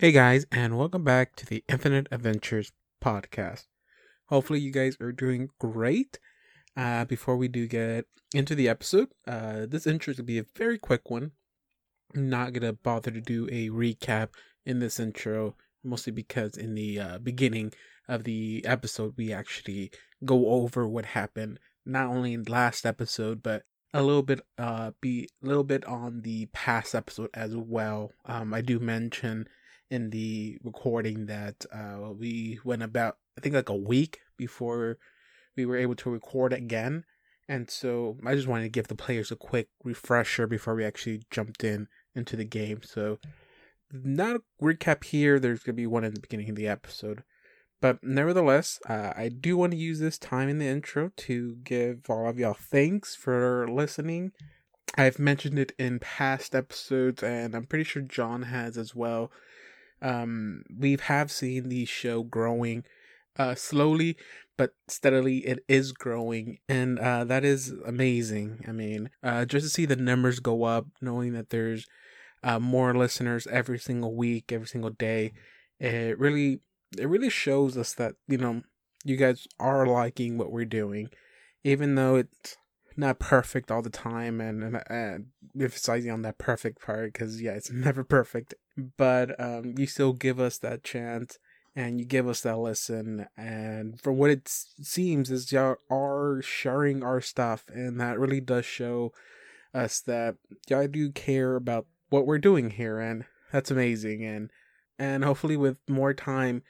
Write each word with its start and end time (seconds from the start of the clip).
Hey 0.00 0.12
guys, 0.12 0.46
and 0.50 0.78
welcome 0.78 1.04
back 1.04 1.36
to 1.36 1.44
the 1.44 1.62
Infinite 1.68 2.08
Adventures 2.10 2.72
podcast. 3.04 3.66
Hopefully, 4.28 4.58
you 4.58 4.72
guys 4.72 4.96
are 4.98 5.12
doing 5.12 5.50
great. 5.58 6.18
Uh, 6.74 7.04
before 7.04 7.36
we 7.36 7.48
do 7.48 7.66
get 7.66 8.06
into 8.32 8.54
the 8.54 8.66
episode, 8.66 9.08
uh, 9.26 9.66
this 9.68 9.86
intro 9.86 10.12
is 10.12 10.16
gonna 10.16 10.24
be 10.24 10.38
a 10.38 10.46
very 10.56 10.78
quick 10.78 11.10
one. 11.10 11.32
I'm 12.14 12.30
not 12.30 12.54
gonna 12.54 12.72
bother 12.72 13.10
to 13.10 13.20
do 13.20 13.46
a 13.52 13.68
recap 13.68 14.28
in 14.64 14.78
this 14.78 14.98
intro, 14.98 15.54
mostly 15.84 16.12
because 16.12 16.56
in 16.56 16.74
the 16.74 16.98
uh, 16.98 17.18
beginning 17.18 17.74
of 18.08 18.24
the 18.24 18.64
episode, 18.64 19.12
we 19.18 19.34
actually 19.34 19.90
go 20.24 20.46
over 20.46 20.88
what 20.88 21.04
happened 21.04 21.60
not 21.84 22.06
only 22.06 22.32
in 22.32 22.44
the 22.44 22.52
last 22.52 22.86
episode, 22.86 23.42
but 23.42 23.64
a 23.92 24.02
little 24.02 24.22
bit 24.22 24.40
uh 24.56 24.92
be 25.02 25.28
a 25.44 25.46
little 25.46 25.64
bit 25.64 25.84
on 25.84 26.22
the 26.22 26.46
past 26.54 26.94
episode 26.94 27.28
as 27.34 27.54
well. 27.54 28.12
Um, 28.24 28.54
I 28.54 28.62
do 28.62 28.78
mention 28.78 29.46
in 29.90 30.10
the 30.10 30.58
recording 30.62 31.26
that 31.26 31.66
uh, 31.72 32.10
we 32.12 32.60
went 32.64 32.82
about 32.82 33.18
I 33.36 33.40
think 33.40 33.54
like 33.54 33.68
a 33.68 33.76
week 33.76 34.20
before 34.36 34.98
we 35.56 35.66
were 35.66 35.76
able 35.76 35.96
to 35.96 36.10
record 36.10 36.52
again. 36.52 37.04
And 37.48 37.68
so 37.68 38.16
I 38.24 38.34
just 38.34 38.46
wanted 38.46 38.64
to 38.64 38.68
give 38.70 38.88
the 38.88 38.94
players 38.94 39.30
a 39.30 39.36
quick 39.36 39.68
refresher 39.82 40.46
before 40.46 40.74
we 40.74 40.84
actually 40.84 41.22
jumped 41.30 41.64
in 41.64 41.88
into 42.14 42.36
the 42.36 42.44
game. 42.44 42.82
So 42.82 43.18
not 43.92 44.36
a 44.36 44.42
recap 44.62 45.04
here. 45.04 45.40
There's 45.40 45.62
gonna 45.62 45.74
be 45.74 45.86
one 45.86 46.04
in 46.04 46.14
the 46.14 46.20
beginning 46.20 46.50
of 46.50 46.56
the 46.56 46.68
episode. 46.68 47.24
But 47.80 48.04
nevertheless, 48.04 48.78
uh, 48.88 49.14
I 49.16 49.30
do 49.30 49.56
want 49.56 49.72
to 49.72 49.78
use 49.78 50.00
this 50.00 50.18
time 50.18 50.48
in 50.48 50.58
the 50.58 50.66
intro 50.66 51.12
to 51.16 51.56
give 51.64 52.10
all 52.10 52.28
of 52.28 52.38
y'all 52.38 52.52
thanks 52.52 53.16
for 53.16 53.66
listening. 53.68 54.32
I've 54.98 55.18
mentioned 55.18 55.58
it 55.58 55.72
in 55.78 55.98
past 55.98 56.54
episodes, 56.54 57.22
and 57.22 57.54
I'm 57.54 57.64
pretty 57.64 57.84
sure 57.84 58.02
John 58.02 58.42
has 58.42 58.76
as 58.76 58.94
well 58.94 59.30
um, 60.02 60.62
we 60.76 60.96
have 61.02 61.30
seen 61.30 61.68
the 61.68 61.84
show 61.84 62.22
growing 62.22 62.84
uh, 63.38 63.54
slowly 63.54 64.16
but 64.58 64.72
steadily 64.88 65.38
it 65.46 65.60
is 65.68 65.92
growing 65.92 66.58
and 66.68 66.98
uh, 66.98 67.24
that 67.24 67.44
is 67.44 67.72
amazing 67.86 68.60
i 68.68 68.72
mean 68.72 69.10
uh, 69.22 69.44
just 69.44 69.66
to 69.66 69.70
see 69.70 69.86
the 69.86 69.96
numbers 69.96 70.40
go 70.40 70.64
up 70.64 70.86
knowing 71.00 71.32
that 71.32 71.50
there's 71.50 71.86
uh, 72.42 72.58
more 72.58 72.94
listeners 72.94 73.46
every 73.48 73.78
single 73.78 74.14
week 74.14 74.52
every 74.52 74.66
single 74.66 74.90
day 74.90 75.32
it 75.78 76.18
really 76.18 76.60
it 76.98 77.06
really 77.08 77.30
shows 77.30 77.76
us 77.76 77.94
that 77.94 78.14
you 78.28 78.38
know 78.38 78.62
you 79.04 79.16
guys 79.16 79.46
are 79.58 79.86
liking 79.86 80.38
what 80.38 80.52
we're 80.52 80.64
doing 80.64 81.08
even 81.64 81.94
though 81.94 82.16
it's 82.16 82.56
not 83.00 83.18
perfect 83.18 83.70
all 83.70 83.82
the 83.82 83.90
time 83.90 84.40
and, 84.40 84.62
and, 84.62 84.82
and 84.88 85.26
emphasizing 85.60 86.10
on 86.10 86.22
that 86.22 86.38
perfect 86.38 86.80
part 86.80 87.12
because 87.12 87.40
yeah 87.40 87.52
it's 87.52 87.70
never 87.72 88.04
perfect. 88.04 88.54
But 88.96 89.38
um, 89.40 89.74
you 89.76 89.86
still 89.86 90.12
give 90.12 90.38
us 90.38 90.58
that 90.58 90.84
chance 90.84 91.38
and 91.76 91.98
you 91.98 92.04
give 92.04 92.28
us 92.28 92.40
that 92.42 92.58
listen 92.58 93.26
and 93.36 94.00
from 94.00 94.16
what 94.16 94.30
it 94.30 94.48
seems 94.48 95.30
is 95.30 95.52
y'all 95.52 95.76
are 95.90 96.40
sharing 96.42 97.02
our 97.02 97.20
stuff 97.20 97.64
and 97.72 98.00
that 98.00 98.18
really 98.18 98.40
does 98.40 98.64
show 98.64 99.12
us 99.72 100.00
that 100.00 100.36
y'all 100.68 100.88
do 100.88 101.10
care 101.12 101.54
about 101.54 101.86
what 102.08 102.26
we're 102.26 102.38
doing 102.38 102.70
here 102.70 102.98
and 102.98 103.24
that's 103.52 103.70
amazing 103.70 104.24
and 104.24 104.50
and 104.98 105.24
hopefully 105.24 105.56
with 105.56 105.78
more 105.88 106.12
time 106.12 106.62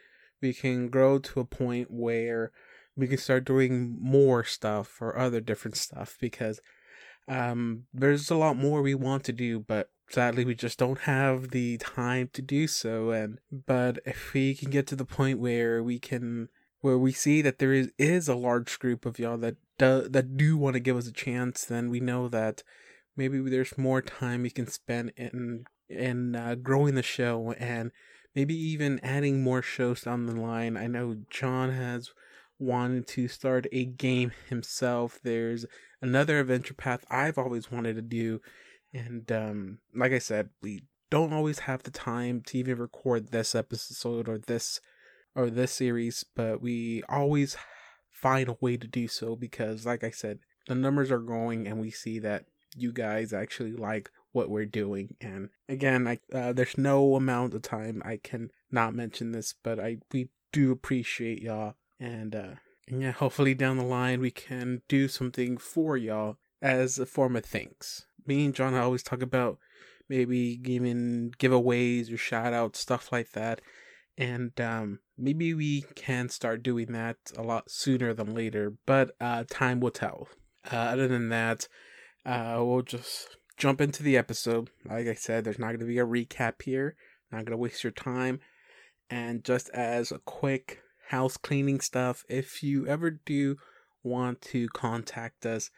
we 0.42 0.52
can 0.52 0.88
grow 0.88 1.18
to 1.18 1.40
a 1.40 1.44
point 1.44 1.90
where 1.90 2.52
we 2.96 3.06
can 3.06 3.18
start 3.18 3.44
doing 3.44 3.96
more 4.00 4.44
stuff 4.44 4.98
or 5.00 5.16
other 5.16 5.40
different 5.40 5.76
stuff 5.76 6.16
because 6.20 6.60
um 7.28 7.84
there's 7.92 8.30
a 8.30 8.36
lot 8.36 8.56
more 8.56 8.82
we 8.82 8.94
want 8.94 9.24
to 9.24 9.32
do 9.32 9.60
but 9.60 9.90
sadly 10.08 10.44
we 10.44 10.54
just 10.54 10.78
don't 10.78 11.00
have 11.00 11.50
the 11.50 11.78
time 11.78 12.28
to 12.32 12.42
do 12.42 12.66
so 12.66 13.10
and 13.10 13.38
but 13.66 13.98
if 14.04 14.32
we 14.34 14.54
can 14.54 14.70
get 14.70 14.86
to 14.86 14.96
the 14.96 15.04
point 15.04 15.38
where 15.38 15.82
we 15.82 15.98
can 15.98 16.48
where 16.80 16.98
we 16.98 17.12
see 17.12 17.42
that 17.42 17.58
there 17.58 17.72
is 17.72 17.90
is 17.98 18.28
a 18.28 18.34
large 18.34 18.78
group 18.78 19.06
of 19.06 19.18
y'all 19.18 19.36
that 19.36 19.56
do, 19.78 20.08
that 20.08 20.36
do 20.36 20.56
want 20.56 20.74
to 20.74 20.80
give 20.80 20.96
us 20.96 21.06
a 21.06 21.12
chance 21.12 21.64
then 21.64 21.90
we 21.90 22.00
know 22.00 22.28
that 22.28 22.62
maybe 23.16 23.38
there's 23.50 23.78
more 23.78 24.02
time 24.02 24.42
we 24.42 24.50
can 24.50 24.66
spend 24.66 25.12
in 25.16 25.64
in 25.88 26.34
uh, 26.36 26.54
growing 26.54 26.94
the 26.94 27.02
show 27.02 27.52
and 27.58 27.90
maybe 28.34 28.54
even 28.54 29.00
adding 29.02 29.42
more 29.42 29.60
shows 29.60 30.02
down 30.02 30.26
the 30.26 30.34
line. 30.34 30.76
I 30.76 30.86
know 30.86 31.16
john 31.30 31.70
has 31.70 32.10
wanted 32.60 33.06
to 33.08 33.28
start 33.28 33.66
a 33.72 33.84
game 33.84 34.32
himself. 34.48 35.18
There's 35.22 35.66
another 36.02 36.40
adventure 36.40 36.72
path 36.72 37.04
i've 37.10 37.36
always 37.36 37.70
wanted 37.70 37.94
to 37.94 38.00
do 38.00 38.40
and 38.92 39.30
um, 39.30 39.78
like 39.94 40.12
I 40.12 40.18
said, 40.18 40.50
we 40.62 40.82
don't 41.10 41.32
always 41.32 41.60
have 41.60 41.82
the 41.82 41.90
time 41.90 42.42
to 42.46 42.58
even 42.58 42.78
record 42.78 43.30
this 43.30 43.54
episode 43.54 44.28
or 44.28 44.38
this 44.38 44.80
or 45.34 45.48
this 45.48 45.72
series, 45.72 46.24
but 46.34 46.60
we 46.60 47.02
always 47.08 47.56
find 48.10 48.48
a 48.48 48.56
way 48.60 48.76
to 48.76 48.86
do 48.86 49.08
so 49.08 49.36
because 49.36 49.86
like 49.86 50.04
I 50.04 50.10
said, 50.10 50.40
the 50.66 50.74
numbers 50.74 51.10
are 51.10 51.18
growing 51.18 51.66
and 51.66 51.80
we 51.80 51.90
see 51.90 52.18
that 52.20 52.46
you 52.76 52.92
guys 52.92 53.32
actually 53.32 53.72
like 53.72 54.10
what 54.32 54.50
we're 54.50 54.66
doing. 54.66 55.16
And 55.20 55.50
again 55.68 56.06
I 56.06 56.18
uh, 56.34 56.52
there's 56.52 56.78
no 56.78 57.14
amount 57.14 57.54
of 57.54 57.62
time 57.62 58.02
I 58.04 58.16
can 58.16 58.50
not 58.70 58.94
mention 58.94 59.32
this 59.32 59.54
but 59.62 59.78
I 59.78 59.98
we 60.12 60.30
do 60.52 60.72
appreciate 60.72 61.42
y'all 61.42 61.74
and 62.00 62.34
uh 62.34 62.54
yeah 62.88 63.12
hopefully 63.12 63.54
down 63.54 63.76
the 63.76 63.84
line 63.84 64.20
we 64.20 64.30
can 64.30 64.82
do 64.88 65.06
something 65.06 65.56
for 65.56 65.96
y'all 65.96 66.36
as 66.60 66.98
a 66.98 67.06
form 67.06 67.36
of 67.36 67.44
thanks 67.44 68.06
me 68.26 68.44
and 68.44 68.54
John 68.54 68.74
always 68.74 69.02
talk 69.02 69.22
about 69.22 69.58
maybe 70.08 70.56
giving 70.56 71.32
giveaways 71.38 72.12
or 72.12 72.16
shout 72.16 72.52
outs, 72.52 72.80
stuff 72.80 73.12
like 73.12 73.32
that. 73.32 73.60
And 74.18 74.58
um, 74.60 74.98
maybe 75.16 75.54
we 75.54 75.84
can 75.94 76.28
start 76.28 76.62
doing 76.62 76.92
that 76.92 77.16
a 77.36 77.42
lot 77.42 77.70
sooner 77.70 78.12
than 78.12 78.34
later, 78.34 78.74
but 78.86 79.12
uh, 79.20 79.44
time 79.48 79.80
will 79.80 79.90
tell. 79.90 80.28
Uh, 80.70 80.76
other 80.76 81.08
than 81.08 81.30
that, 81.30 81.68
uh, 82.26 82.56
we'll 82.58 82.82
just 82.82 83.36
jump 83.56 83.80
into 83.80 84.02
the 84.02 84.16
episode. 84.16 84.68
Like 84.84 85.06
I 85.06 85.14
said, 85.14 85.44
there's 85.44 85.58
not 85.58 85.68
going 85.68 85.80
to 85.80 85.86
be 85.86 85.98
a 85.98 86.04
recap 86.04 86.60
here, 86.62 86.96
not 87.32 87.44
going 87.44 87.52
to 87.52 87.56
waste 87.56 87.84
your 87.84 87.92
time. 87.92 88.40
And 89.08 89.42
just 89.42 89.70
as 89.70 90.12
a 90.12 90.18
quick 90.18 90.80
house 91.10 91.36
cleaning 91.36 91.80
stuff, 91.80 92.24
if 92.28 92.62
you 92.62 92.86
ever 92.86 93.10
do 93.10 93.56
want 94.02 94.40
to 94.40 94.68
contact 94.68 95.44
us, 95.44 95.70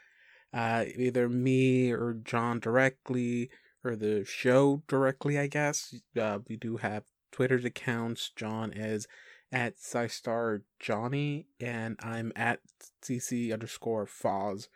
uh, 0.53 0.85
either 0.97 1.29
me 1.29 1.91
or 1.91 2.13
John 2.23 2.61
directly 2.61 3.51
or 3.83 3.97
the 3.97 4.25
show 4.25 4.83
directly, 4.87 5.39
I 5.39 5.47
guess. 5.47 5.95
Uh, 6.19 6.41
we 6.49 6.57
do 6.57 6.77
have 6.77 7.05
Twitter's 7.33 7.65
accounts. 7.65 8.31
John 8.37 8.73
is 8.73 9.07
at 9.51 9.79
SciStar 9.79 10.63
Johnny, 10.79 11.47
and 11.59 11.97
I'm 12.03 12.33
at 12.37 12.61
CC 13.03 13.53
underscore 13.53 14.07
Foz. 14.07 14.69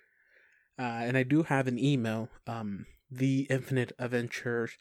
Uh, 0.79 0.83
and 0.83 1.17
I 1.19 1.23
do 1.23 1.43
have 1.45 1.67
an 1.67 1.79
email, 1.79 2.31
um, 2.47 2.87
the 3.11 3.47
infinite 3.51 3.93
adventures 3.99 4.79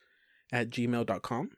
at 0.51 0.69
gmail.com. 0.69 1.49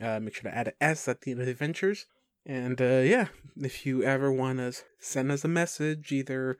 Uh, 0.00 0.20
make 0.20 0.34
sure 0.34 0.50
to 0.50 0.56
add 0.56 0.68
an 0.68 0.74
S 0.80 1.08
at 1.08 1.22
the 1.22 1.30
end 1.30 1.40
of 1.40 1.46
the 1.46 1.52
adventures. 1.52 2.06
And 2.46 2.80
uh, 2.80 3.02
yeah, 3.04 3.26
if 3.56 3.84
you 3.84 4.02
ever 4.02 4.32
want 4.32 4.58
to 4.58 4.72
send 4.98 5.32
us 5.32 5.44
a 5.44 5.48
message, 5.48 6.12
either 6.12 6.56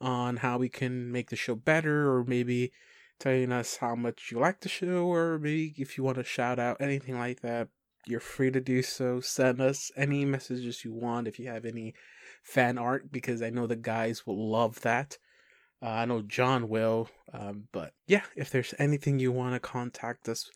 on 0.00 0.38
how 0.38 0.58
we 0.58 0.68
can 0.68 1.12
make 1.12 1.28
the 1.30 1.36
show 1.36 1.54
better 1.54 2.10
or 2.10 2.24
maybe 2.24 2.72
telling 3.18 3.52
us 3.52 3.76
how 3.76 3.94
much 3.94 4.30
you 4.30 4.38
like 4.38 4.60
the 4.60 4.68
show 4.68 5.06
or 5.06 5.38
maybe 5.38 5.74
if 5.76 5.98
you 5.98 6.04
want 6.04 6.16
to 6.16 6.24
shout 6.24 6.58
out 6.58 6.80
anything 6.80 7.18
like 7.18 7.40
that 7.40 7.68
you're 8.08 8.20
free 8.20 8.50
to 8.50 8.60
do 8.60 8.82
so. 8.82 9.20
Send 9.20 9.60
us 9.60 9.92
any 9.96 10.24
messages 10.24 10.84
you 10.84 10.92
want 10.94 11.28
if 11.28 11.38
you 11.38 11.48
have 11.48 11.64
any 11.64 11.94
fan 12.42 12.78
art 12.78 13.12
because 13.12 13.42
i 13.42 13.50
know 13.50 13.66
the 13.66 13.76
guys 13.76 14.26
will 14.26 14.50
love 14.50 14.80
that. 14.80 15.18
Uh, 15.82 15.90
i 15.90 16.04
know 16.04 16.22
john 16.22 16.68
will 16.68 17.08
um, 17.32 17.64
but 17.72 17.92
yeah 18.06 18.22
if 18.34 18.50
there's 18.50 18.74
anything 18.78 19.18
you 19.18 19.30
want 19.30 19.54
to 19.54 19.60
contact 19.60 20.28
us 20.28 20.50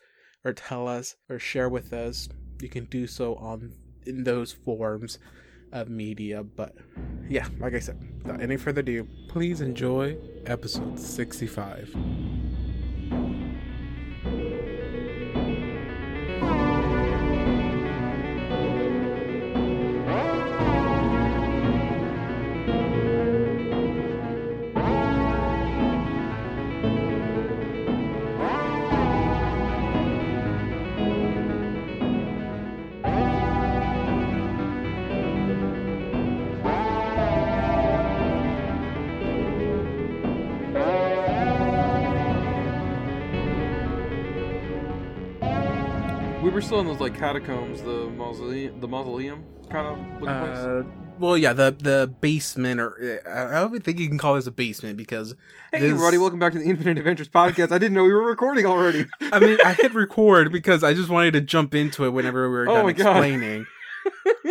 or 0.44 0.52
tell 0.52 0.88
us 0.88 1.16
or 1.28 1.38
share 1.38 1.68
with 1.68 1.92
us 1.92 2.28
you 2.60 2.68
can 2.68 2.84
do 2.86 3.06
so 3.06 3.36
on 3.36 3.72
in 4.06 4.24
those 4.24 4.52
forms 4.52 5.18
of 5.72 5.88
media. 5.88 6.42
But 6.42 6.74
yeah, 7.28 7.46
like 7.58 7.74
I 7.74 7.78
said, 7.80 7.98
without 8.22 8.40
any 8.40 8.56
further 8.56 8.80
ado, 8.80 9.06
please 9.28 9.60
enjoy 9.60 10.16
episode 10.46 10.98
65. 10.98 11.94
Still 46.72 46.80
in 46.80 46.86
those 46.86 47.00
like 47.00 47.14
catacombs, 47.14 47.82
the 47.82 48.08
mausoleum, 48.16 48.80
the 48.80 48.88
mausoleum 48.88 49.44
kind 49.68 49.86
of. 50.22 50.26
Uh, 50.26 50.82
well, 51.18 51.36
yeah, 51.36 51.52
the 51.52 51.76
the 51.78 52.10
basement, 52.22 52.80
or 52.80 53.20
uh, 53.26 53.50
I 53.50 53.60
don't 53.60 53.72
even 53.72 53.82
think 53.82 53.98
you 53.98 54.08
can 54.08 54.16
call 54.16 54.36
this 54.36 54.46
a 54.46 54.50
basement 54.50 54.96
because 54.96 55.34
Hey, 55.70 55.80
this- 55.80 55.90
everybody! 55.90 56.16
Welcome 56.16 56.38
back 56.38 56.54
to 56.54 56.58
the 56.58 56.64
Infinite 56.64 56.96
Adventures 56.96 57.28
podcast. 57.28 57.72
I 57.72 57.78
didn't 57.78 57.92
know 57.92 58.04
we 58.04 58.14
were 58.14 58.24
recording 58.24 58.64
already. 58.64 59.04
I 59.20 59.38
mean, 59.38 59.58
I 59.62 59.74
hit 59.74 59.92
record 59.92 60.50
because 60.50 60.82
I 60.82 60.94
just 60.94 61.10
wanted 61.10 61.32
to 61.32 61.42
jump 61.42 61.74
into 61.74 62.06
it 62.06 62.10
whenever 62.10 62.48
we 62.48 62.54
were 62.54 62.68
Oh 62.70 62.74
done 62.76 62.88
explaining. 62.88 63.66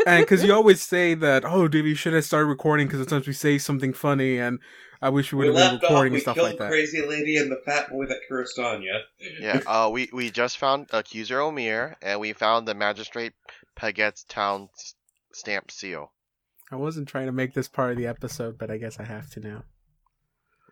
and 0.06 0.24
because 0.24 0.44
you 0.44 0.54
always 0.54 0.80
say 0.80 1.16
that, 1.16 1.44
oh, 1.44 1.68
dude, 1.68 1.86
you 1.88 1.96
should 1.96 2.14
have 2.14 2.24
started 2.24 2.46
recording 2.46 2.86
because 2.86 3.00
sometimes 3.00 3.26
we 3.26 3.34
say 3.34 3.58
something 3.58 3.94
funny, 3.94 4.38
and 4.38 4.60
I 5.02 5.10
wish 5.10 5.34
we 5.34 5.38
would 5.40 5.56
We 5.56 5.56
have 5.56 5.56
been 5.56 5.72
left 5.74 5.84
off, 5.86 5.90
recording 5.90 6.14
we 6.14 6.18
and 6.18 6.22
stuff 6.22 6.36
killed 6.36 6.50
like 6.50 6.58
that. 6.60 6.70
Crazy 6.70 7.02
Lady 7.06 7.38
and 7.38 7.52
the 7.52 7.62
Fat 7.66 7.90
Boy 7.90 8.06
that 8.06 8.20
cursed 8.30 8.60
Anya. 8.60 9.02
Yeah, 9.40 9.62
uh, 9.68 9.90
we, 9.92 10.10
we 10.14 10.30
just 10.30 10.58
found 10.58 10.88
accuser 10.92 11.40
Omir, 11.40 11.96
and 12.02 12.20
we 12.20 12.34
found 12.34 12.68
the 12.68 12.76
magistrate 12.76 13.34
Paget's 13.76 14.24
town 14.26 14.70
stamp 15.34 15.72
seal. 15.72 16.12
I 16.72 16.76
wasn't 16.76 17.08
trying 17.08 17.26
to 17.26 17.32
make 17.32 17.54
this 17.54 17.68
part 17.68 17.92
of 17.92 17.98
the 17.98 18.08
episode, 18.08 18.58
but 18.58 18.70
I 18.70 18.78
guess 18.78 19.00
I 19.00 19.04
have 19.04 19.30
to 19.32 19.40
now. 19.40 19.64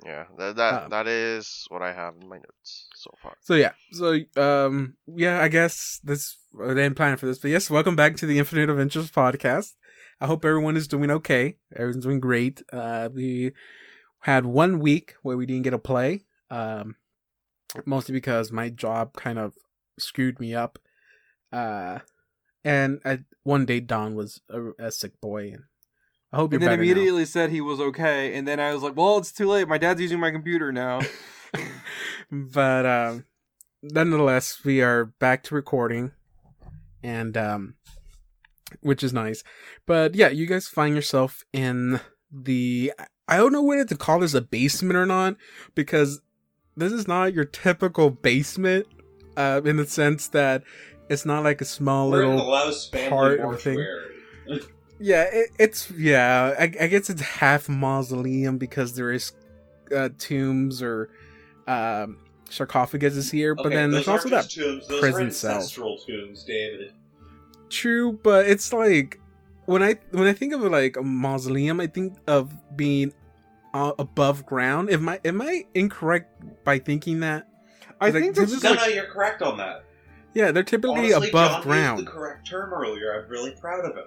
Yeah, 0.05 0.25
that 0.37 0.55
that, 0.55 0.83
Um, 0.83 0.89
that 0.91 1.07
is 1.07 1.65
what 1.69 1.81
I 1.81 1.91
have 1.91 2.15
in 2.21 2.29
my 2.29 2.37
notes 2.37 2.87
so 2.95 3.11
far. 3.21 3.35
So 3.41 3.55
yeah, 3.55 3.73
so 3.91 4.17
um, 4.37 4.95
yeah, 5.07 5.41
I 5.41 5.49
guess 5.49 5.99
this 6.03 6.37
I 6.63 6.69
didn't 6.69 6.95
plan 6.95 7.17
for 7.17 7.25
this, 7.25 7.39
but 7.39 7.51
yes, 7.51 7.69
welcome 7.69 7.95
back 7.95 8.15
to 8.17 8.25
the 8.25 8.39
Infinite 8.39 8.69
Adventures 8.69 9.11
podcast. 9.11 9.73
I 10.21 10.27
hope 10.27 10.45
everyone 10.45 10.77
is 10.77 10.87
doing 10.87 11.11
okay. 11.11 11.57
Everyone's 11.75 12.05
doing 12.05 12.19
great. 12.19 12.61
Uh, 12.71 13.09
we 13.13 13.51
had 14.21 14.45
one 14.45 14.79
week 14.79 15.15
where 15.23 15.37
we 15.37 15.45
didn't 15.45 15.63
get 15.63 15.71
to 15.71 15.79
play, 15.79 16.25
um, 16.49 16.95
mostly 17.85 18.13
because 18.13 18.51
my 18.51 18.69
job 18.69 19.13
kind 19.13 19.39
of 19.39 19.55
screwed 19.97 20.39
me 20.39 20.53
up. 20.53 20.79
Uh, 21.51 21.99
and 22.63 22.99
I, 23.05 23.19
one 23.43 23.65
day 23.65 23.79
Don 23.79 24.15
was 24.15 24.41
a, 24.49 24.71
a 24.79 24.91
sick 24.91 25.19
boy, 25.21 25.51
and 25.53 25.63
I 26.31 26.37
hope 26.37 26.51
you're 26.51 26.57
and 26.57 26.63
then 26.63 26.77
better 26.77 26.83
now. 26.83 26.91
immediately 26.91 27.25
said 27.25 27.49
he 27.49 27.61
was 27.61 27.79
okay, 27.79 28.35
and 28.35 28.47
then 28.47 28.59
I 28.59 28.73
was 28.73 28.83
like, 28.83 28.95
"Well, 28.95 29.17
it's 29.17 29.31
too 29.31 29.47
late. 29.47 29.67
My 29.67 29.77
dad's 29.77 30.01
using 30.01 30.19
my 30.19 30.31
computer 30.31 30.71
now." 30.71 31.01
but 32.31 32.85
um 32.85 33.25
nonetheless 33.81 34.63
we 34.63 34.81
are 34.81 35.05
back 35.05 35.43
to 35.43 35.55
recording 35.55 36.11
and 37.01 37.35
um 37.37 37.75
which 38.81 39.03
is 39.03 39.13
nice 39.13 39.43
but 39.85 40.15
yeah 40.15 40.29
you 40.29 40.45
guys 40.45 40.67
find 40.67 40.95
yourself 40.95 41.43
in 41.53 41.99
the 42.31 42.91
i 43.29 43.37
don't 43.37 43.53
know 43.53 43.61
whether 43.63 43.85
to 43.85 43.95
call 43.95 44.19
this 44.19 44.33
a 44.33 44.41
basement 44.41 44.95
or 44.97 45.05
not 45.05 45.35
because 45.75 46.21
this 46.75 46.91
is 46.91 47.07
not 47.07 47.33
your 47.33 47.45
typical 47.45 48.09
basement 48.09 48.85
uh 49.37 49.61
in 49.63 49.77
the 49.77 49.85
sense 49.87 50.27
that 50.29 50.63
it's 51.09 51.25
not 51.25 51.43
like 51.43 51.61
a 51.61 51.65
small 51.65 52.09
We're 52.11 52.27
little 52.27 52.71
part 53.09 53.39
of 53.39 53.61
thing. 53.61 53.79
yeah 54.99 55.23
it, 55.31 55.49
it's 55.57 55.89
yeah 55.91 56.53
I, 56.59 56.63
I 56.63 56.87
guess 56.87 57.09
it's 57.09 57.21
half 57.21 57.69
mausoleum 57.69 58.57
because 58.57 58.95
there 58.95 59.11
is 59.11 59.31
uh, 59.95 60.09
tombs 60.17 60.81
or 60.83 61.09
um 61.67 62.17
sarcophaguses 62.49 63.31
here 63.31 63.53
but 63.55 63.69
then 63.69 63.91
there's 63.91 64.07
also 64.07 64.29
that 64.29 64.49
tombs, 64.49 64.85
prison 64.99 65.31
cell. 65.31 65.55
ancestral 65.57 65.97
tombs, 65.99 66.43
David. 66.43 66.93
True, 67.69 68.13
but 68.23 68.47
it's 68.47 68.73
like 68.73 69.19
when 69.69 69.83
I 69.83 69.95
when 70.11 70.27
I 70.27 70.33
think 70.33 70.53
of 70.53 70.61
like 70.61 70.97
a 70.97 71.03
mausoleum, 71.03 71.79
I 71.79 71.87
think 71.87 72.17
of 72.27 72.51
being 72.75 73.13
uh, 73.73 73.91
above 73.99 74.45
ground. 74.45 74.89
Am 74.89 75.07
I 75.07 75.19
am 75.23 75.41
I 75.41 75.65
incorrect 75.75 76.63
by 76.63 76.79
thinking 76.79 77.19
that? 77.21 77.47
I 78.01 78.11
think 78.11 78.37
is 78.37 78.51
is 78.53 78.63
No, 78.63 78.71
like 78.71 78.79
no, 78.79 78.85
you're 78.87 79.05
correct 79.11 79.41
on 79.41 79.57
that. 79.57 79.83
Yeah, 80.33 80.51
they're 80.51 80.63
typically 80.63 81.13
Honestly, 81.13 81.29
above 81.29 81.51
John 81.51 81.61
ground. 81.63 81.99
the 82.07 82.11
correct 82.11 82.47
term 82.47 82.73
earlier. 82.73 83.13
I'm 83.23 83.29
really 83.29 83.51
proud 83.51 83.85
of 83.85 83.95
him. 83.95 84.05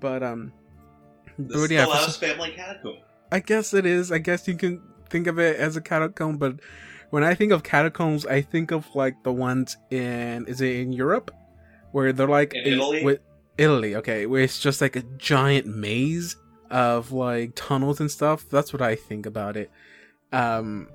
But 0.00 0.22
um, 0.22 0.52
This 1.38 1.60
but 1.60 1.70
yeah, 1.70 1.86
some- 1.86 2.10
family 2.28 2.50
catacomb. 2.52 2.98
I 3.30 3.40
guess 3.40 3.72
it 3.74 3.86
is. 3.86 4.12
I 4.12 4.18
guess 4.18 4.46
you 4.46 4.54
can 4.56 4.82
think 5.08 5.26
of 5.26 5.38
it 5.38 5.56
as 5.56 5.76
a 5.76 5.80
catacomb, 5.80 6.36
but 6.36 6.60
when 7.10 7.24
I 7.24 7.34
think 7.34 7.52
of 7.52 7.62
catacombs, 7.62 8.26
I 8.26 8.42
think 8.42 8.70
of 8.70 8.86
like 8.94 9.22
the 9.24 9.32
ones 9.32 9.76
in 9.90 10.46
is 10.46 10.60
it 10.60 10.76
in 10.76 10.92
Europe 10.92 11.30
where 11.92 12.12
they're 12.12 12.28
like 12.28 12.54
In 12.54 12.74
Italy? 12.74 13.04
with 13.04 13.20
Italy, 13.58 13.96
okay, 13.96 14.26
where 14.26 14.42
it's 14.42 14.58
just 14.58 14.80
like 14.80 14.96
a 14.96 15.02
giant 15.18 15.66
maze 15.66 16.36
of 16.70 17.12
like 17.12 17.52
tunnels 17.54 18.00
and 18.00 18.10
stuff. 18.10 18.48
That's 18.48 18.72
what 18.72 18.82
I 18.82 18.94
think 18.94 19.26
about 19.26 19.56
it. 19.56 19.70
Um, 20.32 20.88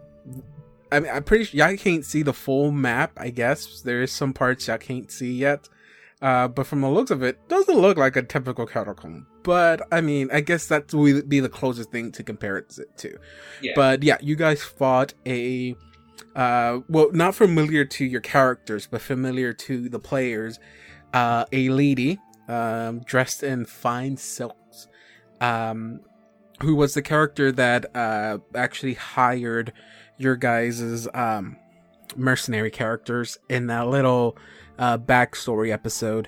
I 0.92 1.00
mean, 1.00 1.12
I'm 1.12 1.24
pretty 1.24 1.45
sure 1.45 1.57
y'all 1.57 1.77
can't 1.77 2.06
see 2.06 2.24
the 2.24 2.33
full 2.33 2.71
map. 2.71 3.12
I 3.18 3.30
guess 3.30 3.81
there 3.81 4.01
is 4.01 4.12
some 4.12 4.33
parts 4.33 4.68
y'all 4.68 4.77
can't 4.77 5.12
see 5.12 5.33
yet. 5.33 5.69
Uh, 6.19 6.48
but 6.48 6.65
from 6.65 6.81
the 6.81 6.89
looks 6.89 7.12
of 7.12 7.21
it, 7.21 7.48
doesn't 7.48 7.77
look 7.77 7.98
like 7.98 8.15
a 8.15 8.24
typical 8.24 8.65
catacomb. 8.65 9.27
But 9.44 9.81
I 9.92 10.01
mean, 10.01 10.30
I 10.31 10.42
guess 10.42 10.68
that 10.68 10.92
would 10.94 11.30
be 11.30 11.39
the 11.39 11.50
closest 11.50 11.92
thing 11.92 12.12
to 12.13 12.24
compare 12.24 12.57
it 12.57 12.74
to. 12.98 13.18
Yeah. 13.62 13.74
But 13.75 14.01
yeah, 14.01 14.18
you 14.19 14.36
guys 14.36 14.63
fought 14.63 15.13
a, 15.27 15.75
uh, 16.36 16.80
well, 16.89 17.12
not 17.12 17.36
familiar 17.36 17.86
to 17.86 18.06
your 18.06 18.21
characters, 18.21 18.88
but 18.89 19.01
familiar 19.01 19.54
to 19.54 19.89
the 19.89 20.00
players. 20.00 20.59
Uh, 21.13 21.45
a 21.51 21.69
lady, 21.69 22.19
um, 22.48 23.00
dressed 23.00 23.44
in 23.44 23.66
fine 23.66 24.18
silks, 24.18 24.88
um, 25.42 26.00
who 26.62 26.76
was 26.76 26.94
the 26.94 27.02
character 27.02 27.52
that 27.52 27.96
uh 27.96 28.40
actually 28.56 28.96
hired 28.96 29.74
your 30.18 30.36
guys's 30.36 31.08
um 31.14 31.56
mercenary 32.16 32.72
characters 32.72 33.38
in 33.50 33.68
that 33.68 33.88
little 33.88 34.38
uh 34.80 34.98
backstory 34.98 35.72
episode. 35.72 36.28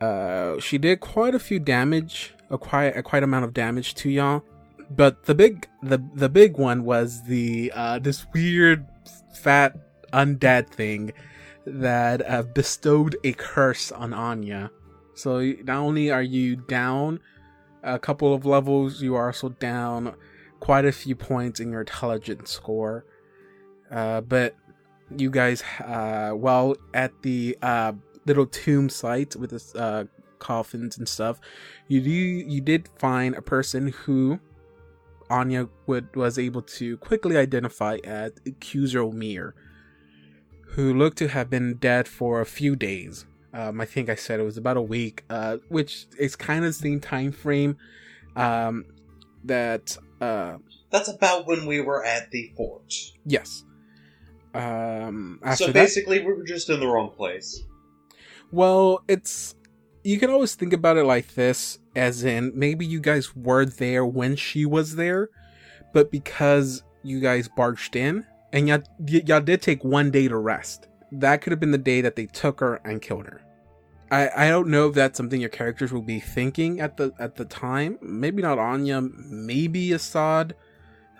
Uh, 0.00 0.58
she 0.58 0.78
did 0.78 0.98
quite 0.98 1.32
a 1.32 1.38
few 1.38 1.60
damage, 1.60 2.34
a 2.50 2.58
quite 2.58 2.96
a 2.96 3.02
quite 3.02 3.22
amount 3.22 3.44
of 3.44 3.54
damage 3.54 3.94
to 3.94 4.10
y'all. 4.10 4.42
But 4.90 5.24
the 5.24 5.34
big 5.34 5.68
the 5.82 6.02
the 6.14 6.28
big 6.28 6.58
one 6.58 6.84
was 6.84 7.22
the 7.22 7.72
uh 7.74 7.98
this 8.00 8.26
weird 8.34 8.84
fat 9.32 9.76
undead 10.12 10.68
thing 10.68 11.12
that 11.64 12.28
uh, 12.28 12.42
bestowed 12.42 13.16
a 13.24 13.32
curse 13.32 13.92
on 13.92 14.12
Anya. 14.12 14.70
So 15.14 15.40
not 15.64 15.78
only 15.78 16.10
are 16.10 16.22
you 16.22 16.56
down 16.56 17.20
a 17.82 17.98
couple 17.98 18.32
of 18.34 18.46
levels, 18.46 19.02
you 19.02 19.14
are 19.14 19.26
also 19.26 19.50
down 19.50 20.14
quite 20.60 20.84
a 20.84 20.92
few 20.92 21.16
points 21.16 21.60
in 21.60 21.70
your 21.70 21.80
intelligence 21.80 22.50
score. 22.50 23.04
Uh, 23.90 24.20
but 24.20 24.54
you 25.16 25.30
guys, 25.30 25.62
uh, 25.80 26.30
while 26.30 26.76
at 26.94 27.12
the 27.22 27.56
uh, 27.62 27.92
little 28.26 28.46
tomb 28.46 28.88
site 28.88 29.36
with 29.36 29.50
the 29.50 29.78
uh, 29.78 30.04
coffins 30.38 30.96
and 30.98 31.08
stuff, 31.08 31.40
you 31.88 32.00
do 32.00 32.10
you 32.10 32.60
did 32.60 32.88
find 32.98 33.34
a 33.34 33.42
person 33.42 33.88
who 33.88 34.38
Anya 35.28 35.68
would 35.86 36.14
was 36.16 36.38
able 36.38 36.62
to 36.62 36.96
quickly 36.98 37.36
identify 37.36 37.98
as 38.04 38.32
Accuser 38.46 39.00
Omir, 39.00 39.52
who 40.68 40.94
looked 40.94 41.18
to 41.18 41.28
have 41.28 41.50
been 41.50 41.74
dead 41.74 42.08
for 42.08 42.40
a 42.40 42.46
few 42.46 42.76
days. 42.76 43.26
Um, 43.54 43.80
I 43.80 43.84
think 43.84 44.08
I 44.08 44.14
said 44.14 44.40
it 44.40 44.44
was 44.44 44.56
about 44.56 44.76
a 44.76 44.82
week, 44.82 45.24
uh, 45.28 45.58
which 45.68 46.06
is 46.18 46.36
kind 46.36 46.64
of 46.64 46.70
the 46.70 46.72
same 46.72 47.00
time 47.00 47.32
frame 47.32 47.76
um, 48.36 48.86
that 49.44 49.96
uh, 50.20 50.56
That's 50.90 51.08
about 51.08 51.46
when 51.46 51.66
we 51.66 51.80
were 51.80 52.04
at 52.04 52.30
the 52.30 52.52
fort. 52.56 52.94
yes. 53.26 53.64
Um, 54.54 55.40
so 55.56 55.66
that, 55.66 55.72
basically, 55.72 56.18
we 56.20 56.32
were 56.32 56.44
just 56.44 56.68
in 56.68 56.78
the 56.80 56.86
wrong 56.86 57.10
place. 57.10 57.62
Well, 58.50 59.02
it's 59.08 59.54
you 60.04 60.18
can 60.18 60.28
always 60.30 60.54
think 60.54 60.72
about 60.74 60.96
it 60.98 61.04
like 61.04 61.34
this, 61.34 61.78
as 61.96 62.22
in 62.24 62.52
maybe 62.54 62.84
you 62.84 63.00
guys 63.00 63.34
were 63.34 63.64
there 63.64 64.04
when 64.04 64.36
she 64.36 64.66
was 64.66 64.96
there, 64.96 65.30
but 65.94 66.10
because 66.10 66.82
you 67.02 67.18
guys 67.20 67.48
barged 67.48 67.96
in 67.96 68.26
and 68.52 68.68
y'all, 68.68 68.82
y- 68.98 69.22
y'all 69.26 69.40
did 69.40 69.62
take 69.62 69.82
one 69.84 70.10
day 70.10 70.28
to 70.28 70.36
rest, 70.36 70.86
that 71.12 71.42
could 71.42 71.50
have 71.52 71.60
been 71.60 71.70
the 71.70 71.78
day 71.78 72.00
that 72.00 72.16
they 72.16 72.26
took 72.26 72.60
her 72.60 72.80
and 72.84 73.02
killed 73.02 73.26
her. 73.26 73.42
I, 74.10 74.30
I 74.36 74.48
don't 74.48 74.68
know 74.68 74.88
if 74.88 74.94
that's 74.94 75.16
something 75.16 75.40
your 75.40 75.50
characters 75.50 75.92
will 75.92 76.02
be 76.02 76.20
thinking 76.20 76.80
at 76.80 76.96
the 76.96 77.12
at 77.18 77.36
the 77.36 77.44
time. 77.44 77.98
Maybe 78.02 78.42
not 78.42 78.58
Anya, 78.58 79.00
maybe 79.00 79.92
Assad. 79.92 80.54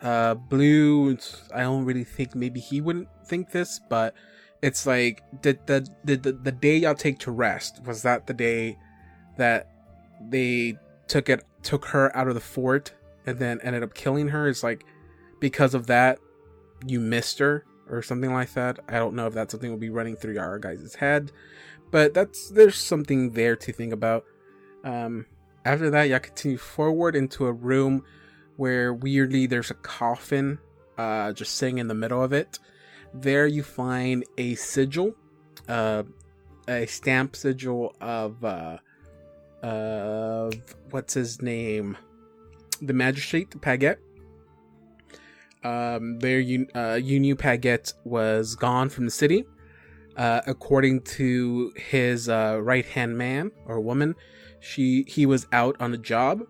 Uh, 0.03 0.35
Blue, 0.35 1.17
I 1.55 1.61
don't 1.61 1.85
really 1.85 2.05
think 2.05 2.35
maybe 2.35 2.59
he 2.59 2.81
wouldn't 2.81 3.09
think 3.27 3.51
this, 3.51 3.81
but 3.89 4.15
it's 4.61 4.87
like 4.87 5.23
the 5.43 5.55
did 6.05 6.23
the, 6.23 6.33
the 6.33 6.53
day 6.53 6.79
y'all 6.79 6.95
take 6.95 7.19
to 7.21 7.31
rest 7.31 7.81
was 7.85 8.03
that 8.03 8.27
the 8.27 8.35
day 8.35 8.79
that 9.37 9.69
they 10.29 10.77
took 11.09 11.29
it 11.29 11.45
took 11.63 11.85
her 11.87 12.15
out 12.17 12.29
of 12.29 12.35
the 12.35 12.41
fort 12.41 12.93
and 13.27 13.39
then 13.39 13.61
ended 13.63 13.83
up 13.83 13.95
killing 13.95 14.29
her 14.29 14.49
is 14.49 14.63
like 14.63 14.85
because 15.41 15.75
of 15.75 15.87
that 15.87 16.19
you 16.87 17.01
missed 17.01 17.39
her 17.39 17.65
or 17.93 18.03
something 18.03 18.33
like 18.33 18.53
that. 18.55 18.81
I 18.89 18.99
don't 18.99 19.15
know 19.15 19.29
if 19.29 19.35
that's 19.35 19.53
something 19.53 19.71
will 19.71 19.79
be 19.79 19.91
running 19.91 20.17
through 20.17 20.39
our 20.39 20.59
guys' 20.59 20.97
head 20.97 21.31
but 21.93 22.15
that's 22.15 22.49
there's 22.49 22.77
something 22.77 23.31
there 23.31 23.55
to 23.55 23.73
think 23.73 23.93
about. 23.93 24.25
Um 24.83 25.27
after 25.65 25.91
that 25.91 26.09
y'all 26.09 26.19
continue 26.19 26.59
forward 26.59 27.15
into 27.15 27.47
a 27.47 27.53
room 27.53 28.03
where 28.57 28.93
weirdly 28.93 29.47
there's 29.47 29.71
a 29.71 29.75
coffin 29.75 30.59
uh 30.99 31.33
just 31.33 31.55
sitting 31.55 31.79
in 31.79 31.87
the 31.87 31.95
middle 31.95 32.25
of 32.25 32.33
it. 32.33 32.59
There 33.15 33.47
you 33.47 33.63
find 33.63 34.25
a 34.39 34.55
sigil, 34.55 35.15
uh, 35.69 36.03
a 36.67 36.87
stamp 36.87 37.37
sigil 37.37 37.95
of 38.01 38.43
uh 38.43 38.79
of 39.63 40.55
what's 40.91 41.15
his 41.15 41.41
name, 41.41 41.97
the 42.81 42.95
magistrate 42.95 43.61
Paget. 43.61 44.01
Um, 45.65 46.19
their 46.19 46.43
uh, 46.75 46.95
Union 46.95 47.37
Paget 47.37 47.95
was 48.05 48.57
gone 48.57 48.89
from 48.89 49.05
the 49.05 49.11
city. 49.11 49.45
Uh, 50.17 50.43
according 50.47 51.01
to 51.01 51.73
his 51.77 52.29
uh, 52.29 52.59
right 52.61 52.85
hand 52.85 53.17
man 53.17 53.51
or 53.67 53.81
woman, 53.81 54.15
she 54.61 55.05
he 55.09 55.25
was 55.25 55.47
out 55.53 55.77
on 55.81 55.95
a 55.95 55.99
job. 55.99 56.43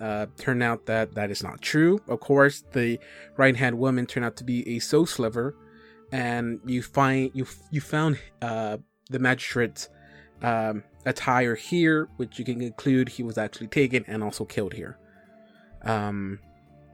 Uh, 0.00 0.26
turned 0.36 0.62
out 0.62 0.86
that 0.86 1.14
that 1.16 1.28
is 1.28 1.42
not 1.42 1.60
true. 1.60 2.00
Of 2.06 2.20
course, 2.20 2.62
the 2.72 3.00
right 3.36 3.56
hand 3.56 3.76
woman 3.78 4.06
turned 4.06 4.24
out 4.24 4.36
to 4.36 4.44
be 4.44 4.76
a 4.76 4.78
soul 4.78 5.06
sliver, 5.06 5.56
and 6.12 6.60
you 6.64 6.82
find 6.82 7.32
you 7.34 7.46
you 7.72 7.80
found 7.80 8.18
uh, 8.40 8.76
the 9.10 9.18
magistrate's 9.18 9.88
um, 10.42 10.84
attire 11.04 11.56
here, 11.56 12.08
which 12.16 12.38
you 12.38 12.44
can 12.44 12.60
conclude 12.60 13.08
he 13.08 13.24
was 13.24 13.36
actually 13.36 13.66
taken 13.66 14.04
and 14.06 14.22
also 14.22 14.44
killed 14.44 14.74
here. 14.74 14.96
Um, 15.82 16.38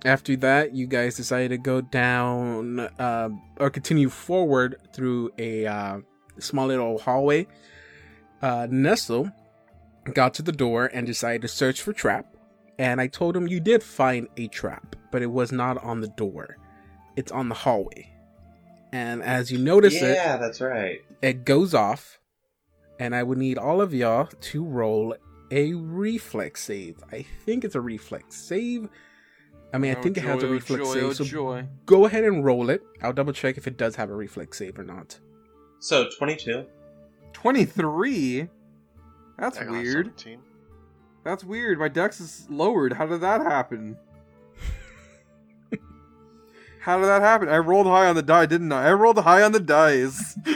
after 0.05 0.37
that, 0.37 0.75
you 0.75 0.87
guys 0.87 1.17
decided 1.17 1.49
to 1.51 1.59
go 1.59 1.81
down 1.81 2.81
uh, 2.81 3.31
or 3.59 3.71
continue 3.71 4.09
forward 4.09 4.77
through 4.93 5.31
a 5.39 5.67
uh, 5.67 5.99
small 6.39 6.67
little 6.67 6.99
hallway. 6.99 7.47
Uh, 8.43 8.67
Nestle 8.71 9.31
got 10.13 10.35
to 10.35 10.43
the 10.43 10.53
door 10.53 10.91
and 10.93 11.07
decided 11.07 11.43
to 11.43 11.49
search 11.49 11.81
for 11.81 11.93
trap. 11.93 12.27
And 12.79 13.01
I 13.01 13.07
told 13.07 13.37
him 13.37 13.49
you 13.49 13.61
did 13.61 13.83
find 13.83 14.29
a 14.37 14.49
trap, 14.49 14.97
but 15.11 15.23
it 15.23 15.31
was 15.31 15.53
not 15.53 15.83
on 15.83 16.01
the 16.01 16.09
door. 16.09 16.57
It's 17.17 17.33
on 17.33 17.49
the 17.49 17.55
hallway. 17.55 18.11
And 18.93 19.23
as 19.23 19.51
you 19.51 19.59
notice 19.59 19.95
it, 19.95 20.15
yeah, 20.15 20.37
that's 20.37 20.61
right. 20.61 21.01
it 21.21 21.45
goes 21.45 21.75
off, 21.75 22.21
and 23.01 23.15
I 23.15 23.23
would 23.23 23.39
need 23.39 23.59
all 23.59 23.81
of 23.81 23.93
y'all 23.93 24.27
to 24.27 24.65
roll 24.65 25.17
a 25.51 25.75
reflex 25.75 26.63
save. 26.63 27.03
I 27.11 27.25
think 27.45 27.65
it's 27.65 27.75
a 27.75 27.81
reflex 27.81 28.37
save. 28.37 28.89
I 29.75 29.79
mean, 29.79 29.95
I 29.95 29.99
Oh, 29.99 30.03
think 30.03 30.17
it 30.17 30.23
has 30.25 30.39
a 30.39 30.41
joy, 30.41 30.47
oh, 30.47 30.53
reflex 30.53 30.85
joy, 30.85 30.95
save. 30.95 31.03
oh, 31.05 31.13
So 31.13 31.25
joy. 31.25 31.67
go 31.85 32.07
ahead 32.07 32.25
and 32.25 32.45
roll 32.45 32.71
it. 32.71 32.83
I'll 33.03 33.13
double 33.13 33.33
check 33.33 33.57
if 33.59 33.67
it 33.67 33.77
does 33.77 33.97
have 33.97 34.09
a 34.09 34.15
reflex 34.15 34.57
save 34.59 34.79
or 34.79 34.85
not. 34.85 35.19
So, 35.81 36.09
22. 36.19 36.65
23? 37.33 38.49
That's 39.39 39.59
I 39.59 39.65
got 39.65 39.73
weird. 39.73 40.07
17. 40.19 40.39
That's 41.25 41.43
weird. 41.45 41.79
My 41.79 41.89
dex 41.89 42.21
is 42.21 42.47
lowered. 42.49 42.93
How 42.95 43.07
did 43.07 43.21
that 43.23 43.41
happen? 43.43 43.97
How 46.81 46.99
did 46.99 47.07
that 47.07 47.23
happen? 47.23 47.49
I 47.49 47.59
rolled 47.59 47.87
high 47.87 48.07
on 48.07 48.15
the 48.15 48.23
die, 48.23 48.47
didn't 48.47 48.71
I? 48.73 48.89
I 48.89 48.93
rolled 48.93 49.19
high 49.19 49.43
on 49.43 49.53
the 49.53 49.61
dice. 49.61 50.39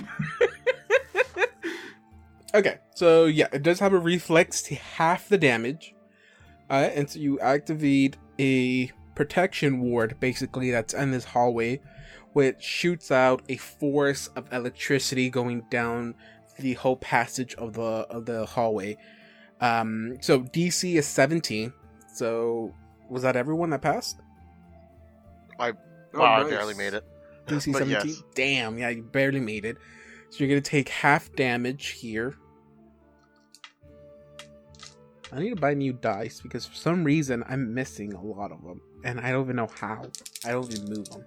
Okay, 2.55 2.79
so 2.95 3.27
yeah, 3.27 3.47
it 3.53 3.63
does 3.63 3.79
have 3.81 3.93
a 3.93 3.99
reflex 3.99 4.63
to 4.63 4.75
half 4.75 5.29
the 5.29 5.37
damage. 5.37 5.95
Uh, 6.71 6.89
and 6.95 7.09
so 7.09 7.19
you 7.19 7.39
activate 7.41 8.17
a 8.41 8.91
protection 9.19 9.81
ward, 9.81 10.17
basically, 10.21 10.71
that's 10.71 10.95
in 10.95 11.11
this 11.11 11.25
hallway, 11.25 11.81
which 12.35 12.63
shoots 12.63 13.11
out 13.11 13.43
a 13.49 13.57
force 13.57 14.29
of 14.29 14.51
electricity 14.53 15.29
going 15.29 15.65
down 15.71 16.15
the 16.61 16.75
whole 16.75 16.97
passage 16.97 17.55
of 17.57 17.73
the 17.73 17.83
of 17.83 18.27
the 18.27 18.47
hallway. 18.47 18.97
Um, 19.61 20.19
so 20.21 20.43
DC 20.43 20.95
is 20.95 21.07
17. 21.09 21.73
So 22.15 22.73
was 23.11 23.23
that 23.23 23.35
everyone 23.35 23.71
that 23.71 23.83
passed? 23.83 24.21
Oh, 25.59 25.73
wow, 26.15 26.47
I 26.47 26.49
barely 26.49 26.75
made 26.75 26.95
it. 26.95 27.05
DC 27.49 27.73
17? 27.73 27.89
yes. 27.91 28.23
Damn, 28.37 28.79
yeah, 28.79 28.91
you 28.91 29.03
barely 29.03 29.41
made 29.41 29.65
it. 29.65 29.77
So 30.31 30.45
you're 30.45 30.49
gonna 30.49 30.61
take 30.61 30.89
half 30.91 31.35
damage 31.35 31.89
here. 31.89 32.37
I 35.33 35.41
need 35.41 35.51
to 35.51 35.61
buy 35.61 35.75
new 35.75 35.93
dice 35.93 36.41
because 36.41 36.67
for 36.67 36.77
some 36.77 37.03
reason 37.03 37.43
I'm 37.49 37.75
missing 37.75 38.13
a 38.15 38.23
lot 38.23 38.53
of 38.53 38.63
them, 38.63 38.81
and 39.05 39.21
I 39.21 39.31
don't 39.31 39.45
even 39.45 39.57
know 39.57 39.69
how. 39.81 40.02
I 40.45 40.50
don't 40.50 40.73
even 40.73 40.88
move 40.88 41.09
them. 41.11 41.25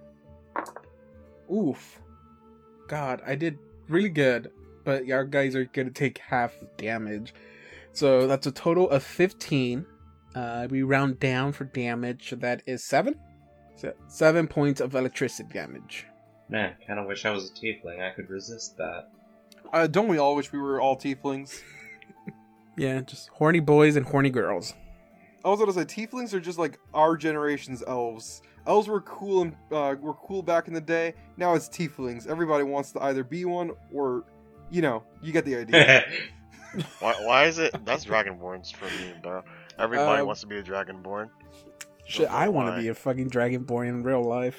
Oof. 1.52 2.00
God, 2.88 3.22
I 3.26 3.34
did 3.34 3.58
really 3.88 4.08
good, 4.08 4.50
but 4.84 5.06
your 5.06 5.24
guys 5.24 5.54
are 5.54 5.64
gonna 5.64 5.90
take 5.90 6.18
half 6.18 6.54
damage. 6.76 7.34
So 7.92 8.26
that's 8.26 8.46
a 8.46 8.52
total 8.52 8.88
of 8.90 9.02
15. 9.02 9.86
Uh, 10.34 10.66
we 10.70 10.82
round 10.82 11.20
down 11.20 11.52
for 11.52 11.64
damage. 11.64 12.30
So 12.30 12.36
that 12.36 12.62
is 12.66 12.82
seven. 12.82 13.16
So 13.76 13.92
seven 14.08 14.48
points 14.48 14.80
of 14.80 14.94
electricity 14.94 15.48
damage. 15.52 16.06
Man, 16.48 16.74
I 16.80 16.86
kind 16.86 16.98
of 16.98 17.06
wish 17.06 17.24
I 17.24 17.30
was 17.30 17.50
a 17.50 17.54
tiefling. 17.54 18.00
I 18.00 18.14
could 18.14 18.28
resist 18.30 18.76
that. 18.78 19.08
Uh, 19.72 19.86
don't 19.86 20.08
we 20.08 20.18
all 20.18 20.36
wish 20.36 20.52
we 20.52 20.58
were 20.58 20.80
all 20.80 20.96
tieflings? 20.96 21.60
Yeah, 22.74 23.02
just 23.02 23.28
horny 23.28 23.60
boys 23.60 23.96
and 23.96 24.06
horny 24.06 24.30
girls. 24.30 24.72
I 25.44 25.48
was 25.48 25.58
gonna 25.58 25.72
say 25.72 25.84
tieflings 25.84 26.32
are 26.34 26.40
just 26.40 26.58
like 26.58 26.78
our 26.94 27.16
generation's 27.16 27.82
elves. 27.86 28.42
Elves 28.66 28.86
were 28.88 29.00
cool 29.00 29.42
and 29.42 29.56
uh, 29.72 29.96
were 30.00 30.14
cool 30.14 30.42
back 30.42 30.68
in 30.68 30.74
the 30.74 30.80
day. 30.80 31.14
Now 31.36 31.54
it's 31.54 31.68
tieflings. 31.68 32.28
Everybody 32.28 32.62
wants 32.64 32.92
to 32.92 33.02
either 33.02 33.24
be 33.24 33.44
one 33.44 33.72
or, 33.92 34.24
you 34.70 34.82
know, 34.82 35.02
you 35.20 35.32
get 35.32 35.44
the 35.44 35.56
idea. 35.56 36.04
Why, 37.00 37.14
why 37.20 37.44
is 37.44 37.58
it? 37.58 37.74
That's 37.84 38.04
Dragonborns 38.06 38.72
for 38.74 38.86
me, 38.86 39.12
bro. 39.22 39.42
Everybody 39.78 40.22
Uh, 40.22 40.24
wants 40.24 40.40
to 40.40 40.46
be 40.46 40.56
a 40.56 40.62
Dragonborn. 40.62 41.28
Shit, 42.06 42.30
I 42.30 42.48
want 42.48 42.74
to 42.74 42.80
be 42.80 42.88
a 42.88 42.94
fucking 42.94 43.28
dragonborn 43.28 43.88
in 43.88 44.02
real 44.02 44.22
life. 44.24 44.58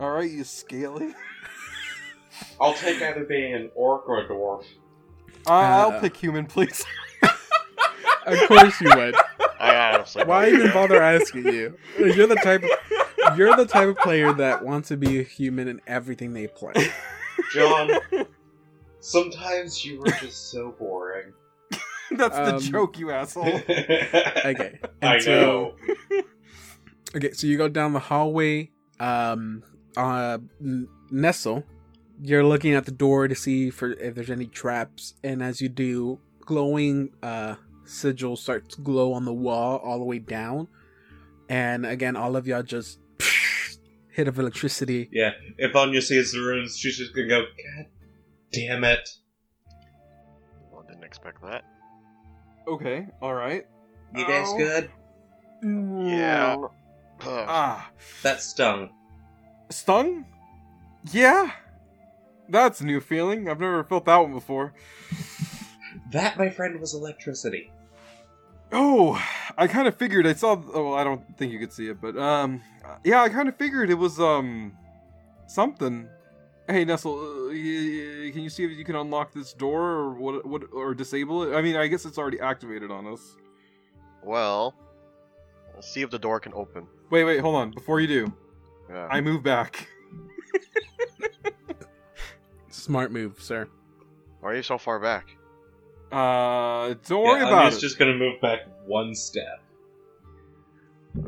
all 0.00 0.10
right, 0.10 0.30
you 0.30 0.42
scaly. 0.42 1.14
I'll 2.60 2.72
take 2.72 3.02
either 3.02 3.24
being 3.24 3.52
an 3.54 3.70
orc 3.74 4.08
or 4.08 4.20
a 4.22 4.26
dwarf. 4.28 4.64
Uh, 5.46 5.50
I'll 5.52 6.00
pick 6.00 6.16
human, 6.16 6.46
please. 6.46 6.82
Of 8.26 8.48
course 8.48 8.80
you 8.80 8.90
would. 8.96 9.14
I 9.60 9.94
honestly. 9.94 10.24
Why 10.24 10.46
don't 10.46 10.54
even 10.54 10.66
care. 10.66 10.74
bother 10.74 11.02
asking 11.02 11.44
you? 11.46 11.76
You're 11.98 12.26
the 12.26 12.36
type 12.36 12.62
of 12.62 13.38
you're 13.38 13.56
the 13.56 13.66
type 13.66 13.88
of 13.88 13.96
player 13.98 14.32
that 14.34 14.64
wants 14.64 14.88
to 14.88 14.96
be 14.96 15.18
a 15.18 15.22
human 15.22 15.68
in 15.68 15.80
everything 15.86 16.32
they 16.32 16.46
play. 16.46 16.72
John, 17.54 17.90
sometimes 19.00 19.84
you 19.84 19.98
were 20.00 20.10
just 20.20 20.50
so 20.50 20.74
boring. 20.78 21.32
That's 22.12 22.36
the 22.36 22.54
Um, 22.56 22.60
joke, 22.60 22.98
you 22.98 23.10
asshole. 23.10 23.44
Okay. 23.68 24.78
I 25.02 25.18
so 25.18 25.74
know. 26.10 26.22
Okay, 27.14 27.32
so 27.32 27.46
you 27.46 27.56
go 27.56 27.68
down 27.68 27.92
the 27.92 27.98
hallway. 28.00 28.70
Um, 29.00 29.62
uh, 29.96 30.38
Nestle, 31.10 31.64
you're 32.22 32.44
looking 32.44 32.74
at 32.74 32.84
the 32.84 32.92
door 32.92 33.26
to 33.28 33.34
see 33.34 33.70
for 33.70 33.92
if 33.92 34.14
there's 34.14 34.30
any 34.30 34.46
traps, 34.46 35.14
and 35.24 35.42
as 35.42 35.60
you 35.60 35.68
do, 35.68 36.18
glowing 36.40 37.10
uh 37.22 37.56
sigil 37.86 38.36
starts 38.36 38.74
to 38.76 38.82
glow 38.82 39.12
on 39.12 39.24
the 39.24 39.32
wall 39.32 39.78
all 39.78 39.98
the 39.98 40.04
way 40.04 40.18
down, 40.18 40.68
and 41.48 41.86
again, 41.86 42.16
all 42.16 42.36
of 42.36 42.46
y'all 42.46 42.62
just 42.62 42.98
hit 44.12 44.28
of 44.28 44.38
electricity. 44.38 45.08
Yeah, 45.12 45.32
if 45.58 45.74
Anya 45.76 46.02
sees 46.02 46.32
the 46.32 46.40
runes, 46.40 46.76
she's 46.76 46.98
just 46.98 47.14
gonna 47.14 47.28
go, 47.28 47.42
God 47.42 47.86
damn 48.52 48.84
it. 48.84 49.08
Well, 50.72 50.84
didn't 50.88 51.04
expect 51.04 51.42
that. 51.42 51.64
okay, 52.68 53.06
all 53.22 53.34
right. 53.34 53.66
You 54.14 54.26
guys 54.26 54.52
good? 54.56 54.90
Yeah. 55.62 56.56
Ugh. 56.56 56.70
Ah, 57.48 57.90
That 58.22 58.40
stung. 58.40 58.90
stung? 59.70 60.24
Yeah. 61.12 61.50
That's 62.48 62.80
a 62.80 62.86
new 62.86 63.00
feeling. 63.00 63.48
I've 63.48 63.58
never 63.60 63.82
felt 63.84 64.04
that 64.04 64.16
one 64.18 64.32
before. 64.32 64.72
That, 66.12 66.38
my 66.38 66.50
friend, 66.50 66.78
was 66.80 66.94
electricity. 66.94 67.72
Oh, 68.72 69.22
I 69.56 69.66
kind 69.66 69.86
of 69.88 69.96
figured 69.96 70.26
I 70.26 70.34
saw. 70.34 70.60
Oh, 70.74 70.90
well, 70.90 70.94
I 70.94 71.04
don't 71.04 71.22
think 71.38 71.52
you 71.52 71.58
could 71.58 71.72
see 71.72 71.88
it, 71.88 72.00
but 72.00 72.16
um, 72.18 72.62
yeah, 73.04 73.22
I 73.22 73.28
kind 73.28 73.48
of 73.48 73.56
figured 73.56 73.90
it 73.90 73.94
was 73.94 74.18
um, 74.20 74.76
something. 75.46 76.08
Hey, 76.68 76.84
Nestle, 76.84 77.12
uh, 77.14 77.48
y- 77.50 78.24
y- 78.24 78.30
can 78.32 78.42
you 78.42 78.50
see 78.50 78.64
if 78.64 78.72
you 78.72 78.84
can 78.84 78.96
unlock 78.96 79.32
this 79.32 79.52
door 79.52 79.82
or 79.82 80.14
what? 80.14 80.44
What 80.44 80.62
or 80.72 80.94
disable 80.94 81.44
it? 81.44 81.54
I 81.56 81.62
mean, 81.62 81.76
I 81.76 81.86
guess 81.86 82.04
it's 82.04 82.18
already 82.18 82.40
activated 82.40 82.90
on 82.90 83.06
us. 83.06 83.36
Well, 84.24 84.74
let's 85.74 85.88
see 85.88 86.02
if 86.02 86.10
the 86.10 86.18
door 86.18 86.40
can 86.40 86.52
open. 86.54 86.88
Wait, 87.10 87.22
wait, 87.22 87.38
hold 87.38 87.54
on. 87.54 87.70
Before 87.70 88.00
you 88.00 88.08
do, 88.08 88.32
Yeah. 88.90 89.06
I 89.10 89.20
move 89.20 89.44
back. 89.44 89.86
Smart 92.70 93.12
move, 93.12 93.40
sir. 93.40 93.68
Why 94.40 94.50
are 94.50 94.56
you 94.56 94.62
so 94.64 94.76
far 94.78 94.98
back? 94.98 95.35
Uh, 96.12 96.94
don't 97.06 97.22
worry 97.24 97.40
yeah, 97.40 97.48
about 97.48 97.64
Anya's 97.64 97.78
it. 97.78 97.80
just 97.80 97.98
gonna 97.98 98.14
move 98.14 98.40
back 98.40 98.60
one 98.86 99.14
step. 99.14 99.60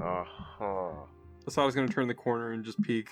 Uh 0.00 0.24
huh. 0.24 0.90
I 1.46 1.50
thought 1.50 1.62
I 1.62 1.66
was 1.66 1.74
gonna 1.74 1.88
turn 1.88 2.08
the 2.08 2.14
corner 2.14 2.52
and 2.52 2.64
just 2.64 2.80
peek. 2.82 3.08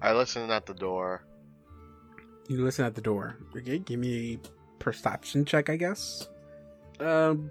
I 0.00 0.12
listen 0.12 0.50
at 0.50 0.66
the 0.66 0.74
door. 0.74 1.24
You 2.48 2.64
listen 2.64 2.84
at 2.84 2.94
the 2.94 3.00
door. 3.00 3.38
Okay, 3.56 3.78
give 3.78 3.98
me 3.98 4.34
a 4.34 4.38
perception 4.78 5.44
check, 5.44 5.68
I 5.70 5.76
guess. 5.76 6.28
Um, 7.00 7.50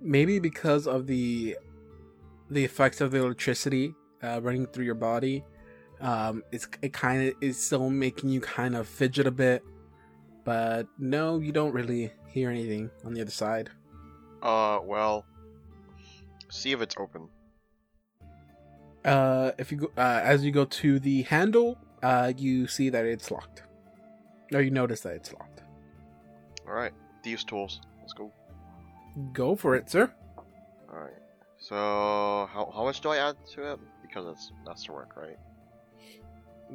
maybe 0.00 0.38
because 0.38 0.86
of 0.86 1.06
the 1.06 1.56
the 2.50 2.64
effects 2.64 3.00
of 3.00 3.10
the 3.10 3.18
electricity 3.18 3.94
uh, 4.22 4.40
running 4.42 4.66
through 4.66 4.84
your 4.84 4.94
body, 4.94 5.44
um, 6.00 6.42
it's 6.52 6.68
it 6.82 6.92
kind 6.92 7.28
of 7.28 7.34
is 7.40 7.62
still 7.62 7.90
making 7.90 8.30
you 8.30 8.40
kind 8.40 8.76
of 8.76 8.88
fidget 8.88 9.26
a 9.26 9.30
bit. 9.30 9.64
But 10.44 10.86
no, 10.98 11.38
you 11.38 11.52
don't 11.52 11.72
really 11.72 12.12
hear 12.32 12.50
anything 12.50 12.90
on 13.04 13.14
the 13.14 13.20
other 13.20 13.30
side. 13.30 13.70
Uh, 14.42 14.80
well, 14.82 15.24
see 16.50 16.72
if 16.72 16.80
it's 16.80 16.96
open. 16.98 17.28
Uh, 19.04 19.52
if 19.58 19.70
you 19.70 19.78
go, 19.78 19.90
uh, 19.96 20.20
as 20.22 20.44
you 20.44 20.50
go 20.50 20.64
to 20.64 20.98
the 20.98 21.22
handle, 21.22 21.78
uh, 22.02 22.32
you 22.36 22.66
see 22.66 22.88
that 22.88 23.04
it's 23.04 23.30
locked. 23.30 23.62
Or 24.52 24.60
you 24.60 24.70
notice 24.70 25.00
that 25.00 25.14
it's 25.14 25.32
locked. 25.32 25.62
All 26.66 26.74
right, 26.74 26.92
thieves' 27.22 27.44
tools. 27.44 27.80
Let's 28.00 28.12
go. 28.12 28.32
Go 29.32 29.56
for 29.56 29.74
it, 29.74 29.90
sir. 29.90 30.10
All 30.92 30.98
right. 30.98 31.12
So, 31.58 32.48
how 32.52 32.72
how 32.74 32.84
much 32.84 33.00
do 33.00 33.10
I 33.10 33.18
add 33.18 33.36
to 33.54 33.72
it? 33.72 33.80
Because 34.02 34.26
it's 34.26 34.52
masterwork, 34.66 35.16
right? 35.16 35.38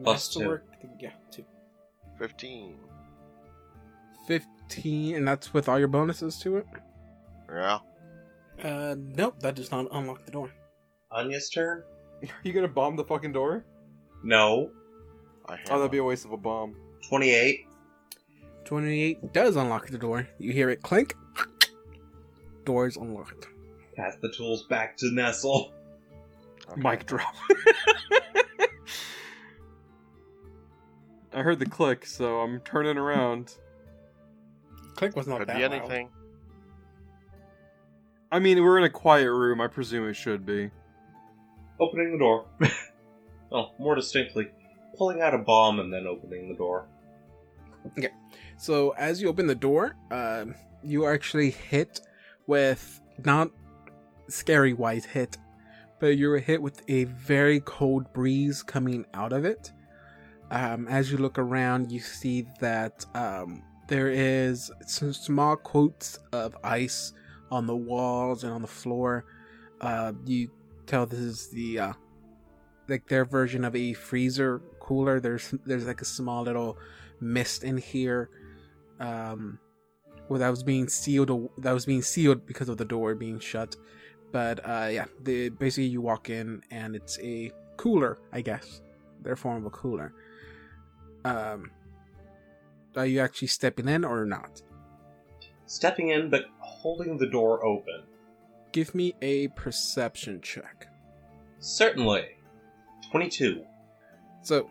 Plus 0.03 0.27
two. 0.27 0.39
Masterwork, 0.39 0.65
yeah, 0.99 1.11
two. 1.31 1.45
Fifteen. 2.17 2.75
15, 4.27 4.49
and 4.75 5.27
that's 5.27 5.53
with 5.53 5.69
all 5.69 5.79
your 5.79 5.87
bonuses 5.87 6.37
to 6.39 6.57
it? 6.57 6.65
Yeah. 7.49 7.79
Uh, 8.63 8.95
nope, 8.97 9.39
that 9.39 9.55
does 9.55 9.71
not 9.71 9.87
unlock 9.91 10.25
the 10.25 10.31
door. 10.31 10.51
Anya's 11.11 11.49
turn? 11.49 11.83
Are 12.23 12.29
you 12.43 12.53
gonna 12.53 12.67
bomb 12.67 12.95
the 12.95 13.03
fucking 13.03 13.33
door? 13.33 13.65
No. 14.23 14.71
I 15.45 15.55
have. 15.57 15.67
Oh, 15.69 15.77
that'd 15.77 15.91
be 15.91 15.99
a 15.99 16.03
waste 16.03 16.25
of 16.25 16.31
a 16.31 16.37
bomb. 16.37 16.75
28. 17.07 17.65
28 18.65 19.33
does 19.33 19.55
unlock 19.55 19.87
the 19.87 19.97
door. 19.97 20.27
You 20.39 20.51
hear 20.51 20.69
it 20.69 20.81
clink. 20.81 21.15
Door 22.65 22.87
is 22.87 22.97
unlocked. 22.97 23.47
Pass 23.95 24.17
the 24.21 24.29
tools 24.29 24.63
back 24.63 24.97
to 24.97 25.09
Nestle. 25.11 25.71
Okay. 26.69 26.81
Mic 26.81 27.05
drop. 27.05 27.33
I 31.33 31.41
heard 31.43 31.59
the 31.59 31.65
click, 31.65 32.05
so 32.05 32.39
I'm 32.39 32.59
turning 32.61 32.97
around. 32.97 33.55
Click 34.97 35.15
was 35.15 35.27
not 35.27 35.39
Could 35.39 35.49
that 35.49 35.57
be 35.57 35.63
loud. 35.63 35.73
anything. 35.73 36.09
I 38.31 38.39
mean, 38.39 38.61
we're 38.61 38.77
in 38.77 38.83
a 38.83 38.89
quiet 38.89 39.31
room. 39.31 39.61
I 39.61 39.67
presume 39.67 40.09
it 40.09 40.15
should 40.15 40.45
be. 40.45 40.69
Opening 41.79 42.13
the 42.13 42.17
door. 42.17 42.47
oh, 43.51 43.71
more 43.79 43.95
distinctly, 43.95 44.49
pulling 44.97 45.21
out 45.21 45.33
a 45.33 45.37
bomb 45.37 45.79
and 45.79 45.93
then 45.93 46.07
opening 46.07 46.49
the 46.49 46.55
door. 46.55 46.87
Okay. 47.97 48.09
So 48.57 48.89
as 48.97 49.21
you 49.21 49.29
open 49.29 49.45
the 49.47 49.55
door, 49.55 49.95
um, 50.11 50.55
you 50.83 51.03
are 51.03 51.13
actually 51.13 51.51
hit 51.51 52.01
with 52.47 52.99
not 53.23 53.51
scary 54.27 54.73
wise 54.73 55.05
hit, 55.05 55.37
but 55.99 56.17
you're 56.17 56.39
hit 56.39 56.61
with 56.61 56.81
a 56.89 57.03
very 57.05 57.59
cold 57.61 58.11
breeze 58.13 58.63
coming 58.63 59.05
out 59.13 59.31
of 59.31 59.45
it. 59.45 59.71
Um, 60.49 60.87
as 60.87 61.11
you 61.11 61.17
look 61.17 61.37
around, 61.37 61.91
you 61.91 61.99
see 61.99 62.47
that 62.59 63.05
um, 63.13 63.61
there 63.87 64.09
is 64.09 64.71
some 64.85 65.13
small 65.13 65.55
coats 65.55 66.19
of 66.31 66.55
ice 66.63 67.13
on 67.51 67.67
the 67.67 67.75
walls 67.75 68.43
and 68.43 68.51
on 68.51 68.61
the 68.61 68.67
floor. 68.67 69.25
Uh, 69.81 70.13
you 70.25 70.49
tell 70.85 71.05
this 71.05 71.19
is 71.19 71.47
the 71.49 71.79
uh, 71.79 71.93
like 72.87 73.07
their 73.07 73.25
version 73.25 73.63
of 73.63 73.75
a 73.75 73.93
freezer 73.93 74.61
cooler. 74.79 75.19
There's 75.19 75.53
there's 75.65 75.85
like 75.85 76.01
a 76.01 76.05
small 76.05 76.43
little 76.43 76.77
mist 77.19 77.63
in 77.63 77.77
here 77.77 78.29
um 78.99 79.59
well 80.29 80.39
that 80.39 80.49
was 80.49 80.63
being 80.63 80.87
sealed 80.87 81.49
that 81.57 81.71
was 81.71 81.85
being 81.85 82.01
sealed 82.01 82.45
because 82.45 82.69
of 82.69 82.77
the 82.77 82.85
door 82.85 83.15
being 83.15 83.39
shut 83.39 83.75
but 84.31 84.59
uh 84.67 84.87
yeah 84.91 85.05
the 85.23 85.49
basically 85.49 85.85
you 85.85 86.01
walk 86.01 86.29
in 86.29 86.61
and 86.71 86.95
it's 86.95 87.19
a 87.19 87.51
cooler 87.77 88.17
i 88.33 88.41
guess 88.41 88.81
their 89.21 89.35
form 89.35 89.57
of 89.57 89.65
a 89.65 89.69
cooler 89.69 90.13
um 91.25 91.71
are 92.97 93.05
you 93.05 93.19
actually 93.19 93.47
stepping 93.47 93.87
in 93.87 94.03
or 94.03 94.25
not 94.25 94.61
Stepping 95.69 96.09
in, 96.09 96.29
but 96.29 96.45
holding 96.59 97.17
the 97.17 97.27
door 97.27 97.65
open. 97.65 98.03
give 98.71 98.95
me 98.95 99.13
a 99.21 99.49
perception 99.49 100.39
check 100.41 100.87
Certainly. 101.59 102.25
22. 103.11 103.63
So, 104.43 104.69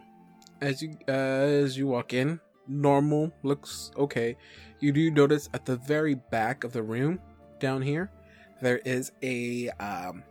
as 0.60 0.82
you 0.82 0.96
uh, 1.08 1.12
as 1.12 1.76
you 1.76 1.86
walk 1.86 2.12
in, 2.12 2.40
normal 2.68 3.32
looks 3.42 3.90
okay. 3.96 4.36
You 4.80 4.92
do 4.92 5.10
notice 5.10 5.48
at 5.54 5.64
the 5.64 5.76
very 5.76 6.14
back 6.14 6.64
of 6.64 6.72
the 6.72 6.82
room, 6.82 7.18
down 7.58 7.82
here, 7.82 8.10
there 8.62 8.78
is 8.84 9.12
a 9.22 9.68
um, 9.80 10.22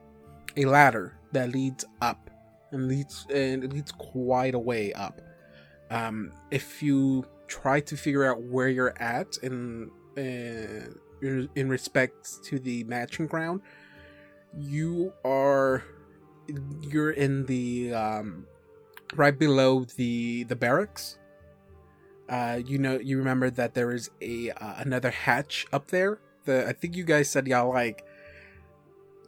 a 0.56 0.66
ladder 0.66 1.18
that 1.34 1.52
leads 1.52 1.86
up 2.02 2.30
and 2.72 2.88
leads 2.88 3.28
and 3.34 3.64
it 3.64 3.74
leads 3.74 3.92
quite 3.92 4.56
a 4.56 4.60
way 4.60 4.94
up. 4.94 5.22
Um, 5.92 6.32
if 6.52 6.82
you 6.82 7.26
try 7.48 7.80
to 7.80 7.98
figure 7.98 8.24
out 8.24 8.42
where 8.42 8.70
you're 8.70 8.96
at 9.02 9.38
in 9.44 9.92
in 10.16 11.50
in 11.56 11.70
respect 11.70 12.44
to 12.44 12.60
the 12.60 12.84
matching 12.86 13.28
ground, 13.28 13.62
you 14.58 15.14
are 15.24 15.84
you're 16.82 17.12
in 17.12 17.46
the 17.46 17.94
um, 17.94 18.46
right 19.16 19.38
below 19.38 19.86
the 19.96 20.44
the 20.44 20.56
barracks. 20.56 21.18
Uh, 22.28 22.60
you 22.66 22.78
know, 22.80 22.98
you 23.00 23.18
remember 23.18 23.50
that 23.52 23.74
there 23.74 23.92
is 23.92 24.10
a 24.22 24.52
uh, 24.52 24.76
another 24.78 25.12
hatch 25.12 25.68
up 25.72 25.88
there. 25.88 26.20
The 26.46 26.68
I 26.68 26.74
think 26.74 26.96
you 26.96 27.04
guys 27.04 27.30
said 27.30 27.48
y'all 27.48 27.70
like 27.72 28.04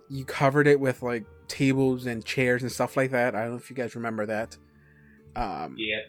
you 0.10 0.26
covered 0.26 0.68
it 0.68 0.80
with 0.80 1.04
like 1.04 1.26
tables 1.48 2.06
and 2.06 2.24
chairs 2.24 2.62
and 2.62 2.72
stuff 2.72 2.98
like 2.98 3.12
that. 3.12 3.36
I 3.36 3.42
don't 3.42 3.52
know 3.52 3.58
if 3.58 3.70
you 3.70 3.76
guys 3.76 3.96
remember 3.96 4.26
that. 4.26 4.58
Um, 5.36 5.76
Yeah. 5.78 6.02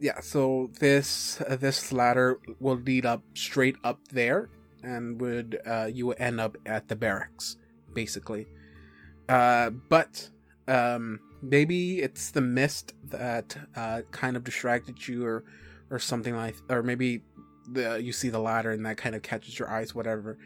Yeah 0.00 0.20
so 0.20 0.70
this 0.80 1.40
uh, 1.42 1.56
this 1.56 1.92
ladder 1.92 2.38
will 2.60 2.76
lead 2.76 3.04
up 3.04 3.22
straight 3.34 3.76
up 3.84 4.00
there 4.08 4.48
and 4.82 5.20
would 5.20 5.58
uh 5.66 5.88
you 5.92 6.06
would 6.06 6.20
end 6.20 6.40
up 6.40 6.56
at 6.64 6.88
the 6.88 6.96
barracks 6.96 7.56
basically. 7.92 8.46
Uh 9.28 9.70
but 9.70 10.30
um 10.68 11.20
maybe 11.42 12.00
it's 12.00 12.30
the 12.30 12.40
mist 12.40 12.94
that 13.04 13.56
uh 13.74 14.02
kind 14.12 14.36
of 14.36 14.44
distracted 14.44 15.06
you 15.06 15.24
or 15.24 15.44
or 15.90 15.98
something 15.98 16.34
like 16.34 16.56
or 16.70 16.82
maybe 16.82 17.22
the 17.72 18.00
you 18.02 18.12
see 18.12 18.28
the 18.28 18.38
ladder 18.38 18.70
and 18.70 18.86
that 18.86 18.96
kind 18.96 19.14
of 19.14 19.22
catches 19.22 19.58
your 19.58 19.68
eyes 19.68 19.94
whatever. 19.94 20.38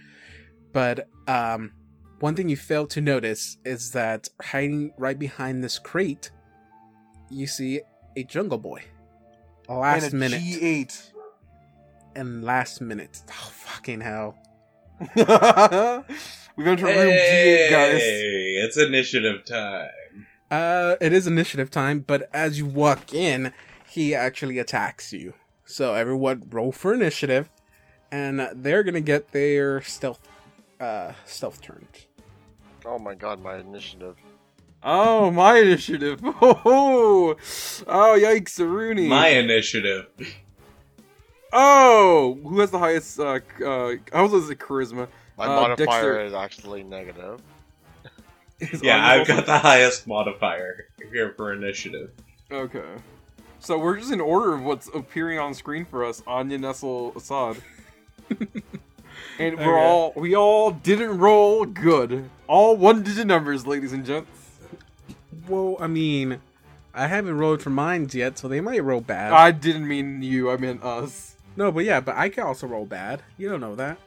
But 0.72 1.08
um 1.28 1.72
one 2.20 2.34
thing 2.34 2.48
you 2.48 2.56
fail 2.56 2.86
to 2.88 3.00
notice 3.00 3.58
is 3.64 3.92
that 3.92 4.28
hiding 4.42 4.92
right 4.98 5.18
behind 5.18 5.62
this 5.62 5.78
crate 5.78 6.30
you 7.30 7.46
see 7.46 7.80
a 8.16 8.24
jungle 8.24 8.58
boy 8.58 8.82
last 9.74 10.04
and 10.04 10.14
a 10.14 10.16
minute 10.16 10.40
G8. 10.42 11.10
and 12.16 12.44
last 12.44 12.80
minute. 12.80 13.22
Oh 13.30 13.50
fucking 13.52 14.00
hell! 14.00 14.36
We've 16.56 16.66
entered 16.66 16.86
room 16.86 17.12
G8, 17.12 17.70
guys. 17.70 18.00
It's 18.02 18.76
initiative 18.76 19.44
time. 19.44 20.26
Uh, 20.50 20.96
it 21.00 21.12
is 21.12 21.26
initiative 21.26 21.70
time, 21.70 22.00
but 22.00 22.28
as 22.34 22.58
you 22.58 22.66
walk 22.66 23.14
in, 23.14 23.52
he 23.88 24.14
actually 24.14 24.58
attacks 24.58 25.12
you. 25.12 25.34
So 25.64 25.94
everyone 25.94 26.42
roll 26.50 26.72
for 26.72 26.92
initiative, 26.92 27.48
and 28.10 28.48
they're 28.54 28.82
gonna 28.82 29.00
get 29.00 29.30
their 29.30 29.80
stealth, 29.82 30.20
uh, 30.80 31.12
stealth 31.24 31.62
turn. 31.62 31.86
Oh 32.84 32.98
my 32.98 33.14
god, 33.14 33.40
my 33.40 33.58
initiative. 33.58 34.16
Oh, 34.82 35.30
my 35.30 35.58
initiative. 35.58 36.20
Oh, 36.42 37.36
oh 37.86 38.18
yikes, 38.20 38.58
Rooney. 38.58 39.08
My 39.08 39.28
initiative. 39.28 40.06
Oh, 41.52 42.38
who 42.42 42.60
has 42.60 42.70
the 42.70 42.78
highest? 42.78 43.18
Uh, 43.18 43.40
uh, 43.64 43.94
I 44.12 44.22
was 44.22 44.48
it 44.50 44.58
charisma. 44.58 45.08
My 45.36 45.46
Uh, 45.46 45.60
modifier 45.60 45.86
Dexter- 45.86 46.20
is 46.24 46.32
actually 46.34 46.82
negative. 46.82 47.40
Is 48.60 48.82
Yeah, 48.82 49.04
I've 49.06 49.26
got 49.26 49.46
the 49.46 49.58
highest 49.58 50.06
modifier 50.06 50.86
here 51.12 51.32
for 51.36 51.52
initiative. 51.52 52.10
Okay. 52.52 52.84
So 53.58 53.78
we're 53.78 53.98
just 53.98 54.12
in 54.12 54.20
order 54.20 54.54
of 54.54 54.62
what's 54.62 54.88
appearing 54.88 55.38
on 55.38 55.54
screen 55.54 55.84
for 55.86 56.04
us. 56.04 56.22
Anya, 56.26 56.58
Nestle, 56.58 57.12
Assad. 57.16 57.56
and 59.38 59.56
we're 59.58 59.78
Okay. 59.78 59.86
all 59.86 60.12
we 60.14 60.34
all 60.34 60.70
didn't 60.72 61.18
roll 61.18 61.64
good. 61.64 62.28
All 62.46 62.76
one 62.76 63.02
digit 63.02 63.26
numbers, 63.26 63.66
ladies 63.66 63.92
and 63.92 64.04
gents. 64.04 64.28
Well, 65.50 65.76
I 65.80 65.88
mean, 65.88 66.40
I 66.94 67.08
haven't 67.08 67.36
rolled 67.36 67.60
for 67.60 67.70
mines 67.70 68.14
yet, 68.14 68.38
so 68.38 68.46
they 68.46 68.60
might 68.60 68.84
roll 68.84 69.00
bad. 69.00 69.32
I 69.32 69.50
didn't 69.50 69.88
mean 69.88 70.22
you, 70.22 70.48
I 70.48 70.56
meant 70.56 70.84
us. 70.84 71.34
no, 71.56 71.72
but 71.72 71.84
yeah, 71.84 71.98
but 72.00 72.16
I 72.16 72.28
can 72.28 72.44
also 72.44 72.68
roll 72.68 72.86
bad. 72.86 73.22
You 73.36 73.48
don't 73.48 73.60
know 73.60 73.74
that. 73.74 73.98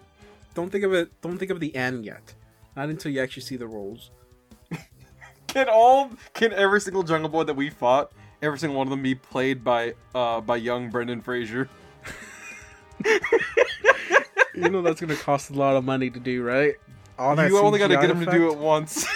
Don't 0.54 0.72
think 0.72 0.86
of 0.86 0.94
it. 0.94 1.12
Don't 1.22 1.38
think 1.38 1.52
of 1.52 1.60
the 1.60 1.76
end 1.76 2.06
yet. 2.06 2.34
Not 2.78 2.88
until 2.88 3.12
you 3.12 3.22
actually 3.22 3.44
see 3.44 3.58
the 3.58 3.68
rolls. 3.68 4.10
Can 5.48 5.68
all 5.70 6.10
can 6.34 6.52
every 6.54 6.82
single 6.82 7.04
jungle 7.04 7.30
boy 7.30 7.44
that 7.44 7.54
we 7.56 7.70
fought, 7.70 8.12
every 8.42 8.58
single 8.58 8.76
one 8.78 8.88
of 8.88 8.92
them 8.92 9.04
be 9.04 9.14
played 9.14 9.64
by 9.64 9.94
uh 10.16 10.42
by 10.42 10.56
young 10.56 10.90
Brendan 10.90 11.22
Fraser? 11.22 11.70
you 14.56 14.70
know 14.70 14.82
that's 14.82 15.00
gonna 15.00 15.16
cost 15.16 15.52
a 15.52 15.54
lot 15.54 15.76
of 15.76 15.84
money 15.84 16.10
to 16.10 16.20
do, 16.20 16.42
right? 16.42 16.76
All 17.20 17.36
that 17.36 17.50
you 17.50 17.60
only 17.60 17.78
gotta 17.78 17.98
get 17.98 18.10
him 18.10 18.26
to 18.26 18.32
do 18.32 18.52
it 18.52 18.58
once. 18.58 19.06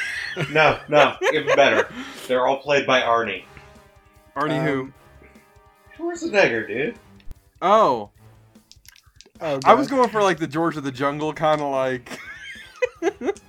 No, 0.52 0.80
no, 0.88 1.16
even 1.34 1.56
better. 1.56 1.90
They're 2.28 2.46
all 2.48 2.58
played 2.58 2.86
by 2.86 3.02
Arnie. 3.02 3.44
Arnie 4.36 4.64
who? 4.64 4.82
Um, 4.82 4.94
Schwarzenegger, 5.98 6.68
dude. 6.68 6.96
Oh. 7.62 8.12
Oh, 9.42 9.60
I 9.66 9.74
was 9.74 9.88
God. 9.88 9.96
going 9.98 10.10
for 10.10 10.22
like 10.22 10.38
the 10.40 10.48
George 10.48 10.78
of 10.78 10.84
the 10.84 10.92
Jungle 10.92 11.34
kind 11.34 11.62
of 11.62 11.72
like. 11.72 12.20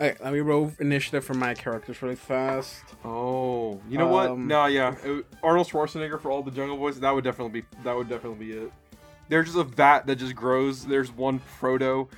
Okay, 0.00 0.16
let 0.24 0.32
me 0.32 0.40
roll 0.40 0.72
initiative 0.80 1.24
for 1.24 1.34
my 1.34 1.54
characters 1.54 2.02
really 2.02 2.16
fast. 2.16 2.82
Oh, 3.04 3.80
you 3.88 3.96
know 3.96 4.08
what? 4.08 4.28
Um, 4.30 4.48
No, 4.48 4.66
yeah, 4.66 4.96
it- 5.04 5.24
Arnold 5.40 5.68
Schwarzenegger 5.68 6.20
for 6.20 6.32
all 6.32 6.42
the 6.42 6.50
Jungle 6.50 6.76
Boys. 6.76 6.98
That 6.98 7.14
would 7.14 7.22
definitely 7.22 7.60
be. 7.60 7.66
That 7.84 7.94
would 7.94 8.08
definitely 8.08 8.44
be 8.44 8.52
it. 8.54 8.72
There's 9.28 9.46
just 9.46 9.56
a 9.58 9.62
vat 9.62 10.06
that 10.06 10.16
just 10.16 10.34
grows. 10.34 10.84
There's 10.84 11.12
one 11.12 11.40
Frodo, 11.60 12.08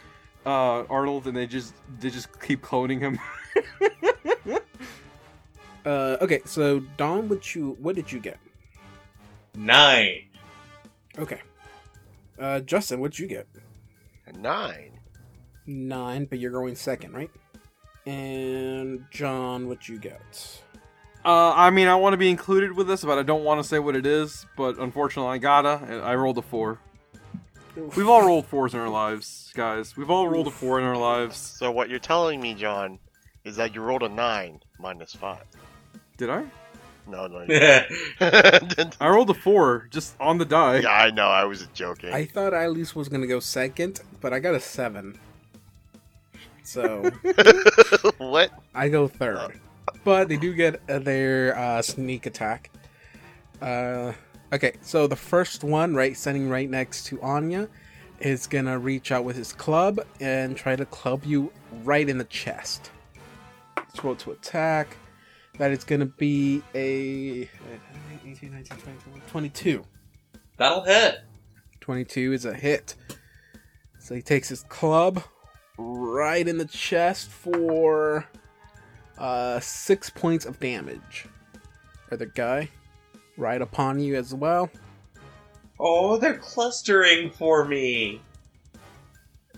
uh, 0.46 0.84
Arnold, 0.88 1.26
and 1.26 1.36
they 1.36 1.46
just 1.46 1.74
they 1.98 2.08
just 2.08 2.40
keep 2.40 2.62
cloning 2.62 3.00
him. 3.00 3.18
Uh, 5.86 6.16
okay, 6.20 6.40
so 6.44 6.80
Don, 6.96 7.28
what 7.28 7.54
you 7.54 7.76
what 7.80 7.94
did 7.94 8.10
you 8.10 8.18
get? 8.18 8.38
Nine. 9.54 10.24
Okay. 11.16 11.40
Uh, 12.38 12.58
Justin, 12.60 12.98
what'd 12.98 13.18
you 13.20 13.28
get? 13.28 13.46
A 14.26 14.32
nine. 14.32 14.98
Nine, 15.64 16.24
but 16.24 16.40
you're 16.40 16.50
going 16.50 16.74
second, 16.74 17.14
right? 17.14 17.30
And 18.04 19.04
John, 19.12 19.68
what 19.68 19.88
you 19.88 19.98
get? 19.98 20.60
Uh, 21.24 21.52
I 21.54 21.70
mean, 21.70 21.86
I 21.86 21.94
want 21.94 22.14
to 22.14 22.18
be 22.18 22.30
included 22.30 22.76
with 22.76 22.88
this, 22.88 23.04
but 23.04 23.16
I 23.18 23.22
don't 23.22 23.44
want 23.44 23.62
to 23.62 23.68
say 23.68 23.78
what 23.78 23.94
it 23.94 24.06
is. 24.06 24.44
But 24.56 24.78
unfortunately, 24.78 25.34
I 25.34 25.38
gotta. 25.38 26.02
I 26.02 26.16
rolled 26.16 26.38
a 26.38 26.42
four. 26.42 26.80
We've 27.76 28.08
all 28.08 28.22
rolled 28.26 28.46
fours 28.46 28.74
in 28.74 28.80
our 28.80 28.88
lives, 28.88 29.52
guys. 29.54 29.96
We've 29.96 30.10
all 30.10 30.28
rolled 30.28 30.46
a 30.46 30.50
four 30.50 30.78
in 30.78 30.84
our 30.84 30.96
lives. 30.96 31.36
So 31.36 31.70
what 31.70 31.90
you're 31.90 31.98
telling 31.98 32.40
me, 32.40 32.54
John, 32.54 32.98
is 33.44 33.56
that 33.56 33.74
you 33.74 33.82
rolled 33.82 34.02
a 34.02 34.08
nine 34.08 34.60
minus 34.78 35.14
five. 35.14 35.44
Did 36.16 36.30
I? 36.30 36.44
No, 37.06 37.26
no. 37.26 37.44
yeah, 37.48 37.84
yeah, 38.20 38.90
I 39.00 39.08
rolled 39.08 39.30
a 39.30 39.34
four 39.34 39.88
just 39.90 40.16
on 40.18 40.38
the 40.38 40.44
die. 40.44 40.78
Yeah, 40.80 40.90
I 40.90 41.10
know. 41.10 41.28
I 41.28 41.44
was 41.44 41.66
joking. 41.74 42.12
I 42.12 42.24
thought 42.24 42.52
I 42.52 42.64
at 42.64 42.72
least 42.72 42.96
was 42.96 43.08
gonna 43.08 43.26
go 43.26 43.40
second, 43.40 44.00
but 44.20 44.32
I 44.32 44.40
got 44.40 44.54
a 44.54 44.60
seven. 44.60 45.18
So 46.64 47.10
what? 48.18 48.50
I 48.74 48.88
go 48.88 49.06
third. 49.06 49.60
But 50.02 50.28
they 50.28 50.36
do 50.36 50.52
get 50.52 50.80
uh, 50.88 50.98
their 50.98 51.56
uh, 51.56 51.82
sneak 51.82 52.26
attack. 52.26 52.70
Uh, 53.62 54.12
okay, 54.52 54.74
so 54.80 55.06
the 55.06 55.16
first 55.16 55.64
one, 55.64 55.94
right, 55.94 56.16
standing 56.16 56.48
right 56.48 56.68
next 56.68 57.06
to 57.06 57.20
Anya, 57.22 57.68
is 58.20 58.46
gonna 58.46 58.78
reach 58.78 59.12
out 59.12 59.24
with 59.24 59.36
his 59.36 59.52
club 59.52 60.00
and 60.20 60.56
try 60.56 60.76
to 60.76 60.86
club 60.86 61.24
you 61.24 61.52
right 61.84 62.08
in 62.08 62.18
the 62.18 62.24
chest. 62.24 62.90
Let's 63.76 64.02
roll 64.02 64.16
to 64.16 64.32
attack. 64.32 64.96
That 65.58 65.70
is 65.70 65.84
gonna 65.84 66.06
be 66.06 66.62
a 66.74 67.48
18, 68.26 68.52
19, 68.52 68.78
20, 68.78 69.20
22. 69.28 69.84
that'll 70.56 70.82
hit. 70.82 71.20
22 71.80 72.32
is 72.32 72.44
a 72.44 72.54
hit. 72.54 72.94
So 73.98 74.14
he 74.14 74.22
takes 74.22 74.48
his 74.48 74.62
club 74.64 75.22
right 75.78 76.46
in 76.46 76.58
the 76.58 76.64
chest 76.64 77.28
for 77.28 78.26
uh, 79.18 79.60
six 79.60 80.10
points 80.10 80.44
of 80.46 80.58
damage. 80.60 81.26
Other 82.10 82.26
guy, 82.26 82.70
right 83.36 83.60
upon 83.60 84.00
you 84.00 84.16
as 84.16 84.34
well. 84.34 84.70
Oh, 85.78 86.16
they're 86.16 86.38
clustering 86.38 87.30
for 87.30 87.64
me. 87.64 88.20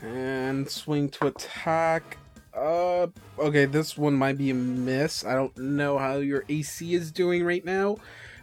And 0.03 0.69
swing 0.69 1.09
to 1.11 1.29
attack. 1.29 2.19
Uh, 2.55 3.07
okay, 3.39 3.67
this 3.67 3.97
one 3.97 4.15
might 4.15 4.37
be 4.37 4.51
a 4.51 4.55
miss. 4.55 5.25
I 5.25 5.35
don't 5.35 5.57
know 5.57 5.99
how 5.99 6.17
your 6.17 6.45
AC 6.49 6.95
is 6.95 7.13
doing 7.13 7.45
right 7.45 7.65
now. 7.65 7.99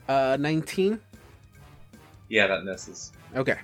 Uh, 0.07 0.37
19. 0.39 0.99
Yeah, 2.29 2.47
that 2.47 2.63
misses. 2.63 3.11
Okay. 3.35 3.59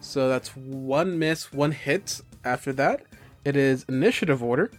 So 0.00 0.28
that's 0.28 0.50
one 0.56 1.18
miss, 1.18 1.52
one 1.52 1.72
hit. 1.72 2.20
After 2.44 2.72
that, 2.74 3.06
it 3.44 3.56
is 3.56 3.84
initiative 3.88 4.42
order. 4.42 4.70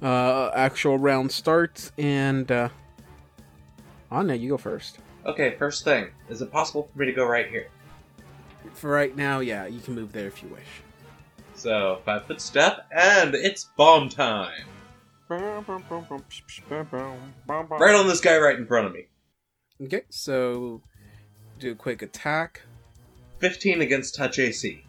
Uh, 0.00 0.50
actual 0.54 0.96
round 0.96 1.32
starts, 1.32 1.92
and 1.98 2.50
uh, 2.50 2.68
Anna, 4.10 4.34
you 4.34 4.50
go 4.50 4.56
first. 4.56 4.98
Okay, 5.26 5.54
first 5.58 5.84
thing. 5.84 6.08
Is 6.28 6.42
it 6.42 6.50
possible 6.50 6.88
for 6.92 6.98
me 6.98 7.06
to 7.06 7.12
go 7.12 7.24
right 7.24 7.48
here? 7.48 7.68
For 8.74 8.90
right 8.90 9.16
now, 9.16 9.40
yeah, 9.40 9.66
you 9.66 9.80
can 9.80 9.94
move 9.94 10.12
there 10.12 10.26
if 10.26 10.42
you 10.42 10.48
wish. 10.48 10.82
So, 11.54 12.00
five 12.04 12.26
foot 12.26 12.40
step, 12.40 12.86
and 12.90 13.34
it's 13.34 13.64
bomb 13.76 14.08
time. 14.08 14.64
Right 17.80 17.94
on 17.94 18.08
this 18.08 18.20
guy 18.20 18.36
right 18.38 18.58
in 18.58 18.66
front 18.66 18.86
of 18.86 18.92
me. 18.92 19.06
Okay, 19.82 20.02
so 20.10 20.82
do 21.58 21.72
a 21.72 21.74
quick 21.74 22.02
attack. 22.02 22.62
15 23.38 23.80
against 23.80 24.14
touch 24.16 24.38
AC. 24.38 24.84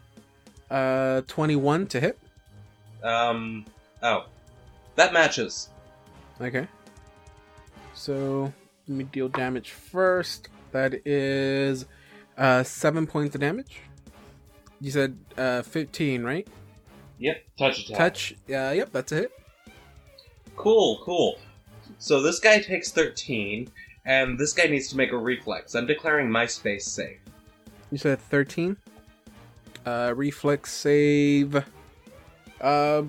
Uh, 0.70 1.20
21 1.28 1.86
to 1.88 2.00
hit. 2.00 2.18
Um, 3.02 3.66
oh. 4.02 4.26
That 4.96 5.12
matches. 5.12 5.70
Okay. 6.40 6.66
So 7.94 8.52
let 8.88 8.96
me 8.96 9.04
deal 9.04 9.28
damage 9.28 9.70
first. 9.70 10.48
That 10.72 11.06
is 11.06 11.86
uh 12.38 12.62
seven 12.62 13.06
points 13.06 13.34
of 13.34 13.40
damage. 13.40 13.80
You 14.80 14.90
said 14.90 15.16
uh 15.36 15.62
15, 15.62 16.22
right? 16.24 16.46
Yep, 17.18 17.36
touch 17.56 17.78
attack. 17.84 17.96
Touch. 17.96 18.34
Uh, 18.50 18.72
yep, 18.74 18.90
that's 18.92 19.12
a 19.12 19.14
hit. 19.14 19.32
Cool, 20.56 21.00
cool. 21.04 21.38
So 21.98 22.20
this 22.20 22.40
guy 22.40 22.58
takes 22.58 22.90
13, 22.90 23.70
and 24.04 24.36
this 24.36 24.52
guy 24.52 24.64
needs 24.64 24.88
to 24.88 24.96
make 24.96 25.12
a 25.12 25.16
reflex. 25.16 25.76
I'm 25.76 25.86
declaring 25.86 26.28
my 26.28 26.46
space 26.46 26.84
safe. 26.84 27.18
You 27.92 27.98
said 27.98 28.18
13. 28.18 28.76
Uh, 29.86 30.12
reflex 30.16 30.72
save. 30.72 31.54
Uh, 31.54 31.62
uh, 32.60 33.02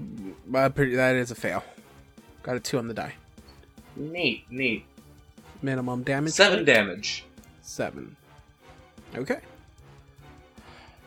that 0.51 1.15
is 1.15 1.31
a 1.31 1.35
fail. 1.35 1.63
Got 2.43 2.57
a 2.57 2.59
two 2.59 2.77
on 2.77 2.87
the 2.87 2.93
die. 2.93 3.15
Neat, 3.95 4.45
neat. 4.51 4.85
Minimum 5.63 6.03
damage. 6.03 6.33
Seven 6.33 6.65
damage. 6.65 7.25
Seven. 7.61 8.15
Okay. 9.15 9.39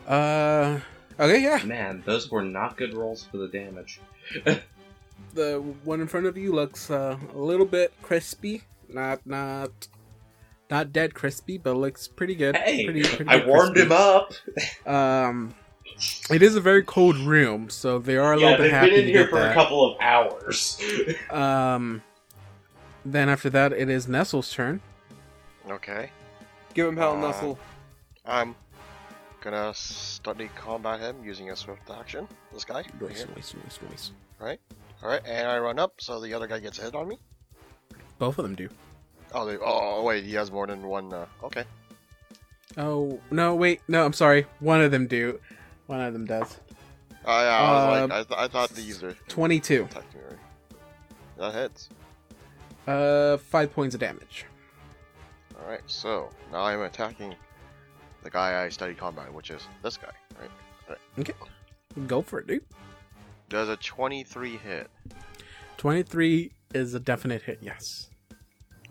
Uh. 0.09 0.81
Okay, 1.19 1.42
yeah. 1.42 1.62
Man, 1.64 2.03
those 2.05 2.31
were 2.31 2.42
not 2.42 2.77
good 2.77 2.95
rolls 2.95 3.25
for 3.25 3.37
the 3.37 3.49
damage. 3.49 4.01
the 5.35 5.62
one 5.85 6.01
in 6.01 6.07
front 6.07 6.27
of 6.27 6.37
you 6.37 6.53
looks 6.53 6.90
uh, 6.90 7.16
a 7.35 7.38
little 7.38 7.66
bit 7.66 7.92
crispy. 8.03 8.62
Not 8.88 9.27
not 9.27 9.71
not 10.71 10.92
dead 10.92 11.14
crispy, 11.14 11.59
but 11.59 11.75
looks 11.77 12.09
pretty 12.09 12.35
good. 12.35 12.57
Hey, 12.57 12.85
pretty, 12.85 13.03
pretty 13.03 13.29
I 13.31 13.47
warmed 13.47 13.75
crispy. 13.75 13.81
him 13.83 13.92
up. 13.92 14.33
Um, 14.87 15.55
it 16.31 16.42
is 16.42 16.57
a 16.57 16.61
very 16.61 16.83
cold 16.83 17.16
room, 17.16 17.71
so 17.71 17.99
they 17.99 18.16
are 18.16 18.35
a 18.35 18.38
yeah, 18.38 18.51
little 18.51 18.64
bit 18.64 18.73
they've 18.73 18.90
been 18.90 19.01
in 19.01 19.07
here 19.07 19.29
for 19.29 19.38
that. 19.38 19.53
a 19.53 19.55
couple 19.55 19.92
of 19.92 20.01
hours. 20.01 20.81
Um, 21.31 22.03
then 23.12 23.29
after 23.29 23.51
that, 23.51 23.73
it 23.73 23.88
is 23.88 24.07
Nestle's 24.09 24.53
turn. 24.53 24.81
Okay. 25.71 26.11
Give 26.75 26.88
him 26.88 26.97
hell, 26.97 27.12
Uh, 27.16 27.21
Nestle. 27.21 27.59
I'm 28.25 28.55
gonna 29.40 29.73
study 29.75 30.51
combat 30.57 31.01
him 31.01 31.25
using 31.25 31.51
a 31.51 31.57
swift 31.57 31.88
action. 31.90 32.27
This 32.53 32.64
guy. 32.64 32.77
right 32.77 33.01
Noise, 33.01 33.19
here. 33.19 33.27
noise, 33.35 33.55
noise, 33.55 33.79
noise. 33.88 34.11
All 35.03 35.09
right, 35.11 35.23
and 35.27 35.47
I 35.49 35.59
run 35.59 35.79
up 35.79 35.95
so 36.01 36.21
the 36.21 36.33
other 36.35 36.47
guy 36.47 36.59
gets 36.59 36.79
hit 36.79 36.95
on 36.95 37.09
me. 37.09 37.19
Both 38.19 38.38
of 38.38 38.45
them 38.45 38.55
do. 38.55 38.69
Oh, 39.33 39.45
they, 39.45 39.57
oh 39.61 40.03
wait, 40.03 40.25
he 40.25 40.35
has 40.35 40.51
more 40.51 40.66
than 40.66 40.83
one. 40.83 41.12
Uh, 41.12 41.27
okay. 41.45 41.64
Oh 42.77 43.21
no! 43.31 43.55
Wait, 43.55 43.81
no. 43.88 44.05
I'm 44.05 44.12
sorry. 44.12 44.47
One 44.61 44.81
of 44.83 44.90
them 44.90 45.07
do. 45.07 45.40
One 45.87 46.01
of 46.01 46.12
them 46.12 46.27
does. 46.27 46.59
Oh 47.25 47.42
yeah, 47.42 47.57
I 47.57 47.73
was 47.73 47.83
Uh, 47.83 47.90
like, 47.90 48.11
I, 48.12 48.23
th- 48.25 48.38
I 48.40 48.49
thought 48.49 48.71
these 48.71 49.03
are 49.03 49.12
Twenty-two. 49.29 49.85
me. 49.85 49.88
Right? 49.95 50.38
That 51.38 51.55
hits. 51.55 51.88
Uh, 52.87 53.37
five 53.37 53.72
points 53.72 53.94
of 53.94 54.01
damage. 54.01 54.46
All 55.59 55.68
right, 55.68 55.81
so 55.87 56.31
now 56.53 56.61
I'm 56.61 56.83
attacking 56.83 57.35
the 58.22 58.31
guy 58.31 58.64
I 58.64 58.68
studied 58.68 58.99
combat, 58.99 59.33
which 59.33 59.51
is 59.51 59.66
this 59.83 59.96
guy. 59.96 60.12
Right? 60.40 60.99
Okay. 61.18 61.33
Go 62.07 62.22
for 62.22 62.40
it, 62.40 62.46
dude. 62.46 62.62
Does 63.49 63.68
a 63.68 63.77
23 63.77 64.57
hit? 64.57 64.90
23 65.79 66.53
is 66.75 66.94
a 66.94 67.01
definite 67.01 67.42
hit, 67.42 67.59
yes. 67.62 68.11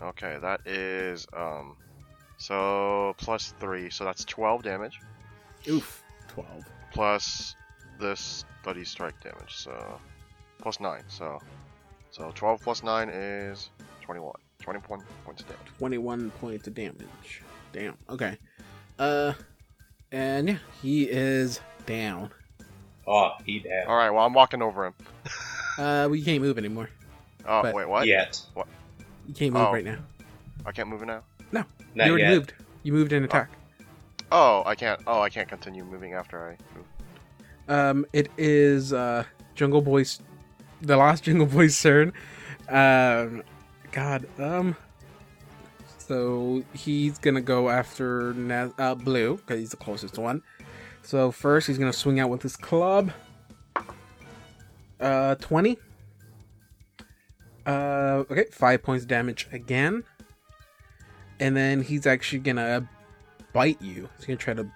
Okay, 0.01 0.37
that 0.41 0.65
is 0.65 1.27
um, 1.35 1.77
so 2.37 3.15
plus 3.17 3.53
three, 3.59 3.89
so 3.89 4.03
that's 4.03 4.25
12 4.25 4.63
damage 4.63 4.99
Oof. 5.67 6.03
12. 6.29 6.47
plus 6.91 7.55
this 7.99 8.43
study 8.61 8.83
strike 8.83 9.21
damage, 9.21 9.55
so 9.55 9.99
plus 10.59 10.79
nine. 10.79 11.03
So 11.07 11.39
so 12.11 12.31
12 12.35 12.61
plus 12.61 12.83
nine 12.83 13.09
is 13.09 13.69
21. 14.05 14.33
21 14.61 15.03
points 15.25 15.41
of 15.41 15.47
damage. 15.47 15.67
21 15.79 16.31
points 16.39 16.67
of 16.67 16.73
damage. 16.73 17.41
Damn. 17.73 17.97
Okay. 18.09 18.37
Uh, 18.99 19.33
and 20.11 20.47
yeah, 20.49 20.57
he 20.81 21.03
is 21.03 21.59
down. 21.85 22.29
oh, 23.07 23.31
he 23.45 23.59
down. 23.59 23.87
All 23.87 23.97
right, 23.97 24.09
well 24.09 24.25
I'm 24.25 24.33
walking 24.33 24.61
over 24.61 24.85
him. 24.87 24.93
Uh, 25.77 26.07
we 26.09 26.21
can't 26.23 26.41
move 26.41 26.57
anymore. 26.57 26.89
Oh 27.45 27.61
But- 27.61 27.75
wait, 27.75 27.89
what? 27.89 28.07
Yet. 28.07 28.39
What? 28.53 28.65
You 29.27 29.33
can't 29.33 29.51
move 29.51 29.67
Oh. 29.67 29.73
right 29.73 29.83
now. 29.83 29.97
I 30.65 30.71
can't 30.71 30.87
move 30.87 31.01
it 31.03 31.07
now. 31.07 31.21
Not 31.51 31.67
you 31.95 32.01
already 32.13 32.23
yet. 32.23 32.29
moved. 32.31 32.53
You 32.83 32.93
moved 32.93 33.11
in 33.11 33.25
attack. 33.25 33.49
Oh, 34.31 34.63
I 34.65 34.73
can't. 34.75 35.01
Oh, 35.05 35.19
I 35.19 35.29
can't 35.29 35.49
continue 35.49 35.83
moving 35.83 36.13
after 36.13 36.41
I 36.49 36.57
move. 36.77 36.85
Um, 37.67 38.05
it 38.13 38.29
is 38.37 38.93
uh, 38.93 39.25
Jungle 39.53 39.81
Boy's, 39.81 40.21
the 40.81 40.95
last 40.95 41.23
Jungle 41.25 41.45
Boy's 41.47 41.81
turn. 41.81 42.13
Um, 42.69 43.43
God, 43.95 44.27
um, 44.39 44.75
so 45.97 46.63
he's 46.73 47.17
gonna 47.17 47.39
go 47.39 47.69
after 47.69 48.33
Na- 48.33 48.71
uh, 48.77 48.93
Blue 48.93 49.37
because 49.37 49.59
he's 49.59 49.69
the 49.71 49.77
closest 49.77 50.17
one. 50.17 50.43
So 51.01 51.31
first, 51.31 51.67
he's 51.67 51.77
gonna 51.77 51.93
swing 51.93 52.19
out 52.19 52.29
with 52.29 52.41
his 52.41 52.57
club. 52.57 53.11
Uh, 54.99 55.35
twenty. 55.35 55.77
Uh, 57.65 58.25
okay, 58.29 58.45
five 58.51 58.83
points 58.83 59.05
damage 59.05 59.47
again. 59.53 60.03
And 61.39 61.55
then 61.55 61.81
he's 61.81 62.05
actually 62.05 62.39
gonna 62.39 62.89
bite 63.53 63.81
you. 63.81 64.09
He's 64.17 64.25
gonna 64.25 64.35
try 64.37 64.53
to 64.55 64.69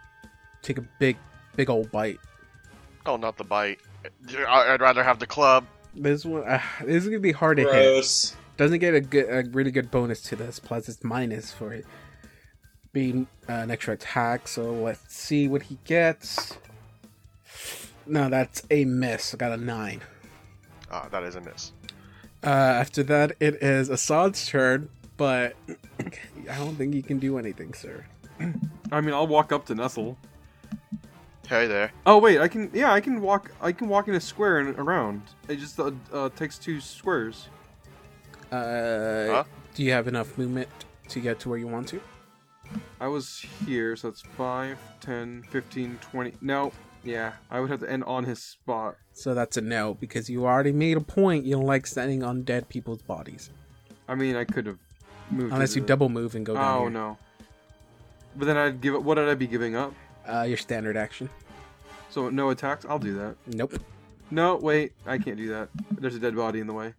take 0.62 0.78
a 0.78 0.86
big, 0.98 1.18
big 1.58 1.70
old 1.70 1.92
bite. 1.92 2.20
Oh, 3.06 3.18
not 3.18 3.36
the 3.36 3.44
bite. 3.44 3.80
I- 4.48 4.74
I'd 4.74 4.80
rather 4.82 5.04
have 5.04 5.20
the 5.20 5.28
club. 5.28 5.66
This 5.94 6.24
one, 6.24 6.44
uh, 6.48 6.62
this 6.86 7.04
is 7.04 7.10
gonna 7.10 7.20
be 7.20 7.34
hard 7.34 7.58
to 7.58 7.64
hit. 7.64 7.96
Gross. 8.60 8.68
Doesn't 8.68 8.80
get 8.80 8.94
a 8.94 9.02
good, 9.02 9.26
a 9.30 9.50
really 9.50 9.72
good 9.72 9.90
bonus 9.90 10.22
to 10.24 10.36
this. 10.36 10.60
Plus, 10.60 10.90
it's 10.90 11.04
minus 11.04 11.52
for 11.54 11.74
it 11.74 11.86
being 12.92 13.28
uh, 13.48 13.54
an 13.54 13.72
extra 13.72 13.94
attack. 13.94 14.48
So 14.48 14.74
let's 14.74 15.16
see 15.16 15.48
what 15.48 15.64
he 15.64 15.78
gets. 15.86 16.58
No, 18.06 18.30
that's 18.30 18.64
a 18.70 18.86
miss. 18.86 19.34
I 19.34 19.38
got 19.38 19.52
a 19.52 19.58
nine. 19.58 20.02
Ah, 20.92 21.08
that 21.12 21.24
is 21.24 21.36
a 21.36 21.42
miss. 21.42 21.72
Uh, 22.44 22.48
after 22.50 23.04
that, 23.04 23.36
it 23.40 23.56
is 23.62 23.90
Assad's 23.90 24.48
turn, 24.48 24.90
but 25.18 25.56
I 26.50 26.58
don't 26.58 26.76
think 26.76 26.96
you 26.96 27.04
can 27.04 27.20
do 27.20 27.38
anything, 27.38 27.74
sir. 27.74 28.06
I 28.92 29.02
mean, 29.02 29.14
I'll 29.14 29.28
walk 29.28 29.52
up 29.52 29.66
to 29.68 29.76
Nestle. 29.76 30.18
Hey 31.48 31.68
there. 31.68 31.92
Oh 32.06 32.20
wait, 32.20 32.40
I 32.40 32.48
can. 32.48 32.70
Yeah, 32.74 32.94
I 32.94 33.02
can 33.02 33.22
walk. 33.22 33.52
I 33.60 33.72
can 33.72 33.90
walk 33.90 34.08
in 34.08 34.16
a 34.16 34.22
square 34.22 34.60
and 34.60 34.78
around. 34.78 35.24
It 35.48 35.58
just 35.58 35.80
uh, 35.80 35.92
uh, 36.14 36.30
takes 36.30 36.60
two 36.60 36.80
squares. 36.80 37.50
Uh, 38.52 39.28
Huh? 39.28 39.44
do 39.76 39.84
you 39.84 39.92
have 39.92 40.08
enough 40.08 40.38
movement 40.38 40.68
to 41.10 41.20
get 41.20 41.40
to 41.42 41.50
where 41.50 41.58
you 41.58 41.68
want 41.68 41.88
to? 41.90 42.02
I 43.00 43.08
was 43.08 43.46
here, 43.66 43.96
so 43.96 44.10
that's 44.10 44.22
5, 44.22 44.78
10, 45.02 45.44
15, 45.50 45.98
20. 46.02 46.34
No, 46.42 46.72
yeah, 47.04 47.34
I 47.50 47.60
would 47.60 47.70
have 47.70 47.80
to 47.82 47.90
end 47.92 48.04
on 48.04 48.26
his 48.26 48.40
spot. 48.42 48.96
So 49.14 49.34
that's 49.34 49.58
a 49.58 49.62
no 49.62 49.94
because 49.96 50.30
you 50.30 50.46
already 50.46 50.72
made 50.72 50.98
a 50.98 51.02
point. 51.02 51.46
You 51.46 51.56
don't 51.56 51.66
like 51.66 51.88
standing 51.88 52.24
on 52.24 52.44
dead 52.44 52.70
people's 52.70 53.02
bodies 53.02 53.50
I 54.08 54.16
mean, 54.16 54.36
I 54.36 54.44
could 54.46 54.66
have 54.66 54.78
moved. 55.32 55.54
unless 55.54 55.76
you 55.76 55.82
the- 55.82 55.88
double 55.88 56.10
move 56.10 56.36
and 56.36 56.46
go 56.46 56.54
down. 56.56 56.78
Oh 56.78 56.82
here. 56.82 56.90
no. 56.92 57.18
But 58.36 58.46
then 58.46 58.58
I'd 58.58 58.82
give 58.82 58.94
it. 58.94 59.04
What 59.04 59.18
would 59.18 59.28
I 59.28 59.34
be 59.36 59.48
giving 59.48 59.76
up? 59.76 59.94
Uh, 60.28 60.44
your 60.44 60.58
standard 60.58 60.96
action. 60.98 61.30
So 62.12 62.30
no 62.30 62.50
attacks. 62.52 62.86
I'll 62.86 63.00
do 63.00 63.14
that. 63.16 63.36
Nope. 63.48 63.74
No, 64.32 64.56
wait, 64.58 64.94
I 65.08 65.18
can't 65.18 65.38
do 65.38 65.48
that. 65.50 65.70
There's 66.00 66.16
a 66.16 66.20
dead 66.20 66.36
body 66.36 66.60
in 66.60 66.68
the 66.68 66.74
way. 66.74 66.94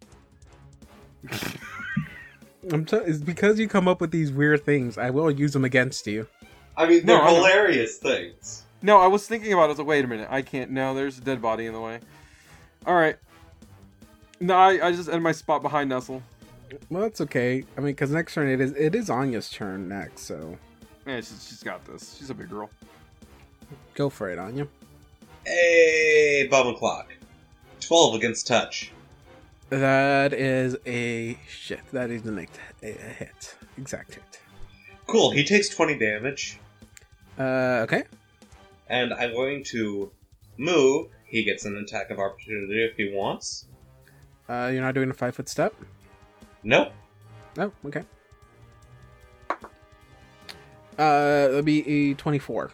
I'm 2.71 2.85
t- 2.85 2.95
it's 2.97 3.19
because 3.19 3.59
you 3.59 3.67
come 3.67 3.87
up 3.87 4.01
with 4.01 4.11
these 4.11 4.31
weird 4.31 4.63
things. 4.63 4.97
I 4.97 5.09
will 5.09 5.31
use 5.31 5.53
them 5.53 5.65
against 5.65 6.05
you. 6.07 6.27
I 6.77 6.87
mean, 6.87 7.05
they're 7.05 7.19
I 7.21 7.29
know. 7.31 7.35
hilarious 7.35 7.97
things. 7.97 8.63
No, 8.81 8.97
I 8.99 9.07
was 9.07 9.27
thinking 9.27 9.51
about 9.53 9.63
it. 9.63 9.65
I 9.65 9.67
was 9.69 9.77
like, 9.79 9.87
wait 9.87 10.05
a 10.05 10.07
minute, 10.07 10.27
I 10.31 10.41
can't. 10.41 10.71
No, 10.71 10.93
there's 10.93 11.17
a 11.17 11.21
dead 11.21 11.41
body 11.41 11.65
in 11.65 11.73
the 11.73 11.81
way. 11.81 11.99
All 12.85 12.95
right. 12.95 13.15
No, 14.39 14.55
I, 14.55 14.87
I 14.87 14.91
just 14.91 15.09
end 15.09 15.21
my 15.21 15.31
spot 15.33 15.61
behind 15.61 15.89
Nestle. 15.89 16.21
Well, 16.89 17.03
that's 17.03 17.21
okay. 17.21 17.63
I 17.77 17.81
mean, 17.81 17.93
because 17.93 18.11
next 18.11 18.33
turn 18.33 18.47
it 18.47 18.61
is 18.61 18.71
it 18.73 18.95
is 18.95 19.09
Anya's 19.09 19.49
turn 19.49 19.87
next, 19.89 20.21
so 20.21 20.57
Yeah, 21.05 21.17
she's, 21.17 21.45
she's 21.47 21.63
got 21.63 21.83
this. 21.85 22.15
She's 22.17 22.29
a 22.29 22.33
big 22.33 22.49
girl. 22.49 22.69
go 23.93 24.09
for 24.09 24.29
it, 24.31 24.39
Anya. 24.39 24.67
Hey, 25.45 26.47
bomb 26.49 26.75
clock. 26.75 27.11
12 27.81 28.15
against 28.15 28.47
touch. 28.47 28.91
That 29.71 30.33
is 30.33 30.75
a 30.85 31.37
shit. 31.47 31.79
That 31.93 32.09
is 32.11 32.25
an 32.25 32.37
a, 32.39 32.47
a 32.83 32.91
hit. 32.91 33.55
Exact 33.77 34.15
hit. 34.15 34.41
Cool, 35.07 35.31
he 35.31 35.43
takes 35.45 35.69
20 35.69 35.97
damage, 35.97 36.59
Uh, 37.39 37.79
okay. 37.83 38.03
and 38.89 39.13
I'm 39.13 39.31
going 39.33 39.63
to 39.71 40.11
move. 40.57 41.07
He 41.25 41.43
gets 41.45 41.63
an 41.65 41.77
attack 41.77 42.09
of 42.11 42.19
opportunity 42.19 42.83
if 42.83 42.95
he 42.97 43.11
wants. 43.15 43.65
Uh, 44.49 44.69
you're 44.73 44.81
not 44.81 44.93
doing 44.93 45.09
a 45.09 45.13
five 45.13 45.35
foot 45.35 45.47
step. 45.47 45.73
Nope. 46.63 46.91
Oh, 47.57 47.71
okay. 47.85 48.03
Uh, 50.99 51.47
it'll 51.49 51.61
be 51.61 51.87
a 51.87 52.13
twenty-four. 52.15 52.71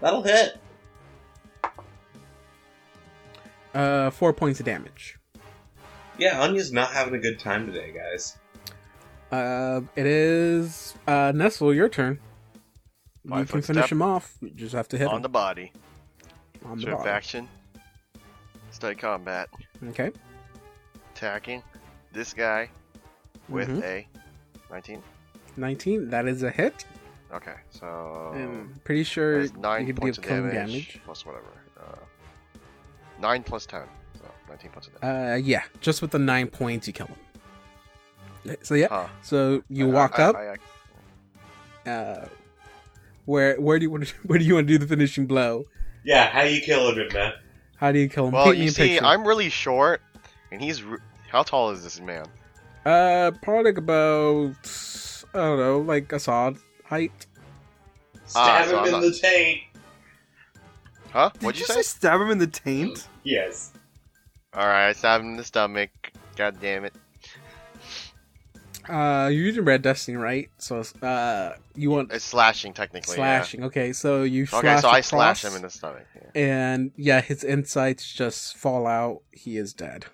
That'll 0.00 0.22
hit. 0.22 0.56
Uh, 3.74 4.08
four 4.10 4.32
points 4.32 4.58
of 4.60 4.66
damage. 4.66 5.18
Yeah, 6.18 6.40
Anya's 6.40 6.72
not 6.72 6.90
having 6.92 7.14
a 7.14 7.18
good 7.18 7.38
time 7.38 7.66
today, 7.66 7.92
guys. 7.92 8.36
Uh, 9.32 9.80
it 9.96 10.06
is 10.06 10.94
uh 11.06 11.32
Nestle, 11.34 11.74
your 11.74 11.88
turn. 11.88 12.20
you 13.24 13.44
can 13.44 13.62
finish 13.62 13.90
him 13.90 14.02
off. 14.02 14.36
You 14.40 14.50
just 14.50 14.74
have 14.74 14.88
to 14.88 14.98
hit 14.98 15.08
On 15.08 15.16
him 15.16 15.22
the 15.22 15.28
body. 15.28 15.72
on 16.64 16.76
the 16.76 16.82
Swift 16.82 16.98
bottom. 16.98 17.12
action. 17.12 17.48
Studied 18.70 18.98
combat. 18.98 19.48
Okay. 19.88 20.12
Attacking 21.14 21.62
this 22.12 22.32
guy 22.32 22.68
with 23.48 23.68
Mhm. 23.68 23.82
a 23.82 24.06
19. 24.70 25.02
Nineteen. 25.56 26.10
That 26.10 26.26
is 26.26 26.42
a 26.42 26.50
hit. 26.50 26.84
Okay, 27.32 27.54
so 27.70 28.32
I'm 28.34 28.80
pretty 28.84 29.04
sure 29.04 29.40
that's 29.40 29.52
you 29.54 29.58
nine 29.60 29.86
could 29.86 29.96
points 29.96 30.18
give 30.18 30.44
of 30.44 30.52
damage, 30.52 30.70
damage. 30.72 31.00
plus 31.04 31.24
whatever. 31.26 31.46
Uh, 31.80 31.96
nine 33.20 33.42
plus 33.42 33.64
ten, 33.66 33.82
so 33.82 33.88
19 34.48 34.70
points 34.70 34.88
of 34.88 35.00
damage. 35.00 35.42
Uh, 35.42 35.44
yeah, 35.44 35.62
just 35.80 36.02
with 36.02 36.10
the 36.10 36.18
nine 36.18 36.46
points, 36.48 36.86
you 36.86 36.92
kill 36.92 37.06
him. 37.08 38.56
So 38.62 38.74
yeah, 38.74 38.88
Huh. 38.88 39.06
so 39.22 39.62
you 39.68 39.88
I- 39.90 39.92
walk 39.92 40.18
I- 40.18 40.22
up. 40.22 40.36
I- 40.36 40.56
I- 41.86 41.90
uh, 41.90 42.28
where 43.24 43.58
where 43.60 43.78
do 43.78 43.84
you 43.84 43.90
want 43.90 44.06
to 44.06 44.14
where 44.26 44.38
do 44.38 44.44
you 44.44 44.54
want 44.54 44.66
to 44.68 44.72
do 44.74 44.78
the 44.78 44.86
finishing 44.86 45.26
blow? 45.26 45.64
Yeah, 46.04 46.28
how 46.30 46.42
you 46.42 46.60
killing 46.60 46.96
him, 46.96 47.08
man? 47.12 47.32
How 47.76 47.90
do 47.92 47.98
you 47.98 48.08
kill 48.08 48.26
him? 48.26 48.32
well, 48.32 48.44
Paint 48.46 48.58
you 48.58 48.70
see, 48.70 48.88
picture. 48.90 49.04
I'm 49.06 49.26
really 49.26 49.48
short, 49.48 50.00
and 50.52 50.60
he's. 50.60 50.82
r- 50.84 51.00
How 51.30 51.42
tall 51.42 51.70
is 51.70 51.82
this 51.82 52.00
man? 52.00 52.26
Uh, 52.84 53.30
probably 53.42 53.64
like 53.72 53.78
about 53.78 54.54
I 55.34 55.38
don't 55.38 55.58
know, 55.58 55.78
like 55.80 56.12
Assad 56.12 56.56
height. 56.84 57.26
Ah, 58.36 58.62
Stab 58.62 58.66
so 58.68 58.78
I'm 58.78 58.82
him 58.82 58.86
in 58.94 59.00
not- 59.00 59.02
the 59.02 59.18
taint. 59.18 59.60
Huh? 61.12 61.30
Did 61.34 61.42
What'd 61.42 61.60
you 61.60 61.66
say 61.66 61.74
say? 61.76 61.82
stab 61.82 62.20
him 62.20 62.30
in 62.30 62.38
the 62.38 62.46
taint? 62.46 63.06
Yes. 63.22 63.72
Alright, 64.56 64.88
I 64.90 64.92
stabbed 64.92 65.24
him 65.24 65.30
in 65.32 65.36
the 65.36 65.44
stomach. 65.44 65.90
God 66.36 66.60
damn 66.60 66.84
it. 66.84 66.94
Uh, 68.88 69.28
you're 69.32 69.44
using 69.44 69.64
red 69.64 69.80
destiny, 69.82 70.16
right? 70.16 70.50
So 70.58 70.82
uh, 71.02 71.54
you 71.74 71.90
want 71.90 72.12
It's 72.12 72.24
slashing, 72.24 72.74
technically. 72.74 73.16
yeah. 73.16 73.40
slashing. 73.40 73.64
Okay, 73.64 73.92
so 73.92 74.22
you 74.24 74.42
Okay, 74.44 74.78
so 74.78 74.88
I 74.88 74.98
across, 74.98 75.06
slash 75.06 75.44
him 75.44 75.54
in 75.56 75.62
the 75.62 75.70
stomach. 75.70 76.06
yeah. 76.14 76.30
and 76.68 76.92
yeah, 76.96 77.20
his 77.22 77.42
insights 77.42 78.12
just 78.12 78.56
fall 78.56 78.86
out. 78.86 79.22
He 79.32 79.56
is 79.56 79.72
dead. 79.72 80.06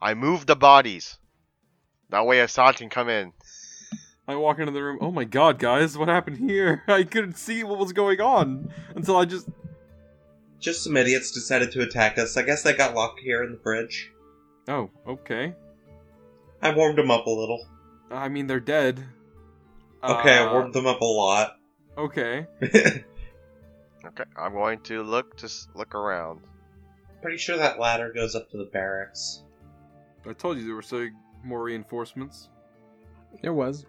I 0.00 0.14
move 0.14 0.46
the 0.46 0.56
bodies. 0.56 1.18
That 2.08 2.26
way 2.26 2.40
Assad 2.40 2.76
can 2.76 2.88
come 2.88 3.08
in. 3.08 3.32
I 4.26 4.34
walk 4.36 4.58
into 4.58 4.72
the 4.72 4.82
room. 4.82 4.98
Oh 5.00 5.10
my 5.10 5.24
god, 5.24 5.58
guys, 5.58 5.98
what 5.98 6.08
happened 6.08 6.38
here? 6.38 6.82
I 6.88 7.02
couldn't 7.04 7.36
see 7.36 7.64
what 7.64 7.78
was 7.78 7.92
going 7.92 8.20
on 8.20 8.72
until 8.94 9.16
I 9.16 9.26
just. 9.26 9.48
Just 10.62 10.84
some 10.84 10.96
idiots 10.96 11.30
decided 11.32 11.72
to 11.72 11.82
attack 11.82 12.16
us. 12.18 12.36
I 12.38 12.42
guess 12.42 12.62
they 12.62 12.72
got 12.72 12.94
locked 12.94 13.20
here 13.20 13.42
in 13.42 13.52
the 13.52 13.58
fridge. 13.58 14.10
Oh, 14.68 14.88
okay. 15.06 15.54
I 16.62 16.72
warmed 16.74 16.96
them 16.96 17.10
up 17.10 17.26
a 17.26 17.30
little. 17.30 17.66
I 18.10 18.28
mean, 18.28 18.46
they're 18.46 18.60
dead. 18.60 19.04
Okay, 20.04 20.38
I 20.38 20.44
Uh, 20.46 20.52
warmed 20.52 20.72
them 20.72 20.86
up 20.86 21.00
a 21.00 21.04
lot. 21.04 21.56
Okay. 21.98 22.46
Okay, 22.62 24.24
I'm 24.34 24.52
going 24.54 24.80
to 24.84 25.02
look 25.02 25.36
just 25.36 25.68
look 25.76 25.94
around. 25.94 26.40
Pretty 27.20 27.36
sure 27.36 27.58
that 27.58 27.78
ladder 27.78 28.10
goes 28.14 28.34
up 28.34 28.50
to 28.50 28.56
the 28.56 28.64
barracks. 28.72 29.42
I 30.26 30.32
told 30.32 30.56
you 30.56 30.64
there 30.64 30.74
were 30.74 30.80
so 30.80 31.06
more 31.44 31.62
reinforcements. 31.64 32.48
There 33.42 33.52
was. 33.52 33.84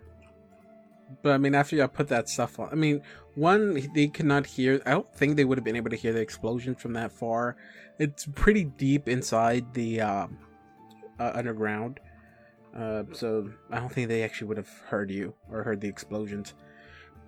But 1.22 1.34
I 1.34 1.38
mean, 1.38 1.56
after 1.56 1.76
you 1.76 1.88
put 1.88 2.08
that 2.10 2.30
stuff 2.30 2.60
on, 2.60 2.70
I 2.72 2.76
mean, 2.76 3.02
one 3.36 3.88
they 3.94 4.08
could 4.08 4.26
not 4.26 4.46
hear. 4.46 4.82
I 4.86 4.92
don't 4.92 5.14
think 5.16 5.36
they 5.36 5.46
would 5.46 5.58
have 5.58 5.66
been 5.66 5.76
able 5.76 5.90
to 5.90 5.96
hear 5.96 6.14
the 6.14 6.22
explosion 6.22 6.76
from 6.76 6.94
that 6.94 7.12
far. 7.12 7.56
It's 8.00 8.28
pretty 8.34 8.64
deep 8.64 9.08
inside 9.08 9.74
the 9.74 10.02
um, 10.02 10.38
uh, 11.20 11.32
underground, 11.36 12.00
uh, 12.76 13.04
so 13.12 13.50
I 13.72 13.80
don't 13.80 13.92
think 13.92 14.08
they 14.08 14.24
actually 14.24 14.48
would 14.48 14.58
have 14.58 14.70
heard 14.88 15.12
you 15.12 15.34
or 15.52 15.64
heard 15.64 15.82
the 15.82 15.88
explosions. 15.88 16.54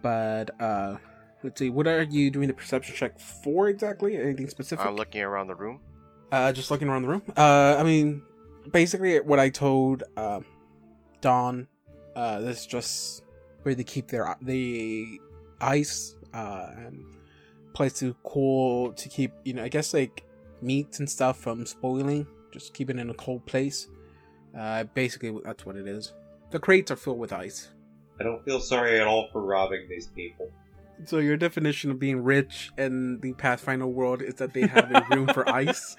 But 0.01 0.59
uh, 0.61 0.97
let's 1.43 1.59
see, 1.59 1.69
what 1.69 1.87
are 1.87 2.03
you 2.03 2.31
doing 2.31 2.47
the 2.47 2.53
perception 2.53 2.95
check 2.95 3.19
for 3.19 3.69
exactly? 3.69 4.17
Anything 4.17 4.49
specific? 4.49 4.85
I'm 4.85 4.95
looking 4.95 5.21
around 5.21 5.47
the 5.47 5.55
room. 5.55 5.79
Uh, 6.31 6.51
just 6.51 6.71
looking 6.71 6.87
around 6.87 7.03
the 7.03 7.07
room. 7.07 7.21
Uh, 7.37 7.75
I 7.77 7.83
mean, 7.83 8.21
basically, 8.71 9.19
what 9.19 9.39
I 9.39 9.49
told 9.49 10.03
um, 10.17 10.45
Don, 11.21 11.67
uh, 12.15 12.39
this 12.41 12.61
is 12.61 12.65
just 12.65 13.23
where 13.65 13.73
they 13.73 13.83
keep 13.83 14.07
their 14.07 14.37
they 14.41 15.19
ice 15.59 16.15
uh, 16.33 16.69
and 16.77 17.03
place 17.73 17.93
to 17.93 18.15
cool 18.23 18.93
to 18.93 19.09
keep 19.09 19.31
you 19.43 19.53
know 19.53 19.63
I 19.63 19.69
guess 19.69 19.93
like 19.93 20.23
meats 20.61 20.99
and 20.99 21.09
stuff 21.09 21.37
from 21.37 21.65
spoiling. 21.65 22.27
Just 22.51 22.73
keep 22.73 22.89
it 22.89 22.97
in 22.97 23.09
a 23.09 23.13
cold 23.15 23.45
place. 23.45 23.89
Uh, 24.57 24.83
basically, 24.93 25.37
that's 25.43 25.65
what 25.65 25.75
it 25.75 25.87
is. 25.87 26.13
The 26.51 26.59
crates 26.59 26.91
are 26.91 26.95
filled 26.95 27.19
with 27.19 27.33
ice. 27.33 27.69
I 28.19 28.23
don't 28.23 28.45
feel 28.45 28.61
sorry 28.61 28.99
at 28.99 29.07
all 29.07 29.27
for 29.31 29.41
robbing 29.41 29.87
these 29.89 30.07
people. 30.07 30.49
So 31.03 31.17
your 31.17 31.35
definition 31.35 31.91
of 31.91 31.99
being 31.99 32.23
rich 32.23 32.71
in 32.77 33.19
the 33.19 33.33
Pathfinder 33.33 33.87
world 33.87 34.21
is 34.21 34.35
that 34.35 34.53
they 34.53 34.65
have 34.67 34.89
a 34.91 35.05
room 35.13 35.27
for 35.27 35.49
ice. 35.53 35.97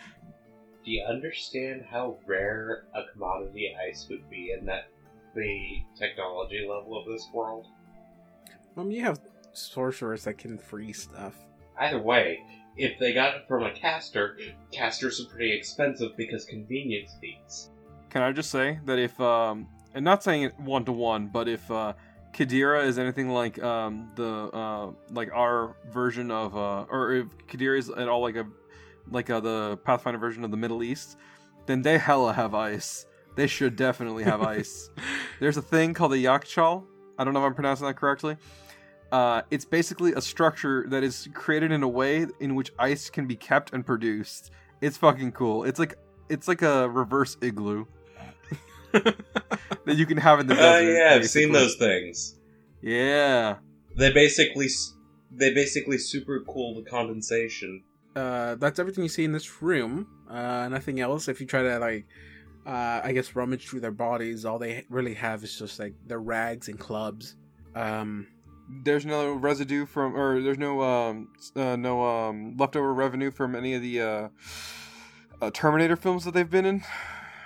Do 0.85 0.91
you 0.93 1.05
understand 1.07 1.85
how 1.91 2.17
rare 2.25 2.85
a 2.95 3.03
commodity 3.13 3.75
ice 3.87 4.07
would 4.09 4.31
be 4.31 4.55
in 4.59 4.65
that 4.67 4.89
the 5.37 5.83
technology 5.97 6.67
level 6.69 6.99
of 6.99 7.07
this 7.07 7.29
world? 7.33 7.67
Um, 8.77 8.91
you 8.91 9.03
have 9.03 9.21
sorcerers 9.53 10.25
that 10.25 10.39
can 10.39 10.59
freeze 10.59 11.03
stuff. 11.03 11.35
Either 11.79 12.01
way, 12.01 12.41
if 12.77 12.99
they 12.99 13.13
got 13.13 13.37
it 13.37 13.43
from 13.47 13.63
a 13.65 13.73
caster, 13.73 14.37
casters 14.73 15.21
are 15.21 15.27
pretty 15.27 15.53
expensive 15.53 16.17
because 16.17 16.45
convenience 16.45 17.13
fees. 17.21 17.71
Can 18.11 18.23
I 18.23 18.33
just 18.33 18.51
say 18.51 18.79
that 18.85 18.99
if, 18.99 19.19
um, 19.21 19.69
and 19.95 20.05
not 20.05 20.23
saying 20.23 20.43
it 20.43 20.59
one 20.61 20.85
to 20.87 20.93
one, 20.93 21.29
but 21.29 21.49
if 21.49 21.71
uh, 21.71 21.95
Qadira 22.33 22.85
is 22.85 22.99
anything 22.99 23.31
like 23.31 23.63
um, 23.63 24.11
the 24.15 24.51
uh, 24.53 24.91
like 25.11 25.31
our 25.33 25.77
version 25.91 26.31
of, 26.31 26.55
uh, 26.55 26.85
or 26.91 27.13
if 27.13 27.27
Qadira 27.49 27.79
is 27.79 27.89
at 27.89 28.09
all 28.09 28.21
like 28.21 28.37
a 28.37 28.47
like 29.11 29.31
uh, 29.31 29.41
the 29.41 29.79
Pathfinder 29.85 30.19
version 30.19 30.45
of 30.45 30.51
the 30.51 30.57
Middle 30.57 30.83
East, 30.83 31.17
then 31.65 31.81
they 31.81 31.97
hella 31.97 32.33
have 32.33 32.55
ice. 32.55 33.07
They 33.37 33.47
should 33.47 33.77
definitely 33.77 34.25
have 34.25 34.43
ice. 34.57 34.91
There's 35.41 35.57
a 35.57 35.63
thing 35.63 35.95
called 35.95 36.13
a 36.15 36.17
Yakhchal. 36.17 36.85
I 37.19 37.25
don't 37.25 37.33
know 37.35 37.41
if 37.41 37.47
I'm 37.47 37.55
pronouncing 37.55 37.87
that 37.87 37.95
correctly. 37.95 38.37
Uh, 39.13 39.43
it's 39.51 39.65
basically 39.65 40.13
a 40.15 40.21
structure 40.21 40.85
that 40.89 41.05
is 41.05 41.29
created 41.33 41.71
in 41.71 41.83
a 41.85 41.89
way 41.89 42.27
in 42.41 42.55
which 42.57 42.73
ice 42.79 43.09
can 43.09 43.27
be 43.27 43.37
kept 43.37 43.73
and 43.73 43.87
produced. 43.87 44.51
It's 44.81 44.97
fucking 44.97 45.33
cool. 45.33 45.63
It's 45.65 45.79
like 45.79 45.95
it's 46.29 46.49
like 46.49 46.63
a 46.63 46.89
reverse 46.91 47.37
igloo 47.41 47.85
that 48.93 49.97
you 49.97 50.07
can 50.07 50.17
have 50.17 50.41
in 50.41 50.47
the 50.47 50.55
Oh 50.55 50.57
desert. 50.81 50.93
yeah, 50.99 51.15
I've 51.15 51.29
seen 51.29 51.53
those 51.53 51.77
things. 51.77 52.37
Yeah. 52.83 53.57
They 53.97 54.13
basically 54.13 54.67
they 55.31 55.53
basically 55.55 55.99
super 55.99 56.41
cool 56.49 56.75
the 56.83 56.89
condensation. 56.91 57.83
uh, 58.17 58.55
that's 58.57 58.79
everything 58.79 59.05
you 59.05 59.09
see 59.09 59.25
in 59.25 59.33
this 59.33 59.63
room. 59.63 60.07
Uh, 60.29 60.69
nothing 60.69 61.01
else. 61.01 61.29
If 61.29 61.41
you 61.41 61.47
try 61.47 61.63
to 61.63 61.79
like, 61.79 62.07
uh, 62.67 63.01
I 63.05 63.13
guess 63.13 63.37
rummage 63.37 63.69
through 63.69 63.81
their 63.81 63.93
bodies, 63.93 64.45
all 64.45 64.59
they 64.59 64.85
really 64.91 65.15
have 65.15 65.45
is 65.45 65.57
just 65.59 65.79
like 65.79 65.95
their 66.07 66.19
rags 66.21 66.69
and 66.69 66.79
clubs. 66.79 67.37
Um, 67.75 68.27
There's 68.85 69.07
no 69.07 69.33
residue 69.33 69.87
from, 69.87 70.17
or 70.17 70.43
there's 70.43 70.59
no 70.59 70.83
um 70.83 71.29
uh, 71.55 71.77
no 71.77 72.05
um 72.05 72.57
leftover 72.59 72.93
revenue 72.93 73.31
from 73.31 73.55
any 73.55 73.75
of 73.75 73.83
the 73.83 74.01
uh, 74.01 74.29
uh 75.41 75.51
Terminator 75.53 75.95
films 75.97 76.25
that 76.25 76.35
they've 76.35 76.51
been 76.51 76.67
in. 76.67 76.83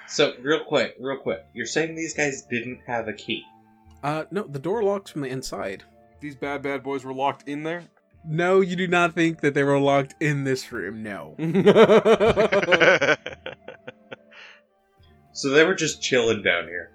So 0.09 0.33
real 0.41 0.65
quick, 0.65 0.97
real 0.99 1.19
quick, 1.19 1.45
you're 1.55 1.67
saying 1.67 1.95
these 1.95 2.15
guys 2.15 2.43
didn't 2.51 2.81
have 2.87 3.07
a 3.07 3.13
key? 3.13 3.45
uh, 4.03 4.25
no, 4.31 4.43
the 4.45 4.59
door 4.59 4.83
locks 4.83 5.11
from 5.11 5.21
the 5.23 5.29
inside. 5.29 5.85
These 6.21 6.37
bad 6.37 6.63
bad 6.63 6.83
boys 6.83 7.05
were 7.05 7.13
locked 7.15 7.49
in 7.49 7.63
there. 7.65 7.85
No, 8.25 8.61
you 8.61 8.77
do 8.77 8.87
not 8.87 9.15
think 9.15 9.41
that 9.41 9.55
they 9.55 9.63
were 9.63 9.79
locked 9.79 10.15
in 10.21 10.45
this 10.45 10.71
room. 10.73 11.03
No. 11.03 11.35
So 15.41 15.49
they 15.49 15.65
were 15.65 15.75
just 15.75 16.03
chilling 16.03 16.43
down 16.43 16.65
here. 16.65 16.91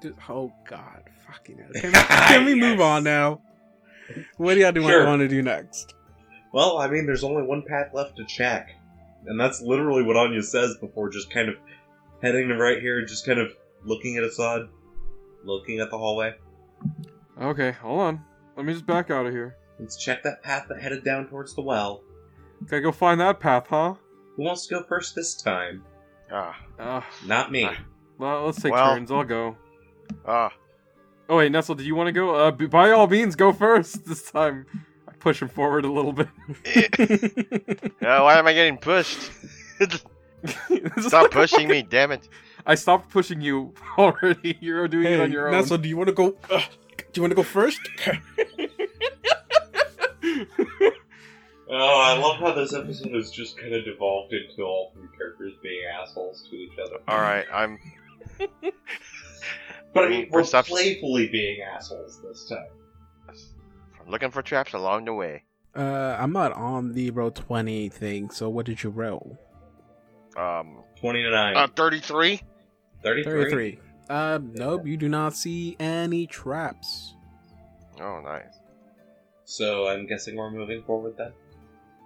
Dude, 0.00 0.16
oh 0.28 0.50
God, 0.66 1.02
fucking 1.26 1.58
hell. 1.58 1.68
Can 1.74 1.92
we, 1.92 1.98
can 2.08 2.44
we 2.46 2.54
move 2.54 2.80
on 2.80 3.04
now? 3.04 3.42
What 4.38 4.54
do 4.54 4.60
y'all 4.60 4.72
do 4.72 4.82
Sure. 4.82 5.04
want 5.06 5.20
to 5.20 5.28
do 5.28 5.42
next? 5.42 5.94
Well, 6.54 6.78
I 6.78 6.88
mean, 6.88 7.04
there's 7.04 7.22
only 7.22 7.42
one 7.42 7.62
path 7.68 7.90
left 7.92 8.16
to 8.16 8.24
check, 8.24 8.70
and 9.26 9.38
that's 9.38 9.60
literally 9.60 10.02
what 10.02 10.16
Anya 10.16 10.42
says 10.42 10.74
before 10.80 11.10
just 11.10 11.30
kind 11.30 11.50
of 11.50 11.56
heading 12.22 12.48
to 12.48 12.56
right 12.56 12.80
here, 12.80 12.98
and 12.98 13.06
just 13.06 13.26
kind 13.26 13.38
of 13.38 13.52
looking 13.84 14.16
at 14.16 14.24
Assad, 14.24 14.68
looking 15.44 15.80
at 15.80 15.90
the 15.90 15.98
hallway. 15.98 16.34
okay, 17.40 17.72
hold 17.72 18.00
on. 18.00 18.24
Let 18.56 18.64
me 18.64 18.72
just 18.72 18.86
back 18.86 19.10
out 19.10 19.26
of 19.26 19.32
here. 19.32 19.56
Let's 19.78 19.96
check 20.02 20.22
that 20.22 20.42
path 20.42 20.64
that 20.70 20.80
headed 20.80 21.04
down 21.04 21.28
towards 21.28 21.54
the 21.54 21.62
well. 21.62 22.02
Gotta 22.66 22.80
go 22.82 22.92
find 22.92 23.20
that 23.20 23.38
path, 23.38 23.66
huh? 23.68 23.94
Who 24.36 24.44
wants 24.44 24.66
to 24.66 24.76
go 24.76 24.82
first 24.84 25.14
this 25.14 25.34
time? 25.34 25.84
Ah, 26.32 26.56
Uh, 26.78 27.00
Not 27.26 27.52
me. 27.52 27.64
Ah. 27.64 27.76
well, 28.18 28.46
let's 28.46 28.60
take 28.62 28.72
Well- 28.72 28.94
turns. 28.94 29.10
I'll 29.10 29.24
go. 29.24 29.56
ah. 30.26 30.52
Oh 31.28 31.36
wait, 31.38 31.52
Nestle, 31.52 31.74
do 31.76 31.84
you 31.84 31.94
want 31.94 32.08
to 32.08 32.12
go? 32.12 32.34
Uh, 32.34 32.50
by 32.50 32.90
all 32.90 33.06
means, 33.06 33.36
go 33.36 33.52
first 33.52 34.04
this 34.08 34.30
time. 34.30 34.66
I 35.08 35.12
push 35.12 35.40
him 35.40 35.48
forward 35.48 35.84
a 35.84 35.90
little 35.92 36.12
bit. 36.12 36.28
yeah, 38.02 38.20
why 38.20 38.38
am 38.38 38.46
I 38.46 38.52
getting 38.52 38.76
pushed? 38.76 39.30
Stop 41.00 41.30
pushing 41.30 41.68
me, 41.68 41.82
damn 41.82 42.10
it! 42.10 42.28
I 42.66 42.74
stopped 42.74 43.08
pushing 43.10 43.40
you 43.40 43.72
already. 43.96 44.58
You're 44.60 44.88
doing 44.88 45.06
it 45.06 45.20
on 45.20 45.30
your 45.32 45.46
own. 45.48 45.52
Nestle, 45.54 45.78
do 45.78 45.88
you 45.88 45.96
want 45.96 46.08
to 46.08 46.14
go? 46.14 46.36
Uh, 46.50 46.60
do 47.12 47.20
you 47.20 47.22
want 47.22 47.30
to 47.30 47.36
go 47.36 47.42
first? 47.44 47.80
Oh, 51.74 52.00
I 52.00 52.18
love 52.18 52.36
how 52.38 52.52
this 52.52 52.74
episode 52.74 53.14
has 53.14 53.30
just 53.30 53.56
kind 53.58 53.74
of 53.74 53.84
devolved 53.84 54.34
into 54.34 54.62
all 54.62 54.92
three 54.94 55.08
characters 55.16 55.54
being 55.62 55.80
assholes 56.00 56.46
to 56.50 56.56
each 56.56 56.78
other. 56.78 56.96
All 57.08 57.18
right, 57.20 57.46
I'm. 57.52 57.78
But 59.94 60.04
I 60.04 60.08
mean, 60.08 60.28
we're 60.30 60.40
Perception. 60.40 60.74
playfully 60.74 61.28
being 61.28 61.60
assholes 61.60 62.18
this 62.22 62.48
time. 62.48 62.64
I'm 64.00 64.10
looking 64.10 64.30
for 64.30 64.40
traps 64.40 64.72
along 64.72 65.04
the 65.04 65.12
way. 65.12 65.42
uh, 65.76 66.16
I'm 66.18 66.32
not 66.32 66.52
on 66.54 66.92
the 66.94 67.10
roll 67.10 67.30
twenty 67.30 67.90
thing. 67.90 68.30
So 68.30 68.48
what 68.48 68.64
did 68.64 68.82
you 68.82 68.88
roll? 68.88 69.38
Um, 70.34 70.82
29. 70.98 71.56
uh, 71.58 71.66
33. 71.76 72.40
33? 73.02 73.22
Thirty-three. 73.32 73.78
Uh, 74.08 74.38
nope. 74.42 74.86
You 74.86 74.96
do 74.96 75.10
not 75.10 75.34
see 75.34 75.76
any 75.78 76.26
traps. 76.26 77.12
Oh, 78.00 78.20
nice. 78.24 78.44
So 79.44 79.88
I'm 79.88 80.06
guessing 80.06 80.36
we're 80.36 80.50
moving 80.50 80.82
forward 80.84 81.16
then? 81.18 81.32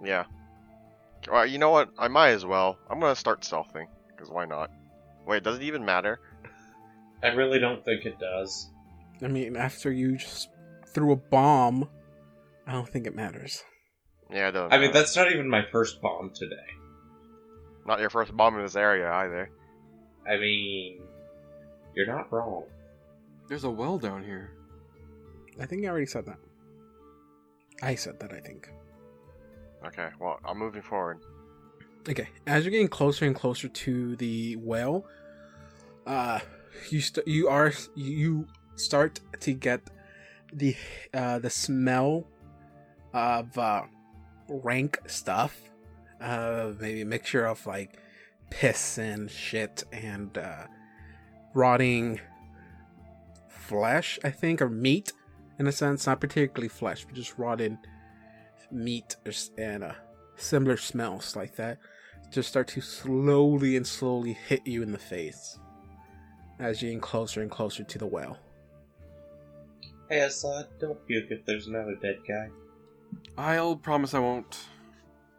Yeah. 0.05 0.25
Well, 1.31 1.47
you 1.47 1.59
know 1.59 1.71
what? 1.71 1.91
I 1.99 2.09
might 2.09 2.31
as 2.31 2.45
well. 2.47 2.79
I'm 2.89 3.01
gonna 3.01 3.17
start 3.17 3.43
stealthing, 3.43 3.87
because 4.09 4.31
why 4.31 4.45
not? 4.45 4.71
Wait, 5.27 5.43
does 5.43 5.57
it 5.57 5.63
even 5.63 5.85
matter? 5.85 6.21
I 7.23 7.29
really 7.29 7.59
don't 7.59 7.85
think 7.85 8.05
it 8.05 8.19
does. 8.19 8.69
I 9.23 9.29
mean, 9.29 9.57
after 9.57 9.91
you 9.91 10.17
just 10.19 10.49
threw 10.89 11.13
a 11.13 11.17
bomb, 11.17 11.89
I 12.67 12.73
don't 12.73 12.89
think 12.89 13.07
it 13.07 13.15
matters. 13.17 13.65
Yeah, 14.31 14.49
it 14.49 14.53
doesn't 14.53 14.73
I 14.73 14.79
mean, 14.79 14.93
that's 14.93 15.17
not 15.17 15.31
even 15.33 15.49
my 15.49 15.63
first 15.73 16.01
bomb 16.01 16.31
today. 16.35 16.57
not 17.87 18.01
your 18.01 18.11
first 18.11 18.37
bomb 18.37 18.57
in 18.57 18.63
this 18.63 18.77
area 18.77 19.11
either. 19.11 19.51
I 20.29 20.37
mean, 20.37 21.01
you're 21.95 22.07
not 22.07 22.33
wrong. 22.33 22.65
There's 23.49 23.65
a 23.65 23.71
well 23.71 23.99
down 23.99 24.25
here. 24.25 24.51
I 25.61 25.67
think 25.67 25.85
I 25.85 25.89
already 25.89 26.07
said 26.07 26.27
that. 26.27 26.39
I 27.83 27.95
said 27.95 28.19
that. 28.21 28.33
I 28.33 28.41
think. 28.41 28.69
Okay, 29.87 30.09
well, 30.19 30.41
I'm 30.45 30.59
moving 30.59 30.83
forward. 30.83 31.19
Okay, 32.09 32.29
as 32.47 32.65
you're 32.65 32.71
getting 32.71 32.89
closer 32.89 33.25
and 33.25 33.35
closer 33.35 33.69
to 33.69 34.17
the 34.17 34.57
well, 34.57 35.07
uh, 36.07 36.41
you 36.91 37.01
st- 37.01 37.27
you 37.27 37.49
are 37.49 37.73
you 37.95 38.47
start 38.77 39.21
to 39.41 39.53
get 39.53 39.81
the 40.53 40.77
uh 41.15 41.39
the 41.39 41.51
smell 41.51 42.27
of 43.13 43.57
uh 43.59 43.83
rank 44.49 44.99
stuff, 45.07 45.61
uh 46.21 46.73
maybe 46.81 47.03
a 47.03 47.07
mixture 47.07 47.45
of 47.47 47.65
like 47.67 47.99
piss 48.51 48.99
and 48.99 49.31
shit 49.31 49.85
and 49.93 50.39
uh 50.39 50.67
rotting 51.55 52.21
flesh, 53.49 54.19
I 54.23 54.31
think, 54.31 54.63
or 54.63 54.69
meat 54.69 55.13
in 55.59 55.67
a 55.67 55.73
sense, 55.73 56.07
not 56.07 56.21
particularly 56.21 56.69
flesh, 56.69 57.05
but 57.05 57.15
just 57.15 57.37
rotted 57.39 57.77
meat 58.71 59.17
or 59.25 59.33
and 59.59 59.85
uh 59.85 59.93
similar 60.37 60.77
smells 60.77 61.35
like 61.37 61.57
that 61.57 61.79
just 62.31 62.49
start 62.49 62.69
to 62.69 62.81
slowly 62.81 63.77
and 63.77 63.87
slowly 63.87 64.33
hit 64.33 64.67
you 64.67 64.83
in 64.83 64.93
the 64.93 64.99
face 64.99 65.59
as 66.59 66.81
you're 66.81 66.89
getting 66.89 67.01
closer 67.01 67.43
and 67.43 67.51
closer 67.51 67.85
to 67.85 67.99
the 67.99 68.07
well. 68.07 68.39
Hey, 70.09 70.21
Assad, 70.21 70.67
don't 70.79 71.05
puke 71.07 71.31
if 71.31 71.45
there's 71.45 71.67
another 71.67 71.97
dead 71.97 72.19
guy. 72.27 72.49
I'll 73.37 73.77
promise 73.77 74.15
I 74.15 74.21
won't. 74.21 74.67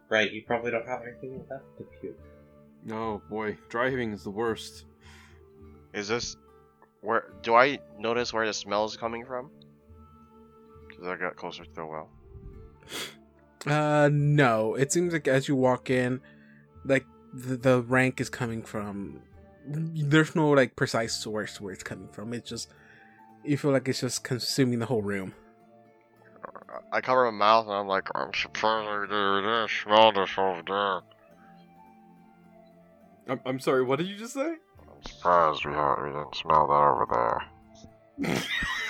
Right, 0.08 0.30
you 0.30 0.42
probably 0.46 0.70
don't 0.70 0.86
have 0.86 1.02
anything 1.02 1.44
left 1.50 1.64
to 1.78 1.84
puke. 2.00 2.18
No, 2.84 3.22
boy, 3.28 3.58
driving 3.68 4.12
is 4.12 4.24
the 4.24 4.30
worst. 4.30 4.84
Is 5.92 6.08
this 6.08 6.36
where? 7.00 7.32
Do 7.42 7.54
I 7.54 7.78
notice 7.98 8.32
where 8.32 8.46
the 8.46 8.52
smell 8.52 8.84
is 8.84 8.96
coming 8.96 9.24
from? 9.24 9.50
Because 10.86 11.06
I 11.06 11.16
got 11.16 11.36
closer 11.36 11.64
to 11.64 11.74
the 11.74 11.86
well. 11.86 12.10
Uh, 13.66 14.08
no. 14.12 14.74
It 14.74 14.92
seems 14.92 15.12
like 15.12 15.28
as 15.28 15.48
you 15.48 15.56
walk 15.56 15.90
in, 15.90 16.20
like 16.84 17.06
the, 17.32 17.56
the 17.56 17.82
rank 17.82 18.20
is 18.20 18.28
coming 18.28 18.62
from. 18.62 19.20
There's 19.66 20.34
no 20.34 20.50
like 20.50 20.76
precise 20.76 21.14
source 21.14 21.60
where 21.60 21.72
it's 21.72 21.82
coming 21.82 22.08
from. 22.08 22.32
It's 22.32 22.48
just 22.48 22.68
you 23.44 23.56
feel 23.56 23.72
like 23.72 23.88
it's 23.88 24.00
just 24.00 24.24
consuming 24.24 24.78
the 24.78 24.86
whole 24.86 25.02
room. 25.02 25.34
I 26.92 27.00
cover 27.00 27.30
my 27.30 27.36
mouth 27.36 27.66
and 27.66 27.74
I'm 27.74 27.86
like, 27.86 28.08
I'm 28.14 28.32
surprised 28.32 29.10
we 29.10 29.16
didn't 29.16 29.70
smell 29.70 30.12
this 30.12 30.30
over 30.38 30.62
there. 30.66 31.00
I'm, 33.28 33.40
I'm 33.44 33.60
sorry. 33.60 33.84
What 33.84 33.98
did 33.98 34.08
you 34.08 34.16
just 34.16 34.34
say? 34.34 34.54
I'm 34.54 35.02
surprised 35.04 35.64
we, 35.64 35.72
ha- 35.72 36.02
we 36.02 36.08
didn't 36.08 36.34
smell 36.34 36.66
that 36.66 36.72
over 36.72 37.42
there. 38.26 38.36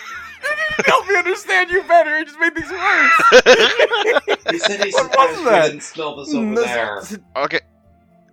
Help 0.87 1.07
me 1.09 1.17
understand 1.17 1.71
you 1.71 1.83
better. 1.85 2.17
It 2.19 2.27
just 2.29 2.39
made 2.41 2.55
things 2.55 2.71
worse. 2.71 3.13
He 4.51 4.59
said 4.59 4.83
he's 4.85 4.95
What 4.95 5.11
was 5.31 5.37
surprised 5.37 5.39
we 5.39 5.45
that? 5.45 5.67
didn't 5.69 5.83
smell 5.83 6.17
this 6.17 6.35
over 6.35 6.55
there. 6.55 7.03
Okay. 7.37 7.61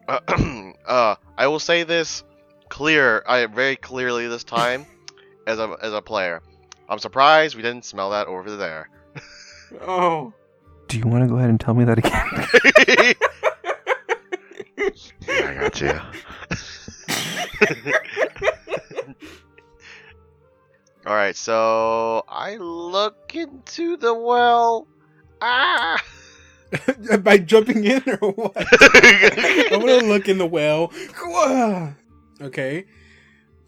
Uh, 0.88 1.16
I 1.36 1.48
will 1.48 1.58
say 1.60 1.82
this 1.84 2.24
clear, 2.70 3.24
I 3.28 3.48
very 3.48 3.76
clearly 3.76 4.28
this 4.28 4.44
time, 4.44 4.86
as 5.48 5.58
a 5.58 5.76
as 5.82 5.94
a 5.94 6.02
player. 6.02 6.44
I'm 6.88 7.00
surprised 7.00 7.56
we 7.56 7.64
didn't 7.64 7.86
smell 7.86 8.12
that 8.12 8.28
over 8.28 8.56
there. 8.56 8.90
Oh. 9.82 10.32
Do 10.88 10.98
you 11.00 11.08
want 11.08 11.24
to 11.24 11.28
go 11.28 11.38
ahead 11.38 11.50
and 11.50 11.60
tell 11.60 11.74
me 11.74 11.86
that 11.86 11.98
again? 11.98 12.14
I 15.28 15.54
got 15.56 15.82
you. 15.82 16.00
All 21.06 21.14
right, 21.14 21.36
so 21.36 22.26
I 22.28 22.56
look 22.56 23.36
into 23.36 23.95
the 23.95 24.14
well. 24.14 24.88
Ah! 25.39 26.01
By 27.20 27.38
jumping 27.38 27.84
in 27.84 28.01
or 28.08 28.32
what? 28.32 28.53
I'm 29.72 29.80
gonna 29.82 30.08
look 30.08 30.28
in 30.28 30.38
the 30.38 30.47
well. 30.47 30.91
Okay. 32.41 32.84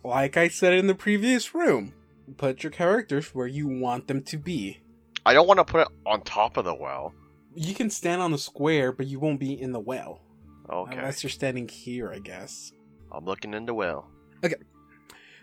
Like 0.03 0.35
I 0.35 0.49
said 0.49 0.73
in 0.73 0.87
the 0.87 0.95
previous 0.95 1.55
room, 1.55 1.93
put 2.35 2.63
your 2.63 2.71
characters 2.71 3.33
where 3.33 3.47
you 3.47 3.65
want 3.65 4.07
them 4.07 4.23
to 4.23 4.37
be. 4.37 4.81
I 5.25 5.33
don't 5.33 5.47
want 5.47 5.59
to 5.59 5.63
put 5.63 5.81
it 5.81 5.87
on 6.05 6.21
top 6.23 6.57
of 6.57 6.65
the 6.65 6.75
well. 6.75 7.13
You 7.55 7.73
can 7.73 7.89
stand 7.89 8.21
on 8.21 8.33
the 8.33 8.37
square, 8.37 8.91
but 8.91 9.07
you 9.07 9.21
won't 9.21 9.39
be 9.39 9.53
in 9.53 9.71
the 9.71 9.79
well. 9.79 10.21
Okay, 10.69 10.97
Unless 10.97 11.23
you're 11.23 11.29
standing 11.29 11.69
here, 11.69 12.11
I 12.11 12.19
guess. 12.19 12.73
I'm 13.09 13.23
looking 13.23 13.53
in 13.53 13.65
the 13.65 13.73
well. 13.73 14.09
Okay. 14.43 14.55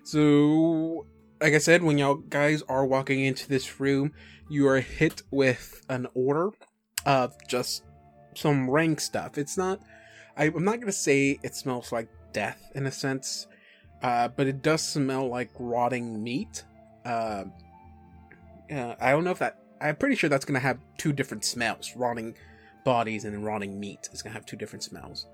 So, 0.02 1.06
like 1.44 1.52
I 1.52 1.58
said, 1.58 1.82
when 1.82 1.98
y'all 1.98 2.14
guys 2.14 2.62
are 2.70 2.86
walking 2.86 3.22
into 3.22 3.46
this 3.46 3.78
room, 3.78 4.14
you 4.48 4.66
are 4.66 4.80
hit 4.80 5.20
with 5.30 5.84
an 5.90 6.06
order 6.14 6.48
of 7.04 7.34
just 7.46 7.82
some 8.34 8.70
rank 8.70 8.98
stuff. 8.98 9.36
It's 9.36 9.58
not, 9.58 9.78
I, 10.38 10.44
I'm 10.44 10.64
not 10.64 10.80
gonna 10.80 10.90
say 10.90 11.38
it 11.42 11.54
smells 11.54 11.92
like 11.92 12.08
death 12.32 12.72
in 12.74 12.86
a 12.86 12.90
sense, 12.90 13.46
uh, 14.02 14.28
but 14.28 14.46
it 14.46 14.62
does 14.62 14.80
smell 14.80 15.28
like 15.28 15.50
rotting 15.58 16.24
meat. 16.24 16.64
Uh, 17.04 17.44
uh, 18.72 18.94
I 18.98 19.10
don't 19.10 19.24
know 19.24 19.32
if 19.32 19.38
that. 19.40 19.58
I'm 19.82 19.96
pretty 19.96 20.16
sure 20.16 20.30
that's 20.30 20.46
gonna 20.46 20.60
have 20.60 20.78
two 20.96 21.12
different 21.12 21.44
smells: 21.44 21.92
rotting 21.94 22.36
bodies 22.86 23.26
and 23.26 23.44
rotting 23.44 23.78
meat. 23.78 24.08
It's 24.12 24.22
gonna 24.22 24.32
have 24.32 24.46
two 24.46 24.56
different 24.56 24.82
smells. 24.82 25.26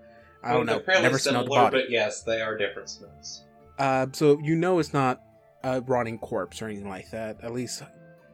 I 0.42 0.54
don't 0.54 0.66
They're 0.66 0.82
know. 0.84 1.02
Never 1.02 1.20
smelled 1.20 1.46
the 1.46 1.50
body. 1.50 1.82
but 1.82 1.88
yes, 1.88 2.24
they 2.24 2.40
are 2.40 2.58
different 2.58 2.90
smells. 2.90 3.44
Uh, 3.78 4.08
so 4.11 4.40
you 4.42 4.56
know 4.56 4.80
it's 4.80 4.92
not 4.92 5.22
a 5.62 5.80
rotting 5.80 6.18
corpse 6.18 6.62
or 6.62 6.66
anything 6.66 6.88
like 6.88 7.11
that. 7.11 7.42
At 7.42 7.52
least 7.52 7.82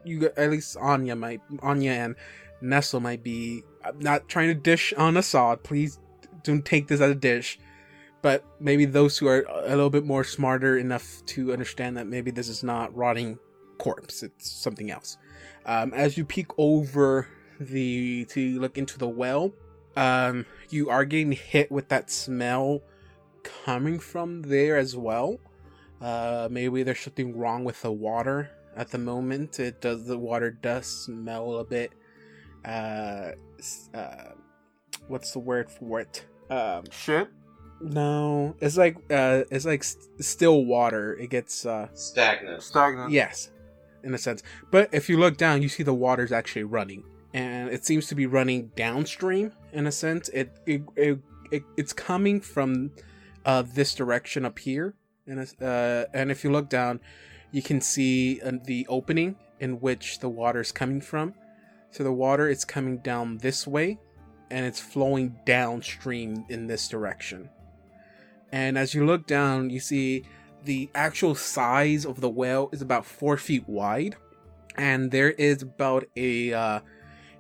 you, 0.04 0.30
at 0.36 0.50
least 0.50 0.76
Anya 0.76 1.16
might, 1.16 1.40
Anya 1.62 1.92
and 1.92 2.16
Nestle 2.60 3.00
might 3.00 3.22
be. 3.22 3.62
I'm 3.84 3.98
not 3.98 4.28
trying 4.28 4.48
to 4.48 4.54
dish 4.54 4.92
on 4.96 5.16
Assad. 5.16 5.62
Please 5.62 5.98
don't 6.42 6.64
take 6.64 6.88
this 6.88 7.00
as 7.00 7.10
a 7.10 7.14
dish. 7.14 7.58
But 8.22 8.44
maybe 8.58 8.86
those 8.86 9.18
who 9.18 9.28
are 9.28 9.44
a 9.48 9.70
little 9.70 9.90
bit 9.90 10.04
more 10.04 10.24
smarter 10.24 10.78
enough 10.78 11.24
to 11.26 11.52
understand 11.52 11.96
that 11.96 12.06
maybe 12.06 12.30
this 12.30 12.48
is 12.48 12.64
not 12.64 12.96
rotting 12.96 13.38
corpse. 13.78 14.22
It's 14.22 14.50
something 14.50 14.90
else. 14.90 15.16
Um, 15.64 15.92
as 15.94 16.16
you 16.16 16.24
peek 16.24 16.46
over 16.58 17.28
the 17.60 18.24
to 18.26 18.58
look 18.58 18.78
into 18.78 18.98
the 18.98 19.08
well, 19.08 19.52
um, 19.96 20.46
you 20.70 20.90
are 20.90 21.04
getting 21.04 21.32
hit 21.32 21.70
with 21.70 21.88
that 21.88 22.10
smell 22.10 22.82
coming 23.64 23.98
from 23.98 24.42
there 24.42 24.76
as 24.76 24.96
well. 24.96 25.38
Uh, 26.00 26.48
maybe 26.50 26.82
there's 26.82 27.00
something 27.00 27.36
wrong 27.36 27.64
with 27.64 27.80
the 27.82 27.92
water 27.92 28.50
at 28.76 28.90
the 28.90 28.98
moment. 28.98 29.58
It 29.58 29.80
does 29.80 30.06
the 30.06 30.18
water 30.18 30.50
does 30.50 30.86
smell 30.86 31.56
a 31.58 31.64
bit. 31.64 31.92
Uh, 32.64 33.32
uh, 33.94 34.30
what's 35.08 35.32
the 35.32 35.38
word 35.38 35.70
for 35.70 36.00
it? 36.00 36.24
Um, 36.50 36.84
Shit. 36.90 37.28
no, 37.80 38.54
it's 38.60 38.76
like 38.76 38.96
uh, 39.10 39.44
it's 39.50 39.64
like 39.64 39.82
st- 39.84 40.24
still 40.24 40.64
water. 40.64 41.14
It 41.16 41.30
gets 41.30 41.64
uh, 41.66 41.88
Stagnant. 41.94 42.62
Stagnant. 42.62 43.10
yes, 43.12 43.50
in 44.04 44.14
a 44.14 44.18
sense. 44.18 44.42
But 44.70 44.90
if 44.92 45.08
you 45.08 45.18
look 45.18 45.36
down, 45.36 45.62
you 45.62 45.68
see 45.68 45.82
the 45.82 45.94
water's 45.94 46.32
actually 46.32 46.64
running, 46.64 47.04
and 47.34 47.68
it 47.70 47.84
seems 47.84 48.06
to 48.08 48.14
be 48.14 48.26
running 48.26 48.70
downstream 48.76 49.52
in 49.72 49.86
a 49.86 49.92
sense. 49.92 50.28
It 50.30 50.50
it, 50.66 50.82
it, 50.96 51.18
it 51.50 51.62
it's 51.76 51.92
coming 51.92 52.40
from 52.40 52.90
uh, 53.44 53.62
this 53.62 53.94
direction 53.94 54.44
up 54.44 54.58
here, 54.58 54.94
and 55.26 55.40
uh, 55.60 56.04
and 56.14 56.30
if 56.30 56.44
you 56.44 56.50
look 56.50 56.68
down, 56.68 57.00
you 57.52 57.62
can 57.62 57.80
see 57.80 58.40
uh, 58.40 58.52
the 58.64 58.86
opening 58.88 59.36
in 59.60 59.80
which 59.80 60.20
the 60.20 60.28
water 60.28 60.60
is 60.60 60.72
coming 60.72 61.00
from. 61.00 61.34
So 61.90 62.04
the 62.04 62.12
water 62.12 62.48
is 62.48 62.64
coming 62.64 62.98
down 62.98 63.38
this 63.38 63.66
way, 63.66 63.98
and 64.50 64.66
it's 64.66 64.80
flowing 64.80 65.36
downstream 65.46 66.44
in 66.48 66.66
this 66.66 66.88
direction. 66.88 67.48
And 68.52 68.76
as 68.78 68.94
you 68.94 69.06
look 69.06 69.26
down, 69.26 69.70
you 69.70 69.80
see 69.80 70.24
the 70.64 70.90
actual 70.94 71.34
size 71.34 72.04
of 72.04 72.20
the 72.20 72.28
well 72.28 72.68
is 72.72 72.82
about 72.82 73.06
four 73.06 73.36
feet 73.36 73.68
wide, 73.68 74.16
and 74.76 75.10
there 75.10 75.30
is 75.30 75.62
about 75.62 76.04
a 76.16 76.52
uh, 76.52 76.80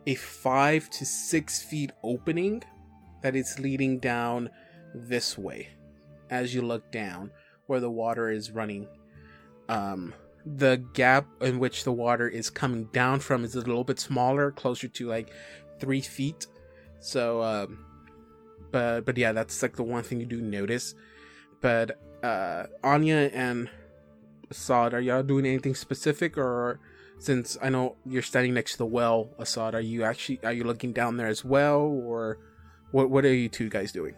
a 0.06 0.14
five 0.14 0.88
to 0.90 1.04
six 1.04 1.62
feet 1.62 1.92
opening 2.02 2.62
that 3.22 3.36
is 3.36 3.58
leading 3.58 3.98
down 3.98 4.50
this 4.94 5.36
way. 5.36 5.68
As 6.30 6.54
you 6.54 6.62
look 6.62 6.90
down, 6.90 7.30
where 7.66 7.80
the 7.80 7.90
water 7.90 8.30
is 8.30 8.50
running, 8.50 8.86
um, 9.68 10.14
the 10.44 10.82
gap 10.92 11.26
in 11.40 11.58
which 11.58 11.84
the 11.84 11.92
water 11.92 12.28
is 12.28 12.50
coming 12.50 12.84
down 12.92 13.20
from 13.20 13.44
is 13.44 13.54
a 13.54 13.60
little 13.60 13.84
bit 13.84 13.98
smaller, 13.98 14.52
closer 14.52 14.88
to 14.88 15.08
like 15.08 15.30
three 15.80 16.00
feet. 16.00 16.46
So, 17.00 17.42
um, 17.42 17.84
but 18.70 19.04
but 19.04 19.18
yeah, 19.18 19.32
that's 19.32 19.60
like 19.62 19.76
the 19.76 19.82
one 19.82 20.02
thing 20.02 20.20
you 20.20 20.26
do 20.26 20.40
notice. 20.40 20.94
But 21.60 21.98
uh, 22.22 22.64
Anya 22.84 23.30
and 23.32 23.68
Assad, 24.50 24.94
are 24.94 25.00
y'all 25.00 25.22
doing 25.22 25.46
anything 25.46 25.74
specific, 25.74 26.38
or 26.38 26.78
since 27.18 27.58
I 27.60 27.68
know 27.68 27.96
you're 28.04 28.22
standing 28.22 28.54
next 28.54 28.72
to 28.72 28.78
the 28.78 28.86
well, 28.86 29.30
Assad, 29.38 29.74
are 29.74 29.80
you 29.80 30.04
actually 30.04 30.40
are 30.44 30.52
you 30.52 30.64
looking 30.64 30.92
down 30.92 31.16
there 31.16 31.26
as 31.26 31.44
well, 31.44 31.80
or 31.80 32.38
what? 32.92 33.10
What 33.10 33.24
are 33.24 33.34
you 33.34 33.48
two 33.48 33.68
guys 33.68 33.92
doing? 33.92 34.14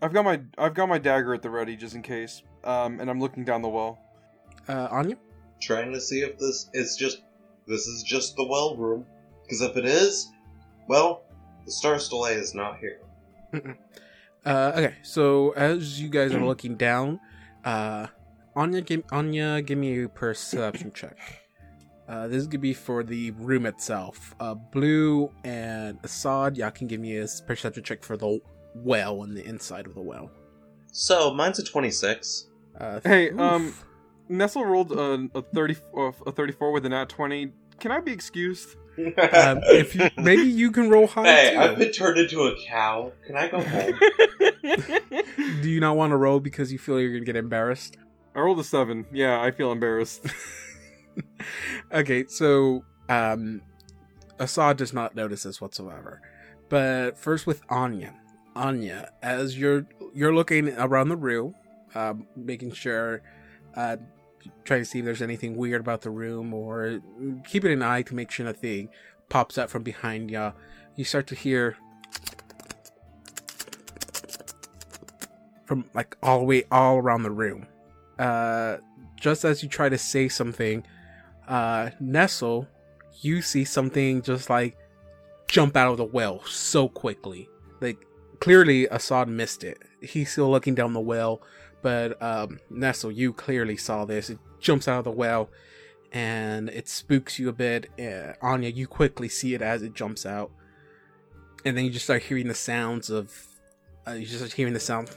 I've 0.00 0.12
got 0.12 0.24
my 0.24 0.40
I've 0.56 0.74
got 0.74 0.88
my 0.88 0.98
dagger 0.98 1.34
at 1.34 1.42
the 1.42 1.50
ready 1.50 1.76
just 1.76 1.94
in 1.94 2.02
case. 2.02 2.42
Um, 2.66 3.00
and 3.00 3.08
I'm 3.08 3.20
looking 3.20 3.44
down 3.44 3.62
the 3.62 3.68
well. 3.68 3.98
Uh, 4.68 4.88
Anya, 4.90 5.16
Trying 5.60 5.92
to 5.92 6.00
see 6.00 6.20
if 6.20 6.36
this 6.38 6.68
is 6.74 6.96
just 6.96 7.22
this 7.66 7.86
is 7.86 8.02
just 8.02 8.36
the 8.36 8.46
well 8.46 8.76
room. 8.76 9.06
Because 9.42 9.62
if 9.62 9.76
it 9.76 9.84
is, 9.84 10.28
well, 10.88 11.22
the 11.64 11.72
star 11.72 11.98
delay 11.98 12.34
is 12.34 12.54
not 12.54 12.78
here. 12.78 13.00
Uh, 14.44 14.72
okay, 14.76 14.94
so 15.02 15.50
as 15.52 16.00
you 16.00 16.08
guys 16.08 16.34
are 16.34 16.44
looking 16.44 16.76
down, 16.76 17.18
uh, 17.64 18.06
Anya, 18.54 18.80
give, 18.80 19.02
Anya, 19.10 19.60
give 19.62 19.78
me 19.78 20.02
a 20.04 20.08
perception 20.08 20.92
check. 20.92 21.16
Uh, 22.08 22.28
this 22.28 22.38
is 22.38 22.46
gonna 22.46 22.60
be 22.60 22.72
for 22.72 23.02
the 23.02 23.32
room 23.32 23.66
itself. 23.66 24.34
Uh, 24.38 24.54
Blue 24.54 25.32
and 25.42 25.98
Assad, 26.04 26.56
y'all 26.56 26.70
can 26.70 26.86
give 26.86 27.00
me 27.00 27.18
a 27.18 27.26
perception 27.46 27.82
check 27.82 28.04
for 28.04 28.16
the 28.16 28.40
well 28.74 29.24
and 29.24 29.36
the 29.36 29.44
inside 29.44 29.86
of 29.86 29.94
the 29.94 30.00
well. 30.00 30.30
So 30.92 31.34
mine's 31.34 31.58
a 31.58 31.64
twenty-six. 31.64 32.48
Uh, 32.78 33.00
Hey, 33.04 33.30
oof. 33.30 33.40
um, 33.40 33.74
Nestle 34.28 34.64
rolled 34.64 34.92
a, 34.92 35.28
a 35.34 35.42
thirty 35.42 35.76
uh, 35.96 36.12
a 36.26 36.32
thirty 36.32 36.52
four 36.52 36.72
with 36.72 36.84
a 36.86 36.88
nat 36.88 37.08
twenty. 37.08 37.52
Can 37.80 37.90
I 37.92 38.00
be 38.00 38.12
excused? 38.12 38.76
um, 38.98 39.60
if 39.64 39.94
you 39.94 40.08
maybe 40.16 40.44
you 40.44 40.70
can 40.72 40.88
roll 40.88 41.06
high 41.06 41.24
hey, 41.30 41.50
too. 41.52 41.58
I've 41.60 41.78
been 41.78 41.92
turned 41.92 42.18
into 42.18 42.42
a 42.44 42.56
cow. 42.66 43.12
Can 43.26 43.36
I 43.36 43.48
go 43.48 43.60
home? 43.62 43.98
Do 45.62 45.68
you 45.68 45.80
not 45.80 45.96
want 45.96 46.12
to 46.12 46.16
roll 46.16 46.40
because 46.40 46.72
you 46.72 46.78
feel 46.78 46.98
you're 47.00 47.12
gonna 47.12 47.24
get 47.24 47.36
embarrassed? 47.36 47.96
I 48.34 48.40
rolled 48.40 48.58
a 48.58 48.64
seven. 48.64 49.04
Yeah, 49.12 49.40
I 49.40 49.50
feel 49.50 49.70
embarrassed. 49.70 50.26
okay, 51.92 52.24
so 52.28 52.84
um 53.08 53.62
Assad 54.38 54.76
does 54.76 54.92
not 54.92 55.14
notice 55.14 55.42
this 55.44 55.60
whatsoever. 55.60 56.20
But 56.68 57.18
first 57.18 57.46
with 57.46 57.62
Anya. 57.68 58.14
Anya, 58.54 59.10
as 59.22 59.58
you're 59.58 59.86
you're 60.14 60.34
looking 60.34 60.70
around 60.78 61.10
the 61.10 61.16
room, 61.16 61.54
um, 61.96 62.26
making 62.36 62.72
sure 62.72 63.22
uh 63.74 63.96
trying 64.64 64.80
to 64.80 64.84
see 64.84 65.00
if 65.00 65.04
there's 65.04 65.22
anything 65.22 65.56
weird 65.56 65.80
about 65.80 66.02
the 66.02 66.10
room 66.10 66.54
or 66.54 67.00
keeping 67.46 67.72
an 67.72 67.82
eye 67.82 68.02
to 68.02 68.14
make 68.14 68.30
sure 68.30 68.46
nothing 68.46 68.88
pops 69.28 69.58
up 69.58 69.68
from 69.68 69.82
behind 69.82 70.30
ya. 70.30 70.52
You 70.94 71.04
start 71.04 71.26
to 71.28 71.34
hear 71.34 71.76
from 75.64 75.84
like 75.94 76.16
all 76.22 76.38
the 76.40 76.44
way 76.44 76.64
all 76.70 76.96
around 76.98 77.22
the 77.24 77.30
room. 77.30 77.66
Uh 78.18 78.76
just 79.16 79.44
as 79.44 79.62
you 79.62 79.68
try 79.68 79.88
to 79.88 79.98
say 79.98 80.28
something, 80.28 80.84
uh, 81.48 81.90
Nestle, 82.00 82.68
you 83.20 83.42
see 83.42 83.64
something 83.64 84.22
just 84.22 84.50
like 84.50 84.76
jump 85.48 85.76
out 85.76 85.90
of 85.90 85.96
the 85.96 86.04
well 86.04 86.44
so 86.44 86.88
quickly. 86.88 87.48
Like 87.80 87.98
clearly 88.40 88.86
Assad 88.86 89.28
missed 89.28 89.64
it. 89.64 89.82
He's 90.02 90.30
still 90.30 90.50
looking 90.50 90.74
down 90.74 90.92
the 90.92 91.00
well, 91.00 91.42
but 91.86 92.20
um, 92.20 92.58
Nestle, 92.68 93.12
you 93.12 93.32
clearly 93.32 93.76
saw 93.76 94.04
this. 94.04 94.28
It 94.28 94.40
jumps 94.58 94.88
out 94.88 94.98
of 94.98 95.04
the 95.04 95.12
well, 95.12 95.50
and 96.10 96.68
it 96.68 96.88
spooks 96.88 97.38
you 97.38 97.48
a 97.48 97.52
bit. 97.52 97.88
Uh, 97.96 98.32
Anya, 98.42 98.70
you 98.70 98.88
quickly 98.88 99.28
see 99.28 99.54
it 99.54 99.62
as 99.62 99.82
it 99.82 99.94
jumps 99.94 100.26
out, 100.26 100.50
and 101.64 101.76
then 101.78 101.84
you 101.84 101.92
just 101.92 102.06
start 102.06 102.24
hearing 102.24 102.48
the 102.48 102.56
sounds 102.56 103.08
of. 103.08 103.32
Uh, 104.04 104.14
you 104.14 104.26
just 104.26 104.38
start 104.38 104.52
hearing 104.52 104.72
the 104.72 104.80
sound 104.80 105.10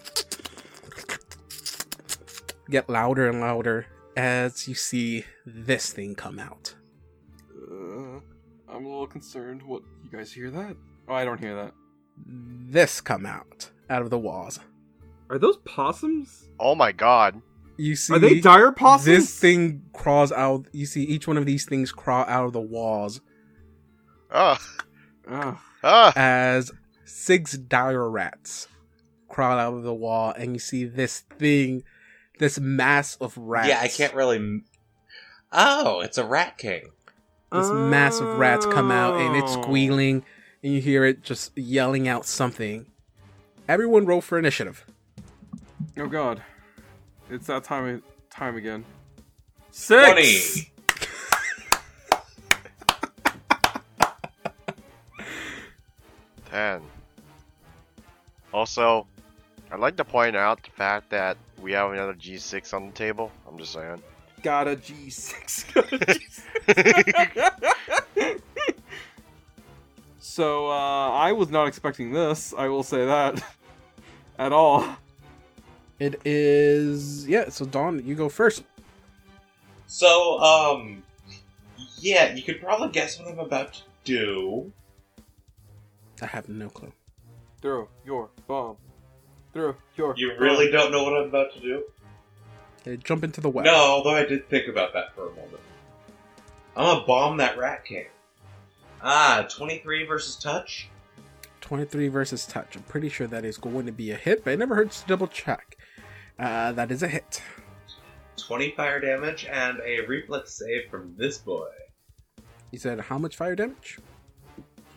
get 2.69 2.87
louder 2.87 3.27
and 3.27 3.39
louder 3.39 3.87
as 4.15 4.67
you 4.67 4.75
see 4.75 5.25
this 5.47 5.91
thing 5.91 6.13
come 6.13 6.37
out. 6.37 6.75
Uh, 7.51 8.19
I'm 8.71 8.85
a 8.85 8.89
little 8.89 9.07
concerned. 9.07 9.63
What 9.63 9.81
you 10.03 10.15
guys 10.15 10.31
hear 10.31 10.51
that? 10.51 10.75
Oh, 11.07 11.15
I 11.15 11.25
don't 11.25 11.39
hear 11.39 11.55
that. 11.55 11.73
This 12.27 13.01
come 13.01 13.25
out 13.25 13.71
out 13.89 14.03
of 14.03 14.11
the 14.11 14.19
walls. 14.19 14.59
Are 15.29 15.37
those 15.37 15.57
possums? 15.57 16.47
Oh 16.59 16.75
my 16.75 16.91
god. 16.91 17.41
You 17.77 17.95
see, 17.95 18.13
Are 18.13 18.19
they 18.19 18.39
dire 18.41 18.71
possums? 18.71 19.05
this 19.05 19.39
thing 19.39 19.83
crawls 19.93 20.31
out. 20.31 20.65
You 20.73 20.85
see 20.85 21.03
each 21.03 21.27
one 21.27 21.37
of 21.37 21.45
these 21.45 21.65
things 21.65 21.91
crawl 21.91 22.25
out 22.27 22.45
of 22.45 22.53
the 22.53 22.59
walls 22.61 23.21
Ah. 24.31 24.59
Oh, 25.29 25.59
Ah. 25.83 26.13
as 26.15 26.71
six 27.05 27.53
dire 27.57 28.09
rats 28.09 28.67
crawl 29.27 29.57
out 29.57 29.73
of 29.75 29.83
the 29.83 29.93
wall, 29.93 30.33
and 30.37 30.53
you 30.53 30.59
see 30.59 30.85
this 30.85 31.21
thing, 31.37 31.83
this 32.39 32.59
mass 32.59 33.15
of 33.17 33.37
rats. 33.37 33.69
Yeah, 33.69 33.79
I 33.81 33.87
can't 33.87 34.13
really. 34.13 34.61
Oh, 35.51 36.01
it's 36.01 36.17
a 36.17 36.25
rat 36.25 36.57
king. 36.57 36.89
This 37.51 37.69
mass 37.71 38.19
of 38.19 38.37
rats 38.37 38.65
come 38.67 38.91
out, 38.91 39.19
and 39.19 39.35
it's 39.35 39.55
Oh. 39.55 39.61
squealing, 39.63 40.23
and 40.63 40.73
you 40.73 40.81
hear 40.81 41.03
it 41.05 41.23
just 41.23 41.57
yelling 41.57 42.07
out 42.07 42.25
something. 42.25 42.85
Everyone, 43.67 44.05
roll 44.05 44.21
for 44.21 44.37
initiative. 44.37 44.85
Oh 46.01 46.07
god, 46.07 46.41
it's 47.29 47.47
that 47.47 47.65
time 47.65 48.01
time 48.29 48.55
again. 48.55 48.85
Six. 49.69 50.05
Twenty. 50.05 50.71
Ten. 56.49 56.81
Also, 58.53 59.07
I'd 59.71 59.81
like 59.81 59.97
to 59.97 60.05
point 60.05 60.37
out 60.37 60.63
the 60.63 60.69
fact 60.71 61.09
that 61.09 61.35
we 61.61 61.73
have 61.73 61.91
another 61.91 62.13
G6 62.13 62.73
on 62.73 62.85
the 62.87 62.93
table. 62.93 63.29
I'm 63.45 63.57
just 63.57 63.73
saying. 63.73 64.01
Got 64.41 64.69
a 64.69 64.77
G6. 64.77 65.73
Got 65.73 65.91
a 65.91 65.97
G6. 65.97 68.41
so 70.19 70.69
uh, 70.69 71.09
I 71.09 71.33
was 71.33 71.49
not 71.49 71.67
expecting 71.67 72.13
this. 72.13 72.53
I 72.57 72.69
will 72.69 72.83
say 72.83 73.05
that 73.05 73.43
at 74.39 74.53
all. 74.53 74.85
It 75.99 76.21
is 76.25 77.27
yeah. 77.27 77.49
So 77.49 77.65
Don, 77.65 78.05
you 78.05 78.15
go 78.15 78.29
first. 78.29 78.63
So, 79.87 80.39
um, 80.39 81.01
yeah, 81.97 82.33
you 82.33 82.43
could 82.43 82.61
probably 82.61 82.89
guess 82.89 83.19
what 83.19 83.27
I'm 83.27 83.39
about 83.39 83.73
to 83.73 83.81
do. 84.03 84.71
I 86.21 86.27
have 86.27 86.47
no 86.47 86.69
clue. 86.69 86.93
Throw 87.59 87.89
your 88.05 88.29
bomb. 88.47 88.77
Throw 89.51 89.75
your. 89.95 90.13
You 90.15 90.29
bomb. 90.29 90.39
really 90.39 90.71
don't 90.71 90.91
know 90.91 91.03
what 91.03 91.17
I'm 91.17 91.27
about 91.27 91.53
to 91.53 91.59
do? 91.59 91.83
Okay, 92.81 92.97
jump 92.97 93.23
into 93.23 93.41
the 93.41 93.49
well. 93.49 93.65
No, 93.65 93.73
although 93.73 94.15
I 94.15 94.25
did 94.25 94.47
think 94.47 94.67
about 94.67 94.93
that 94.93 95.15
for 95.15 95.27
a 95.27 95.31
moment. 95.31 95.63
I'm 96.77 96.85
gonna 96.85 97.05
bomb 97.05 97.37
that 97.37 97.57
rat 97.57 97.83
king. 97.83 98.05
Ah, 99.01 99.47
23 99.49 100.05
versus 100.05 100.35
touch? 100.35 100.87
23 101.61 102.09
versus 102.09 102.45
touch. 102.45 102.75
I'm 102.75 102.83
pretty 102.83 103.09
sure 103.09 103.27
that 103.27 103.43
is 103.43 103.57
going 103.57 103.85
to 103.85 103.91
be 103.91 104.11
a 104.11 104.15
hit, 104.15 104.43
but 104.43 104.53
it 104.53 104.59
never 104.59 104.75
hurts 104.75 105.01
to 105.01 105.07
double 105.07 105.27
check. 105.27 105.77
Uh, 106.39 106.71
that 106.71 106.91
is 106.91 107.03
a 107.03 107.07
hit. 107.07 107.41
20 108.37 108.71
fire 108.71 108.99
damage 108.99 109.45
and 109.45 109.79
a 109.85 110.01
reflex 110.07 110.57
save 110.57 110.89
from 110.89 111.13
this 111.17 111.37
boy. 111.37 111.67
You 112.71 112.79
said 112.79 112.99
how 112.99 113.17
much 113.17 113.35
fire 113.35 113.55
damage? 113.55 113.99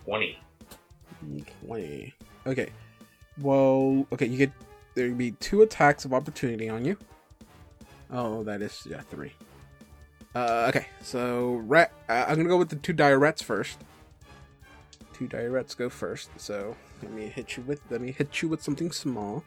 20. 0.05 0.38
20. 1.66 2.14
Okay. 2.47 2.70
Well, 3.40 4.07
okay, 4.12 4.26
you 4.26 4.36
get 4.36 4.53
there'd 4.95 5.16
be 5.16 5.32
two 5.32 5.62
attacks 5.62 6.05
of 6.05 6.12
opportunity 6.12 6.68
on 6.68 6.84
you. 6.84 6.97
Oh, 8.11 8.43
that 8.45 8.61
is 8.62 8.86
yeah, 8.88 9.01
three. 9.01 9.32
Uh, 10.34 10.66
okay, 10.68 10.86
so 11.03 11.62
rat. 11.66 11.93
Uh, 12.09 12.26
I'm 12.28 12.36
gonna 12.36 12.49
go 12.49 12.59
with 12.59 12.68
the 12.68 12.76
two 12.76 12.93
dire 12.93 13.18
rats 13.18 13.43
first. 13.43 13.78
Two 15.14 15.26
dire 15.26 15.51
rats 15.51 15.74
go 15.74 15.88
first. 15.88 16.30
So 16.36 16.76
let 17.03 17.12
me 17.12 17.26
hit 17.28 17.57
you 17.57 17.62
with 17.62 17.80
let 17.90 18.01
me 18.01 18.12
hit 18.12 18.43
you 18.43 18.49
with 18.49 18.62
something 18.62 18.93
small. 18.93 19.45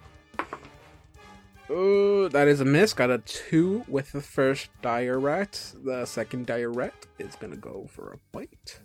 Oh, 1.70 2.28
that 2.28 2.47
is 2.47 2.61
a 2.61 2.66
miss. 2.66 2.93
Got 2.93 3.09
a 3.09 3.18
two 3.20 3.84
with 3.88 4.11
the 4.11 4.22
first 4.22 4.70
dire 4.82 5.20
rat. 5.20 5.74
The 5.84 6.05
second 6.05 6.45
dire 6.45 6.72
rat 6.72 6.93
is 7.18 7.36
gonna 7.36 7.55
go 7.55 7.88
for 7.89 8.13
a 8.13 8.18
bite. 8.32 8.80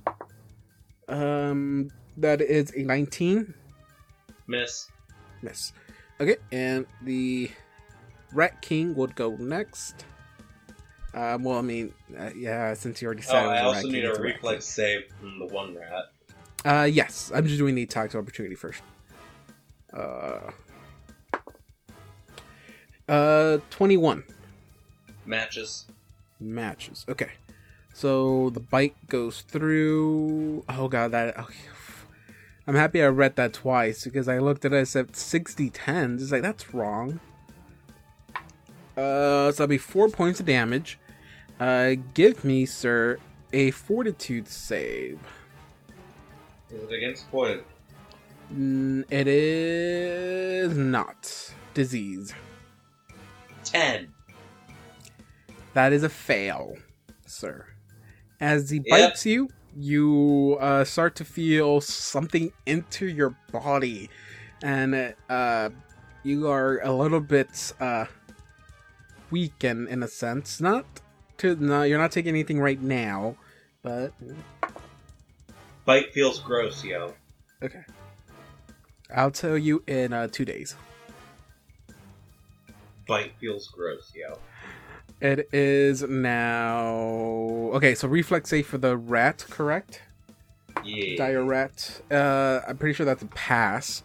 Um, 1.09 1.91
that 2.17 2.41
is 2.41 2.73
a 2.77 2.83
19 2.83 3.53
Miss. 4.47 4.89
miss. 5.43 5.73
Okay, 6.21 6.37
and 6.53 6.87
the 7.03 7.51
Rat 8.33 8.63
King 8.63 8.95
would 8.95 9.15
go 9.17 9.37
next. 9.37 10.05
Uh, 11.13 11.37
well, 11.41 11.59
I 11.59 11.63
mean, 11.63 11.93
uh, 12.17 12.31
yeah, 12.37 12.73
since 12.75 13.03
you 13.03 13.07
already 13.07 13.23
Oh, 13.23 13.31
said 13.31 13.45
it 13.45 13.47
was 13.49 13.57
I 13.59 13.65
also 13.79 13.89
need 13.89 14.05
a 14.05 14.15
reflex 14.15 14.65
save 14.65 15.05
from 15.19 15.41
the 15.41 15.47
one 15.47 15.75
rat. 15.75 16.13
Uh, 16.65 16.85
yes, 16.85 17.33
I'm 17.35 17.45
just 17.47 17.59
doing 17.59 17.75
the 17.75 17.83
attack 17.83 18.15
opportunity 18.15 18.55
first. 18.55 18.83
Uh, 19.93 20.51
uh, 23.11 23.59
21 23.71 24.25
Matches. 25.27 25.85
matches. 26.41 27.05
Okay, 27.09 27.31
so 27.93 28.51
the 28.51 28.61
bite 28.61 28.95
goes 29.09 29.43
through. 29.43 30.65
Oh 30.69 30.89
god, 30.89 31.13
that. 31.13 31.39
Okay. 31.39 31.55
I'm 32.67 32.75
happy 32.77 33.03
I 33.03 33.09
read 33.09 33.35
that 33.37 33.53
twice 33.53 34.05
because 34.05 34.29
I 34.29 34.39
looked 34.39 34.65
at 34.65 34.73
it. 34.73 34.79
I 34.79 34.85
said 34.85 35.17
60 35.17 35.71
10s. 35.71 36.23
It's 36.23 36.31
like 36.31 36.43
that's 36.43 36.73
wrong. 36.73 37.19
Uh, 38.97 39.51
so 39.51 39.53
that'll 39.53 39.67
be 39.67 39.79
four 39.79 40.09
points 40.09 40.41
of 40.41 40.47
damage. 40.47 40.99
Uh, 41.59 41.95
give 42.15 42.45
me, 42.45 42.67
sir, 42.67 43.19
a 43.53 43.71
fortitude 43.73 44.47
save. 44.47 45.19
Is 46.71 46.83
it 46.83 46.93
against 46.93 47.31
poison? 47.31 47.65
It 49.11 49.27
is 49.27 50.77
not 50.77 51.53
disease. 51.75 52.33
10. 53.65 54.15
That 55.75 55.93
is 55.93 56.03
a 56.03 56.09
fail, 56.09 56.77
sir. 57.27 57.67
As 58.41 58.71
he 58.71 58.81
Yep. 58.85 58.91
bites 58.91 59.27
you, 59.27 59.51
you 59.77 60.59
uh, 60.61 60.85
start 60.85 61.15
to 61.17 61.25
feel 61.25 61.81
something 61.81 62.53
enter 62.67 63.07
your 63.07 63.37
body, 63.53 64.11
and 64.63 65.15
uh, 65.29 65.71
you 66.25 66.49
are 66.49 66.81
a 66.81 66.93
little 66.93 67.21
bit 67.21 67.73
uh, 67.81 68.07
weakened 69.31 69.89
in 69.89 70.03
a 70.03 70.09
sense. 70.09 70.61
Not 70.61 70.87
to 71.39 71.57
no, 71.57 71.83
you're 71.83 71.99
not 71.99 72.13
taking 72.13 72.31
anything 72.31 72.61
right 72.61 72.81
now, 72.81 73.37
but 73.83 74.13
Bite 75.85 76.13
feels 76.15 76.41
gross, 76.41 76.83
yo. 76.85 77.15
okay. 77.63 77.85
I'll 79.15 79.31
tell 79.31 79.59
you 79.59 79.83
in 79.87 80.13
uh, 80.13 80.29
two 80.29 80.45
days. 80.45 80.77
Bite 83.11 83.33
feels 83.41 83.67
gross, 83.67 84.13
yo. 84.15 84.39
It 85.21 85.49
is 85.53 86.03
now 86.03 86.87
okay. 87.75 87.97
So 87.97 88.07
reflex 88.07 88.51
save 88.51 88.69
for 88.69 88.79
the 88.79 88.97
rat, 88.97 89.45
correct? 89.51 90.03
Yeah. 90.85 91.17
Dire 91.17 91.43
rat. 91.43 92.03
Uh, 92.09 92.61
I'm 92.69 92.79
pretty 92.79 92.95
sure 92.95 93.05
that's 93.05 93.25
a 93.25 93.27
pass. 93.27 94.05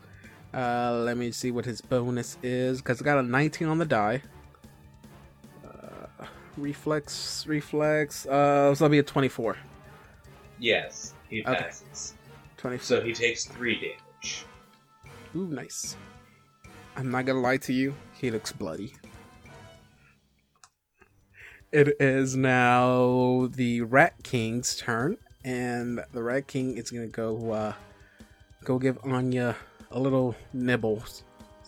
Uh, 0.56 1.04
let 1.06 1.18
me 1.18 1.30
see 1.32 1.52
what 1.52 1.66
his 1.66 1.82
bonus 1.82 2.40
is 2.42 2.82
because 2.82 3.00
I 3.00 3.06
got 3.06 3.20
a 3.20 3.22
19 3.22 3.68
on 3.68 3.78
the 3.78 3.86
die. 3.86 4.24
Uh, 5.64 6.26
reflex, 6.58 7.46
reflex. 7.46 8.26
Uh, 8.26 8.74
so 8.74 8.86
that'll 8.86 8.90
be 8.90 8.98
a 8.98 9.04
24. 9.04 9.56
Yes, 10.58 11.14
he 11.30 11.44
Okay. 11.44 11.54
passes. 11.54 12.16
24. 12.58 12.84
So 12.84 13.02
he 13.02 13.14
takes 13.14 13.46
3 13.46 13.76
damage. 13.76 14.46
Ooh, 15.36 15.46
nice. 15.46 15.96
I'm 16.96 17.12
not 17.12 17.26
gonna 17.26 17.42
lie 17.42 17.58
to 17.58 17.74
you. 17.74 17.94
He 18.26 18.32
looks 18.32 18.52
bloody. 18.52 18.92
It 21.72 21.96
is 22.00 22.36
now 22.36 23.50
the 23.54 23.82
Rat 23.82 24.16
King's 24.24 24.76
turn, 24.76 25.18
and 25.44 26.04
the 26.12 26.24
Rat 26.24 26.48
King 26.48 26.76
is 26.76 26.90
gonna 26.90 27.06
go 27.06 27.52
uh, 27.52 27.74
go 28.64 28.80
give 28.80 28.98
Anya 29.04 29.56
a 29.92 30.00
little 30.00 30.36
nibble, 30.54 31.04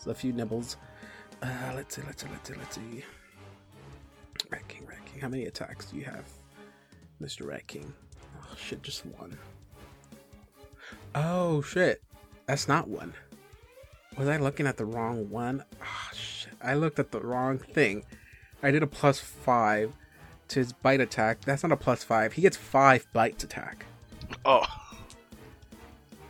a 0.07 0.15
few 0.15 0.33
nibbles. 0.33 0.77
Uh, 1.43 1.73
let's 1.75 1.95
see, 1.95 2.01
let's 2.07 2.23
see, 2.23 2.29
let's 2.31 2.49
see, 2.49 2.55
let's 2.55 2.75
see. 2.75 3.03
Rat 4.49 4.67
King, 4.67 4.87
Rat 4.87 5.05
King. 5.05 5.21
How 5.21 5.29
many 5.29 5.45
attacks 5.45 5.91
do 5.91 5.97
you 5.97 6.05
have, 6.05 6.25
Mr. 7.21 7.45
Rat 7.45 7.67
King? 7.67 7.93
Oh 8.41 8.55
shit, 8.57 8.81
just 8.81 9.05
one. 9.05 9.37
Oh 11.13 11.61
shit, 11.61 12.01
that's 12.47 12.67
not 12.67 12.87
one. 12.87 13.13
Was 14.17 14.27
I 14.27 14.37
looking 14.37 14.65
at 14.65 14.77
the 14.77 14.85
wrong 14.85 15.29
one? 15.29 15.63
Ah 15.79 16.09
shit, 16.11 16.36
I 16.61 16.73
looked 16.75 16.99
at 16.99 17.11
the 17.11 17.19
wrong 17.19 17.59
thing. 17.59 18.03
I 18.63 18.71
did 18.71 18.83
a 18.83 18.87
plus 18.87 19.19
five 19.19 19.93
to 20.49 20.59
his 20.59 20.73
bite 20.73 21.01
attack. 21.01 21.41
That's 21.41 21.63
not 21.63 21.71
a 21.71 21.77
plus 21.77 22.03
five. 22.03 22.33
He 22.33 22.41
gets 22.41 22.57
five 22.57 23.05
bites 23.13 23.43
attack. 23.43 23.85
Oh, 24.45 24.65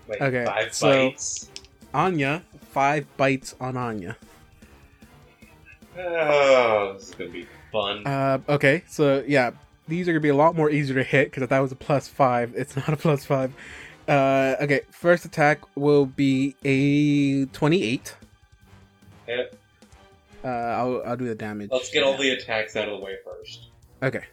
Wait, 0.07 0.21
Okay, 0.21 0.45
five 0.45 0.73
so- 0.73 1.09
bites. 1.09 1.49
Anya, 1.93 2.43
five 2.71 3.05
bites 3.17 3.55
on 3.59 3.75
Anya. 3.77 4.17
Oh, 5.97 6.93
this 6.93 7.09
is 7.09 7.15
gonna 7.15 7.29
be 7.31 7.47
fun. 7.71 8.05
Uh, 8.05 8.39
okay, 8.49 8.83
so 8.87 9.23
yeah, 9.27 9.51
these 9.87 10.07
are 10.07 10.11
gonna 10.11 10.19
be 10.21 10.29
a 10.29 10.35
lot 10.35 10.55
more 10.55 10.69
easier 10.69 10.95
to 10.95 11.03
hit 11.03 11.31
because 11.31 11.47
that 11.47 11.59
was 11.59 11.71
a 11.71 11.75
plus 11.75 12.07
five. 12.07 12.53
It's 12.55 12.75
not 12.75 12.89
a 12.89 12.97
plus 12.97 13.25
five. 13.25 13.51
Uh, 14.07 14.55
okay, 14.61 14.81
first 14.91 15.25
attack 15.25 15.59
will 15.75 16.05
be 16.05 16.55
a 16.63 17.45
twenty-eight. 17.47 18.15
Hit. 19.25 19.57
Uh, 20.43 20.47
I'll 20.47 21.01
I'll 21.05 21.17
do 21.17 21.25
the 21.25 21.35
damage. 21.35 21.69
Let's 21.71 21.89
get 21.89 22.03
all 22.03 22.17
the 22.17 22.31
attacks 22.31 22.75
out 22.75 22.87
of 22.87 22.99
the 22.99 23.03
way 23.03 23.15
first. 23.25 23.69
Okay, 24.03 24.23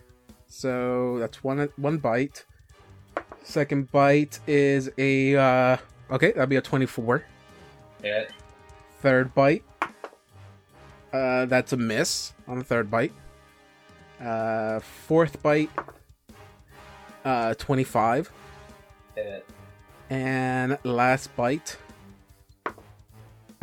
so 0.46 1.18
that's 1.18 1.42
one 1.42 1.68
one 1.76 1.98
bite. 1.98 2.44
Second 3.42 3.90
bite 3.90 4.38
is 4.46 4.90
a 4.98 5.36
uh, 5.36 5.76
okay, 6.10 6.32
that'll 6.32 6.46
be 6.46 6.56
a 6.56 6.62
twenty-four. 6.62 7.24
Hit. 8.02 8.32
Third 9.00 9.34
bite. 9.34 9.64
Uh, 11.12 11.46
that's 11.46 11.72
a 11.72 11.76
miss 11.76 12.32
on 12.48 12.58
the 12.58 12.64
third 12.64 12.90
bite. 12.90 13.12
Uh, 14.20 14.80
fourth 14.80 15.42
bite. 15.42 15.70
Uh, 17.24 17.54
twenty-five. 17.54 18.30
Hit. 19.14 19.46
And 20.10 20.78
last 20.84 21.34
bite. 21.36 21.78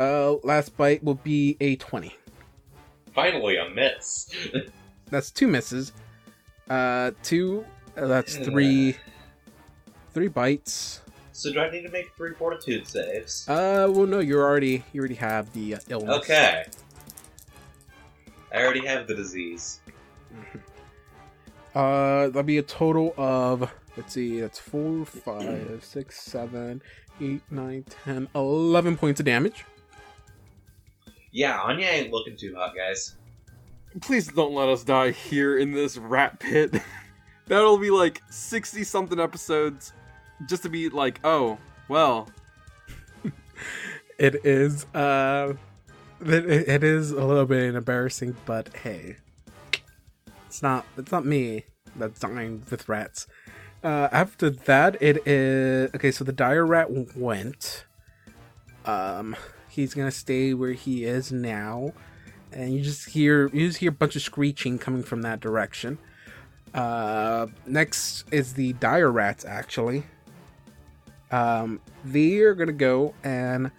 Uh, 0.00 0.34
last 0.42 0.76
bite 0.76 1.04
will 1.04 1.14
be 1.14 1.56
a 1.60 1.76
20. 1.76 2.12
Finally, 3.14 3.56
a 3.56 3.68
miss. 3.68 4.34
That's 5.10 5.30
two 5.30 5.46
misses. 5.46 5.92
Uh, 6.68 7.10
two. 7.22 7.64
Uh, 7.96 8.06
that's 8.06 8.36
three. 8.36 8.96
Three 10.14 10.28
bites. 10.28 11.00
so 11.32 11.52
do 11.52 11.60
I 11.60 11.70
need 11.70 11.82
to 11.82 11.90
make 11.90 12.14
three 12.16 12.34
fortitude 12.34 12.86
saves? 12.86 13.48
Uh, 13.48 13.86
well, 13.90 14.06
no, 14.06 14.20
you 14.20 14.38
already 14.38 14.84
you 14.92 15.00
already 15.00 15.14
have 15.14 15.52
the 15.52 15.76
uh, 15.76 15.78
illness. 15.88 16.16
Okay. 16.18 16.64
I 18.52 18.62
already 18.62 18.86
have 18.86 19.06
the 19.06 19.14
disease. 19.14 19.80
Uh, 21.74 22.26
that'll 22.26 22.42
be 22.42 22.58
a 22.58 22.62
total 22.62 23.14
of 23.16 23.72
let's 23.96 24.12
see, 24.12 24.40
that's 24.40 24.58
four, 24.58 25.06
five, 25.06 25.80
six, 25.82 26.20
seven, 26.20 26.82
eight, 27.18 27.40
nine, 27.50 27.82
ten, 28.04 28.28
eleven 28.34 28.94
points 28.94 29.20
of 29.20 29.26
damage. 29.26 29.64
Yeah, 31.32 31.60
Anya 31.60 31.86
ain't 31.86 32.12
looking 32.12 32.36
too 32.36 32.54
hot, 32.56 32.76
guys. 32.76 33.16
Please 34.00 34.28
don't 34.28 34.54
let 34.54 34.68
us 34.68 34.84
die 34.84 35.10
here 35.10 35.58
in 35.58 35.72
this 35.72 35.96
rat 35.98 36.38
pit. 36.38 36.74
That'll 37.48 37.78
be 37.78 37.90
like 37.90 38.22
60 38.30 38.84
something 38.84 39.18
episodes 39.18 39.92
just 40.46 40.62
to 40.62 40.68
be 40.68 40.88
like, 40.88 41.18
oh, 41.24 41.58
well, 41.88 42.28
It 44.22 44.44
is 44.44 44.84
uh, 44.94 45.54
it, 46.20 46.44
it 46.44 46.84
is 46.84 47.10
a 47.10 47.24
little 47.24 47.44
bit 47.44 47.74
embarrassing, 47.74 48.36
but 48.44 48.68
hey, 48.76 49.16
it's 50.46 50.62
not 50.62 50.86
it's 50.96 51.10
not 51.10 51.26
me 51.26 51.64
that's 51.96 52.20
dying 52.20 52.62
with 52.70 52.88
rats. 52.88 53.26
Uh, 53.82 54.08
after 54.12 54.48
that, 54.48 55.00
it 55.02 55.26
is 55.26 55.90
okay. 55.94 56.12
So 56.12 56.22
the 56.22 56.32
dire 56.32 56.64
rat 56.64 56.88
went. 57.16 57.84
Um, 58.84 59.34
he's 59.72 59.94
gonna 59.94 60.10
stay 60.10 60.54
where 60.54 60.72
he 60.72 61.04
is 61.04 61.32
now, 61.32 61.92
and 62.52 62.72
you 62.74 62.82
just 62.82 63.08
hear 63.10 63.48
you 63.52 63.66
just 63.66 63.78
hear 63.78 63.88
a 63.88 63.92
bunch 63.92 64.14
of 64.16 64.22
screeching 64.22 64.78
coming 64.78 65.02
from 65.02 65.22
that 65.22 65.40
direction. 65.40 65.98
Uh, 66.74 67.46
next 67.66 68.24
is 68.30 68.54
the 68.54 68.72
dire 68.74 69.10
rats. 69.10 69.44
Actually, 69.44 70.04
um, 71.30 71.80
they're 72.04 72.54
gonna 72.54 72.72
go 72.72 73.14
and 73.24 73.70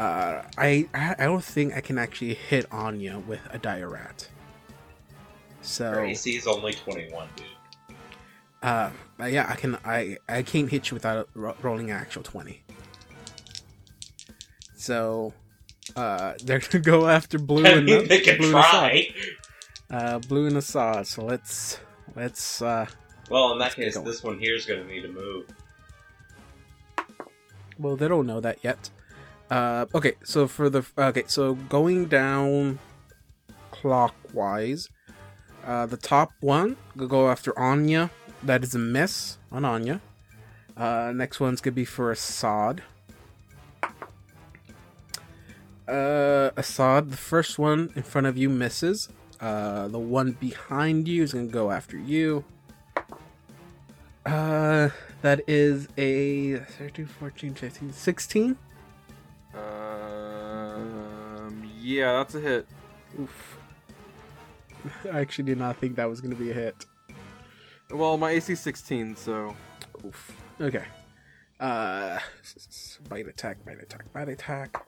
uh, 0.00 0.42
I 0.58 0.88
I 0.94 1.24
don't 1.24 1.44
think 1.44 1.74
I 1.76 1.80
can 1.80 1.98
actually 1.98 2.34
hit 2.34 2.66
Anya 2.72 3.18
with 3.18 3.40
a 3.50 3.58
dire 3.58 3.88
rat. 3.88 4.28
So 5.62 5.90
Her 5.92 6.04
AC 6.04 6.36
is 6.36 6.46
only 6.46 6.72
21, 6.74 7.26
dude. 7.36 7.96
uh, 8.62 8.90
yeah, 9.26 9.46
I 9.48 9.54
can. 9.54 9.78
I 9.84 10.18
I 10.28 10.42
can't 10.42 10.68
hit 10.70 10.90
you 10.90 10.94
without 10.94 11.28
ro- 11.34 11.56
rolling 11.62 11.90
an 11.90 11.96
actual 11.96 12.22
twenty. 12.22 12.62
So, 14.84 15.32
uh, 15.96 16.34
they're 16.44 16.58
gonna 16.60 16.84
go 16.84 17.08
after 17.08 17.38
blue 17.38 17.64
and 17.64 17.86
mean, 17.86 18.06
they 18.08 18.20
can 18.20 18.36
blue 18.36 18.48
and 18.50 18.58
Assad. 18.58 18.70
try. 18.70 19.14
Uh, 19.90 20.18
blue 20.18 20.46
and 20.46 20.56
Assad. 20.58 21.06
So 21.06 21.24
let's 21.24 21.80
let's. 22.14 22.60
uh 22.60 22.86
Well, 23.30 23.52
in 23.52 23.58
that 23.60 23.74
case, 23.74 23.96
this 23.98 24.22
one 24.22 24.38
here 24.38 24.56
is 24.56 24.66
to 24.66 24.84
need 24.84 25.02
to 25.02 25.08
move. 25.08 25.46
Well, 27.78 27.96
they 27.96 28.08
don't 28.08 28.26
know 28.26 28.40
that 28.40 28.58
yet. 28.62 28.90
Uh, 29.50 29.86
okay, 29.94 30.14
so 30.22 30.46
for 30.46 30.68
the 30.68 30.84
okay, 30.98 31.24
so 31.26 31.54
going 31.54 32.06
down 32.06 32.78
clockwise, 33.70 34.88
uh, 35.64 35.86
the 35.86 35.96
top 35.96 36.30
one 36.40 36.76
will 36.94 37.08
go 37.08 37.30
after 37.30 37.58
Anya. 37.58 38.10
That 38.42 38.62
is 38.62 38.74
a 38.74 38.78
miss 38.78 39.38
on 39.50 39.64
Anya. 39.64 40.00
Uh, 40.76 41.12
next 41.14 41.40
one's 41.40 41.60
gonna 41.60 41.74
be 41.74 41.84
for 41.84 42.10
Assad. 42.10 42.82
Uh, 45.86 46.50
Assad, 46.56 47.10
the 47.10 47.16
first 47.16 47.58
one 47.58 47.92
in 47.94 48.02
front 48.02 48.26
of 48.26 48.36
you 48.38 48.48
misses. 48.48 49.08
Uh, 49.40 49.88
the 49.88 49.98
one 49.98 50.32
behind 50.32 51.06
you 51.08 51.22
is 51.22 51.32
gonna 51.32 51.46
go 51.46 51.70
after 51.70 51.98
you. 51.98 52.44
Uh, 54.24 54.88
that 55.22 55.42
is 55.46 55.88
a 55.98 56.56
13, 56.56 57.06
14, 57.06 57.54
15, 57.54 57.92
16. 57.92 58.56
um, 59.54 59.60
yeah, 61.78 62.12
that's 62.14 62.34
a 62.34 62.40
hit. 62.40 62.66
Oof. 63.20 63.58
I 65.12 65.20
actually 65.20 65.44
did 65.44 65.58
not 65.58 65.76
think 65.76 65.96
that 65.96 66.08
was 66.08 66.20
going 66.20 66.34
to 66.34 66.42
be 66.42 66.50
a 66.50 66.54
hit. 66.54 66.86
Well, 67.90 68.16
my 68.16 68.30
AC 68.30 68.54
16, 68.54 69.16
so 69.16 69.54
Oof. 70.04 70.36
Okay. 70.60 70.84
Uh, 71.60 72.18
bite 73.08 73.28
attack, 73.28 73.64
bite 73.64 73.80
attack, 73.80 74.12
bite 74.12 74.28
attack. 74.28 74.86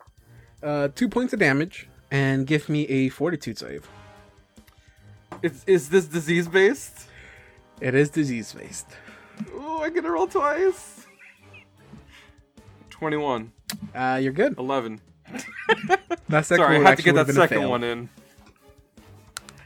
Uh, 0.67 0.89
two 0.97 1.09
points 1.09 1.33
of 1.33 1.39
damage, 1.39 1.89
and 2.11 2.45
give 2.45 2.69
me 2.69 2.83
a 2.89 3.09
fortitude 3.09 3.57
save. 3.57 3.89
it's 5.41 5.63
is 5.65 5.91
this 5.91 6.07
disease 6.07 6.49
based? 6.49 7.07
It 7.81 7.95
is 7.95 8.11
disease 8.11 8.53
based. 8.53 8.89
Oh, 9.55 9.83
I 9.85 9.91
get 9.91 10.03
to 10.03 10.11
roll 10.11 10.27
twice. 10.27 11.07
21, 12.91 13.53
Uh, 13.95 14.19
you're 14.21 14.33
good. 14.33 14.59
11. 14.59 15.01
That 16.29 16.45
second 16.45 16.65
Sorry, 16.65 16.79
I 16.79 16.89
had 16.89 16.97
to 16.97 17.05
get 17.05 17.15
that 17.15 17.27
would've 17.29 17.37
been 17.37 17.45
a 17.45 17.49
second 17.49 17.69
one 17.69 17.85
in. 17.85 18.09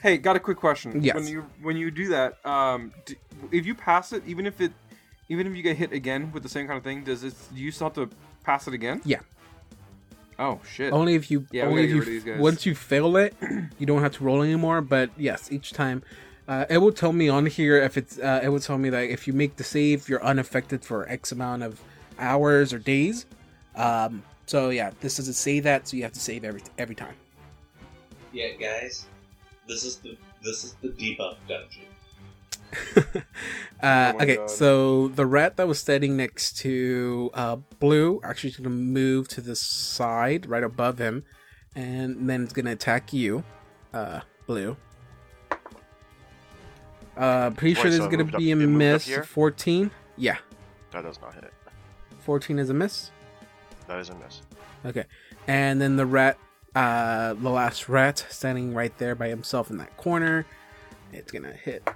Hey, 0.02 0.18
got 0.18 0.36
a 0.36 0.40
quick 0.40 0.58
question. 0.58 1.02
Yes. 1.02 1.14
When 1.14 1.26
you 1.26 1.46
when 1.62 1.76
you 1.78 1.90
do 1.90 2.08
that, 2.08 2.44
um, 2.44 2.92
d 3.06 3.16
if 3.50 3.64
you 3.64 3.74
pass 3.74 4.12
it, 4.12 4.22
even 4.26 4.44
if 4.44 4.60
it, 4.60 4.72
even 5.30 5.46
if 5.46 5.56
you 5.56 5.62
get 5.62 5.78
hit 5.78 5.92
again 5.92 6.32
with 6.32 6.42
the 6.42 6.50
same 6.50 6.66
kind 6.66 6.76
of 6.76 6.84
thing, 6.84 7.04
does 7.04 7.24
it? 7.24 7.32
Do 7.54 7.60
you 7.60 7.70
still 7.70 7.86
have 7.86 7.94
to 7.94 8.10
pass 8.44 8.68
it 8.68 8.74
again? 8.74 9.00
Yeah. 9.06 9.20
Oh 10.40 10.58
shit. 10.74 10.90
Only 10.92 11.14
if 11.14 11.30
you 11.30 11.46
Yeah, 11.52 11.66
only 11.66 11.84
if 11.84 11.90
you 11.90 11.96
get 11.96 11.98
rid 11.98 12.08
of 12.08 12.24
these 12.24 12.24
guys. 12.24 12.40
once 12.40 12.64
you 12.66 12.74
fail 12.74 13.16
it, 13.18 13.34
you 13.78 13.84
don't 13.86 14.00
have 14.00 14.12
to 14.12 14.24
roll 14.24 14.42
anymore. 14.42 14.80
But 14.80 15.10
yes, 15.18 15.52
each 15.52 15.72
time, 15.72 16.02
uh, 16.48 16.64
it 16.70 16.78
will 16.78 16.92
tell 16.92 17.12
me 17.12 17.28
on 17.28 17.44
here 17.44 17.76
if 17.76 17.98
it's 17.98 18.18
uh, 18.18 18.40
it 18.42 18.48
will 18.48 18.58
tell 18.58 18.78
me 18.78 18.88
that 18.88 19.02
if 19.10 19.28
you 19.28 19.34
make 19.34 19.56
the 19.56 19.64
save, 19.64 20.08
you're 20.08 20.24
unaffected 20.24 20.82
for 20.82 21.06
X 21.08 21.30
amount 21.30 21.62
of 21.62 21.78
hours 22.18 22.72
or 22.72 22.78
days. 22.78 23.26
Um, 23.76 24.22
so 24.46 24.70
yeah, 24.70 24.92
this 25.00 25.18
doesn't 25.18 25.34
say 25.34 25.60
that, 25.60 25.86
so 25.86 25.96
you 25.98 26.02
have 26.04 26.12
to 26.14 26.20
save 26.20 26.42
every 26.42 26.62
every 26.78 26.94
time. 26.94 27.14
Yeah, 28.32 28.52
guys, 28.58 29.04
this 29.68 29.84
is 29.84 29.96
the 29.96 30.16
this 30.42 30.64
is 30.64 30.72
the 30.80 30.88
debuff 30.88 31.36
dungeon. 31.46 31.82
uh, 33.82 34.12
Oh 34.14 34.22
okay, 34.22 34.36
God. 34.36 34.50
so 34.50 35.08
the 35.08 35.26
rat 35.26 35.56
that 35.56 35.66
was 35.66 35.78
standing 35.78 36.16
next 36.16 36.56
to 36.58 37.30
uh, 37.34 37.56
Blue 37.78 38.20
actually 38.24 38.50
is 38.50 38.56
going 38.56 38.64
to 38.64 38.70
move 38.70 39.28
to 39.28 39.40
the 39.40 39.56
side 39.56 40.46
right 40.46 40.62
above 40.62 40.98
him, 40.98 41.24
and 41.74 42.28
then 42.28 42.42
it's 42.44 42.52
going 42.52 42.66
to 42.66 42.72
attack 42.72 43.12
you, 43.12 43.44
uh, 43.92 44.20
Blue. 44.46 44.76
Uh, 47.16 47.50
pretty 47.50 47.74
sure 47.74 47.84
Wait, 47.84 47.90
there's 47.90 48.02
so 48.02 48.08
going 48.10 48.26
to 48.26 48.32
up- 48.34 48.38
be 48.38 48.50
a 48.52 48.54
up 48.54 48.60
miss. 48.60 49.08
14? 49.26 49.90
Yeah, 50.16 50.38
That 50.92 51.02
does 51.02 51.20
not 51.20 51.34
hit. 51.34 51.52
14 52.20 52.58
is 52.58 52.70
a 52.70 52.74
miss. 52.74 53.10
That 53.86 53.98
is 53.98 54.08
a 54.10 54.14
miss. 54.14 54.42
Okay, 54.86 55.04
and 55.46 55.80
then 55.80 55.96
the 55.96 56.06
rat, 56.06 56.38
uh, 56.74 57.34
the 57.34 57.50
last 57.50 57.88
rat 57.88 58.24
standing 58.30 58.72
right 58.74 58.96
there 58.98 59.14
by 59.14 59.28
himself 59.28 59.70
in 59.70 59.76
that 59.78 59.94
corner, 59.96 60.46
it's 61.12 61.30
going 61.32 61.42
to 61.42 61.52
hit 61.52 61.86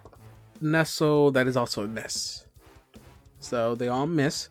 Nestle. 0.65 1.31
That 1.31 1.47
is 1.47 1.57
also 1.57 1.85
a 1.85 1.89
miss. 1.89 2.47
So 3.39 3.75
they 3.75 3.89
all 3.89 4.07
miss. 4.07 4.49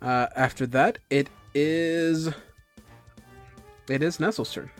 Uh, 0.00 0.28
after 0.36 0.66
that, 0.68 0.98
it 1.10 1.28
is 1.54 2.30
it 3.88 4.02
is 4.02 4.20
Nestle's 4.20 4.52
turn. 4.52 4.70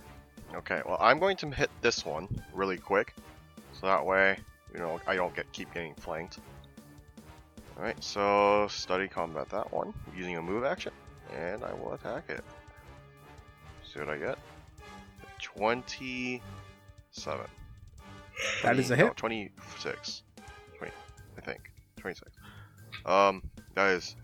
Okay, 0.55 0.82
well, 0.87 0.99
I'm 1.01 1.18
going 1.18 1.37
to 1.39 1.51
hit 1.51 1.70
this 1.80 2.05
one 2.05 2.28
really 2.53 2.76
quick, 2.76 3.14
so 3.72 3.87
that 3.87 4.05
way, 4.05 4.39
you 4.72 4.78
know, 4.78 5.01
I 5.07 5.16
don't 5.16 5.34
get 5.34 5.51
keep 5.53 5.72
getting 5.74 5.95
flanked. 5.95 6.39
Alright, 7.76 8.03
so 8.03 8.66
study 8.70 9.07
combat 9.07 9.51
that 9.51 9.70
one 9.72 9.93
using 10.16 10.37
a 10.37 10.43
move 10.43 10.64
action, 10.64 10.93
and 11.34 11.62
I 11.62 11.72
will 11.74 11.93
attack 11.93 12.24
it. 12.30 12.43
See 13.93 14.01
what 14.01 14.09
I 14.09 14.16
get? 14.16 14.39
27. 15.43 16.43
That 18.62 18.78
is 18.78 18.91
a 18.91 18.97
hit. 18.97 19.07
no, 19.07 19.12
hit. 19.84 20.22
26. 21.43 21.43
20, 21.43 21.43
I 21.43 21.53
think. 21.53 21.61
26. 21.97 22.30
Um, 23.05 23.43
that 23.74 23.91
is 23.95 24.16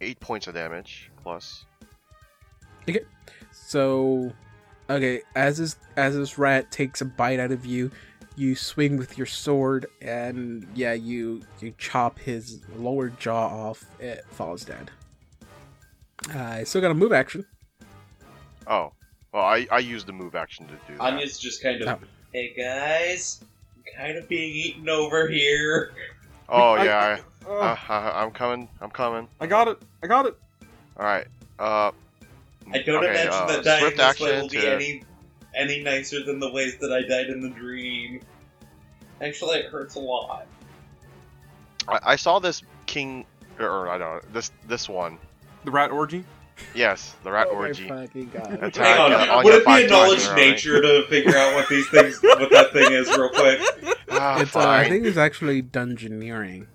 8 0.00 0.18
points 0.20 0.46
of 0.46 0.54
damage, 0.54 1.10
plus. 1.22 1.64
Okay. 2.88 3.00
So, 3.52 4.32
okay, 4.88 5.22
as 5.34 5.58
this 5.58 5.76
as 5.96 6.16
this 6.16 6.38
rat 6.38 6.70
takes 6.70 7.00
a 7.00 7.04
bite 7.04 7.38
out 7.38 7.52
of 7.52 7.64
you, 7.66 7.90
you 8.36 8.54
swing 8.56 8.96
with 8.96 9.18
your 9.18 9.26
sword, 9.26 9.86
and 10.00 10.66
yeah, 10.74 10.94
you 10.94 11.42
you 11.60 11.74
chop 11.78 12.18
his 12.18 12.60
lower 12.76 13.10
jaw 13.10 13.46
off. 13.68 13.84
It 14.00 14.24
falls 14.30 14.64
dead. 14.64 14.90
Uh, 16.34 16.38
I 16.38 16.64
still 16.64 16.80
got 16.80 16.90
a 16.90 16.94
move 16.94 17.12
action. 17.12 17.44
Oh. 18.66 18.92
Well, 19.32 19.44
I, 19.44 19.66
I 19.70 19.78
used 19.78 20.06
the 20.08 20.12
move 20.12 20.34
action 20.34 20.66
to 20.66 20.72
do 20.88 20.96
that. 20.98 21.00
Anya's 21.00 21.38
just 21.38 21.62
kind 21.62 21.80
of, 21.82 21.88
Oh. 21.88 22.06
hey 22.32 22.52
guys, 22.56 23.44
I'm 23.76 23.84
kind 23.96 24.18
of 24.18 24.28
being 24.28 24.52
eaten 24.52 24.88
over 24.88 25.28
here. 25.28 25.92
Oh, 26.50 26.72
I- 26.74 26.84
yeah, 26.84 26.98
I, 26.98 27.48
Uh, 27.48 27.52
uh, 27.52 27.76
I, 27.88 28.22
I'm 28.22 28.30
coming. 28.32 28.68
I'm 28.80 28.90
coming. 28.90 29.28
I 29.40 29.46
got 29.46 29.68
it. 29.68 29.78
I 30.02 30.06
got 30.06 30.26
it. 30.26 30.36
Alright, 30.98 31.26
uh. 31.58 31.92
I 32.72 32.82
don't 32.82 32.96
okay, 33.02 33.10
imagine 33.10 33.32
uh, 33.32 33.46
that 33.46 33.64
dying 33.64 33.80
swift 33.80 33.96
this 33.96 34.20
way 34.20 34.28
action 34.30 34.42
will 34.42 34.48
be 34.48 34.60
to- 34.60 34.74
any 34.74 35.02
any 35.54 35.82
nicer 35.82 36.22
than 36.22 36.38
the 36.38 36.50
ways 36.52 36.76
that 36.78 36.92
I 36.92 37.02
died 37.02 37.26
in 37.26 37.40
the 37.40 37.48
dream. 37.50 38.20
Actually, 39.20 39.58
it 39.58 39.66
hurts 39.66 39.96
a 39.96 39.98
lot. 39.98 40.46
I, 41.88 41.98
I 42.04 42.16
saw 42.16 42.38
this 42.38 42.62
king, 42.86 43.24
or, 43.58 43.66
or 43.66 43.88
I 43.88 43.98
don't 43.98 44.16
know, 44.16 44.20
this 44.32 44.50
this 44.68 44.88
one. 44.88 45.18
The 45.64 45.70
rat 45.70 45.90
orgy. 45.90 46.24
Yes, 46.74 47.14
the 47.24 47.30
rat 47.32 47.48
Oh 47.50 47.54
my 47.54 47.58
orgy. 47.68 47.88
fucking 47.88 48.30
God. 48.32 48.52
Attack, 48.62 48.74
Hang 48.98 49.30
on, 49.30 49.44
would 49.44 49.54
it 49.54 49.66
be 49.66 49.84
a 49.84 49.88
knowledge 49.88 50.24
times 50.24 50.26
in 50.26 50.28
a 50.28 50.30
row, 50.30 50.36
right? 50.36 50.50
nature 50.50 50.80
to 50.82 51.06
figure 51.08 51.36
out 51.36 51.54
what 51.54 51.68
these 51.68 51.88
things, 51.90 52.22
what 52.22 52.50
that 52.50 52.72
thing 52.72 52.92
is, 52.92 53.08
real 53.08 53.28
quick? 53.30 53.60
Ah, 54.12 54.40
It's 54.40 54.56
uh, 54.56 54.68
I 54.68 54.88
think 54.88 55.06
it's 55.06 55.16
actually 55.16 55.62
dungeoneering. 55.62 56.66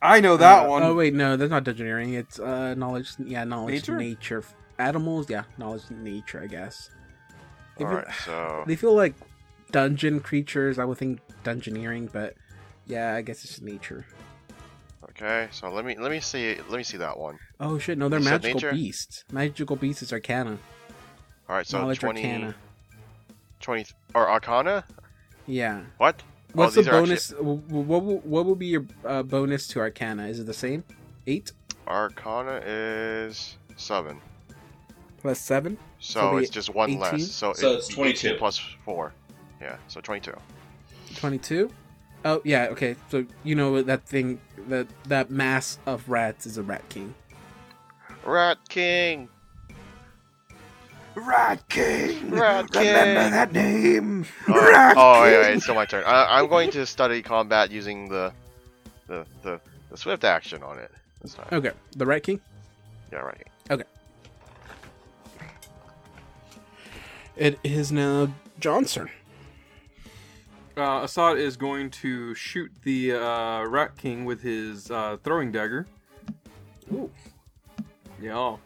I 0.00 0.20
know 0.20 0.36
that 0.36 0.66
Uh, 0.66 0.68
one. 0.68 0.82
Oh 0.84 0.94
wait, 0.94 1.12
no, 1.12 1.36
that's 1.36 1.50
not 1.50 1.64
dungeoneering. 1.64 2.14
It's 2.16 2.38
uh 2.38 2.74
knowledge. 2.74 3.10
Yeah, 3.18 3.42
knowledge 3.44 3.74
Nature? 3.88 3.96
nature. 3.96 4.44
Animals. 4.78 5.28
Yeah, 5.28 5.42
knowledge 5.58 5.90
nature. 5.90 6.40
I 6.40 6.46
guess. 6.46 6.90
If 7.76 7.80
you- 7.80 7.86
Alright, 7.88 8.06
so. 8.24 8.62
They 8.68 8.76
feel 8.76 8.94
like 8.94 9.14
dungeon 9.72 10.20
creatures. 10.20 10.78
I 10.78 10.84
would 10.84 10.98
think 10.98 11.18
dungeoneering, 11.44 12.12
but 12.12 12.34
yeah, 12.86 13.14
I 13.16 13.22
guess 13.22 13.44
it's 13.44 13.60
nature. 13.60 14.06
Okay, 15.04 15.48
so 15.50 15.70
let 15.70 15.84
me 15.84 15.96
let 15.96 16.10
me 16.10 16.20
see 16.20 16.56
let 16.68 16.76
me 16.78 16.82
see 16.82 16.96
that 16.98 17.18
one. 17.18 17.38
Oh 17.60 17.78
shit! 17.78 17.98
No, 17.98 18.08
they're 18.08 18.18
You 18.18 18.24
magical 18.24 18.70
beasts. 18.70 19.24
Magical 19.32 19.76
beasts 19.76 20.02
is 20.02 20.12
Arcana. 20.12 20.58
Alright, 21.48 21.66
so 21.66 21.78
knowledge 21.78 21.98
20, 22.00 22.24
Arcana. 22.24 22.54
20 23.60 23.92
or 24.14 24.28
Arcana? 24.28 24.84
Yeah. 25.46 25.82
What? 25.96 26.22
What's 26.52 26.76
oh, 26.76 26.82
the 26.82 26.90
bonus? 26.90 27.28
w 27.28 27.56
w- 27.68 27.84
What 27.84 28.04
will, 28.04 28.18
what 28.18 28.44
will 28.46 28.54
be 28.54 28.66
your 28.66 28.84
uh, 29.04 29.22
bonus 29.22 29.66
to 29.68 29.80
Arcana? 29.80 30.26
Is 30.26 30.40
it 30.40 30.46
the 30.46 30.54
same? 30.54 30.84
Eight 31.26 31.52
Arcana 31.86 32.60
is 32.66 33.56
seven. 33.76 34.20
plus 35.18 35.38
seven. 35.40 35.78
So, 36.00 36.20
So 36.20 36.36
it's 36.38 36.50
just 36.50 36.74
one 36.74 36.90
18? 36.90 37.00
less. 37.00 37.30
So, 37.32 37.52
So 37.54 37.72
it's 37.74 37.86
it's 37.88 37.94
22. 37.96 38.34
plus 38.36 38.58
four. 38.84 39.12
Yeah, 39.60 39.76
so 39.88 40.00
22. 40.00 40.32
Twenty-two. 41.16 41.70
Oh 42.24 42.42
yeah. 42.44 42.68
Okay. 42.70 42.96
So 43.10 43.24
you 43.44 43.54
know 43.54 43.80
that 43.82 44.04
thing 44.04 44.40
that 44.68 44.86
that 45.04 45.30
mass 45.30 45.78
of 45.86 46.08
rats 46.08 46.46
is 46.46 46.58
a 46.58 46.62
rat 46.62 46.88
king. 46.88 47.14
Rat 48.24 48.58
King! 48.68 49.28
Rat 51.14 51.66
King. 51.68 52.30
Rat 52.30 52.70
King! 52.70 52.86
Remember 52.86 53.30
that 53.30 53.52
name. 53.52 54.26
Oh, 54.46 54.52
Rat 54.52 54.96
oh 54.98 55.24
yeah, 55.24 55.44
King. 55.44 55.54
it's 55.54 55.62
still 55.64 55.74
my 55.74 55.86
turn. 55.86 56.04
I, 56.04 56.38
I'm 56.38 56.48
going 56.48 56.70
to 56.72 56.84
study 56.84 57.22
combat 57.22 57.70
using 57.70 58.08
the, 58.08 58.32
the 59.06 59.24
the 59.42 59.60
the 59.90 59.96
swift 59.96 60.24
action 60.24 60.62
on 60.62 60.78
it 60.78 60.90
this 61.22 61.34
time. 61.34 61.46
Okay. 61.52 61.70
The 61.96 62.04
rat 62.04 62.22
king. 62.22 62.40
Yeah, 63.10 63.20
right. 63.20 63.46
Okay. 63.70 63.84
It 67.36 67.58
is 67.64 67.90
now 67.90 68.32
John's 68.60 68.92
turn. 68.92 69.10
Uh, 70.78 71.00
Assad 71.02 71.38
is 71.38 71.56
going 71.56 71.90
to 71.90 72.34
shoot 72.34 72.70
the 72.84 73.12
uh, 73.14 73.64
Rat 73.66 73.96
King 73.96 74.24
with 74.24 74.40
his 74.42 74.90
uh, 74.90 75.16
throwing 75.24 75.50
dagger. 75.50 75.86
Ooh. 76.92 77.10
Yeah. 78.20 78.56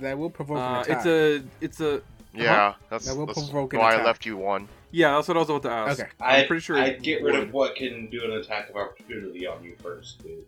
That 0.00 0.18
will 0.18 0.30
provoke 0.30 0.58
an 0.58 0.62
Uh, 0.62 0.80
attack. 0.82 0.96
it's 0.98 1.06
a. 1.06 1.42
It's 1.60 1.80
a. 1.80 2.02
Yeah, 2.34 2.74
that's, 2.88 3.06
That 3.06 3.16
will 3.16 3.26
that's 3.26 3.42
provoke 3.50 3.74
an 3.74 3.80
why 3.80 3.94
I 3.94 4.02
left 4.04 4.24
you 4.24 4.36
one. 4.38 4.66
Yeah, 4.90 5.16
that's 5.16 5.28
what 5.28 5.36
I 5.36 5.40
was 5.40 5.50
about 5.50 5.62
to 5.64 5.70
ask. 5.70 6.00
Okay. 6.00 6.10
I'm 6.20 6.46
pretty 6.46 6.60
sure. 6.62 6.76
I'd 6.78 7.02
get 7.02 7.22
rid 7.22 7.34
would. 7.34 7.42
of 7.48 7.52
what 7.52 7.74
can 7.76 8.08
do 8.08 8.24
an 8.24 8.32
attack 8.32 8.70
of 8.70 8.76
opportunity 8.76 9.46
on 9.46 9.62
you 9.64 9.74
first, 9.82 10.22
dude. 10.22 10.44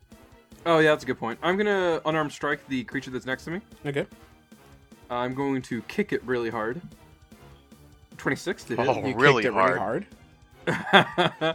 Oh 0.66 0.78
yeah, 0.78 0.90
that's 0.90 1.04
a 1.04 1.06
good 1.06 1.18
point. 1.18 1.38
I'm 1.42 1.56
gonna 1.58 2.00
unarmed 2.06 2.32
strike 2.32 2.66
the 2.68 2.84
creature 2.84 3.10
that's 3.10 3.26
next 3.26 3.44
to 3.44 3.50
me. 3.50 3.60
okay. 3.86 4.06
I'm 5.10 5.34
going 5.34 5.60
to 5.62 5.82
kick 5.82 6.12
it 6.14 6.24
really 6.24 6.48
hard. 6.48 6.80
26 8.16 8.64
to 8.64 8.76
hit. 8.76 8.88
Oh, 8.88 9.06
You 9.06 9.14
really 9.14 9.42
kicked 9.42 9.54
it 9.54 9.58
hard. 9.58 9.68
really 9.72 9.78
hard. 9.80 10.06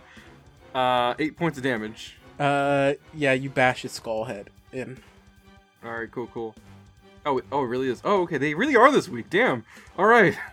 uh, 0.75 1.13
eight 1.19 1.37
points 1.37 1.57
of 1.57 1.63
damage. 1.63 2.17
Uh, 2.39 2.93
yeah, 3.13 3.33
you 3.33 3.49
bash 3.49 3.83
its 3.85 3.95
skull 3.95 4.23
head 4.25 4.49
in. 4.71 4.97
All 5.83 5.91
right, 5.91 6.11
cool, 6.11 6.27
cool. 6.27 6.55
Oh, 7.25 7.37
it, 7.39 7.45
oh, 7.51 7.63
it 7.63 7.67
really 7.67 7.89
is. 7.89 8.01
Oh, 8.03 8.21
okay, 8.23 8.37
they 8.37 8.53
really 8.53 8.75
are 8.75 8.91
this 8.91 9.09
week. 9.09 9.29
Damn. 9.29 9.65
All 9.97 10.05
right. 10.05 10.37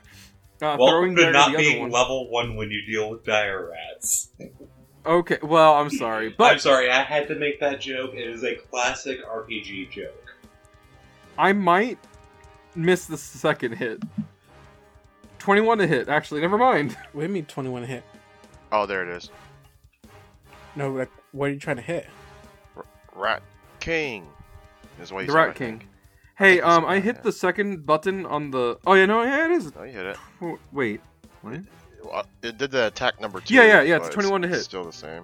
Uh, 0.62 0.74
throwing 0.76 1.14
Welcome 1.14 1.16
to 1.16 1.30
not 1.32 1.50
the 1.50 1.59
being 1.59 1.80
one. 1.82 1.90
level 1.90 2.30
one 2.30 2.57
when 2.57 2.70
you 2.70 2.80
deal 2.86 3.11
with 3.11 3.26
dire 3.26 3.72
rats. 3.72 4.30
Okay, 5.04 5.36
well, 5.42 5.74
I'm 5.74 5.90
sorry, 5.90 6.34
I'm 6.40 6.59
sorry, 6.59 6.90
I 6.90 7.02
had 7.02 7.28
to 7.28 7.34
make 7.34 7.61
that 7.61 7.78
joke. 7.78 8.14
It 8.14 8.26
is 8.26 8.42
a 8.42 8.54
classic 8.54 9.22
RPG 9.22 9.90
joke. 9.90 10.34
I 11.36 11.52
might 11.52 11.98
miss 12.74 13.04
the 13.04 13.18
second 13.18 13.72
hit. 13.72 14.02
21 15.38 15.76
to 15.76 15.86
hit. 15.86 16.09
Actually, 16.09 16.40
never 16.40 16.57
mind. 16.57 16.96
What 17.12 17.20
do 17.20 17.26
you 17.28 17.32
mean 17.34 17.44
twenty-one 17.44 17.84
hit? 17.84 18.02
Oh, 18.72 18.86
there 18.86 19.02
it 19.08 19.16
is. 19.16 19.30
No, 20.74 20.90
like 20.92 21.10
what 21.32 21.50
are 21.50 21.52
you 21.52 21.58
trying 21.58 21.76
to 21.76 21.82
hit? 21.82 22.06
Rat 23.14 23.42
King 23.80 24.26
is 25.00 25.12
what 25.12 25.20
you 25.20 25.26
The 25.26 25.32
said, 25.32 25.38
Rat 25.38 25.48
I 25.50 25.52
King. 25.54 25.78
think. 25.78 25.88
Hey, 26.36 26.54
think 26.56 26.66
um, 26.66 26.84
I 26.84 27.00
hit 27.00 27.16
yeah. 27.16 27.22
the 27.22 27.32
second 27.32 27.86
button 27.86 28.26
on 28.26 28.50
the. 28.50 28.78
Oh 28.86 28.94
yeah, 28.94 29.06
no, 29.06 29.22
yeah, 29.22 29.46
it 29.46 29.50
is. 29.52 29.72
Oh, 29.78 29.84
you 29.84 29.92
hit 29.92 30.04
it. 30.06 30.16
Oh, 30.42 30.58
Wait, 30.72 31.00
what? 31.42 31.60
Well, 32.04 32.26
it 32.42 32.58
did 32.58 32.70
the 32.70 32.88
attack 32.88 33.20
number 33.20 33.40
two. 33.40 33.54
Yeah, 33.54 33.64
yeah, 33.64 33.82
yeah, 33.82 33.98
so 33.98 34.04
it's 34.06 34.14
21 34.14 34.42
to 34.42 34.48
hit. 34.48 34.60
Still 34.62 34.84
the 34.84 34.92
same. 34.92 35.22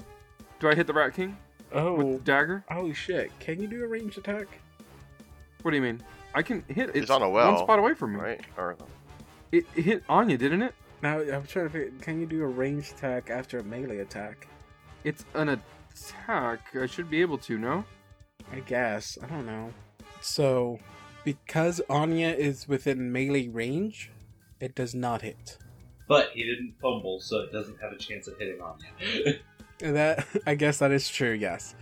Do 0.58 0.68
I 0.68 0.74
hit 0.74 0.86
the 0.86 0.92
Rat 0.92 1.14
King 1.14 1.36
Oh, 1.72 1.94
with 1.94 2.18
the 2.18 2.18
dagger? 2.24 2.64
holy 2.70 2.94
shit! 2.94 3.30
Can 3.40 3.60
you 3.60 3.66
do 3.68 3.84
a 3.84 3.86
ranged 3.86 4.18
attack? 4.18 4.46
What 5.62 5.70
do 5.72 5.76
you 5.76 5.82
mean? 5.82 6.02
I 6.34 6.42
can 6.42 6.64
hit. 6.68 6.88
It's, 6.90 6.98
It's 6.98 7.10
on 7.10 7.22
a 7.22 7.28
well, 7.28 7.52
one 7.52 7.62
spot 7.62 7.78
away 7.78 7.94
from 7.94 8.14
me. 8.14 8.20
Right? 8.20 8.40
Or 8.56 8.76
It, 9.52 9.64
it 9.76 9.82
hit 9.82 10.04
Anya, 10.08 10.38
didn't 10.38 10.62
it? 10.62 10.74
Now 11.02 11.18
I'm 11.18 11.44
trying 11.46 11.66
to 11.66 11.70
figure. 11.70 11.92
Can 12.00 12.20
you 12.20 12.26
do 12.26 12.42
a 12.42 12.46
ranged 12.46 12.92
attack 12.94 13.28
after 13.28 13.58
a 13.58 13.64
melee 13.64 13.98
attack? 13.98 14.46
It's 15.04 15.24
an 15.34 15.48
attack. 15.48 16.60
I 16.80 16.86
should 16.86 17.10
be 17.10 17.20
able 17.20 17.38
to. 17.38 17.58
No. 17.58 17.84
I 18.52 18.60
guess. 18.60 19.18
I 19.22 19.26
don't 19.26 19.46
know. 19.46 19.72
So, 20.20 20.78
because 21.24 21.80
Anya 21.90 22.28
is 22.28 22.68
within 22.68 23.10
melee 23.10 23.48
range, 23.48 24.10
it 24.60 24.74
does 24.74 24.94
not 24.94 25.22
hit. 25.22 25.58
But 26.08 26.30
he 26.34 26.44
didn't 26.44 26.74
fumble, 26.80 27.20
so 27.20 27.40
it 27.40 27.52
doesn't 27.52 27.80
have 27.80 27.92
a 27.92 27.98
chance 27.98 28.28
of 28.28 28.38
hitting 28.38 28.60
on 28.60 28.78
you. 29.00 29.34
That 29.78 30.28
I 30.46 30.54
guess 30.54 30.78
that 30.78 30.92
is 30.92 31.08
true. 31.08 31.32
Yes. 31.32 31.74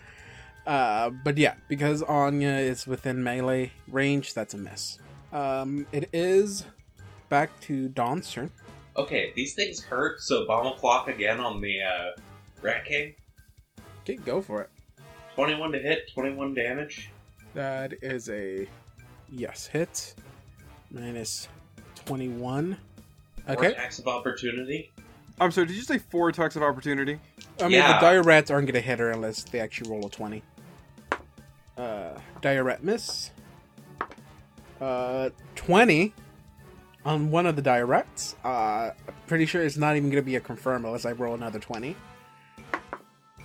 Uh, 0.67 1.11
but 1.11 1.37
yeah, 1.37 1.57
because 1.69 2.03
Anya 2.03 2.53
is 2.53 2.87
within 2.87 3.23
melee 3.23 3.73
range, 3.89 4.33
that's 4.33 4.55
a 4.55 4.57
miss. 4.57 4.99
Um, 5.35 5.87
it 5.93 6.09
is 6.11 6.65
back 7.29 7.51
to 7.63 7.89
Don's 7.89 8.33
turn. 8.33 8.51
Okay, 8.97 9.33
these 9.37 9.55
things 9.55 9.81
hurt, 9.83 10.21
so 10.21 10.47
bomb 10.47 10.67
a 10.67 10.75
clock 10.77 11.09
again 11.09 11.41
on 11.41 11.61
the 11.61 11.83
uh, 11.83 12.21
Rat 12.63 12.85
King. 12.85 13.15
Okay, 14.03 14.17
go 14.17 14.41
for 14.43 14.63
it. 14.63 14.71
21 15.35 15.73
to 15.73 15.79
hit, 15.79 16.11
21 16.13 16.55
damage. 16.55 17.11
That 17.55 17.95
is 18.03 18.29
a 18.29 18.67
yes 19.31 19.67
hit. 19.67 20.15
Minus 20.91 21.49
twenty-one. 21.95 22.77
Four 23.47 23.55
Okay. 23.57 23.67
attacks 23.69 23.99
of 24.01 24.09
opportunity. 24.09 24.91
I'm 25.41 25.51
sorry. 25.53 25.69
Did 25.69 25.77
you 25.77 25.83
say 25.83 25.99
four 25.99 26.29
attacks 26.29 26.57
of 26.57 26.63
opportunity? 26.63 27.19
I 27.61 27.63
mean, 27.65 27.73
Yeah. 27.73 27.95
the 27.95 28.01
dire 28.01 28.23
rats 28.23 28.51
aren't 28.51 28.67
gonna 28.67 28.81
hit 28.81 28.99
her 28.99 29.11
unless 29.11 29.45
they 29.45 29.61
actually 29.61 29.91
roll 29.91 30.05
a 30.07 30.11
twenty. 30.11 30.43
Uh, 31.77 32.19
dire 32.41 32.65
rat 32.65 32.83
miss. 32.85 33.31
Uh, 34.81 35.31
20 35.57 36.13
on 37.05 37.31
one 37.31 37.47
of 37.47 37.57
the 37.57 37.63
dire 37.63 37.87
rats. 37.87 38.37
Uh, 38.45 38.91
pretty 39.27 39.47
sure 39.47 39.63
it's 39.63 39.77
not 39.77 39.97
even 39.97 40.11
going 40.11 40.23
to 40.23 40.27
be 40.27 40.37
a 40.37 40.41
confirm 40.41 40.85
unless 40.85 41.05
I 41.05 41.13
roll 41.13 41.35
another 41.35 41.59
20. 41.59 41.97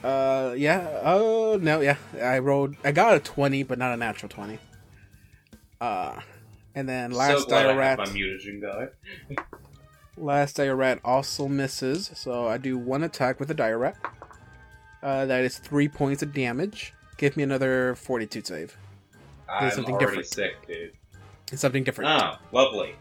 Uh, 0.03 0.53
yeah. 0.57 1.01
Oh, 1.03 1.57
no, 1.61 1.81
yeah. 1.81 1.97
I 2.21 2.39
rolled, 2.39 2.75
I 2.83 2.91
got 2.91 3.15
a 3.15 3.19
20, 3.19 3.63
but 3.63 3.79
not 3.79 3.93
a 3.93 3.97
natural 3.97 4.29
20. 4.29 4.59
Uh, 5.81 6.19
and 6.73 6.87
then 6.87 7.11
last 7.11 7.49
so 7.49 7.55
have 7.55 7.97
my 7.97 8.05
mutagen 8.05 8.61
guy. 8.61 8.87
Last 10.17 10.57
dire 10.57 10.75
rat 10.75 10.99
also 11.03 11.47
misses, 11.47 12.11
so 12.13 12.47
I 12.47 12.57
do 12.57 12.77
one 12.77 13.03
attack 13.03 13.39
with 13.39 13.51
a 13.51 13.53
dire 13.53 13.77
rat. 13.77 13.97
Uh, 15.03 15.25
that 15.25 15.43
is 15.43 15.57
three 15.57 15.87
points 15.87 16.23
of 16.23 16.33
damage. 16.33 16.93
Give 17.17 17.35
me 17.37 17.43
another 17.43 17.95
fortitude 17.95 18.47
save. 18.47 18.77
I'm 19.49 19.71
something 19.71 19.93
already 19.95 20.05
different. 20.07 20.27
sick, 20.27 20.67
dude. 20.67 20.93
It's 21.51 21.61
something 21.61 21.83
different. 21.83 22.09
Oh, 22.09 22.37
lovely. 22.51 22.95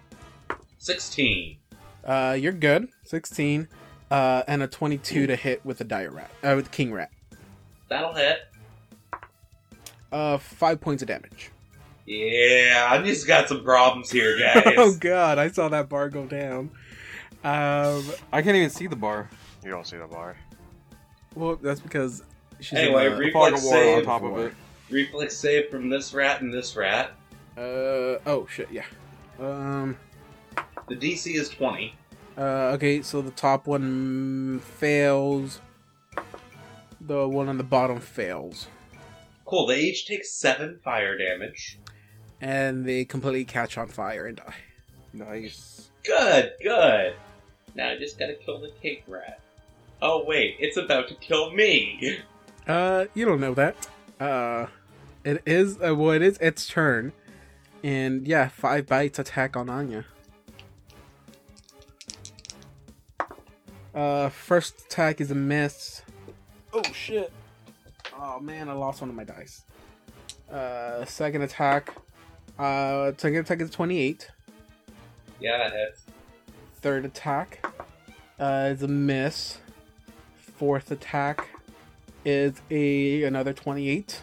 16. 0.85 1.57
Uh, 2.05 2.37
you're 2.39 2.53
good. 2.53 2.89
16. 3.05 3.69
Uh, 4.11 4.43
and 4.47 4.63
a 4.63 4.67
22 4.67 5.27
to 5.27 5.35
hit 5.35 5.65
with 5.65 5.79
the 5.79 5.85
dire 5.85 6.11
rat. 6.11 6.31
Uh, 6.43 6.53
with 6.57 6.71
king 6.71 6.93
rat. 6.93 7.11
That'll 7.89 8.13
hit. 8.13 8.41
Uh, 10.13 10.37
five 10.37 10.81
points 10.83 11.03
of 11.03 11.09
damage. 11.09 11.51
Yeah, 12.07 12.87
I 12.91 13.03
just 13.03 13.27
got 13.27 13.49
some 13.49 13.65
problems 13.65 14.11
here, 14.11 14.39
guys. 14.55 14.75
oh 14.77 14.95
god, 15.01 15.39
I 15.39 15.49
saw 15.49 15.69
that 15.71 15.89
bar 15.89 16.11
go 16.11 16.27
down. 16.27 16.71
Um, 17.43 18.05
I 18.31 18.43
can't 18.43 18.57
even 18.57 18.69
see 18.69 18.87
the 18.87 18.95
bar. 18.97 19.31
You 19.65 19.71
don't 19.71 19.87
see 19.87 19.97
the 19.97 20.07
bar. 20.07 20.37
well, 21.35 21.57
that's 21.57 21.81
because 21.81 22.23
she's 22.61 22.79
Anyway, 22.79 23.07
in 23.07 23.13
the 23.13 23.19
re- 23.19 23.33
Fog 23.33 23.55
of 23.55 23.63
Reflex 23.65 23.73
water 23.73 23.97
on 23.97 24.05
top 24.05 24.23
of 24.23 24.39
it. 24.39 24.53
Reflex 24.91 25.35
save 25.35 25.71
from 25.71 25.89
this 25.89 26.13
rat 26.13 26.43
and 26.43 26.53
this 26.53 26.77
rat. 26.77 27.13
Uh, 27.57 28.21
oh 28.27 28.47
shit, 28.51 28.69
yeah. 28.71 28.85
Um, 29.41 29.97
The 30.89 30.97
DC 30.97 31.35
is 31.35 31.49
20. 31.49 31.95
uh, 32.37 32.41
okay, 32.75 33.03
so 33.03 33.23
the 33.23 33.31
top 33.31 33.67
one 33.67 34.61
fails. 34.61 35.61
The 37.01 37.29
one 37.29 37.49
on 37.49 37.59
the 37.59 37.65
bottom 37.65 38.01
fails. 38.01 38.67
Cool, 39.45 39.67
they 39.67 39.81
each 39.81 40.07
take 40.07 40.25
7 40.25 40.81
fire 40.83 41.17
damage. 41.19 41.79
And 42.41 42.85
they 42.87 43.05
completely 43.05 43.45
catch 43.45 43.77
on 43.79 43.89
fire 43.89 44.27
and 44.27 44.37
die. 44.37 44.55
Nice. 45.13 45.91
Good, 46.05 46.53
good. 46.63 47.15
Now 47.75 47.91
I 47.91 47.99
just 47.99 48.19
gotta 48.19 48.35
kill 48.35 48.61
the 48.61 48.73
cake 48.83 49.05
rat. 49.07 49.41
Oh 50.03 50.25
wait, 50.27 50.57
it's 50.59 50.77
about 50.77 51.09
to 51.09 51.15
kill 51.15 51.51
me. 51.53 52.19
Uh, 52.67 53.05
you 53.13 53.27
don't 53.27 53.41
know 53.41 53.53
that. 53.53 53.77
Uh, 54.19 54.65
it 55.23 55.43
is 55.45 55.77
uh, 55.87 55.95
well, 55.95 56.13
it 56.13 56.23
is 56.23 56.39
its 56.39 56.67
turn, 56.67 57.13
and 57.83 58.27
yeah, 58.27 58.49
five 58.49 58.87
bites 58.87 59.19
attack 59.19 59.55
on 59.55 59.69
Anya. 59.69 60.07
Uh, 63.95 64.29
first 64.29 64.87
attack 64.87 65.21
is 65.21 65.31
a 65.31 65.35
miss. 65.35 66.03
Oh 66.73 66.83
shit! 66.93 67.33
Oh 68.19 68.41
man, 68.41 68.69
I 68.69 68.73
lost 68.73 69.01
one 69.01 69.09
of 69.09 69.17
my 69.17 69.23
dice. 69.25 69.63
Uh, 70.51 71.05
second 71.05 71.43
attack. 71.43 71.95
Uh, 72.59 73.13
second 73.17 73.39
attack 73.39 73.61
is 73.61 73.71
twenty-eight. 73.71 74.31
Yeah, 75.41 75.59
that 75.59 75.73
hits. 75.73 76.03
Third 76.81 77.05
attack 77.05 77.65
uh, 78.41 78.71
is 78.73 78.83
a 78.83 78.89
miss. 78.89 79.59
Fourth 80.39 80.91
attack 80.91 81.49
is 82.25 82.55
a 82.71 83.23
another 83.23 83.53
twenty-eight. 83.53 84.23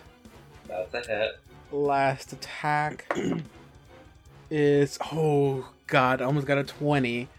That's 0.67 1.07
a 1.07 1.11
hit. 1.11 1.39
Last 1.71 2.33
attack 2.33 3.09
is 4.49 4.99
oh 5.13 5.69
god, 5.87 6.21
I 6.21 6.25
almost 6.25 6.45
got 6.47 6.57
a 6.57 6.63
twenty. 6.65 7.29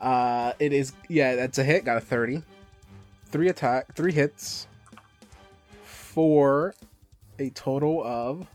Uh, 0.00 0.52
it 0.58 0.72
is 0.72 0.92
yeah, 1.08 1.34
that's 1.34 1.58
a 1.58 1.64
hit. 1.64 1.84
Got 1.84 1.96
a 1.96 2.00
thirty. 2.00 2.42
Three 3.26 3.48
attack, 3.48 3.94
three 3.94 4.12
hits 4.12 4.66
for 5.84 6.74
a 7.38 7.50
total 7.50 8.02
of 8.04 8.46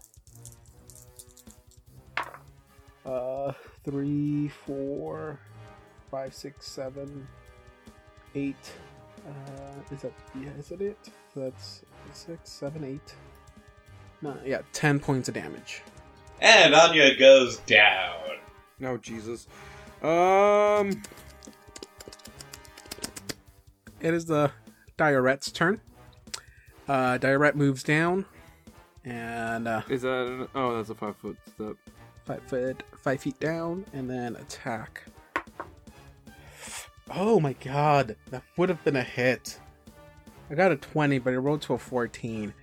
uh 3.06 3.54
three, 3.84 4.48
four, 4.48 5.40
five, 6.10 6.34
six, 6.34 6.66
seven, 6.68 7.28
eight. 8.36 8.56
Uh, 9.28 9.94
is 9.94 10.02
that 10.02 10.14
yeah? 10.42 10.50
Is 10.58 10.70
that 10.70 10.82
it? 10.82 10.98
So 11.34 11.42
that's 11.42 11.84
six, 12.14 12.50
seven, 12.50 12.84
eight. 12.84 13.16
No, 14.22 14.38
yeah, 14.46 14.62
ten 14.72 15.00
points 15.00 15.28
of 15.28 15.36
damage. 15.36 15.82
And 16.42 16.74
Anya 16.74 17.16
goes 17.16 17.58
down. 17.60 18.16
No, 18.80 18.98
Jesus. 18.98 19.48
Um, 20.02 21.02
It 24.04 24.14
is 24.14 24.26
the 24.26 24.52
dire 24.98 25.22
rat's 25.22 25.50
turn. 25.50 25.80
Uh, 26.90 27.18
dire 27.18 27.40
rat 27.40 27.56
moves 27.56 27.84
down, 27.84 28.26
and 29.06 29.66
uh, 29.66 29.82
is 29.88 30.02
that? 30.02 30.28
An, 30.28 30.48
oh, 30.54 30.76
that's 30.76 30.90
a 30.90 30.96
five 30.96 31.16
foot 31.16 31.38
step. 31.48 31.76
five 32.26 32.44
foot, 32.44 32.84
five 33.02 33.22
feet 33.22 33.40
down, 33.40 33.86
and 33.94 34.10
then 34.10 34.36
attack. 34.36 35.06
Oh 37.10 37.40
my 37.40 37.54
god, 37.54 38.18
that 38.32 38.44
would 38.58 38.68
have 38.68 38.84
been 38.84 38.98
a 38.98 39.04
hit. 39.04 39.58
I 40.52 40.56
got 40.56 40.74
a 40.74 40.76
twenty, 40.76 41.18
but 41.18 41.34
it 41.34 41.40
rolled 41.40 41.62
to 41.64 41.74
a 41.76 41.78
fourteen. 41.78 42.54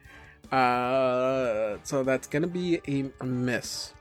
Uh, 0.52 1.78
so 1.84 2.02
that's 2.02 2.26
gonna 2.26 2.48
be 2.48 2.80
a, 2.86 3.10
a 3.22 3.24
miss. 3.24 3.94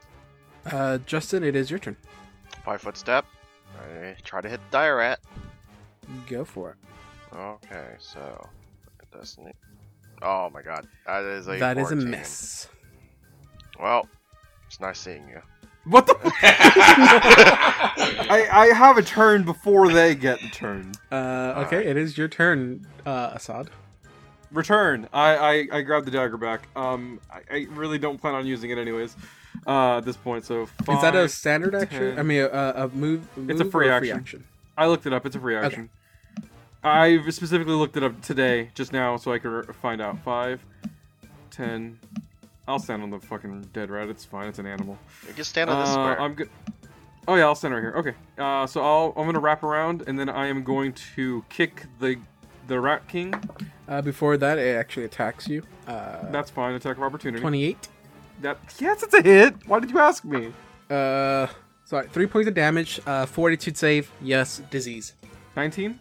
Uh, 0.66 0.98
Justin, 1.06 1.46
it 1.46 1.56
is 1.56 1.70
your 1.70 1.80
turn. 1.80 1.96
Five 2.66 2.82
foot 2.82 2.98
step. 2.98 3.26
I 3.80 4.16
try 4.26 4.42
to 4.42 4.50
hit 4.50 4.60
the 4.70 4.78
dire. 4.78 5.16
Go 6.28 6.44
for 6.44 6.72
it. 6.72 6.76
Okay, 7.34 7.90
so 8.00 8.48
destiny. 9.14 9.52
Oh 10.22 10.50
my 10.50 10.62
god, 10.62 10.88
that 11.06 11.24
is 11.24 11.48
a. 11.48 11.58
That 11.58 11.78
is 11.78 11.92
a 11.92 11.96
14. 11.96 12.10
miss. 12.10 12.68
Well, 13.80 14.08
it's 14.68 14.80
nice 14.80 15.00
seeing 15.00 15.28
you. 15.30 15.42
What 15.86 16.08
the? 16.08 16.16
I 18.30 18.48
I 18.52 18.66
have 18.68 18.98
a 18.98 19.02
turn 19.02 19.44
before 19.44 19.92
they 19.92 20.16
get 20.16 20.40
the 20.42 20.50
turn. 20.50 20.92
Uh, 21.12 21.64
okay, 21.66 21.78
Alright. 21.78 21.88
it 21.88 21.98
is 21.98 22.18
your 22.18 22.28
turn, 22.28 22.86
uh, 23.06 23.32
Assad. 23.34 23.70
Return. 24.52 25.08
I 25.14 25.38
I, 25.38 25.68
I 25.78 25.82
grabbed 25.82 26.08
the 26.08 26.12
dagger 26.12 26.38
back. 26.38 26.68
Um, 26.76 27.20
I, 27.32 27.42
I 27.52 27.68
really 27.70 27.98
don't 27.98 28.20
plan 28.20 28.36
on 28.36 28.46
using 28.46 28.72
it 28.72 28.78
anyways. 28.78 29.16
Uh, 29.66 29.98
at 29.98 30.06
this 30.06 30.18
point, 30.18 30.46
so 30.46 30.66
five, 30.84 30.98
is 30.98 31.02
that 31.02 31.16
a 31.16 31.28
standard 31.30 31.76
action? 31.76 32.12
10. 32.12 32.20
I 32.20 32.24
mean, 32.24 32.42
a, 32.42 32.74
a 32.76 32.88
move. 32.90 33.28
It's 33.48 33.62
a 33.62 33.64
move 33.64 33.72
free 33.72 33.88
or 33.88 33.94
action. 33.94 34.44
I 34.78 34.88
looked 34.88 35.06
it 35.06 35.14
up. 35.14 35.26
It's 35.26 35.36
a 35.36 35.40
free 35.40 35.56
action. 35.56 35.90
I 36.84 37.20
specifically 37.30 37.74
looked 37.74 37.98
it 37.98 38.04
up 38.04 38.22
today, 38.22 38.70
just 38.74 38.94
now, 38.94 39.18
so 39.18 39.34
I 39.34 39.40
could 39.40 39.76
find 39.76 40.02
out. 40.02 40.20
Five, 40.24 40.64
ten. 41.52 42.00
I'll 42.68 42.80
stand 42.80 43.02
on 43.04 43.10
the 43.10 43.20
fucking 43.20 43.70
dead 43.74 43.90
rat. 43.90 44.10
It's 44.10 44.24
fine. 44.24 44.48
It's 44.48 44.60
an 44.60 44.68
animal. 44.68 44.98
You 45.28 45.34
can 45.34 45.44
stand 45.44 45.70
on 45.70 45.80
this 45.82 45.90
Uh, 45.90 45.94
square. 45.94 46.22
I'm 46.22 46.34
good. 46.36 46.50
Oh 47.28 47.36
yeah, 47.36 47.46
I'll 47.46 47.56
stand 47.56 47.74
right 47.74 47.82
here. 47.82 47.94
Okay. 47.98 48.14
Uh, 48.38 48.66
so 48.66 48.82
I'll 48.82 49.14
I'm 49.18 49.26
gonna 49.26 49.40
wrap 49.40 49.64
around, 49.64 50.04
and 50.08 50.18
then 50.18 50.30
I 50.30 50.48
am 50.48 50.64
going 50.64 50.94
to 51.16 51.44
kick 51.50 51.86
the 52.00 52.18
the 52.68 52.80
rat 52.80 53.08
king. 53.08 53.34
Uh, 53.88 54.02
before 54.02 54.38
that, 54.38 54.58
it 54.60 54.76
actually 54.78 55.06
attacks 55.06 55.48
you. 55.48 55.64
Uh, 55.88 56.30
That's 56.32 56.52
fine. 56.52 56.76
Attack 56.76 56.98
of 56.98 57.04
opportunity. 57.04 57.42
twenty-eight. 57.42 57.90
That 58.42 58.58
yes, 58.80 59.04
it's 59.04 59.14
a 59.14 59.22
hit. 59.22 59.68
Why 59.68 59.80
did 59.80 59.92
you 59.92 60.00
ask 60.00 60.24
me? 60.24 60.54
Uh, 60.90 61.48
sorry, 61.86 62.08
three 62.08 62.28
points 62.28 62.48
of 62.48 62.54
damage. 62.54 63.02
Uh, 63.06 63.26
fortitude 63.26 63.76
save. 63.78 64.12
Yes, 64.22 64.62
disease. 64.70 65.14
Nineteen. 65.56 66.00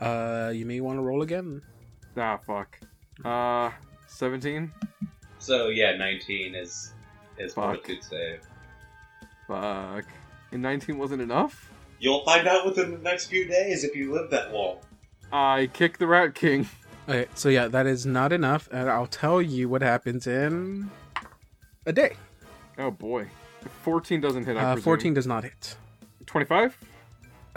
Uh, 0.00 0.52
you 0.54 0.64
may 0.66 0.80
want 0.80 0.98
to 0.98 1.02
roll 1.02 1.22
again. 1.22 1.62
Ah, 2.16 2.38
fuck. 2.46 2.78
Uh, 3.24 3.70
seventeen. 4.06 4.72
So 5.38 5.68
yeah, 5.68 5.96
19 5.96 6.54
is 6.54 6.92
is 7.38 7.54
Fuck. 7.54 7.76
fortitude 7.76 8.02
save. 8.04 8.40
Fuck. 9.46 10.04
And 10.52 10.62
nineteen 10.62 10.98
wasn't 10.98 11.22
enough. 11.22 11.70
You'll 12.00 12.24
find 12.24 12.46
out 12.46 12.64
within 12.66 12.90
the 12.92 12.98
next 12.98 13.26
few 13.26 13.46
days 13.46 13.82
if 13.84 13.94
you 13.96 14.12
live 14.12 14.30
that 14.30 14.52
long. 14.52 14.78
I 15.32 15.68
kick 15.72 15.98
the 15.98 16.06
rat 16.06 16.34
king. 16.34 16.68
Okay, 17.08 17.26
so 17.34 17.48
yeah, 17.48 17.68
that 17.68 17.86
is 17.86 18.04
not 18.06 18.32
enough, 18.32 18.68
and 18.70 18.88
I'll 18.90 19.06
tell 19.06 19.40
you 19.40 19.68
what 19.68 19.82
happens 19.82 20.26
in 20.26 20.90
a 21.86 21.92
day. 21.92 22.16
Oh 22.78 22.90
boy. 22.90 23.28
Fourteen 23.82 24.20
doesn't 24.20 24.44
hit. 24.44 24.56
I 24.56 24.72
Uh, 24.72 24.76
fourteen 24.76 25.14
does 25.14 25.26
not 25.26 25.44
hit. 25.44 25.76
Twenty-five. 26.26 26.76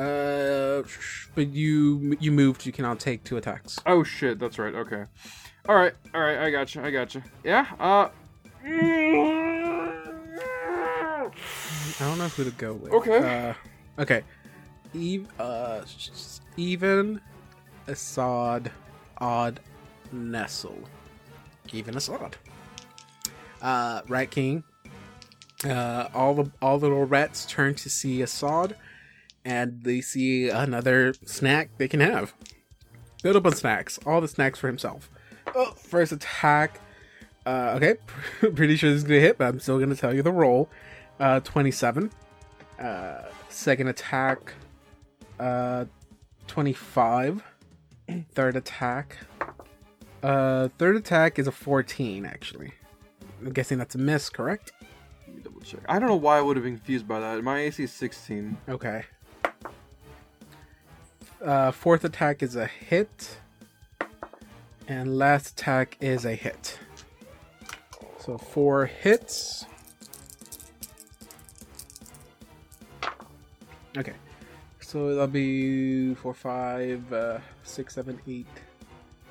Uh, 0.02 0.84
but 1.36 1.50
you 1.50 2.18
you 2.20 2.32
moved. 2.32 2.66
You 2.66 2.72
cannot 2.72 3.00
take 3.00 3.24
two 3.24 3.38
attacks. 3.38 3.78
Oh 3.86 4.04
shit, 4.04 4.40
that's 4.40 4.58
right. 4.58 4.74
Okay. 4.74 5.06
All 5.70 5.76
right, 5.76 5.94
all 6.14 6.22
right. 6.22 6.40
I 6.40 6.50
got 6.50 6.74
you. 6.74 6.82
I 6.82 6.90
got 6.90 7.14
you. 7.14 7.22
Yeah. 7.44 7.68
Uh. 7.80 8.10
I 12.00 12.00
don't 12.00 12.18
know 12.18 12.28
who 12.30 12.44
to 12.44 12.52
go 12.52 12.74
with. 12.74 12.94
Okay. 12.94 13.50
Uh, 13.50 13.54
okay. 14.02 14.24
Eve, 14.94 15.28
uh, 15.40 15.82
even 16.58 17.22
Assad, 17.88 18.72
odd 19.20 19.60
Nestle. 20.12 20.80
Even 21.72 21.96
Assad. 21.96 22.38
uh, 23.62 24.02
Rat 24.08 24.32
King. 24.32 24.64
Uh, 25.64 26.10
all 26.16 26.34
the 26.34 26.52
all 26.62 26.80
the 26.80 26.88
little 26.88 27.06
rats 27.06 27.46
turn 27.46 27.76
to 27.76 27.90
see 27.90 28.24
Assad, 28.24 28.76
and 29.46 29.84
they 29.84 30.02
see 30.02 30.50
another 30.50 31.14
snack 31.26 31.70
they 31.78 31.88
can 31.88 32.00
have. 32.00 32.34
Build 33.24 33.36
up 33.36 33.46
on 33.46 33.56
snacks. 33.56 34.00
All 34.06 34.22
the 34.22 34.28
snacks 34.28 34.60
for 34.60 34.68
himself. 34.68 35.10
Oh, 35.56 35.72
first 35.72 36.12
attack. 36.12 36.80
Uh, 37.46 37.74
okay, 37.78 37.96
pretty 38.56 38.76
sure 38.76 38.90
this 38.92 38.98
is 38.98 39.04
gonna 39.04 39.20
hit, 39.20 39.38
but 39.38 39.48
I'm 39.48 39.60
still 39.60 39.80
gonna 39.80 39.96
tell 39.96 40.14
you 40.14 40.22
the 40.22 40.32
roll. 40.32 40.70
Uh, 41.20 41.40
27. 41.42 42.12
Uh, 42.80 43.22
second 43.50 43.88
attack. 43.88 44.54
Uh, 45.40 45.86
25. 46.48 47.44
Third 48.34 48.56
attack. 48.56 49.18
Uh, 50.24 50.70
third 50.78 50.96
attack 50.96 51.40
is 51.40 51.48
a 51.48 51.52
14, 51.52 52.26
actually. 52.26 52.72
I'm 53.42 53.54
guessing 53.54 53.78
that's 53.78 53.96
a 53.96 53.98
miss, 53.98 54.30
correct? 54.30 54.72
Let 55.28 55.36
me 55.36 55.42
double 55.42 55.62
check. 55.62 55.80
I 55.90 55.98
don't 55.98 56.10
know 56.10 56.16
why 56.16 56.38
I 56.38 56.42
would 56.42 56.58
have 56.58 56.64
been 56.64 56.78
confused 56.78 57.08
by 57.08 57.20
that. 57.20 57.44
My 57.44 57.60
AC 57.60 57.84
is 57.84 57.92
16. 57.92 58.58
Okay. 58.70 59.04
Uh, 61.44 61.72
fourth 61.72 62.04
attack 62.04 62.44
is 62.44 62.56
a 62.56 62.66
hit. 62.68 63.38
And 64.88 65.18
last 65.18 65.52
attack 65.52 65.98
is 66.02 66.26
a 66.26 66.36
hit. 66.36 66.78
So 68.20 68.38
four 68.38 68.86
hits. 68.86 69.66
Okay. 73.98 74.14
So 74.82 75.10
that'll 75.16 75.28
be 75.28 76.14
four, 76.16 76.34
five, 76.34 77.12
uh, 77.14 77.40
six, 77.64 77.96
seven, 77.96 78.20
eight, 78.28 78.48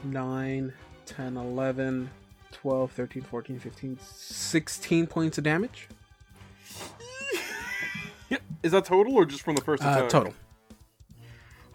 nine, 0.02 0.72
10, 1.06 1.36
11, 1.36 2.10
12, 2.52 2.92
13, 2.92 3.22
14, 3.22 3.58
15, 3.58 3.98
16 4.02 5.06
points 5.06 5.38
of 5.38 5.44
damage. 5.44 5.88
Yep. 8.30 8.42
Is 8.62 8.72
that 8.72 8.84
total 8.86 9.14
or 9.14 9.26
just 9.26 9.42
from 9.42 9.54
the 9.54 9.62
first 9.62 9.84
Uh, 9.84 9.88
attack? 9.90 10.08
total. 10.08 10.34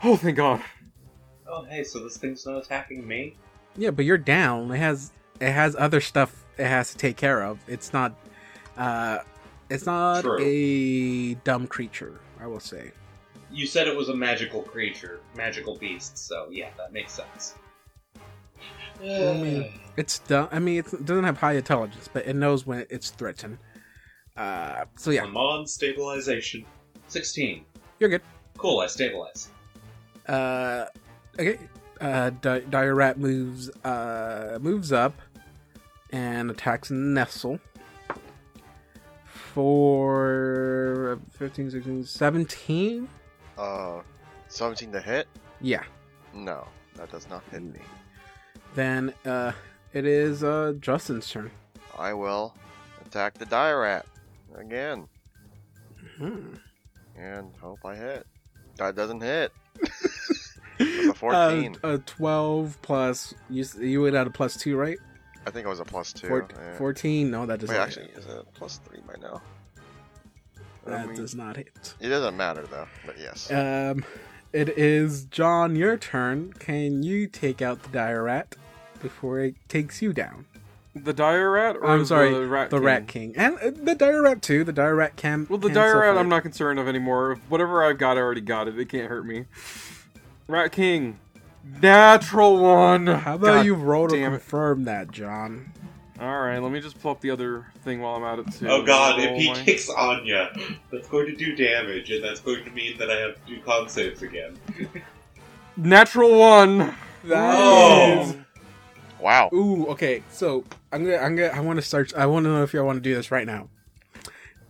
Oh, 0.04 0.18
thank 0.18 0.38
God. 0.38 0.62
Oh, 1.48 1.64
hey, 1.64 1.84
so 1.84 2.00
this 2.00 2.18
thing's 2.18 2.46
not 2.46 2.58
attacking 2.58 3.08
me? 3.08 3.36
Yeah, 3.78 3.92
but 3.92 4.06
you're 4.06 4.18
down. 4.18 4.72
It 4.72 4.78
has 4.78 5.12
it 5.40 5.52
has 5.52 5.76
other 5.78 6.02
stuff 6.02 6.46
it 6.58 6.66
has 6.66 6.92
to 6.92 6.98
take 6.98 7.18
care 7.18 7.44
of. 7.44 7.60
It's 7.68 7.94
not 7.94 8.16
uh 8.78 9.20
it's 9.70 9.86
not 9.86 10.22
True. 10.22 10.38
a 10.42 11.34
dumb 11.36 11.68
creature, 11.68 12.20
I 12.40 12.48
will 12.48 12.60
say. 12.60 12.92
You 13.52 13.66
said 13.68 13.88
it 13.88 13.96
was 13.96 14.10
a 14.10 14.16
magical 14.16 14.62
creature, 14.62 15.22
magical 15.36 15.78
beast, 15.78 16.18
so 16.18 16.48
yeah, 16.52 16.70
that 16.78 16.94
makes 16.94 17.14
sense. 17.14 17.56
I 19.02 19.34
mean, 19.34 19.74
it's 19.98 20.20
dumb. 20.20 20.48
I 20.52 20.60
mean, 20.60 20.80
it 20.80 21.06
doesn't 21.06 21.24
have 21.24 21.38
high 21.38 21.54
intelligence, 21.54 22.10
but 22.12 22.26
it 22.26 22.36
knows 22.36 22.66
when 22.66 22.86
it's 22.90 23.10
threatened. 23.10 23.58
Uh, 24.38 24.86
so 24.96 25.12
yeah, 25.12 25.24
I'm 25.24 25.38
on 25.38 25.68
stabilization. 25.68 26.66
16. 27.08 27.64
you're 28.00 28.10
good. 28.10 28.22
Cool, 28.58 28.80
I 28.80 28.88
stabilize. 28.88 29.50
Uh, 30.28 30.86
okay. 31.40 31.60
Uh, 32.02 32.30
Di- 32.42 32.60
Dire 32.70 32.94
Rat 32.94 33.18
moves 33.18 33.70
uh 33.86 34.58
moves 34.62 34.92
up 34.92 35.14
and 36.12 36.52
attacks 36.52 36.92
Nestle 36.92 37.60
for 39.26 41.20
15, 41.32 41.72
16, 41.72 42.04
17. 42.04 43.08
Uh, 43.58 44.02
17 44.50 44.92
to 44.92 45.02
hit? 45.02 45.28
Yeah. 45.62 45.84
No, 46.34 46.68
that 46.96 47.10
does 47.12 47.30
not 47.30 47.44
hit 47.52 47.64
me. 47.64 47.80
Then 48.76 49.14
uh, 49.26 49.54
it 49.94 50.06
is 50.06 50.44
uh 50.44 50.74
Justin's 50.82 51.30
turn. 51.30 51.50
I 51.98 52.14
will 52.14 52.54
attack 53.06 53.36
the 53.36 53.46
dire 53.46 53.80
rat 53.82 54.06
again 54.58 55.08
Hmm. 56.18 56.56
and 57.18 57.54
hope 57.62 57.80
I 57.86 57.96
hit. 57.96 58.28
That 58.78 58.96
doesn't 58.96 59.22
hit. 59.22 59.52
With 60.80 61.10
a 61.10 61.14
14. 61.14 61.78
Uh, 61.84 61.88
uh, 61.88 61.98
12 62.06 62.82
plus. 62.82 63.34
You 63.50 63.64
s- 63.64 63.78
you 63.78 64.02
would 64.02 64.16
add 64.16 64.28
a 64.28 64.32
plus 64.32 64.58
two, 64.58 64.76
right? 64.78 64.98
I 65.48 65.52
think 65.52 65.66
it 65.66 65.70
was 65.70 65.80
a 65.80 65.86
plus 65.86 66.12
two. 66.14 66.28
Four, 66.28 66.48
yeah. 66.52 66.78
14. 66.78 67.30
No, 67.30 67.46
that 67.46 67.60
does 67.60 67.70
Wait, 67.70 67.78
not. 67.78 67.88
actually, 67.88 68.08
is 68.16 68.26
it 68.26 68.46
plus 68.56 68.80
three 68.88 69.00
by 69.08 69.14
now? 69.22 69.42
hit. 70.84 70.94
I 70.94 70.98
that 70.98 71.08
mean, 71.08 71.16
does 71.16 71.36
not 71.36 71.56
hit. 71.58 71.94
It 72.00 72.10
doesn't 72.10 72.36
matter 72.38 72.64
though, 72.70 72.88
but 73.06 73.18
yes. 73.20 73.52
Um, 73.52 74.04
it 74.54 74.70
is 74.70 75.26
John. 75.26 75.76
Your 75.76 75.98
turn. 75.98 76.54
Can 76.54 77.04
you 77.04 77.28
take 77.28 77.62
out 77.62 77.82
the 77.84 77.90
dire 77.90 78.24
rat 78.24 78.56
before 79.02 79.40
it 79.40 79.56
takes 79.68 80.02
you 80.02 80.14
down? 80.14 80.46
The 80.96 81.12
dire 81.14 81.52
rat? 81.52 81.76
Or 81.76 81.88
I'm 81.88 82.06
sorry, 82.06 82.34
the 82.34 82.48
rat 82.48 82.70
the 82.70 82.78
king? 82.78 82.86
rat 82.86 83.08
king 83.08 83.34
and 83.36 83.58
uh, 83.58 83.72
the 83.84 83.96
dire 83.96 84.22
rat 84.22 84.42
too. 84.42 84.64
The 84.64 84.72
dire 84.72 84.96
rat 84.96 85.16
can. 85.18 85.46
Well, 85.50 85.58
the 85.60 85.68
can 85.68 85.76
dire 85.76 86.00
rat 86.00 86.14
fight. 86.16 86.20
I'm 86.20 86.30
not 86.30 86.44
concerned 86.44 86.80
of 86.80 86.88
anymore. 86.88 87.38
Whatever 87.50 87.84
I've 87.84 87.98
got, 87.98 88.18
I 88.18 88.22
already 88.22 88.42
got 88.42 88.68
it. 88.68 88.80
It 88.80 88.88
can't 88.90 89.10
hurt 89.10 89.26
me. 89.26 89.46
Rat 90.48 90.72
king. 90.72 91.20
Natural 91.82 92.58
one. 92.58 93.08
How 93.08 93.36
about 93.36 93.46
God 93.56 93.66
you 93.66 93.74
roll 93.74 94.08
to 94.08 94.16
damn 94.16 94.34
it. 94.34 94.38
confirm 94.40 94.84
that, 94.86 95.12
John? 95.12 95.72
Alright, 96.22 96.62
let 96.62 96.72
me 96.72 96.80
just 96.80 97.02
pull 97.02 97.12
up 97.12 97.20
the 97.22 97.32
other 97.32 97.66
thing 97.84 98.00
while 98.00 98.16
I'm 98.16 98.24
at 98.24 98.40
it 98.40 98.52
too. 98.54 98.68
Oh 98.70 98.84
god, 98.84 99.20
if 99.20 99.36
he 99.36 99.50
my- 99.50 99.56
kicks 99.64 99.90
Anya, 99.90 100.52
that's 100.92 101.08
going 101.10 101.26
to 101.26 101.36
do 101.36 101.56
damage, 101.56 102.10
and 102.12 102.24
that's 102.24 102.40
going 102.40 102.64
to 102.64 102.72
mean 102.72 102.98
that 103.00 103.10
I 103.12 103.16
have 103.16 103.36
to 103.36 103.42
do 103.56 103.60
con 103.62 103.90
saves 103.90 104.22
again. 104.22 104.58
Natural 105.78 106.38
one. 106.40 106.96
That 107.26 107.56
Oh. 107.58 108.22
is- 108.22 108.36
wow. 109.20 109.50
Ooh, 109.52 109.88
okay. 109.88 110.24
So 110.32 110.64
I'm 110.94 111.04
gonna, 111.04 111.18
I'm 111.18 111.36
gonna, 111.36 111.50
I 111.50 111.60
want 111.60 111.78
to 111.78 111.82
start. 111.82 112.14
I 112.16 112.28
want 112.28 112.46
to 112.46 112.50
know 112.50 112.64
if 112.64 112.74
y'all 112.74 112.86
want 112.86 112.98
to 112.98 113.02
do 113.02 113.14
this 113.14 113.30
right 113.32 113.46
now. 113.48 113.68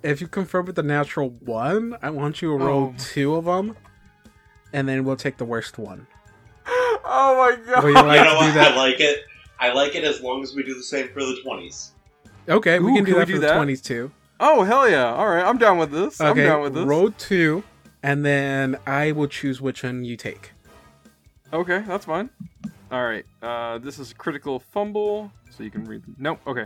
If 0.01 0.21
you 0.21 0.27
confirm 0.27 0.65
with 0.65 0.75
the 0.75 0.83
natural 0.83 1.29
one, 1.29 1.95
I 2.01 2.09
want 2.11 2.41
you 2.41 2.57
to 2.57 2.63
roll 2.63 2.93
Oh. 2.95 2.95
two 2.97 3.35
of 3.35 3.45
them, 3.45 3.75
and 4.75 4.89
then 4.89 5.05
we'll 5.05 5.15
take 5.15 5.37
the 5.37 5.45
worst 5.45 5.77
one. 5.77 6.05
Oh 6.67 7.35
my 7.37 7.73
god. 7.73 7.83
Would 7.83 7.89
you 7.89 8.03
like 8.03 8.19
you 8.19 8.25
know 8.25 8.35
what? 8.35 8.57
I 8.57 8.75
like 8.75 8.99
it. 8.99 9.19
I 9.59 9.71
like 9.71 9.95
it 9.95 10.03
as 10.03 10.21
long 10.21 10.43
as 10.43 10.53
we 10.53 10.63
do 10.63 10.73
the 10.73 10.83
same 10.83 11.07
for 11.09 11.21
the 11.23 11.37
20s. 11.45 11.91
Okay, 12.49 12.79
we 12.79 12.91
Ooh, 12.91 12.95
can 12.95 13.05
do 13.05 13.11
can 13.11 13.13
we 13.13 13.19
that 13.21 13.27
do 13.27 13.33
for 13.35 13.39
the 13.39 13.53
twenties 13.53 13.81
too. 13.81 14.11
Oh 14.39 14.63
hell 14.63 14.89
yeah! 14.89 15.13
All 15.13 15.27
right, 15.27 15.43
I'm 15.45 15.57
down 15.57 15.77
with 15.77 15.91
this. 15.91 16.19
I'm 16.19 16.31
Okay, 16.33 16.43
down 16.43 16.61
with 16.61 16.73
this. 16.73 16.83
roll 16.83 17.09
two, 17.11 17.63
and 18.03 18.25
then 18.25 18.77
I 18.85 19.13
will 19.13 19.27
choose 19.27 19.61
which 19.61 19.81
one 19.83 20.03
you 20.03 20.17
take. 20.17 20.51
Okay, 21.53 21.83
that's 21.87 22.05
fine. 22.05 22.29
All 22.91 23.03
right, 23.03 23.25
uh, 23.41 23.77
this 23.77 23.97
is 23.97 24.11
critical 24.13 24.59
fumble, 24.59 25.31
so 25.49 25.63
you 25.63 25.71
can 25.71 25.85
read. 25.85 26.03
Them. 26.03 26.15
Nope. 26.19 26.41
Okay. 26.45 26.65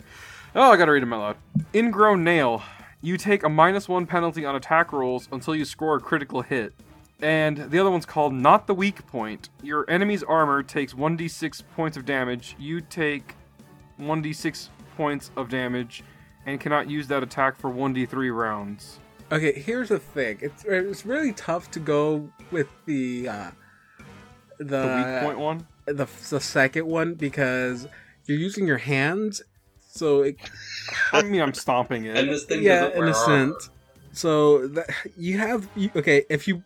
Oh, 0.56 0.72
I 0.72 0.78
gotta 0.78 0.92
read 0.92 1.04
them 1.04 1.14
out 1.14 1.20
loud. 1.20 1.38
Ingrown 1.76 2.24
nail. 2.24 2.64
You 3.02 3.16
take 3.18 3.44
a 3.44 3.50
minus 3.50 3.88
one 3.88 4.06
penalty 4.06 4.46
on 4.46 4.56
attack 4.56 4.92
rolls 4.92 5.30
until 5.32 5.56
you 5.56 5.64
score 5.64 5.96
a 5.96 6.00
critical 6.02 6.42
hit. 6.42 6.74
And 7.22 7.58
the 7.70 7.80
other 7.80 7.92
one's 7.92 8.06
called 8.06 8.34
Not 8.34 8.66
the 8.68 8.74
Weak 8.74 9.06
Point. 9.08 9.50
Your 9.62 9.90
enemy's 9.90 10.24
armor 10.24 10.64
takes 10.64 10.94
1d6 10.94 11.64
points 11.76 11.98
of 11.98 12.06
damage. 12.06 12.56
You 12.58 12.80
take 12.82 13.36
1d6 14.00 14.70
points 14.96 15.32
of 15.36 15.50
damage 15.50 16.04
and 16.46 16.60
cannot 16.60 16.90
use 16.90 17.08
that 17.08 17.22
attack 17.22 17.58
for 17.58 17.70
1d3 17.70 18.34
rounds. 18.34 19.00
Okay, 19.32 19.52
here's 19.60 19.90
the 19.90 20.00
thing. 20.00 20.40
It's 20.42 20.66
it's 20.66 21.06
really 21.06 21.34
tough 21.34 21.70
to 21.72 21.80
go 21.80 22.32
with 22.52 22.68
the 22.86 23.28
uh, 23.30 23.52
the 24.58 24.66
The 24.66 25.04
weak 25.06 25.24
point 25.24 25.40
one? 25.40 25.68
the 25.86 26.08
the 26.30 26.40
second 26.40 26.88
one 26.88 27.14
because 27.14 27.88
you're 28.26 28.40
using 28.40 28.66
your 28.66 28.78
hands, 28.80 29.42
so 29.88 30.22
it, 30.24 30.38
I 31.14 31.22
mean, 31.22 31.42
I'm 31.42 31.54
stomping 31.54 32.06
it. 32.06 32.16
And 32.16 32.30
this 32.30 32.46
thing 32.46 32.64
yeah, 32.64 32.88
in 32.96 33.04
a 33.08 33.14
sense. 33.14 33.70
So 34.12 34.68
that, 34.70 34.90
you 35.16 35.38
have 35.38 35.70
you, 35.76 35.92
okay 35.96 36.26
if 36.30 36.48
you 36.48 36.64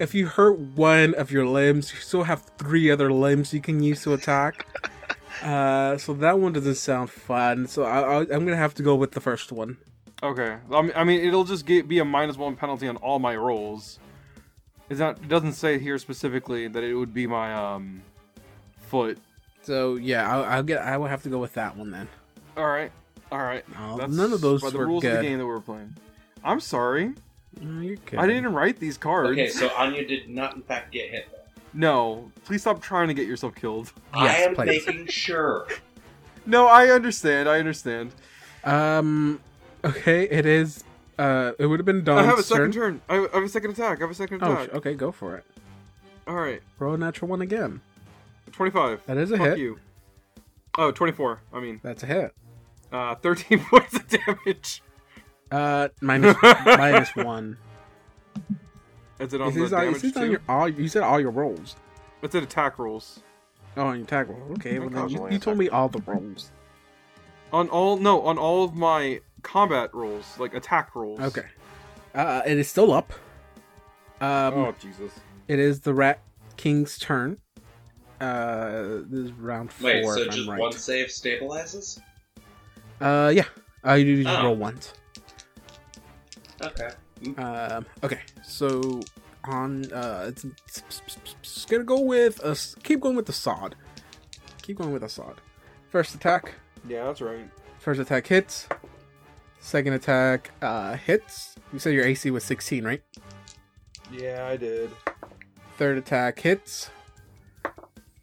if 0.00 0.14
you 0.14 0.26
hurt 0.26 0.58
one 0.58 1.14
of 1.14 1.30
your 1.30 1.46
limbs, 1.46 1.92
you 1.92 2.00
still 2.00 2.24
have 2.24 2.42
three 2.58 2.90
other 2.90 3.12
limbs 3.12 3.52
you 3.52 3.60
can 3.60 3.82
use 3.82 4.02
to 4.02 4.14
attack. 4.14 4.66
Uh, 5.42 5.96
so 5.96 6.12
that 6.12 6.38
one 6.38 6.52
doesn't 6.52 6.74
sound 6.74 7.08
fun. 7.08 7.66
So 7.66 7.84
I, 7.84 8.00
I, 8.00 8.20
I'm 8.20 8.44
gonna 8.44 8.56
have 8.56 8.74
to 8.74 8.82
go 8.82 8.94
with 8.94 9.12
the 9.12 9.22
first 9.22 9.50
one. 9.50 9.78
Okay. 10.22 10.58
I 10.70 11.02
mean, 11.02 11.20
it'll 11.24 11.44
just 11.44 11.64
get, 11.64 11.88
be 11.88 11.98
a 11.98 12.04
minus 12.04 12.36
one 12.36 12.56
penalty 12.56 12.86
on 12.88 12.96
all 12.96 13.18
my 13.18 13.34
rolls. 13.36 13.98
Is 14.90 14.98
that 14.98 15.16
it 15.16 15.28
doesn't 15.28 15.54
say 15.54 15.78
here 15.78 15.96
specifically 15.96 16.68
that 16.68 16.84
it 16.84 16.92
would 16.92 17.14
be 17.14 17.26
my 17.26 17.54
um 17.54 18.02
foot. 18.82 19.16
So 19.62 19.96
yeah, 19.96 20.30
I'll, 20.30 20.44
I'll 20.44 20.62
get. 20.62 20.82
I 20.82 20.98
will 20.98 21.06
have 21.06 21.22
to 21.22 21.30
go 21.30 21.38
with 21.38 21.54
that 21.54 21.74
one 21.74 21.90
then. 21.90 22.06
All 22.58 22.66
right. 22.66 22.92
All 23.32 23.38
right. 23.38 23.64
None 23.78 24.32
of 24.34 24.42
those 24.42 24.60
by 24.60 24.68
the 24.68 24.78
rules 24.78 25.02
of 25.04 25.16
the 25.16 25.22
game 25.22 25.38
that 25.38 25.46
we're 25.46 25.60
playing. 25.60 25.96
I'm 26.44 26.60
sorry. 26.60 27.14
I 27.58 28.26
didn't 28.26 28.52
write 28.52 28.78
these 28.78 28.96
cards. 28.96 29.30
Okay, 29.30 29.48
so 29.48 29.68
Anya 29.76 30.06
did 30.06 30.28
not 30.28 30.54
in 30.56 30.62
fact 30.62 30.92
get 30.92 31.10
hit. 31.10 31.28
No, 31.72 32.30
please 32.44 32.62
stop 32.62 32.80
trying 32.82 33.08
to 33.08 33.14
get 33.14 33.26
yourself 33.26 33.54
killed. 33.54 33.92
I 34.12 34.36
am 34.38 34.54
please. 34.54 34.86
making 34.86 35.06
sure. 35.08 35.66
No, 36.46 36.66
I 36.66 36.88
understand. 36.88 37.48
I 37.48 37.58
understand. 37.58 38.12
Um. 38.64 39.40
Okay, 39.84 40.24
it 40.24 40.46
is. 40.46 40.82
Uh, 41.18 41.52
it 41.58 41.66
would 41.66 41.78
have 41.78 41.84
been 41.86 42.02
done. 42.02 42.18
I 42.18 42.22
have 42.24 42.38
a 42.38 42.42
second 42.42 42.72
turn. 42.72 43.00
turn. 43.08 43.26
I 43.26 43.28
I 43.32 43.34
have 43.36 43.44
a 43.44 43.48
second 43.48 43.72
attack. 43.72 43.98
I 43.98 44.00
have 44.04 44.10
a 44.10 44.14
second 44.14 44.42
Oh, 44.42 44.52
attack. 44.52 44.70
sh- 44.70 44.74
okay, 44.76 44.94
go 44.94 45.12
for 45.12 45.36
it. 45.36 45.44
All 46.26 46.36
right. 46.36 46.62
Roll 46.78 46.94
a 46.94 46.98
natural 46.98 47.28
one 47.28 47.42
again. 47.42 47.82
25. 48.52 49.02
That 49.06 49.18
is 49.18 49.30
a 49.32 49.36
Fuck 49.36 49.46
hit. 49.48 49.58
you. 49.58 49.78
Oh, 50.78 50.90
24. 50.90 51.40
I 51.52 51.60
mean, 51.60 51.78
That's 51.82 52.02
a 52.02 52.06
hit. 52.06 52.34
Uh, 52.90 53.14
13 53.16 53.58
points 53.70 53.94
of 53.94 54.08
damage. 54.08 54.82
Uh, 55.50 55.88
minus 56.00 56.36
minus 56.64 57.14
one. 57.16 57.56
Is 59.18 59.34
it 59.34 59.40
on 59.40 59.48
Is 59.48 59.54
the 59.54 59.60
this, 59.62 59.72
on, 59.72 59.84
damage 59.84 60.04
is 60.04 60.16
on 60.16 60.22
too? 60.24 60.30
your 60.30 60.40
all? 60.48 60.68
You 60.68 60.88
said 60.88 61.02
all 61.02 61.20
your 61.20 61.30
rolls. 61.30 61.76
It's 62.22 62.34
an 62.34 62.42
attack 62.44 62.78
rolls. 62.78 63.20
Oh, 63.76 63.86
on 63.86 63.98
your 63.98 64.06
tag 64.06 64.28
roll. 64.28 64.40
Okay, 64.52 64.78
well 64.78 64.88
then 64.88 65.08
you, 65.08 65.28
you 65.30 65.38
told 65.38 65.58
me 65.58 65.68
all 65.68 65.88
the 65.88 66.00
rolls. 66.06 66.50
On 67.52 67.68
all 67.68 67.96
no, 67.96 68.22
on 68.22 68.38
all 68.38 68.64
of 68.64 68.74
my 68.74 69.20
combat 69.42 69.94
rolls, 69.94 70.38
like 70.38 70.54
attack 70.54 70.94
rolls. 70.94 71.20
Okay. 71.20 71.46
Uh, 72.14 72.42
it 72.46 72.58
is 72.58 72.68
still 72.68 72.92
up. 72.92 73.12
Um, 74.20 74.54
Oh 74.54 74.74
Jesus. 74.80 75.12
it 75.48 75.58
is 75.58 75.80
the 75.80 75.94
Rat 75.94 76.20
King's 76.56 76.98
turn. 76.98 77.38
Uh, 78.20 78.98
this 79.08 79.20
is 79.26 79.32
round 79.32 79.72
four. 79.72 79.86
Wait, 79.90 80.04
so 80.04 80.20
if 80.22 80.26
just 80.30 80.38
I'm 80.40 80.50
right. 80.50 80.60
one 80.60 80.72
save 80.72 81.06
stabilizes? 81.08 82.00
Uh, 83.00 83.32
yeah. 83.34 83.44
Uh, 83.86 83.94
you 83.94 84.22
just 84.22 84.36
Oh. 84.38 84.44
roll 84.44 84.56
once. 84.56 84.92
Okay. 86.62 86.90
Um, 87.40 87.86
okay, 88.02 88.20
so 88.42 89.00
on 89.44 89.90
uh, 89.92 90.26
it's, 90.28 90.44
it's, 90.44 90.82
it's 91.42 91.64
gonna 91.66 91.84
go 91.84 92.00
with 92.00 92.42
a 92.44 92.50
s- 92.50 92.76
keep 92.82 93.00
going 93.00 93.16
with 93.16 93.26
the 93.26 93.32
sod. 93.32 93.74
Keep 94.62 94.78
going 94.78 94.92
with 94.92 95.02
the 95.02 95.08
sod. 95.08 95.40
First 95.90 96.14
attack. 96.14 96.54
Yeah, 96.88 97.04
that's 97.04 97.20
right. 97.20 97.48
First 97.78 98.00
attack 98.00 98.26
hits. 98.26 98.68
Second 99.60 99.92
attack 99.94 100.50
uh 100.62 100.94
hits. 100.96 101.56
You 101.72 101.78
said 101.78 101.94
your 101.94 102.04
AC 102.04 102.30
was 102.30 102.44
16, 102.44 102.84
right? 102.84 103.02
Yeah, 104.12 104.46
I 104.50 104.56
did. 104.56 104.90
Third 105.78 105.98
attack 105.98 106.40
hits. 106.40 106.90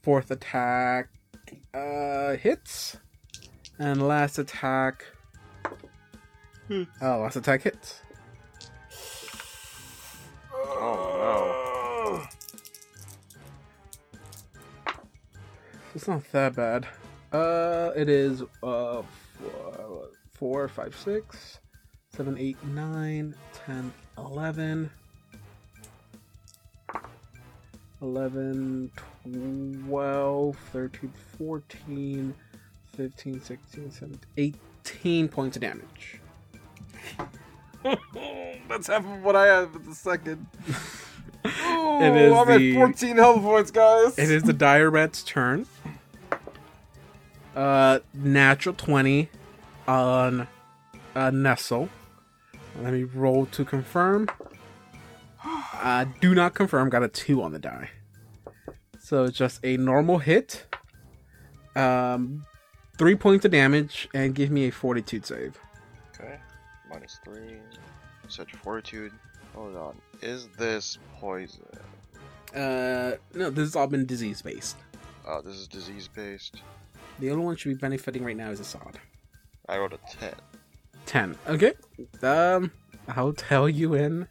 Fourth 0.02 0.32
attack 0.32 1.10
uh 1.74 2.36
hits. 2.36 2.98
And 3.80 4.08
last 4.08 4.40
attack 4.40 5.06
Oh, 6.70 7.20
last 7.20 7.36
attack 7.38 7.62
hits. 7.62 8.02
Oh 10.66 12.14
no. 12.14 12.24
It's 15.96 16.08
not 16.08 16.24
that 16.32 16.56
bad. 16.56 16.88
Uh, 17.32 17.92
it 17.96 18.10
is 18.10 18.44
uh 18.64 19.02
four, 20.34 20.68
five, 20.68 20.96
six, 20.96 21.60
seven, 22.16 22.38
eight, 22.38 22.64
nine, 22.66 23.34
ten, 23.66 23.92
eleven, 24.18 24.90
eleven, 28.02 28.92
twelve, 29.88 30.58
thirteen, 30.72 31.12
fourteen, 31.38 32.36
fifteen, 32.96 33.42
sixteen, 33.42 33.90
seventeen, 33.92 34.30
eighteen 34.38 35.28
points 35.28 35.58
of 35.58 35.62
damage. 35.62 36.20
That's 38.70 38.88
half 38.88 39.06
of 39.06 39.24
what 39.24 39.36
I 39.36 39.46
have 39.48 39.76
at 39.76 39.86
the 39.86 39.96
second. 39.96 40.46
Oh, 41.46 42.00
It 42.04 42.16
is 42.22 42.34
I'm 42.34 42.48
the- 42.60 42.72
at 42.72 42.76
14 42.76 43.16
health 43.18 43.42
points, 43.42 43.72
guys. 43.72 44.18
It 44.18 44.30
is 44.32 44.44
the 44.44 44.54
dire 44.68 44.90
rat's 44.90 45.24
turn. 45.24 45.66
Uh, 47.56 48.00
natural 48.14 48.76
twenty 48.76 49.30
on 49.88 50.48
uh, 51.16 51.32
Nestle. 51.32 51.90
Let 52.84 52.94
me 52.94 53.04
roll 53.04 53.48
to 53.48 53.66
confirm. 53.66 54.28
Uh, 55.74 56.06
do 56.22 56.36
not 56.36 56.54
confirm. 56.54 56.90
Got 56.90 57.02
a 57.02 57.08
two 57.08 57.42
on 57.42 57.54
the 57.54 57.60
die. 57.60 57.90
So 59.00 59.28
just 59.30 59.60
a 59.64 59.76
normal 59.78 60.20
hit. 60.20 60.66
Um, 61.76 62.46
three 63.00 63.16
points 63.16 63.44
of 63.46 63.52
damage 63.52 64.08
and 64.14 64.36
give 64.36 64.52
me 64.52 64.68
a 64.68 64.72
fortitude 64.72 65.26
save. 65.26 65.58
Okay. 66.90 67.00
Minus 67.00 67.20
three. 67.24 67.58
Such 68.28 68.54
fortitude. 68.56 69.12
Hold 69.56 69.76
on. 69.76 69.96
Is 70.22 70.48
this 70.58 70.98
poison? 71.20 71.66
Uh, 72.56 73.14
no, 73.34 73.50
this 73.50 73.68
has 73.68 73.76
all 73.76 73.88
been 73.88 74.06
disease 74.06 74.42
based. 74.42 74.78
Oh, 75.26 75.42
this 75.42 75.56
is 75.56 75.68
disease 75.68 76.08
based. 76.08 76.62
The 77.20 77.32
only 77.32 77.46
one 77.46 77.56
should 77.56 77.70
be 77.70 77.76
benefiting 77.76 78.24
right 78.24 78.38
now 78.38 78.52
is 78.52 78.60
Assad. 78.60 79.00
I 79.68 79.78
rolled 79.78 79.94
a 79.94 80.00
10. 80.10 80.34
10. 81.06 81.36
Okay. 81.48 81.74
Um, 82.22 82.72
I'll 83.10 83.34
tell 83.34 83.68
you 83.68 83.96
in. 83.96 84.28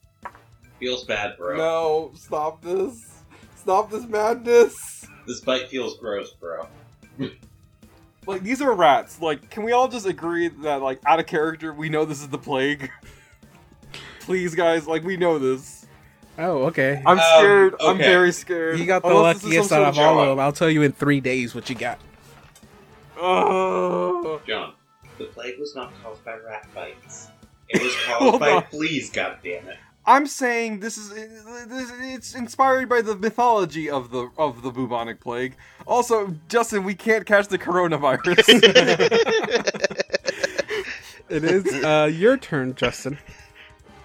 Feels 0.78 1.04
bad, 1.04 1.36
bro. 1.36 1.56
No, 1.56 2.12
stop 2.14 2.62
this. 2.62 3.22
Stop 3.56 3.90
this 3.90 4.06
madness. 4.06 5.06
This 5.26 5.40
bite 5.40 5.68
feels 5.68 5.98
gross, 5.98 6.32
bro. 6.32 6.68
Like, 8.26 8.42
these 8.42 8.60
are 8.60 8.72
rats. 8.74 9.20
Like, 9.20 9.50
can 9.50 9.62
we 9.62 9.72
all 9.72 9.88
just 9.88 10.06
agree 10.06 10.48
that, 10.48 10.82
like, 10.82 11.00
out 11.06 11.20
of 11.20 11.26
character, 11.26 11.72
we 11.72 11.88
know 11.88 12.04
this 12.04 12.20
is 12.20 12.28
the 12.28 12.38
plague? 12.38 12.90
Please, 14.20 14.54
guys, 14.54 14.86
like, 14.88 15.04
we 15.04 15.16
know 15.16 15.38
this. 15.38 15.86
Oh, 16.38 16.64
okay. 16.64 17.02
I'm 17.06 17.18
Um, 17.18 17.24
scared. 17.38 17.74
I'm 17.80 17.98
very 17.98 18.32
scared. 18.32 18.78
You 18.78 18.84
got 18.86 19.02
the 19.02 19.08
Unless 19.08 19.42
luckiest 19.44 19.72
out 19.72 19.84
of 19.84 19.98
all 19.98 20.18
of 20.20 20.28
them. 20.28 20.40
I'll 20.40 20.52
tell 20.52 20.68
you 20.68 20.82
in 20.82 20.92
three 20.92 21.20
days 21.20 21.54
what 21.54 21.70
you 21.70 21.76
got. 21.76 21.98
Oh. 23.16 24.40
John, 24.46 24.74
the 25.18 25.24
plague 25.24 25.58
was 25.58 25.74
not 25.74 25.92
caused 26.02 26.24
by 26.24 26.34
rat 26.36 26.66
bites. 26.74 27.28
It 27.68 27.82
was 27.82 27.94
caused 28.06 28.40
by 28.40 28.50
on. 28.52 28.62
fleas, 28.64 29.10
goddammit. 29.10 29.76
I'm 30.06 30.26
saying 30.26 30.80
this 30.80 30.96
is 30.96 31.10
this, 31.10 31.92
it's 32.00 32.34
inspired 32.34 32.88
by 32.88 33.02
the 33.02 33.16
mythology 33.16 33.90
of 33.90 34.10
the 34.10 34.30
of 34.38 34.62
the 34.62 34.70
bubonic 34.70 35.20
plague. 35.20 35.56
Also, 35.86 36.36
Justin, 36.48 36.84
we 36.84 36.94
can't 36.94 37.26
catch 37.26 37.48
the 37.48 37.58
coronavirus. 37.58 38.46
It 41.28 41.42
is 41.42 41.84
uh, 41.84 42.08
your 42.12 42.36
turn, 42.36 42.74
Justin. 42.74 43.18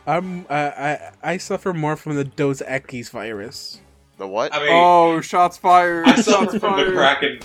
I'm 0.08 0.46
uh, 0.50 0.72
I 0.76 1.12
I 1.22 1.38
suffer 1.38 1.74
more 1.74 1.96
from 1.96 2.16
the 2.16 2.24
Dos 2.24 2.62
Equis 2.64 3.12
virus. 3.12 3.80
the 4.18 4.28
what? 4.28 4.54
I 4.54 4.60
mean, 4.60 4.70
oh, 4.72 5.22
shots 5.22 5.58
fired! 5.58 6.08
I 6.08 6.16
shots 6.16 6.26
suffer 6.26 6.60
from 6.60 6.80
the 6.80 6.92
kraken. 6.92 7.40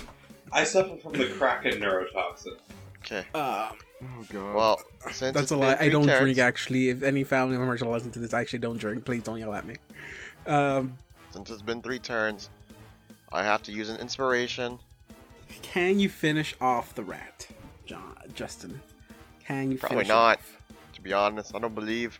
I 0.51 0.63
suffer 0.63 0.97
from 0.97 1.13
the 1.13 1.27
kraken 1.27 1.73
neurotoxin. 1.79 2.57
Okay. 3.05 3.25
Uh, 3.35 3.71
Oh 4.03 4.25
god. 4.31 4.55
Well, 4.55 4.81
since 5.11 5.33
that's 5.33 5.51
a 5.51 5.55
been 5.55 5.61
lie. 5.61 5.77
I 5.79 5.89
don't 5.89 6.05
turns, 6.05 6.19
drink. 6.19 6.37
Actually, 6.37 6.89
if 6.89 7.03
any 7.03 7.23
family 7.23 7.57
members 7.57 7.81
are 7.81 7.89
listening 7.89 8.13
to 8.13 8.19
this, 8.19 8.33
I 8.33 8.41
actually 8.41 8.59
don't 8.59 8.77
drink. 8.77 9.05
Please 9.05 9.23
don't 9.23 9.39
yell 9.39 9.53
at 9.53 9.65
me. 9.65 9.75
Um, 10.45 10.97
Since 11.31 11.49
it's 11.49 11.61
been 11.61 11.81
three 11.81 11.99
turns, 11.99 12.49
I 13.31 13.43
have 13.43 13.63
to 13.63 13.71
use 13.71 13.89
an 13.89 13.97
inspiration. 13.97 14.79
can 15.61 15.99
you 15.99 16.09
finish 16.09 16.55
off 16.61 16.93
the 16.93 17.03
rat, 17.03 17.47
John 17.85 18.15
Justin? 18.33 18.79
Can 19.45 19.71
you? 19.71 19.77
Probably 19.77 19.97
finish 19.97 20.09
not. 20.09 20.37
off? 20.37 20.57
To 20.93 21.01
be 21.01 21.13
honest, 21.13 21.55
I 21.55 21.59
don't 21.59 21.75
believe. 21.75 22.19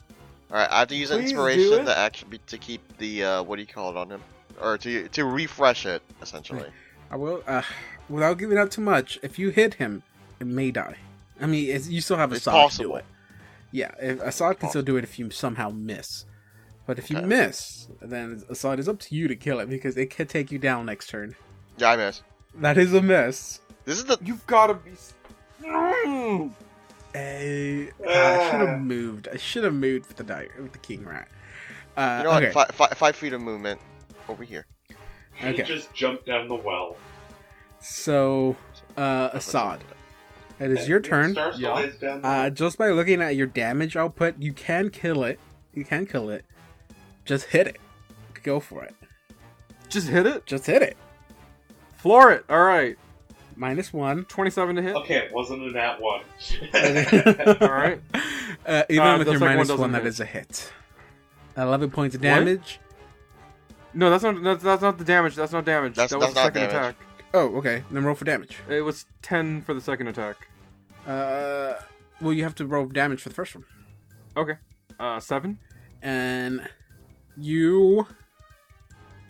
All 0.49 0.57
right, 0.57 0.69
I 0.71 0.79
have 0.79 0.87
to 0.89 0.95
use 0.95 1.11
an 1.11 1.19
Please 1.19 1.31
do 1.31 1.37
inspiration 1.37 1.85
to 1.85 1.97
actually 1.97 2.39
to 2.47 2.57
keep 2.57 2.97
the 2.97 3.23
uh, 3.23 3.43
what 3.43 3.57
do 3.57 3.61
you 3.61 3.67
call 3.67 3.91
it 3.91 3.97
on 3.97 4.09
him, 4.09 4.21
or 4.61 4.77
to 4.79 5.07
to 5.09 5.25
refresh 5.25 5.85
it 5.85 6.01
essentially. 6.21 6.69
I 7.11 7.17
will. 7.17 7.43
Uh, 7.45 7.61
without 8.09 8.37
giving 8.37 8.57
out 8.57 8.71
too 8.71 8.81
much, 8.81 9.19
if 9.21 9.37
you 9.37 9.49
hit 9.49 9.75
him, 9.75 10.03
it 10.39 10.47
may 10.47 10.71
die. 10.71 10.95
I 11.41 11.45
mean, 11.45 11.69
it's, 11.69 11.87
you 11.87 12.01
still 12.01 12.17
have 12.17 12.31
It's 12.31 12.41
Assad 12.47 12.71
to 12.71 12.77
do 12.77 12.95
it. 12.95 13.05
Yeah, 13.71 13.91
if, 14.01 14.21
Assad 14.21 14.59
can 14.59 14.69
still 14.69 14.81
do 14.81 14.97
it 14.97 15.03
if 15.03 15.19
you 15.19 15.29
somehow 15.29 15.69
miss. 15.69 16.25
But 16.85 16.97
if 16.97 17.09
you 17.11 17.17
Okay. 17.17 17.25
miss, 17.27 17.87
then 18.01 18.43
Assad 18.49 18.79
is 18.79 18.87
up 18.87 18.99
to 19.01 19.15
you 19.15 19.27
to 19.27 19.35
kill 19.35 19.59
it 19.59 19.69
because 19.69 19.97
it 19.97 20.07
could 20.07 20.29
take 20.29 20.51
you 20.51 20.57
down 20.59 20.85
next 20.85 21.09
turn. 21.09 21.35
Yeah, 21.77 21.91
I 21.91 21.95
miss. 21.97 22.21
That 22.55 22.77
is 22.77 22.93
a 22.93 23.01
miss. 23.01 23.59
This 23.85 23.97
is 23.97 24.05
the 24.05 24.17
You've 24.23 24.45
got 24.47 24.67
to 24.67 24.73
be. 24.75 24.91
s- 24.91 25.13
Mm. 25.61 26.51
Hey, 27.13 27.89
I 28.07 28.49
should 28.51 28.67
have 28.67 28.79
moved. 28.79 29.27
I 29.31 29.37
should 29.37 29.63
have 29.63 29.73
moved 29.73 30.07
with 30.07 30.17
the 30.17 30.23
dire 30.23 30.49
with 30.59 30.71
the 30.71 30.77
king 30.77 31.03
rat. 31.03 31.27
Uh, 31.97 32.17
you 32.19 32.23
know 32.29 32.37
okay. 32.37 32.51
what? 32.53 32.73
Fi- 32.73 32.87
fi- 32.87 32.95
five 32.95 33.15
feet 33.15 33.33
of 33.33 33.41
movement 33.41 33.81
over 34.29 34.43
here. 34.43 34.65
He 35.33 35.47
Okay. 35.47 35.63
just 35.63 35.93
jumped 35.93 36.25
down 36.27 36.47
the 36.47 36.55
well. 36.55 36.95
So, 37.79 38.55
uh, 38.95 39.29
Assad, 39.33 39.83
it 40.59 40.71
is 40.71 40.87
your 40.87 40.99
turn. 40.99 41.33
Yeah. 41.35 41.51
slides 41.51 41.97
down 41.97 42.21
the 42.21 42.27
Uh, 42.27 42.49
just 42.49 42.77
by 42.77 42.89
looking 42.89 43.21
at 43.21 43.35
your 43.35 43.47
damage 43.47 43.95
output, 43.95 44.35
you 44.39 44.53
can 44.53 44.89
kill 44.89 45.23
it. 45.23 45.39
You 45.73 45.83
can 45.85 46.05
kill 46.05 46.29
it. 46.29 46.45
Just 47.25 47.45
hit 47.47 47.67
it. 47.67 47.77
Go 48.43 48.59
for 48.59 48.83
it. 48.83 48.95
Just 49.89 50.07
hit 50.07 50.25
it. 50.25 50.45
Just 50.45 50.65
hit 50.65 50.81
it. 50.81 50.97
Floor 51.97 52.31
it. 52.31 52.45
All 52.49 52.63
right. 52.63 52.97
Minus 53.55 53.91
one. 53.91 54.25
27 54.25 54.75
to 54.75 54.81
hit. 54.81 54.95
Okay, 54.95 55.15
it 55.17 55.33
wasn't 55.33 55.63
a 55.63 55.71
nat 55.71 55.97
one. 55.99 56.21
All 57.61 57.67
right. 57.73 57.99
Uh, 58.65 58.83
even 58.89 59.05
Uh, 59.07 59.17
with 59.17 59.27
your 59.27 59.39
one 59.39 59.49
minus 59.49 59.67
doesn't 59.69 59.79
one, 59.81 59.91
that 59.93 60.03
hit. 60.03 60.07
is 60.09 60.19
a 60.19 60.25
hit. 60.25 60.71
Eleven 61.55 61.89
points 61.89 62.15
of 62.15 62.21
What? 62.21 62.27
damage. 62.27 62.79
No, 63.93 64.09
that's 64.11 64.23
not 64.23 64.43
that's, 64.43 64.63
that's 64.63 64.81
not 64.83 64.97
the 64.99 65.03
damage. 65.03 65.35
That's 65.35 65.51
not 65.51 65.65
damage. 65.65 65.95
That's- 65.95 66.11
that 66.11 66.17
was 66.19 66.33
that's 66.33 66.35
the 66.35 66.43
second 66.43 66.61
damage. 66.69 66.75
attack. 66.75 67.06
Oh, 67.33 67.55
okay. 67.57 67.83
Then 67.91 68.05
roll 68.05 68.15
for 68.15 68.25
damage. 68.25 68.57
It 68.69 68.81
was 68.81 69.05
10 69.21 69.61
for 69.63 69.73
the 69.73 69.81
second 69.81 70.07
attack. 70.07 70.47
Uh, 71.05 71.73
well, 72.21 72.33
you 72.33 72.43
have 72.43 72.55
to 72.55 72.65
roll 72.65 72.85
damage 72.85 73.21
for 73.21 73.29
the 73.29 73.35
first 73.35 73.55
one, 73.55 73.65
Okay. 74.35 74.53
Uh, 74.99 75.19
seven. 75.19 75.59
and 76.01 76.67
you 77.37 78.07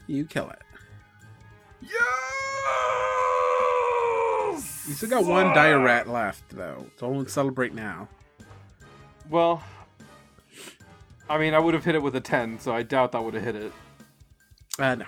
you 0.07 0.26
kill 0.26 0.49
it. 0.49 0.60
Yes. 1.82 1.91
You 4.88 4.94
still 4.94 5.10
got 5.10 5.26
one 5.26 5.53
dire 5.53 5.80
rat 5.80 6.07
left, 6.07 6.49
though. 6.49 6.88
Don't 6.98 7.30
celebrate 7.30 7.74
now. 7.74 8.07
Well, 9.30 9.61
I 11.30 11.38
mean, 11.38 11.53
I 11.53 11.60
would 11.60 11.74
have 11.74 11.84
hit 11.84 11.95
it 11.95 12.02
with 12.02 12.15
a 12.15 12.22
10, 12.22 12.60
so 12.60 12.74
I 12.74 12.84
doubt 12.84 13.11
that 13.11 13.24
would 13.24 13.34
have 13.34 13.44
hit 13.44 13.56
it. 13.56 13.74
Uh, 14.80 14.95
no. 14.95 15.06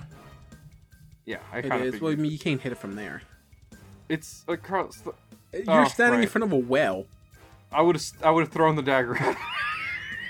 Yeah, 1.30 1.38
I 1.54 1.60
It 1.60 1.70
kind 1.70 1.86
of 1.86 1.94
is. 1.94 2.02
Well, 2.02 2.12
I 2.12 2.16
mean, 2.16 2.32
you 2.32 2.40
can't 2.40 2.60
hit 2.60 2.72
it 2.72 2.80
from 2.80 2.96
there. 2.96 3.22
It's 4.10 4.44
across. 4.48 4.98
The, 5.02 5.14
You're 5.54 5.86
Oh, 5.86 5.88
standing 5.88 6.24
in 6.24 6.28
front 6.28 6.44
of 6.44 6.52
a 6.52 6.58
well. 6.58 7.06
I 7.72 7.84
would 7.84 7.96
have. 7.96 8.04
I 8.24 8.32
would 8.32 8.46
have 8.46 8.52
thrown 8.52 8.76
the 8.76 8.82
dagger. 8.82 9.16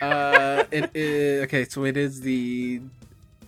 Uh, 0.02 0.64
it 0.72 0.90
is 0.94 1.44
okay. 1.44 1.66
So 1.66 1.84
it 1.84 1.98
is 1.98 2.22
the 2.22 2.80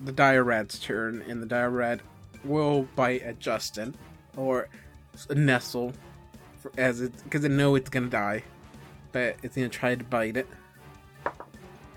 the 0.02 0.12
dire 0.12 0.44
rat's 0.44 0.80
turn, 0.80 1.24
and 1.26 1.42
the 1.42 1.46
dire 1.46 1.70
rat 1.70 2.02
will 2.44 2.90
bite 2.94 3.22
at 3.22 3.40
Justin 3.40 3.96
or 4.36 4.68
Nestle, 5.34 5.94
for, 6.58 6.70
as 6.78 7.00
it 7.00 7.14
because 7.24 7.46
it 7.46 7.52
know 7.52 7.76
it's 7.76 7.90
gonna 7.90 8.08
die, 8.10 8.44
but 9.14 9.38
it's 9.44 9.56
gonna 9.56 9.70
try 9.70 9.96
to 9.96 10.04
bite 10.04 10.36
it. 10.36 10.48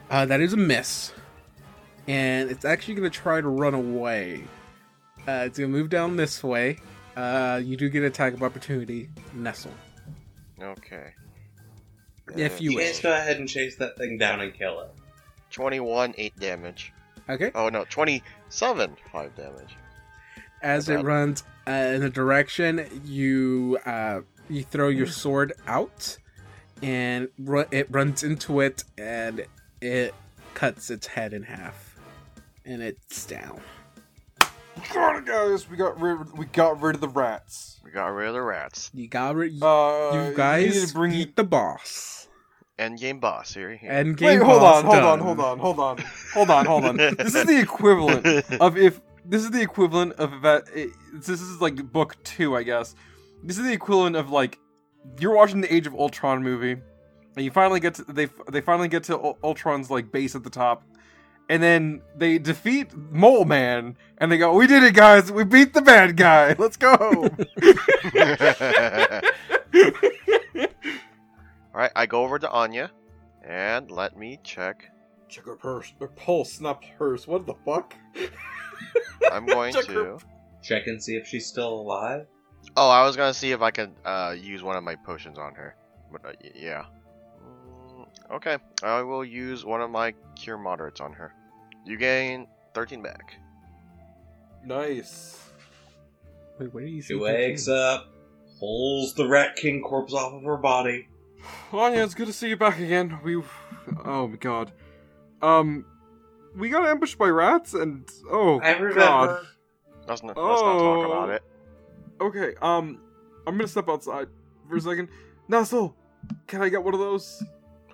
Uh, 0.08 0.24
that 0.26 0.40
is 0.40 0.52
a 0.52 0.56
miss, 0.56 1.12
and 2.06 2.48
it's 2.48 2.64
actually 2.64 2.94
gonna 2.94 3.10
try 3.10 3.40
to 3.40 3.48
run 3.48 3.74
away. 3.74 4.44
Uh, 5.26 5.44
it's 5.46 5.58
gonna 5.58 5.68
move 5.68 5.88
down 5.90 6.16
this 6.16 6.42
way. 6.42 6.78
Uh, 7.16 7.60
you 7.64 7.76
do 7.76 7.88
get 7.88 8.02
a 8.02 8.06
attack 8.06 8.32
of 8.34 8.42
opportunity, 8.42 9.08
Nestle. 9.32 9.70
Okay. 10.60 11.12
If 12.36 12.60
you 12.60 12.72
You 12.72 12.78
guys 12.78 12.94
wish. 12.94 13.02
go 13.02 13.12
ahead 13.12 13.38
and 13.38 13.48
chase 13.48 13.76
that 13.76 13.96
thing 13.96 14.18
down 14.18 14.40
and 14.40 14.52
kill 14.54 14.80
it. 14.80 14.90
21, 15.50 16.14
8 16.16 16.38
damage. 16.40 16.92
Okay. 17.28 17.50
Oh 17.54 17.68
no, 17.68 17.84
27, 17.88 18.96
5 19.12 19.36
damage. 19.36 19.76
as 20.62 20.88
it 20.88 21.02
runs 21.02 21.44
uh, 21.66 21.70
in 21.70 22.02
a 22.02 22.10
direction 22.10 22.86
you 23.04 23.78
uh, 23.86 24.20
you 24.48 24.62
throw 24.62 24.88
your 24.88 25.06
sword 25.06 25.52
out 25.66 26.16
and 26.82 27.28
ru- 27.38 27.66
it 27.70 27.86
runs 27.90 28.22
into 28.22 28.60
it 28.60 28.84
and 28.98 29.44
it 29.80 30.14
cuts 30.54 30.90
its 30.90 31.06
head 31.06 31.32
in 31.34 31.42
half 31.42 31.98
and 32.64 32.82
it's 32.82 33.26
down 33.26 33.60
Got 34.92 35.16
it, 35.16 35.24
guys. 35.26 35.68
We 35.68 35.76
got 35.76 36.00
rid. 36.00 36.36
We 36.36 36.46
got 36.46 36.80
rid 36.80 36.94
of 36.96 37.00
the 37.00 37.08
rats. 37.08 37.80
We 37.84 37.90
got 37.90 38.06
rid 38.08 38.28
of 38.28 38.34
the 38.34 38.42
rats. 38.42 38.90
you 38.94 39.08
got 39.08 39.34
rid- 39.36 39.62
Uh, 39.62 40.10
you 40.14 40.20
need 40.28 40.36
guys 40.36 40.86
to 40.88 40.94
bring. 40.94 41.12
beat 41.12 41.36
the 41.36 41.44
boss 41.44 42.28
Endgame 42.78 43.20
boss 43.20 43.54
here. 43.54 43.76
here. 43.76 43.90
and 43.90 44.08
Wait, 44.10 44.18
game 44.18 44.40
hold 44.40 44.60
boss 44.60 44.78
on, 44.78 44.84
hold 44.84 45.04
on, 45.04 45.18
hold 45.20 45.40
on, 45.40 45.58
hold 45.58 45.78
on, 45.80 45.98
hold 46.32 46.50
on, 46.50 46.66
hold 46.66 46.84
on. 46.86 46.96
This 46.96 47.34
is 47.34 47.44
the 47.46 47.60
equivalent 47.60 48.26
of 48.60 48.76
if 48.76 49.00
this 49.24 49.42
is 49.42 49.50
the 49.52 49.62
equivalent 49.62 50.14
of 50.14 50.42
that. 50.42 50.64
This 51.12 51.28
is 51.40 51.60
like 51.60 51.76
book 51.92 52.16
two, 52.24 52.56
I 52.56 52.62
guess. 52.64 52.94
This 53.44 53.58
is 53.58 53.64
the 53.64 53.72
equivalent 53.72 54.16
of 54.16 54.30
like 54.30 54.58
you're 55.20 55.34
watching 55.34 55.60
the 55.60 55.72
Age 55.72 55.86
of 55.86 55.94
Ultron 55.94 56.42
movie, 56.42 56.72
and 57.36 57.44
you 57.44 57.50
finally 57.52 57.78
get 57.78 57.94
to 57.94 58.04
they 58.04 58.26
they 58.50 58.60
finally 58.60 58.88
get 58.88 59.04
to 59.04 59.36
Ultron's 59.44 59.88
like 59.90 60.10
base 60.10 60.34
at 60.34 60.42
the 60.42 60.50
top, 60.50 60.82
and 61.48 61.62
then 61.62 62.02
they 62.16 62.38
defeat 62.38 62.94
Mole 62.96 63.44
Man, 63.44 63.96
and 64.18 64.30
they 64.32 64.38
go, 64.38 64.54
"We 64.54 64.66
did 64.66 64.82
it, 64.82 64.94
guys! 64.94 65.30
We 65.32 65.44
beat 65.44 65.72
the 65.74 65.82
bad 65.82 66.16
guy. 66.16 66.54
Let's 66.58 66.76
go!" 66.76 66.96
Alright, 71.74 71.90
I 71.96 72.06
go 72.06 72.22
over 72.22 72.38
to 72.38 72.50
Anya 72.50 72.90
and 73.46 73.90
let 73.90 74.16
me 74.16 74.38
check. 74.44 74.90
Check 75.28 75.44
her 75.46 75.56
purse, 75.56 75.92
her 76.00 76.08
pulse, 76.08 76.60
not 76.60 76.84
purse. 76.96 77.26
What 77.26 77.46
the 77.46 77.54
fuck? 77.64 77.94
I'm 79.32 79.46
going 79.46 79.72
Check 79.72 79.86
to. 79.86 80.04
her- 80.04 80.18
Check 80.62 80.86
and 80.86 81.02
see 81.02 81.16
if 81.16 81.26
she's 81.26 81.46
still 81.46 81.68
alive. 81.74 82.26
Oh, 82.76 82.88
I 82.88 83.04
was 83.04 83.16
gonna 83.16 83.34
see 83.34 83.50
if 83.52 83.60
I 83.60 83.70
could 83.70 83.92
uh, 84.04 84.34
use 84.38 84.62
one 84.62 84.76
of 84.76 84.84
my 84.84 84.94
potions 84.94 85.38
on 85.38 85.54
her. 85.56 85.76
But 86.10 86.24
uh, 86.24 86.32
yeah. 86.54 86.84
Okay, 88.34 88.56
I 88.82 89.00
will 89.02 89.24
use 89.24 89.64
one 89.64 89.80
of 89.80 89.90
my 89.90 90.12
cure 90.36 90.58
moderates 90.58 91.00
on 91.00 91.12
her. 91.12 91.32
You 91.86 91.96
gain 91.96 92.46
13 92.74 93.00
back. 93.02 93.34
Nice. 94.64 95.50
Wait, 96.58 96.72
where 96.72 96.84
do 96.84 96.90
you 96.90 97.02
see 97.02 97.14
She 97.14 97.20
13? 97.20 97.34
wakes 97.34 97.68
up, 97.68 98.08
pulls 98.58 99.14
the 99.14 99.28
Rat 99.28 99.56
King 99.56 99.82
corpse 99.82 100.12
off 100.14 100.32
of 100.32 100.42
her 100.42 100.56
body. 100.56 101.08
Anya, 101.72 102.02
it's 102.02 102.14
good 102.14 102.26
to 102.26 102.32
see 102.32 102.48
you 102.48 102.56
back 102.56 102.78
again. 102.80 103.18
We, 103.22 103.36
oh 104.04 104.28
my 104.28 104.36
god, 104.36 104.72
um, 105.42 105.84
we 106.56 106.70
got 106.70 106.86
ambushed 106.86 107.18
by 107.18 107.28
rats, 107.28 107.74
and 107.74 108.08
oh 108.30 108.58
I 108.60 108.70
remember. 108.72 108.94
god. 108.94 109.46
Let's 110.08 110.22
not, 110.22 110.36
let's 110.36 110.60
not 110.62 110.78
talk 110.78 111.06
about 111.06 111.28
Oh. 111.30 111.32
it. 111.32 111.42
Okay, 112.20 112.54
um, 112.62 113.00
I'm 113.46 113.56
gonna 113.56 113.68
step 113.68 113.88
outside 113.88 114.28
for 114.68 114.76
a 114.76 114.80
second. 114.80 115.08
Nestle, 115.48 115.94
can 116.46 116.62
I 116.62 116.68
get 116.70 116.82
one 116.82 116.94
of 116.94 117.00
those? 117.00 117.42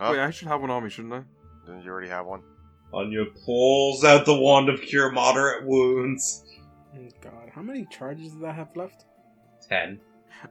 Huh? 0.00 0.12
Wait, 0.12 0.20
I 0.20 0.30
should 0.30 0.48
have 0.48 0.62
one 0.62 0.70
on 0.70 0.82
me, 0.82 0.88
shouldn't 0.90 1.12
I? 1.12 1.22
Didn't 1.66 1.82
you 1.82 1.90
already 1.90 2.08
have 2.08 2.24
one? 2.26 2.42
Anya 2.92 3.26
pulls 3.44 4.02
out 4.02 4.24
the 4.24 4.34
wand 4.34 4.68
of 4.70 4.80
cure 4.80 5.12
moderate 5.12 5.66
wounds. 5.66 6.42
Oh, 6.96 7.08
God, 7.20 7.50
how 7.54 7.62
many 7.62 7.84
charges 7.86 8.32
does 8.32 8.40
that 8.40 8.54
have 8.54 8.74
left? 8.74 9.04
Ten. 9.68 10.00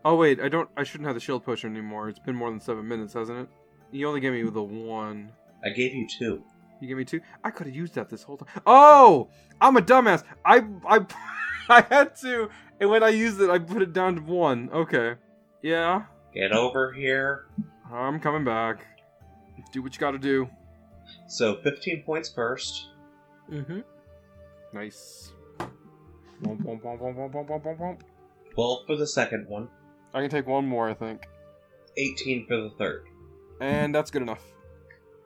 Oh 0.05 0.15
wait, 0.15 0.39
I 0.39 0.49
don't. 0.49 0.69
I 0.77 0.84
shouldn't 0.84 1.07
have 1.07 1.15
the 1.15 1.19
shield 1.19 1.43
potion 1.43 1.71
anymore. 1.71 2.09
It's 2.09 2.19
been 2.19 2.35
more 2.35 2.51
than 2.51 2.59
seven 2.59 2.88
minutes, 2.88 3.13
hasn't 3.13 3.39
it? 3.39 3.49
You 3.91 4.07
only 4.07 4.19
gave 4.19 4.34
me 4.34 4.43
the 4.43 4.61
one. 4.61 5.31
I 5.65 5.69
gave 5.69 5.95
you 5.95 6.07
two. 6.07 6.43
You 6.80 6.88
gave 6.88 6.97
me 6.97 7.05
two. 7.05 7.21
I 7.43 7.49
could 7.49 7.65
have 7.65 7.76
used 7.76 7.95
that 7.95 8.07
this 8.07 8.21
whole 8.21 8.38
time. 8.38 8.47
Oh, 8.67 9.30
I'm 9.59 9.76
a 9.77 9.81
dumbass. 9.81 10.23
I 10.45 10.63
I 10.88 11.05
I 11.69 11.81
had 11.81 12.15
to, 12.17 12.49
and 12.80 12.89
when 12.89 13.01
I 13.03 13.09
used 13.09 13.41
it, 13.41 13.49
I 13.49 13.57
put 13.57 13.81
it 13.81 13.91
down 13.91 14.15
to 14.15 14.21
one. 14.21 14.69
Okay. 14.71 15.15
Yeah, 15.63 16.03
Get 16.34 16.51
over 16.51 16.93
here. 16.93 17.47
I'm 17.91 18.19
coming 18.19 18.45
back. 18.45 18.85
Do 19.71 19.81
what 19.81 19.93
you 19.93 19.99
got 19.99 20.11
to 20.11 20.17
do. 20.19 20.49
So 21.27 21.55
15 21.57 22.03
points 22.03 22.29
first. 22.29 22.87
Mm-hmm. 23.51 23.79
Nice. 24.73 25.33
12 28.53 28.85
for 28.87 28.95
the 28.95 29.07
second 29.07 29.47
one. 29.47 29.67
I 30.13 30.21
can 30.21 30.29
take 30.29 30.47
one 30.47 30.65
more, 30.65 30.89
I 30.89 30.93
think, 30.93 31.23
18 31.97 32.47
for 32.47 32.57
the 32.57 32.69
third. 32.77 33.05
and 33.59 33.93
that's 33.93 34.09
good 34.11 34.21
enough. 34.21 34.43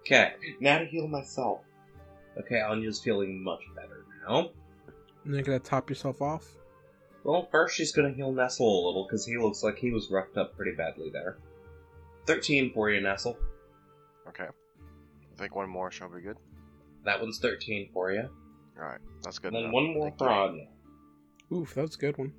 Okay, 0.01 0.33
now 0.59 0.79
to 0.79 0.85
heal 0.85 1.07
myself. 1.07 1.61
Okay, 2.37 2.59
Anya's 2.59 2.99
feeling 2.99 3.41
much 3.43 3.61
better 3.75 4.05
now. 4.27 4.49
And 5.23 5.33
You're 5.33 5.43
gonna 5.43 5.59
top 5.59 5.89
yourself 5.89 6.21
off? 6.21 6.45
Well, 7.23 7.47
first 7.51 7.75
she's 7.77 7.93
gonna 7.93 8.11
heal 8.11 8.31
Nestle 8.33 8.67
a 8.67 8.81
little, 8.85 9.05
because 9.05 9.25
he 9.25 9.37
looks 9.37 9.63
like 9.63 9.77
he 9.77 9.91
was 9.91 10.09
roughed 10.11 10.35
up 10.37 10.57
pretty 10.57 10.75
badly 10.75 11.09
there. 11.09 11.37
13 12.25 12.73
for 12.73 12.89
you, 12.89 12.99
Nestle. 12.99 13.37
Okay. 14.27 14.45
I 14.45 15.37
think 15.39 15.55
one 15.55 15.69
more 15.69 15.91
shall 15.91 16.09
be 16.09 16.21
good. 16.21 16.37
That 17.05 17.19
one's 17.21 17.39
13 17.39 17.89
for 17.93 18.11
you. 18.11 18.29
Alright, 18.77 18.99
that's 19.23 19.39
good 19.39 19.47
And 19.53 19.55
then 19.55 19.63
enough. 19.65 19.73
one 19.73 19.93
more 19.93 20.07
Thank 20.09 20.17
for 20.19 20.27
you. 20.29 20.33
Anya. 20.33 20.67
Oof, 21.51 21.73
that 21.75 21.81
was 21.81 21.95
a 21.95 21.99
good 21.99 22.17
one. 22.17 22.33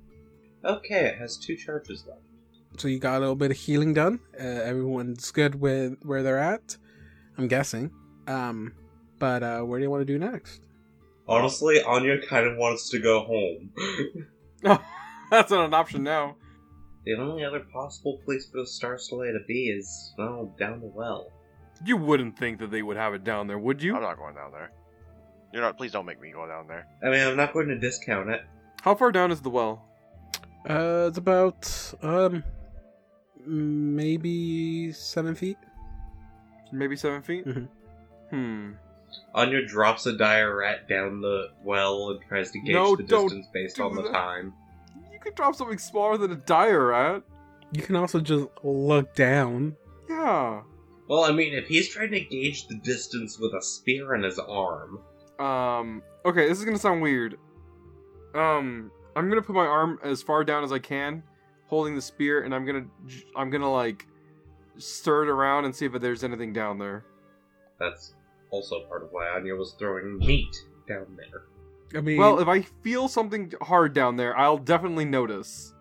Okay, 0.63 1.05
it 1.05 1.17
has 1.17 1.37
two 1.37 1.55
charges 1.55 2.03
left. 2.07 2.21
So 2.77 2.87
you 2.87 2.99
got 2.99 3.17
a 3.17 3.19
little 3.19 3.35
bit 3.35 3.51
of 3.51 3.57
healing 3.57 3.93
done. 3.93 4.19
Uh, 4.37 4.43
everyone's 4.43 5.31
good 5.31 5.55
with 5.61 5.97
where 6.03 6.23
they're 6.23 6.39
at. 6.39 6.75
I'm 7.37 7.47
guessing. 7.47 7.91
Um, 8.27 8.73
but 9.19 9.43
uh, 9.43 9.61
where 9.61 9.79
do 9.79 9.83
you 9.83 9.89
want 9.91 10.01
to 10.01 10.05
do 10.05 10.17
next? 10.19 10.61
Honestly, 11.27 11.81
Anya 11.83 12.21
kind 12.27 12.47
of 12.47 12.57
wants 12.57 12.89
to 12.89 12.99
go 12.99 13.21
home. 13.23 13.71
that's 15.31 15.51
not 15.51 15.65
an 15.65 15.73
option 15.73 16.03
now. 16.03 16.35
the 17.05 17.13
only 17.13 17.43
other 17.45 17.61
possible 17.71 18.19
place 18.25 18.47
for 18.51 18.57
the 18.59 18.67
Star 18.67 18.97
Soleil 18.97 19.33
to 19.33 19.39
be 19.47 19.69
is, 19.69 20.13
well, 20.17 20.53
down 20.59 20.81
the 20.81 20.87
well. 20.87 21.31
You 21.83 21.97
wouldn't 21.97 22.37
think 22.37 22.59
that 22.59 22.71
they 22.71 22.81
would 22.81 22.97
have 22.97 23.13
it 23.13 23.23
down 23.23 23.47
there, 23.47 23.57
would 23.59 23.81
you? 23.83 23.95
I'm 23.95 24.01
not 24.01 24.17
going 24.17 24.35
down 24.35 24.51
there. 24.51 24.71
You're 25.51 25.61
not. 25.61 25.77
Please 25.77 25.91
don't 25.91 26.05
make 26.05 26.21
me 26.21 26.31
go 26.31 26.47
down 26.47 26.67
there. 26.67 26.87
I 27.03 27.09
mean, 27.09 27.27
I'm 27.27 27.35
not 27.37 27.53
going 27.53 27.67
to 27.67 27.77
discount 27.77 28.29
it. 28.29 28.41
How 28.81 28.95
far 28.95 29.11
down 29.11 29.31
is 29.31 29.41
the 29.41 29.49
well? 29.49 29.85
Uh, 30.69 31.05
it's 31.09 31.17
about 31.17 31.93
um 32.01 32.43
maybe 33.45 34.91
seven 34.91 35.35
feet. 35.35 35.57
Maybe 36.71 36.95
seven 36.95 37.21
feet. 37.21 37.45
Mhm. 37.45 37.67
Hmm. 38.29 38.71
Anya 39.33 39.65
drops 39.65 40.05
a 40.07 40.17
dire 40.17 40.57
rat 40.57 40.87
down 40.89 41.21
the 41.21 41.49
well 41.63 42.09
and 42.11 42.19
tries 42.27 42.51
to 42.51 42.59
gauge 42.59 42.73
No, 42.73 42.95
the 42.95 43.03
distance 43.03 43.47
based 43.53 43.77
do 43.77 43.83
on 43.83 43.95
the 43.95 44.01
that. 44.03 44.11
time. 44.11 44.53
You 45.11 45.19
could 45.19 45.35
drop 45.35 45.55
something 45.55 45.77
smaller 45.77 46.17
than 46.17 46.31
a 46.31 46.35
dire 46.35 46.87
rat. 46.87 47.23
You 47.71 47.81
can 47.81 47.95
also 47.95 48.19
just 48.19 48.47
look 48.63 49.13
down. 49.15 49.75
Yeah. 50.09 50.61
Well, 51.07 51.23
I 51.23 51.31
mean, 51.31 51.53
if 51.53 51.67
he's 51.67 51.89
trying 51.89 52.11
to 52.11 52.19
gauge 52.21 52.67
the 52.67 52.75
distance 52.75 53.37
with 53.39 53.53
a 53.53 53.61
spear 53.61 54.15
in 54.15 54.23
his 54.23 54.39
arm, 54.39 54.99
Um. 55.39 56.01
Okay, 56.25 56.47
this 56.47 56.57
is 56.59 56.65
gonna 56.65 56.79
sound 56.79 57.01
weird. 57.01 57.37
Um, 58.33 58.91
I'm 59.15 59.29
gonna 59.29 59.41
put 59.41 59.55
my 59.55 59.65
arm 59.67 59.99
as 60.03 60.21
far 60.23 60.43
down 60.43 60.63
as 60.63 60.71
I 60.71 60.79
can, 60.79 61.21
holding 61.67 61.93
the 61.95 62.01
spear, 62.01 62.43
and 62.43 62.53
I'm 62.55 62.65
gonna, 62.65 62.85
I'm 63.35 63.49
gonna 63.49 63.71
like 63.71 64.07
stir 64.77 65.23
it 65.23 65.29
around 65.29 65.65
and 65.65 65.75
see 65.75 65.85
if 65.85 65.93
there's 65.93 66.23
anything 66.23 66.51
down 66.53 66.77
there. 66.79 67.05
that's 67.79 68.13
also 68.51 68.85
part 68.87 69.03
of 69.03 69.09
why 69.11 69.27
Anya 69.29 69.53
was 69.55 69.73
throwing 69.77 70.17
meat 70.17 70.55
down 70.87 71.05
there. 71.17 71.43
I 71.97 72.01
mean, 72.01 72.17
Well, 72.17 72.39
if 72.39 72.47
I 72.47 72.61
feel 72.61 73.07
something 73.07 73.51
hard 73.61 73.93
down 73.93 74.15
there, 74.15 74.37
I'll 74.37 74.57
definitely 74.57 75.05
notice. 75.05 75.73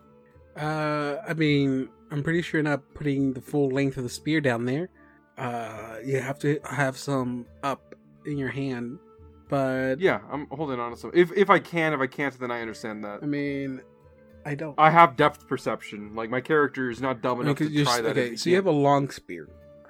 uh, 0.57 1.17
I 1.27 1.35
mean, 1.35 1.89
I'm 2.11 2.23
pretty 2.23 2.43
sure 2.43 2.59
you're 2.61 2.69
not 2.69 2.83
putting 2.95 3.33
the 3.33 3.41
full 3.41 3.69
length 3.71 3.97
of 3.97 4.03
the 4.05 4.09
spear 4.11 4.41
down 4.41 4.65
there. 4.65 4.89
Uh, 5.37 5.97
you 6.05 6.21
have 6.21 6.39
to 6.41 6.61
have 6.65 6.97
some 6.97 7.47
up 7.63 7.95
in 8.27 8.39
your 8.39 8.51
hand. 8.51 8.99
But 9.49 10.01
Yeah, 10.01 10.21
I'm 10.31 10.47
holding 10.51 10.81
on 10.81 10.93
to 10.93 10.97
some. 10.97 11.11
If 11.15 11.33
if 11.37 11.51
I 11.51 11.59
can, 11.59 11.93
if 11.93 12.01
I 12.01 12.07
can't, 12.07 12.39
then 12.39 12.51
I 12.51 12.61
understand 12.61 13.05
that. 13.05 13.21
I 13.23 13.27
mean, 13.27 13.81
I 14.47 14.55
don't. 14.55 14.75
I 14.79 14.91
have 14.91 15.17
depth 15.17 15.47
perception. 15.49 16.15
Like 16.15 16.31
my 16.31 16.41
character 16.41 16.91
is 16.91 17.01
not 17.01 17.21
dumb 17.23 17.41
I 17.41 17.45
mean, 17.45 17.55
to 17.57 17.85
try 17.85 18.01
that. 18.01 18.11
okay, 18.11 18.37
so 18.37 18.51
you 18.51 18.57
have 18.57 18.67
a 18.67 18.71
long 18.71 19.11
spear. 19.11 19.49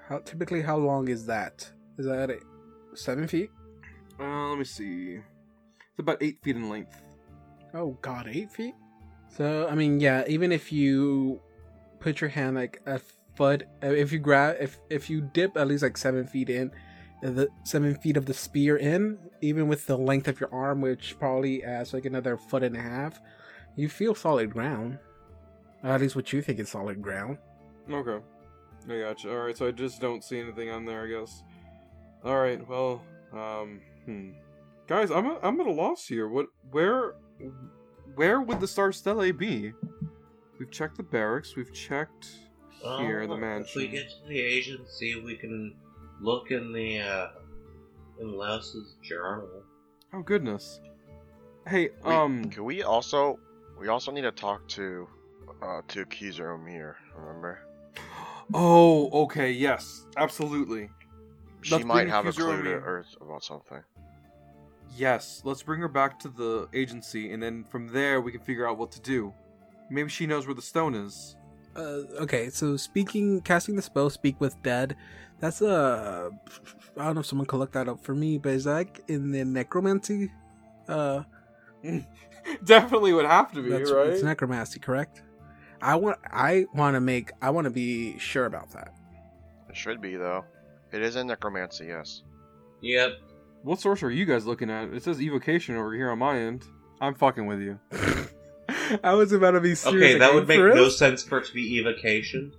How 0.09 0.19
typically 0.19 0.63
how 0.63 0.77
long 0.77 1.09
is 1.09 1.27
that? 1.27 1.71
Is 1.99 2.07
that 2.07 2.31
it? 2.31 2.43
seven 2.95 3.27
feet? 3.27 3.51
Uh, 4.21 4.49
let 4.51 4.59
me 4.59 4.65
see. 4.65 5.15
It's 5.17 5.99
about 5.99 6.23
eight 6.23 6.39
feet 6.43 6.57
in 6.57 6.69
length. 6.69 7.01
Oh 7.73 7.99
god, 8.03 8.29
eight 8.29 8.51
feet. 8.51 8.75
So 9.37 9.69
I 9.69 9.75
mean, 9.75 10.01
yeah. 10.01 10.25
Even 10.27 10.53
if 10.53 10.73
you 10.73 11.41
put 12.01 12.21
your 12.21 12.31
hand 12.31 12.57
like 12.57 12.81
a 12.87 13.01
foot, 13.37 13.65
uh, 13.83 13.89
if 13.89 14.13
you 14.13 14.19
grab, 14.19 14.57
if 14.61 14.79
if 14.91 15.11
you 15.11 15.21
dip 15.21 15.57
at 15.57 15.69
least 15.69 15.83
like 15.83 15.97
seven 15.97 16.27
feet 16.27 16.51
in, 16.51 16.71
uh, 17.25 17.31
the 17.31 17.49
seven 17.65 17.95
feet 17.97 18.17
of 18.17 18.27
the 18.27 18.35
spear 18.35 18.77
in, 18.77 19.19
even 19.41 19.69
with 19.69 19.87
the 19.87 19.97
length 19.97 20.29
of 20.29 20.41
your 20.41 20.53
arm, 20.53 20.81
which 20.81 21.17
probably 21.19 21.65
adds 21.65 21.93
like 21.93 22.05
another 22.05 22.37
foot 22.37 22.63
and 22.63 22.77
a 22.77 22.81
half, 22.81 23.21
you 23.77 23.89
feel 23.89 24.15
solid 24.15 24.51
ground. 24.51 24.99
At 25.83 26.01
least 26.01 26.17
what 26.17 26.33
you 26.33 26.41
think 26.41 26.59
is 26.59 26.71
solid 26.71 27.03
ground. 27.03 27.39
Okay. 27.91 28.25
I 28.89 28.99
gotcha. 29.01 29.31
Alright, 29.31 29.57
so 29.57 29.69
I 29.69 29.71
just 29.71 30.01
don't 30.01 30.25
see 30.25 30.41
anything 30.41 30.71
on 30.71 30.85
there, 30.85 31.05
I 31.05 31.09
guess. 31.09 31.43
Alright, 32.25 32.67
well, 32.69 33.03
um, 33.33 33.81
hmm. 34.05 34.31
Guys, 34.87 35.11
I'm 35.11 35.27
a, 35.27 35.39
I'm 35.43 35.61
at 35.61 35.67
a 35.67 35.73
loss 35.73 36.07
here. 36.07 36.29
What, 36.29 36.47
where, 36.71 37.15
where 38.15 38.41
would 38.41 38.61
the 38.61 38.69
Star 38.69 38.93
stella 38.93 39.33
be? 39.33 39.73
We've 40.59 40.71
checked 40.71 40.97
the 40.97 41.03
barracks, 41.03 41.57
we've 41.57 41.73
checked 41.73 42.29
here, 42.99 43.23
in 43.23 43.29
the 43.31 43.35
If 43.37 43.41
mansion. 43.41 43.81
we 43.83 43.89
get 43.89 44.09
to 44.09 44.29
the 44.29 44.41
agency, 44.41 45.21
we 45.21 45.37
can 45.37 45.75
look 46.21 46.51
in 46.51 46.73
the 46.73 47.01
uh, 47.01 47.29
in 48.21 48.37
Laos's 48.37 48.97
journal. 49.03 49.49
Oh, 50.13 50.23
goodness. 50.23 50.81
Hey, 51.67 51.91
We, 52.05 52.13
um, 52.13 52.45
can 52.51 52.65
we 52.65 52.83
also 52.83 53.39
we 53.81 53.89
also 53.89 54.13
need 54.13 54.23
to 54.23 54.31
talk 54.33 54.67
to 54.69 55.09
uh 55.63 55.81
to 55.89 56.03
accuser 56.03 56.57
Omir, 56.57 56.95
remember? 57.17 57.61
oh, 58.53 59.11
okay, 59.25 59.51
yes, 59.51 60.07
absolutely. 60.17 60.91
She 61.63 61.73
Let's 61.73 61.85
might 61.87 61.95
bring 62.03 62.09
have 62.09 62.27
a 62.27 62.33
clue 62.33 62.63
to 62.63 62.71
Earth 62.71 63.17
about 63.21 63.43
something. 63.43 63.83
Yes, 64.97 65.41
let's 65.45 65.63
bring 65.63 65.81
her 65.81 65.89
back 65.89 66.19
to 66.21 66.29
the 66.29 66.69
agency, 66.75 67.33
and 67.33 67.43
then 67.43 67.65
from 67.65 67.89
there 67.89 68.21
we 68.21 68.31
can 68.31 68.41
figure 68.43 68.69
out 68.69 68.77
what 68.79 68.93
to 68.93 69.01
do. 69.01 69.33
Maybe 69.91 70.09
she 70.11 70.27
knows 70.27 70.47
where 70.47 70.55
the 70.55 70.63
stone 70.63 70.95
is. 70.95 71.37
Uh, 71.77 72.03
okay, 72.23 72.51
so 72.51 72.77
speaking, 72.77 73.41
casting 73.41 73.77
the 73.77 73.83
spell, 73.83 74.11
speak 74.11 74.41
with 74.41 74.61
dead. 74.63 74.97
That's 75.41 75.61
a. 75.61 76.31
I 76.97 77.05
don't 77.05 77.15
know 77.15 77.21
if 77.21 77.27
someone 77.27 77.47
could 77.47 77.59
look 77.59 77.73
that 77.73 77.89
up 77.89 78.05
for 78.05 78.15
me, 78.15 78.39
but 78.39 78.53
is 78.53 78.65
that 78.65 78.73
like 78.75 79.01
in 79.09 79.33
the 79.33 79.45
necromancy? 79.45 80.31
Uh, 80.89 81.25
Definitely 82.65 83.13
would 83.13 83.27
have 83.27 83.53
to 83.53 83.63
be, 83.63 83.71
that's 83.71 83.91
right? 83.91 84.09
it's 84.09 84.23
necromancy, 84.23 84.79
correct? 84.79 85.23
I 85.83 85.97
want. 85.97 86.19
I 86.31 86.67
want 86.75 86.95
to 86.95 87.01
make. 87.01 87.33
I 87.43 87.51
want 87.51 87.65
to 87.67 87.71
be 87.71 88.19
sure 88.19 88.47
about 88.47 88.71
that. 88.71 88.95
It 89.69 89.77
should 89.77 90.01
be 90.01 90.17
though. 90.17 90.45
It 90.93 91.03
is 91.03 91.17
in 91.17 91.27
necromancy, 91.27 91.87
yes. 91.87 92.23
Yep. 92.81 93.13
What 93.63 93.81
source 93.81 94.03
are 94.03 94.11
you 94.11 94.25
guys 94.25 94.47
looking 94.47 94.71
at? 94.71 94.95
It 94.95 95.03
says 95.03 95.21
evocation 95.21 95.77
over 95.77 95.93
here 95.95 96.11
on 96.11 96.19
my 96.19 96.39
end. 96.39 96.65
I'm 97.01 97.15
fucking 97.15 97.47
with 97.47 97.61
you. 97.61 97.79
I 99.03 99.15
was 99.15 99.33
about 99.33 99.53
to 99.53 99.61
be 99.61 99.75
serious. 99.75 100.11
Okay, 100.13 100.19
that 100.19 100.35
would 100.35 100.49
make 100.49 100.59
no 100.59 100.89
sense 100.89 101.23
for 101.23 101.39
it 101.39 101.47
to 101.47 101.55
be 101.55 101.79
evocation. 101.79 102.53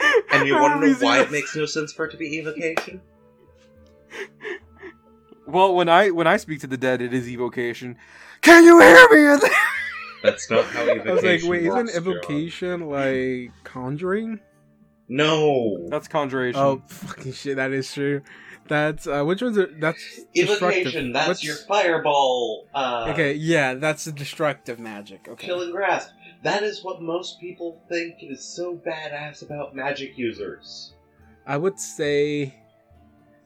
And 0.30 0.46
you 0.46 0.54
want 0.54 0.80
to 0.80 0.86
know 0.86 0.94
why 1.00 1.20
it 1.20 1.30
makes 1.30 1.56
no 1.56 1.64
sense 1.66 1.92
for 1.92 2.04
it 2.04 2.10
to 2.12 2.16
be 2.16 2.38
evocation? 2.38 3.00
Well, 5.46 5.74
when 5.74 5.88
I 5.88 6.10
when 6.10 6.26
I 6.26 6.36
speak 6.36 6.60
to 6.60 6.66
the 6.66 6.76
dead, 6.76 7.00
it 7.00 7.14
is 7.14 7.28
evocation. 7.28 7.96
Can 8.42 8.64
you 8.64 8.78
hear 8.80 9.08
me? 9.08 9.32
in 9.32 9.40
there? 9.40 9.50
That's 10.22 10.50
not 10.50 10.64
how 10.66 10.82
evocation 10.82 11.08
I 11.08 11.14
was 11.14 11.24
like, 11.24 11.42
wait, 11.44 11.66
works, 11.68 11.90
isn't 11.90 12.04
John. 12.04 12.12
evocation 12.14 12.80
like 12.88 13.52
conjuring? 13.64 14.40
No. 15.08 15.86
That's 15.88 16.06
conjuration. 16.06 16.60
Oh, 16.60 16.82
fucking 16.86 17.32
shit, 17.32 17.56
that 17.56 17.72
is 17.72 17.92
true. 17.92 18.20
That's 18.68 19.06
uh, 19.06 19.24
which 19.24 19.42
one's 19.42 19.58
are, 19.58 19.70
that's. 19.78 20.20
Evocation, 20.34 21.12
that's 21.12 21.28
What's- 21.28 21.44
your 21.44 21.56
fireball. 21.56 22.66
Uh, 22.74 23.08
Okay, 23.12 23.32
yeah, 23.34 23.74
that's 23.74 24.04
the 24.04 24.12
destructive 24.12 24.78
magic. 24.78 25.26
Okay. 25.28 25.46
Killing 25.46 25.70
grass. 25.70 26.10
That 26.42 26.62
is 26.62 26.84
what 26.84 27.02
most 27.02 27.40
people 27.40 27.82
think 27.88 28.16
is 28.20 28.44
so 28.44 28.76
badass 28.76 29.42
about 29.42 29.74
magic 29.74 30.16
users. 30.16 30.92
I 31.46 31.56
would 31.56 31.80
say 31.80 32.54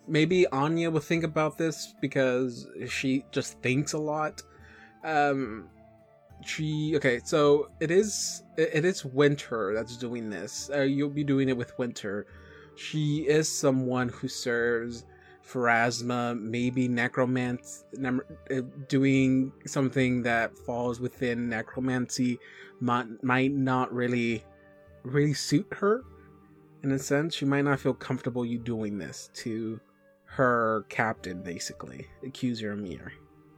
maybe 0.06 0.46
Anya 0.48 0.90
will 0.90 1.00
think 1.00 1.24
about 1.24 1.56
this 1.56 1.94
because 2.00 2.66
she 2.88 3.24
just 3.30 3.58
thinks 3.62 3.92
a 3.94 3.98
lot. 3.98 4.42
Um 5.04 5.68
she 6.44 6.94
okay, 6.96 7.20
so 7.24 7.70
it 7.80 7.90
is 7.90 8.42
it 8.56 8.70
it 8.74 8.84
is 8.84 9.04
Winter 9.04 9.72
that's 9.74 9.96
doing 9.96 10.28
this. 10.28 10.68
Uh, 10.74 10.80
you'll 10.82 11.08
be 11.08 11.24
doing 11.24 11.48
it 11.48 11.56
with 11.56 11.78
Winter. 11.78 12.26
She 12.76 13.18
is 13.28 13.48
someone 13.48 14.08
who 14.08 14.28
serves 14.28 15.04
Pharasma, 15.52 16.40
maybe 16.40 16.88
necromancy, 16.88 17.84
uh, 18.04 18.60
doing 18.88 19.52
something 19.66 20.22
that 20.22 20.56
falls 20.56 21.00
within 21.00 21.48
necromancy 21.48 22.38
might, 22.80 23.22
might 23.22 23.52
not 23.52 23.92
really 23.92 24.44
really 25.04 25.34
suit 25.34 25.66
her 25.72 26.04
in 26.82 26.90
a 26.90 26.98
sense, 26.98 27.34
she 27.34 27.44
might 27.44 27.62
not 27.62 27.80
feel 27.80 27.94
comfortable 27.94 28.44
you 28.44 28.58
doing 28.58 28.98
this 28.98 29.30
to 29.34 29.80
her 30.24 30.84
captain, 30.88 31.42
basically, 31.42 32.08
accuser 32.26 32.72
Amir. 32.72 33.12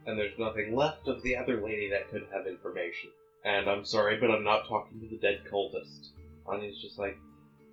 And 0.05 0.17
there's 0.19 0.37
nothing 0.37 0.75
left 0.75 1.07
of 1.07 1.23
the 1.23 1.35
other 1.35 1.63
lady 1.63 1.89
that 1.89 2.09
could 2.09 2.27
have 2.31 2.45
information. 2.45 3.09
And 3.43 3.67
I'm 3.69 3.85
sorry, 3.85 4.17
but 4.19 4.29
I'm 4.29 4.43
not 4.43 4.67
talking 4.67 4.99
to 4.99 5.07
the 5.07 5.17
dead 5.17 5.41
cultist. 5.51 6.09
Anya's 6.45 6.79
just 6.79 6.99
like, 6.99 7.17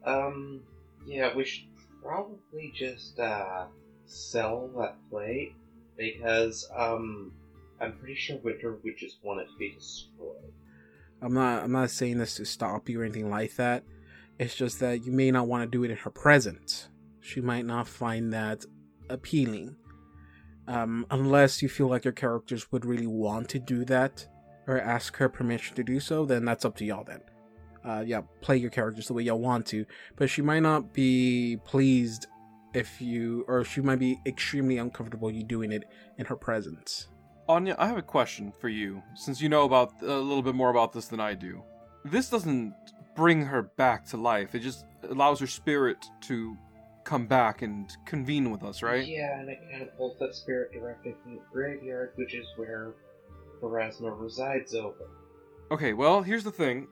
um, 0.06 0.62
yeah, 1.06 1.34
we 1.36 1.44
should 1.44 1.66
probably 2.02 2.72
just, 2.74 3.18
uh, 3.18 3.66
sell 4.06 4.70
that 4.78 4.96
plate. 5.10 5.54
Because, 5.96 6.68
um, 6.76 7.32
I'm 7.80 7.92
pretty 7.92 8.14
sure 8.14 8.38
Winter 8.38 8.78
would 8.82 8.96
just 8.96 9.18
want 9.22 9.40
it 9.40 9.46
to 9.46 9.58
be 9.58 9.72
destroyed. 9.72 10.52
I'm 11.20 11.34
not 11.34 11.62
I'm 11.62 11.72
not 11.72 11.90
saying 11.90 12.18
this 12.18 12.36
to 12.36 12.44
stop 12.44 12.88
you 12.88 13.00
or 13.00 13.04
anything 13.04 13.30
like 13.30 13.54
that. 13.56 13.84
It's 14.38 14.54
just 14.54 14.80
that 14.80 15.04
you 15.04 15.12
may 15.12 15.30
not 15.30 15.46
want 15.46 15.62
to 15.62 15.70
do 15.70 15.84
it 15.84 15.90
in 15.90 15.96
her 15.98 16.10
presence. 16.10 16.88
She 17.20 17.40
might 17.40 17.64
not 17.64 17.86
find 17.86 18.32
that 18.32 18.64
appealing. 19.08 19.76
Um, 20.66 21.06
unless 21.10 21.60
you 21.60 21.68
feel 21.68 21.88
like 21.88 22.04
your 22.04 22.12
characters 22.12 22.70
would 22.72 22.84
really 22.84 23.06
want 23.06 23.48
to 23.50 23.58
do 23.58 23.84
that 23.86 24.26
or 24.66 24.80
ask 24.80 25.16
her 25.16 25.28
permission 25.28 25.76
to 25.76 25.84
do 25.84 26.00
so, 26.00 26.24
then 26.24 26.44
that's 26.44 26.64
up 26.64 26.76
to 26.76 26.84
y'all 26.84 27.04
then. 27.04 27.20
Uh, 27.84 28.02
yeah, 28.06 28.20
play 28.40 28.56
your 28.56 28.70
characters 28.70 29.08
the 29.08 29.12
way 29.12 29.24
y'all 29.24 29.40
want 29.40 29.66
to, 29.66 29.84
but 30.16 30.30
she 30.30 30.40
might 30.40 30.60
not 30.60 30.92
be 30.92 31.58
pleased 31.64 32.26
if 32.74 33.00
you, 33.00 33.44
or 33.48 33.64
she 33.64 33.80
might 33.80 33.98
be 33.98 34.18
extremely 34.26 34.78
uncomfortable 34.78 35.30
you 35.30 35.44
doing 35.44 35.72
it 35.72 35.84
in 36.18 36.26
her 36.26 36.36
presence. 36.36 37.08
Anya, 37.48 37.74
I 37.78 37.86
have 37.86 37.98
a 37.98 38.02
question 38.02 38.52
for 38.60 38.68
you, 38.68 39.02
since 39.14 39.40
you 39.40 39.48
know 39.48 39.64
about 39.64 40.00
a 40.02 40.06
little 40.06 40.42
bit 40.42 40.54
more 40.54 40.70
about 40.70 40.92
this 40.92 41.08
than 41.08 41.20
I 41.20 41.34
do. 41.34 41.62
This 42.04 42.30
doesn't 42.30 42.74
bring 43.14 43.44
her 43.44 43.62
back 43.62 44.06
to 44.06 44.16
life. 44.16 44.54
It 44.54 44.60
just 44.60 44.86
allows 45.08 45.40
her 45.40 45.46
spirit 45.46 46.04
to 46.22 46.56
come 47.04 47.26
back 47.26 47.62
and 47.62 47.90
convene 48.06 48.50
with 48.50 48.62
us, 48.62 48.82
right? 48.82 49.06
Yeah, 49.06 49.40
and 49.40 49.50
it 49.50 49.58
kind 49.70 49.82
of 49.82 49.96
pulls 49.96 50.18
that 50.20 50.34
spirit 50.34 50.72
directly 50.72 51.14
from 51.22 51.34
the 51.34 51.40
graveyard, 51.52 52.12
which 52.14 52.34
is 52.34 52.46
where 52.56 52.94
Pharasma 53.60 54.18
resides 54.18 54.74
over. 54.74 55.08
Okay, 55.70 55.92
well, 55.92 56.22
here's 56.22 56.44
the 56.44 56.52
thing. 56.52 56.86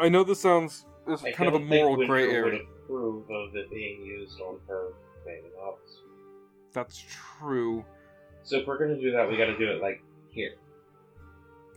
I 0.00 0.08
know 0.08 0.24
this 0.24 0.40
sounds 0.40 0.84
is 1.08 1.22
kind 1.34 1.48
of 1.48 1.54
a 1.54 1.58
don't 1.58 1.68
think 1.68 1.80
moral 1.80 1.96
Winter 1.96 2.12
gray 2.12 2.26
would 2.26 2.34
area. 2.34 2.60
approve 2.84 3.30
of 3.30 3.54
it 3.54 3.70
being 3.70 4.04
used 4.04 4.40
on 4.40 4.58
her 4.68 4.88
commanding 5.26 5.52
officer. 5.60 6.00
That's 6.72 7.04
true. 7.38 7.84
So 8.42 8.58
if 8.58 8.66
we're 8.66 8.78
gonna 8.78 9.00
do 9.00 9.12
that, 9.12 9.28
we 9.28 9.36
gotta 9.36 9.58
do 9.58 9.70
it 9.70 9.80
like 9.82 10.02
here. 10.30 10.52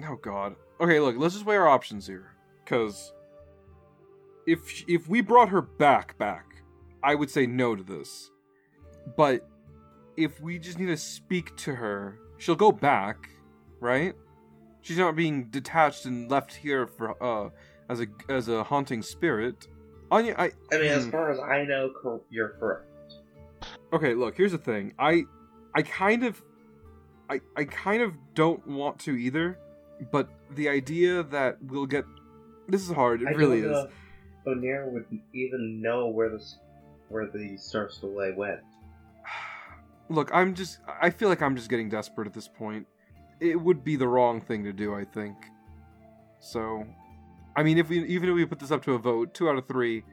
Oh 0.08 0.16
God. 0.16 0.56
Okay, 0.80 1.00
look. 1.00 1.16
Let's 1.18 1.34
just 1.34 1.46
weigh 1.46 1.58
our 1.58 1.68
options 1.68 2.08
here, 2.08 2.32
because 2.64 3.14
if 4.46 4.84
if 4.88 5.08
we 5.10 5.22
brought 5.22 5.50
her 5.50 5.62
back, 5.62 6.18
back, 6.18 6.46
I 7.04 7.16
would 7.16 7.30
say 7.30 7.46
no 7.46 7.76
to 7.76 7.84
this. 7.84 8.30
But 9.18 9.48
if 10.16 10.40
we 10.42 10.60
just 10.60 10.80
need 10.80 10.88
to 10.88 10.98
speak 10.98 11.56
to 11.58 11.76
her, 11.76 12.20
she'll 12.38 12.56
go 12.56 12.72
back, 12.72 13.30
right? 13.80 14.14
She's 14.82 14.98
not 14.98 15.16
being 15.16 15.46
detached 15.50 16.06
and 16.06 16.30
left 16.30 16.54
here 16.54 16.88
for 16.88 17.22
uh 17.22 17.50
as 17.90 18.00
a 18.02 18.08
as 18.30 18.48
a 18.48 18.64
haunting 18.64 19.02
spirit. 19.02 19.68
Anya, 20.12 20.36
I 20.38 20.52
I 20.72 20.78
mean, 20.78 20.86
as 20.92 21.06
Hmm. 21.06 21.12
far 21.12 21.32
as 21.32 21.40
I 21.40 21.64
know, 21.66 21.92
you're 22.30 22.50
correct. 22.60 22.86
Okay 23.94 24.14
look 24.14 24.36
here's 24.36 24.52
the 24.52 24.58
thing 24.58 24.94
i 25.00 25.24
i 25.76 25.82
kind 25.82 26.24
of 26.24 26.42
i 27.30 27.40
i 27.56 27.64
kind 27.64 28.02
of 28.02 28.14
don't 28.34 28.66
want 28.68 29.00
to 29.00 29.16
either 29.16 29.58
but 30.12 30.30
the 30.56 30.70
idea 30.70 31.24
that 31.24 31.58
we'll 31.64 31.86
get 31.86 32.06
this 32.68 32.82
is 32.82 32.94
hard 32.94 33.22
it 33.22 33.28
I 33.28 33.32
really 33.32 33.62
don't 33.62 33.88
is 33.88 33.92
O'Neill 34.48 34.90
would 34.92 35.06
even 35.34 35.82
know 35.82 36.08
where 36.08 36.30
the 36.30 36.44
where 37.10 37.28
the 37.28 37.58
Star 37.58 37.90
Soleil 37.90 38.36
went. 38.36 38.60
Look, 40.10 40.30
I'm 40.34 40.56
just. 40.56 40.80
I 41.02 41.10
feel 41.10 41.30
like 41.30 41.42
I'm 41.42 41.56
just 41.56 41.70
getting 41.70 41.90
desperate 41.90 42.28
at 42.28 42.34
this 42.34 42.48
point. 42.48 42.88
It 43.40 43.60
would 43.60 43.84
be 43.84 43.96
the 43.96 44.08
wrong 44.08 44.42
thing 44.42 44.64
to 44.64 44.74
do, 44.74 44.94
I 44.94 45.06
think. 45.06 45.36
So, 46.40 46.86
I 47.56 47.64
mean, 47.64 47.78
if 47.78 47.90
we 47.90 48.06
even 48.06 48.30
if 48.30 48.36
we 48.36 48.46
put 48.46 48.60
this 48.60 48.72
up 48.72 48.84
to 48.86 48.94
a 48.94 48.98
vote, 48.98 49.34
two 49.34 49.50
out 49.50 49.58
of 49.58 49.68
three. 49.68 50.04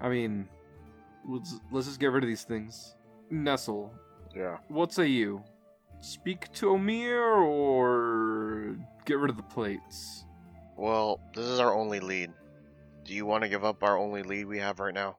I 0.00 0.08
mean, 0.08 0.48
let's 1.26 1.54
let's 1.72 1.86
just 1.86 2.00
get 2.00 2.12
rid 2.12 2.22
of 2.24 2.28
these 2.28 2.44
things. 2.44 2.94
Nestle, 3.30 3.92
Yeah. 4.34 4.58
what 4.68 4.92
say 4.92 5.06
you? 5.06 5.42
Speak 6.00 6.52
to 6.54 6.66
Omir 6.66 7.44
or 7.44 8.76
get 9.04 9.18
rid 9.18 9.30
of 9.30 9.36
the 9.36 9.42
plates? 9.42 10.24
Well, 10.76 11.20
this 11.34 11.44
is 11.46 11.58
our 11.60 11.74
only 11.74 12.00
lead. 12.00 12.32
Do 13.04 13.14
you 13.14 13.26
want 13.26 13.42
to 13.42 13.48
give 13.48 13.64
up 13.64 13.82
our 13.82 13.96
only 13.98 14.22
lead 14.22 14.46
we 14.46 14.58
have 14.58 14.78
right 14.80 14.94
now? 14.94 15.16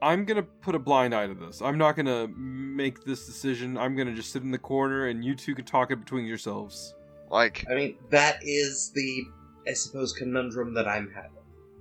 I'm 0.00 0.24
gonna 0.24 0.42
put 0.42 0.74
a 0.74 0.78
blind 0.80 1.14
eye 1.14 1.26
to 1.28 1.34
this. 1.34 1.62
I'm 1.62 1.78
not 1.78 1.94
gonna 1.94 2.26
make 2.28 3.04
this 3.04 3.24
decision. 3.26 3.76
I'm 3.78 3.94
gonna 3.94 4.14
just 4.14 4.32
sit 4.32 4.42
in 4.42 4.50
the 4.50 4.58
corner 4.58 5.06
and 5.06 5.24
you 5.24 5.34
two 5.36 5.54
can 5.54 5.64
talk 5.64 5.90
it 5.92 5.96
between 5.96 6.24
yourselves. 6.26 6.94
Like, 7.30 7.64
I 7.70 7.74
mean, 7.74 7.96
that 8.10 8.38
is 8.42 8.90
the, 8.94 9.22
I 9.68 9.72
suppose, 9.74 10.12
conundrum 10.12 10.74
that 10.74 10.88
I'm 10.88 11.10
having. 11.14 11.30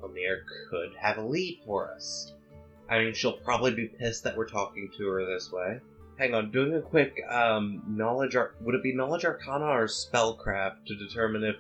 Amir 0.04 0.44
could 0.70 0.92
have 1.00 1.18
a 1.18 1.22
lead 1.24 1.62
for 1.66 1.92
us. 1.94 2.34
I 2.92 3.00
mean, 3.00 3.14
she'll 3.14 3.38
probably 3.38 3.74
be 3.74 3.88
pissed 3.88 4.26
that 4.26 4.36
we're 4.36 4.50
talking 4.50 4.92
to 4.98 5.08
her 5.08 5.26
this 5.26 5.50
way. 5.50 5.80
Hang 6.20 6.36
on, 6.36 6.52
doing 6.52 6.76
a 6.76 6.82
quick 6.82 7.16
um, 7.32 7.82
knowledge 7.88 8.36
ar- 8.36 8.56
would 8.60 8.76
it 8.76 8.84
be 8.84 8.94
knowledge 8.94 9.24
arcana 9.24 9.66
or 9.66 9.86
spellcraft 9.86 10.86
to 10.88 10.96
determine 10.96 11.44
if 11.44 11.56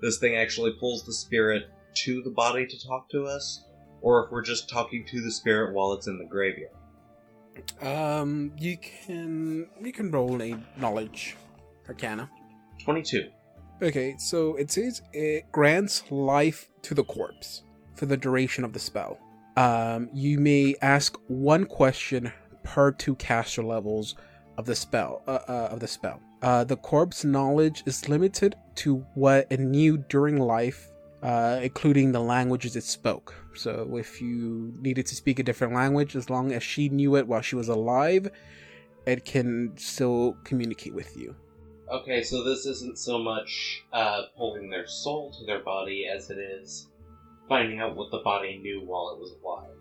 this 0.00 0.18
thing 0.18 0.36
actually 0.36 0.72
pulls 0.80 1.04
the 1.04 1.12
spirit 1.12 1.64
to 1.96 2.22
the 2.22 2.30
body 2.30 2.66
to 2.66 2.88
talk 2.88 3.10
to 3.10 3.24
us, 3.24 3.62
or 4.00 4.24
if 4.24 4.32
we're 4.32 4.42
just 4.42 4.70
talking 4.70 5.04
to 5.04 5.20
the 5.20 5.30
spirit 5.30 5.74
while 5.74 5.92
it's 5.92 6.06
in 6.06 6.18
the 6.18 6.24
graveyard. 6.24 6.72
Um, 7.82 8.52
you 8.58 8.78
can 8.78 9.68
you 9.82 9.92
can 9.92 10.10
roll 10.10 10.40
a 10.40 10.56
knowledge 10.78 11.36
arcana. 11.86 12.30
Twenty-two. 12.82 13.28
Okay, 13.82 14.14
so 14.18 14.56
it 14.56 14.70
says 14.70 15.02
it 15.12 15.52
grants 15.52 16.10
life 16.10 16.70
to 16.82 16.94
the 16.94 17.04
corpse 17.04 17.64
for 17.94 18.06
the 18.06 18.16
duration 18.16 18.64
of 18.64 18.72
the 18.72 18.78
spell. 18.78 19.18
Um, 19.56 20.08
you 20.12 20.38
may 20.38 20.74
ask 20.82 21.16
one 21.26 21.64
question 21.64 22.32
per 22.62 22.92
two 22.92 23.14
caster 23.16 23.62
levels 23.62 24.14
of 24.56 24.66
the 24.66 24.74
spell. 24.74 25.22
Uh, 25.26 25.38
uh, 25.48 25.68
of 25.72 25.80
the 25.80 25.88
spell. 25.88 26.20
Uh, 26.42 26.64
the 26.64 26.76
corpse 26.76 27.24
knowledge 27.24 27.82
is 27.86 28.08
limited 28.08 28.54
to 28.74 29.04
what 29.14 29.46
it 29.50 29.60
knew 29.60 29.98
during 30.08 30.38
life, 30.38 30.90
uh, 31.22 31.60
including 31.62 32.12
the 32.12 32.20
languages 32.20 32.76
it 32.76 32.84
spoke. 32.84 33.34
So 33.54 33.96
if 33.98 34.22
you 34.22 34.72
needed 34.80 35.06
to 35.06 35.14
speak 35.14 35.38
a 35.38 35.42
different 35.42 35.74
language, 35.74 36.16
as 36.16 36.30
long 36.30 36.52
as 36.52 36.62
she 36.62 36.88
knew 36.88 37.16
it 37.16 37.26
while 37.26 37.42
she 37.42 37.56
was 37.56 37.68
alive, 37.68 38.30
it 39.06 39.24
can 39.24 39.72
still 39.76 40.36
communicate 40.44 40.94
with 40.94 41.14
you. 41.16 41.34
Okay, 41.90 42.22
so 42.22 42.44
this 42.44 42.64
isn't 42.66 42.98
so 42.98 43.18
much 43.18 43.82
uh, 43.92 44.22
pulling 44.36 44.70
their 44.70 44.86
soul 44.86 45.32
to 45.32 45.44
their 45.44 45.58
body 45.58 46.06
as 46.06 46.30
it 46.30 46.38
is 46.38 46.86
finding 47.50 47.80
out 47.80 47.96
what 47.96 48.10
the 48.10 48.22
body 48.24 48.58
knew 48.62 48.80
while 48.86 49.10
it 49.12 49.18
was 49.18 49.34
alive. 49.42 49.76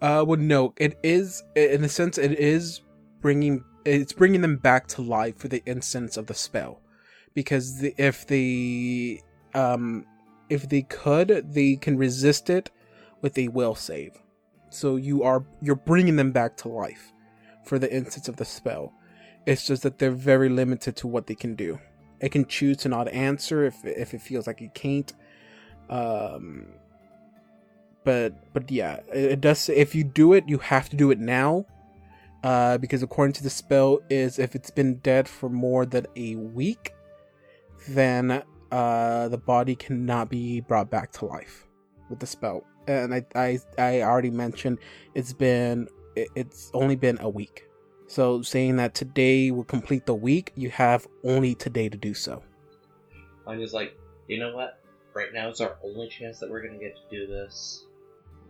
Uh, 0.00 0.24
well, 0.24 0.40
no, 0.40 0.74
it 0.76 0.98
is 1.04 1.42
in 1.54 1.84
a 1.84 1.88
sense 1.88 2.18
it 2.18 2.32
is 2.32 2.80
bringing 3.20 3.62
it's 3.84 4.12
bringing 4.12 4.40
them 4.40 4.56
back 4.56 4.88
to 4.88 5.02
life 5.02 5.36
for 5.36 5.48
the 5.48 5.62
instance 5.66 6.16
of 6.16 6.26
the 6.26 6.34
spell, 6.34 6.80
because 7.34 7.78
the, 7.80 7.94
if 7.98 8.26
they 8.26 9.20
um 9.54 10.04
if 10.48 10.68
they 10.68 10.82
could, 10.82 11.28
they 11.54 11.76
can 11.76 11.96
resist 11.96 12.50
it 12.50 12.70
with 13.22 13.38
a 13.38 13.48
will 13.48 13.74
save. 13.74 14.12
So 14.70 14.96
you 14.96 15.22
are 15.22 15.44
you're 15.62 15.76
bringing 15.76 16.16
them 16.16 16.32
back 16.32 16.56
to 16.58 16.68
life 16.68 17.12
for 17.64 17.78
the 17.78 17.90
instance 17.94 18.28
of 18.28 18.36
the 18.36 18.44
spell. 18.44 18.92
It's 19.46 19.66
just 19.66 19.82
that 19.82 19.98
they're 19.98 20.10
very 20.10 20.48
limited 20.48 20.96
to 20.96 21.06
what 21.06 21.26
they 21.26 21.34
can 21.34 21.54
do. 21.54 21.78
It 22.20 22.32
can 22.32 22.46
choose 22.46 22.78
to 22.78 22.88
not 22.88 23.08
answer 23.08 23.64
if 23.64 23.76
if 23.84 24.14
it 24.14 24.22
feels 24.22 24.46
like 24.46 24.60
it 24.62 24.74
can't. 24.74 25.12
Um, 25.90 26.66
but 28.04 28.52
but 28.52 28.70
yeah, 28.70 29.00
it, 29.12 29.32
it 29.32 29.40
does. 29.40 29.68
If 29.68 29.94
you 29.94 30.04
do 30.04 30.32
it, 30.32 30.44
you 30.46 30.58
have 30.58 30.88
to 30.90 30.96
do 30.96 31.10
it 31.10 31.18
now, 31.18 31.66
uh, 32.42 32.78
because 32.78 33.02
according 33.02 33.32
to 33.34 33.42
the 33.42 33.50
spell, 33.50 34.00
is 34.10 34.38
if 34.38 34.54
it's 34.54 34.70
been 34.70 34.96
dead 34.96 35.28
for 35.28 35.48
more 35.48 35.86
than 35.86 36.06
a 36.16 36.36
week, 36.36 36.94
then 37.88 38.42
uh, 38.70 39.28
the 39.28 39.38
body 39.38 39.74
cannot 39.74 40.28
be 40.28 40.60
brought 40.60 40.90
back 40.90 41.12
to 41.12 41.26
life 41.26 41.66
with 42.08 42.20
the 42.20 42.26
spell. 42.26 42.64
And 42.86 43.14
I 43.14 43.24
I, 43.34 43.58
I 43.78 44.02
already 44.02 44.30
mentioned 44.30 44.78
it's 45.14 45.32
been 45.32 45.88
it, 46.16 46.28
it's 46.34 46.70
only 46.74 46.96
been 46.96 47.18
a 47.20 47.28
week. 47.28 47.68
So 48.06 48.42
saying 48.42 48.76
that 48.76 48.94
today 48.94 49.50
will 49.50 49.64
complete 49.64 50.06
the 50.06 50.14
week, 50.14 50.52
you 50.56 50.70
have 50.70 51.06
only 51.24 51.54
today 51.54 51.88
to 51.88 51.96
do 51.96 52.12
so. 52.12 52.42
I'm 53.46 53.58
just 53.58 53.74
like, 53.74 53.98
you 54.28 54.38
know 54.38 54.54
what? 54.54 54.78
Right 55.14 55.32
now 55.32 55.48
is 55.48 55.60
our 55.60 55.76
only 55.82 56.08
chance 56.08 56.38
that 56.40 56.50
we're 56.50 56.62
gonna 56.62 56.78
get 56.78 56.96
to 56.96 57.02
do 57.10 57.26
this. 57.26 57.86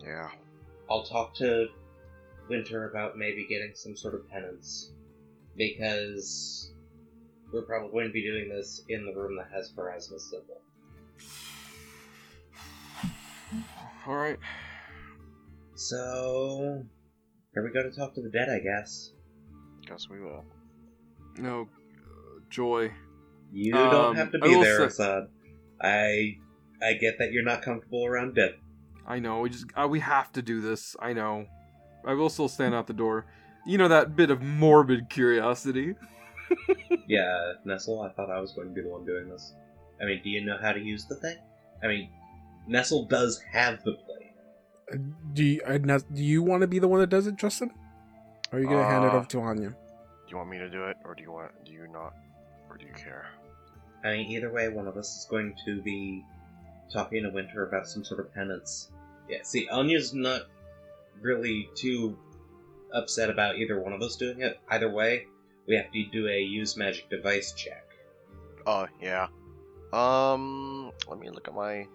Yeah. 0.05 0.29
I'll 0.91 1.05
talk 1.05 1.35
to 1.37 1.67
Winter 2.49 2.91
about 2.91 3.17
maybe 3.17 3.47
getting 3.49 3.73
some 3.75 3.97
sort 3.97 4.15
of 4.15 4.29
penance. 4.29 4.91
Because 5.57 6.73
we're 7.53 7.63
probably 7.63 7.91
going 7.93 8.07
to 8.09 8.13
be 8.13 8.23
doing 8.23 8.49
this 8.49 8.83
in 8.89 9.07
the 9.07 9.13
room 9.15 9.37
that 9.37 9.49
has 9.55 9.71
Pharasma's 9.71 10.29
symbol. 10.31 10.61
All 14.07 14.17
right. 14.17 14.39
So, 15.77 16.85
here 17.53 17.65
we 17.65 17.71
go 17.71 17.83
to 17.83 17.91
talk 17.91 18.15
to 18.15 18.21
the 18.23 18.29
dead, 18.31 18.49
I 18.49 18.59
guess. 18.59 19.13
Guess 19.87 20.09
we 20.09 20.21
will. 20.21 20.45
No, 21.39 21.63
uh, 21.63 22.41
joy. 22.51 22.93
You 23.53 23.75
Um, 23.77 23.91
don't 23.91 24.17
have 24.17 24.33
to 24.33 24.39
be 24.39 24.55
there, 24.55 24.79
say- 24.79 24.85
Assad. 24.87 25.29
I 25.81 26.39
I 26.83 26.95
get 26.95 27.19
that 27.19 27.33
you're 27.33 27.45
not 27.45 27.63
comfortable 27.63 28.05
around 28.07 28.35
dead. 28.35 28.57
I 29.07 29.19
know. 29.19 29.41
We 29.41 29.51
just 29.51 29.67
uh, 29.77 29.87
we 29.89 30.01
have 30.01 30.33
to 30.33 30.43
do 30.43 30.61
this. 30.61 30.97
I 31.01 31.13
know. 31.13 31.47
I 32.07 32.15
will 32.15 32.29
still 32.29 32.49
stand 32.49 32.75
out 32.75 32.87
the 32.87 32.93
door. 32.93 33.27
You 33.67 33.79
know 33.79 33.89
that 33.89 34.17
bit 34.17 34.31
of 34.31 34.43
morbid 34.43 35.09
curiosity. 35.09 35.95
Yeah, 37.07 37.53
Nestle, 37.65 38.01
I 38.01 38.11
thought 38.11 38.31
I 38.31 38.41
was 38.41 38.53
going 38.53 38.69
to 38.69 38.75
be 38.75 38.81
the 38.81 38.89
one 38.89 39.05
doing 39.05 39.29
this. 39.29 39.55
I 40.01 40.07
mean, 40.07 40.21
do 40.23 40.31
you 40.31 40.45
know 40.45 40.57
how 40.61 40.73
to 40.73 40.81
use 40.81 41.05
the 41.05 41.17
thing? 41.17 41.37
I 41.83 41.87
mean, 41.87 42.09
Nestle 42.67 43.05
does 43.07 43.41
have 43.53 43.83
the 43.85 43.93
blade. 43.93 45.03
Do 45.35 45.45
you, 45.45 45.61
uh, 45.67 45.79
now, 45.83 45.99
do 45.99 46.23
you 46.23 46.43
want 46.43 46.63
to 46.63 46.67
be 46.67 46.79
the 46.79 46.89
one 46.89 47.01
that 47.01 47.11
does 47.11 47.27
it, 47.27 47.37
Justin? 47.37 47.71
Or 48.53 48.59
are 48.59 48.63
you 48.63 48.69
gonna 48.69 48.85
hand 48.85 49.05
it 49.05 49.13
off 49.13 49.29
to 49.29 49.41
Anya? 49.41 49.71
Do 49.71 49.77
you 50.29 50.37
want 50.37 50.51
me 50.51 50.59
to 50.59 50.71
do 50.71 50.85
it, 50.85 50.97
or 51.05 51.15
do 51.15 51.23
you 51.23 51.33
want? 51.33 51.53
Do 51.65 51.73
you 51.73 51.87
not, 51.93 52.15
or 52.71 52.77
do 52.79 52.87
you 52.87 52.93
care? 52.93 53.27
I 54.05 54.13
mean, 54.13 54.31
either 54.31 54.51
way, 54.53 54.69
one 54.69 54.87
of 54.87 54.97
us 54.97 55.09
is 55.19 55.27
going 55.29 55.55
to 55.65 55.83
be 55.83 56.25
talking 56.93 57.23
to 57.23 57.31
Winter 57.31 57.67
about 57.67 57.87
some 57.87 58.05
sort 58.05 58.21
of 58.21 58.33
penance. 58.35 58.91
Yeah, 59.29 59.39
see, 59.43 59.69
Anya's 59.69 60.13
not 60.13 60.43
really 61.21 61.71
too 61.75 62.17
upset 62.93 63.31
about 63.31 63.57
either 63.57 63.81
one 63.81 63.93
of 63.93 64.03
us 64.03 64.17
doing 64.17 64.43
it. 64.43 64.61
Either 64.69 64.91
way, 64.91 65.27
we 65.67 65.77
have 65.77 65.91
to 65.93 66.05
do 66.13 66.29
a 66.29 66.41
use 66.41 66.77
magic 66.77 67.09
device 67.11 67.53
check. 67.53 67.85
Oh 68.67 68.87
yeah. 69.01 69.29
Um, 69.93 70.91
let 71.09 71.19
me 71.19 71.31
look 71.31 71.49
at 71.49 71.55
my. 71.55 71.87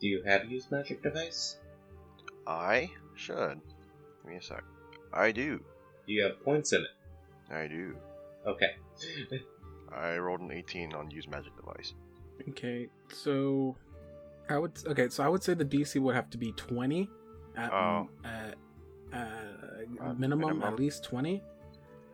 Do 0.00 0.08
you 0.08 0.22
have 0.24 0.50
use 0.50 0.70
magic 0.70 1.02
device? 1.02 1.56
I 2.46 2.90
should. 3.14 3.60
Give 4.22 4.32
me 4.32 4.36
a 4.38 4.42
sec. 4.42 4.64
I 5.12 5.32
do. 5.32 5.60
Do 6.06 6.12
you 6.12 6.24
have 6.24 6.42
points 6.42 6.72
in 6.72 6.82
it? 6.82 7.54
I 7.54 7.68
do. 7.68 7.94
Okay. 8.46 8.76
I 9.94 10.16
rolled 10.16 10.40
an 10.40 10.50
18 10.50 10.94
on 10.94 11.10
use 11.10 11.28
magic 11.28 11.54
device. 11.56 11.94
Okay, 12.48 12.88
so 13.08 13.76
I 14.52 14.58
would 14.58 14.72
okay, 14.86 15.08
so 15.08 15.24
I 15.24 15.28
would 15.28 15.42
say 15.42 15.54
the 15.54 15.64
DC 15.64 16.00
would 16.00 16.14
have 16.14 16.30
to 16.30 16.38
be 16.38 16.52
twenty 16.52 17.08
at 17.56 17.72
Oh. 17.72 18.08
at, 18.24 18.54
uh, 19.12 19.16
Uh, 20.00 20.14
minimum, 20.14 20.40
minimum? 20.40 20.62
at 20.62 20.76
least 20.78 21.04
twenty. 21.04 21.42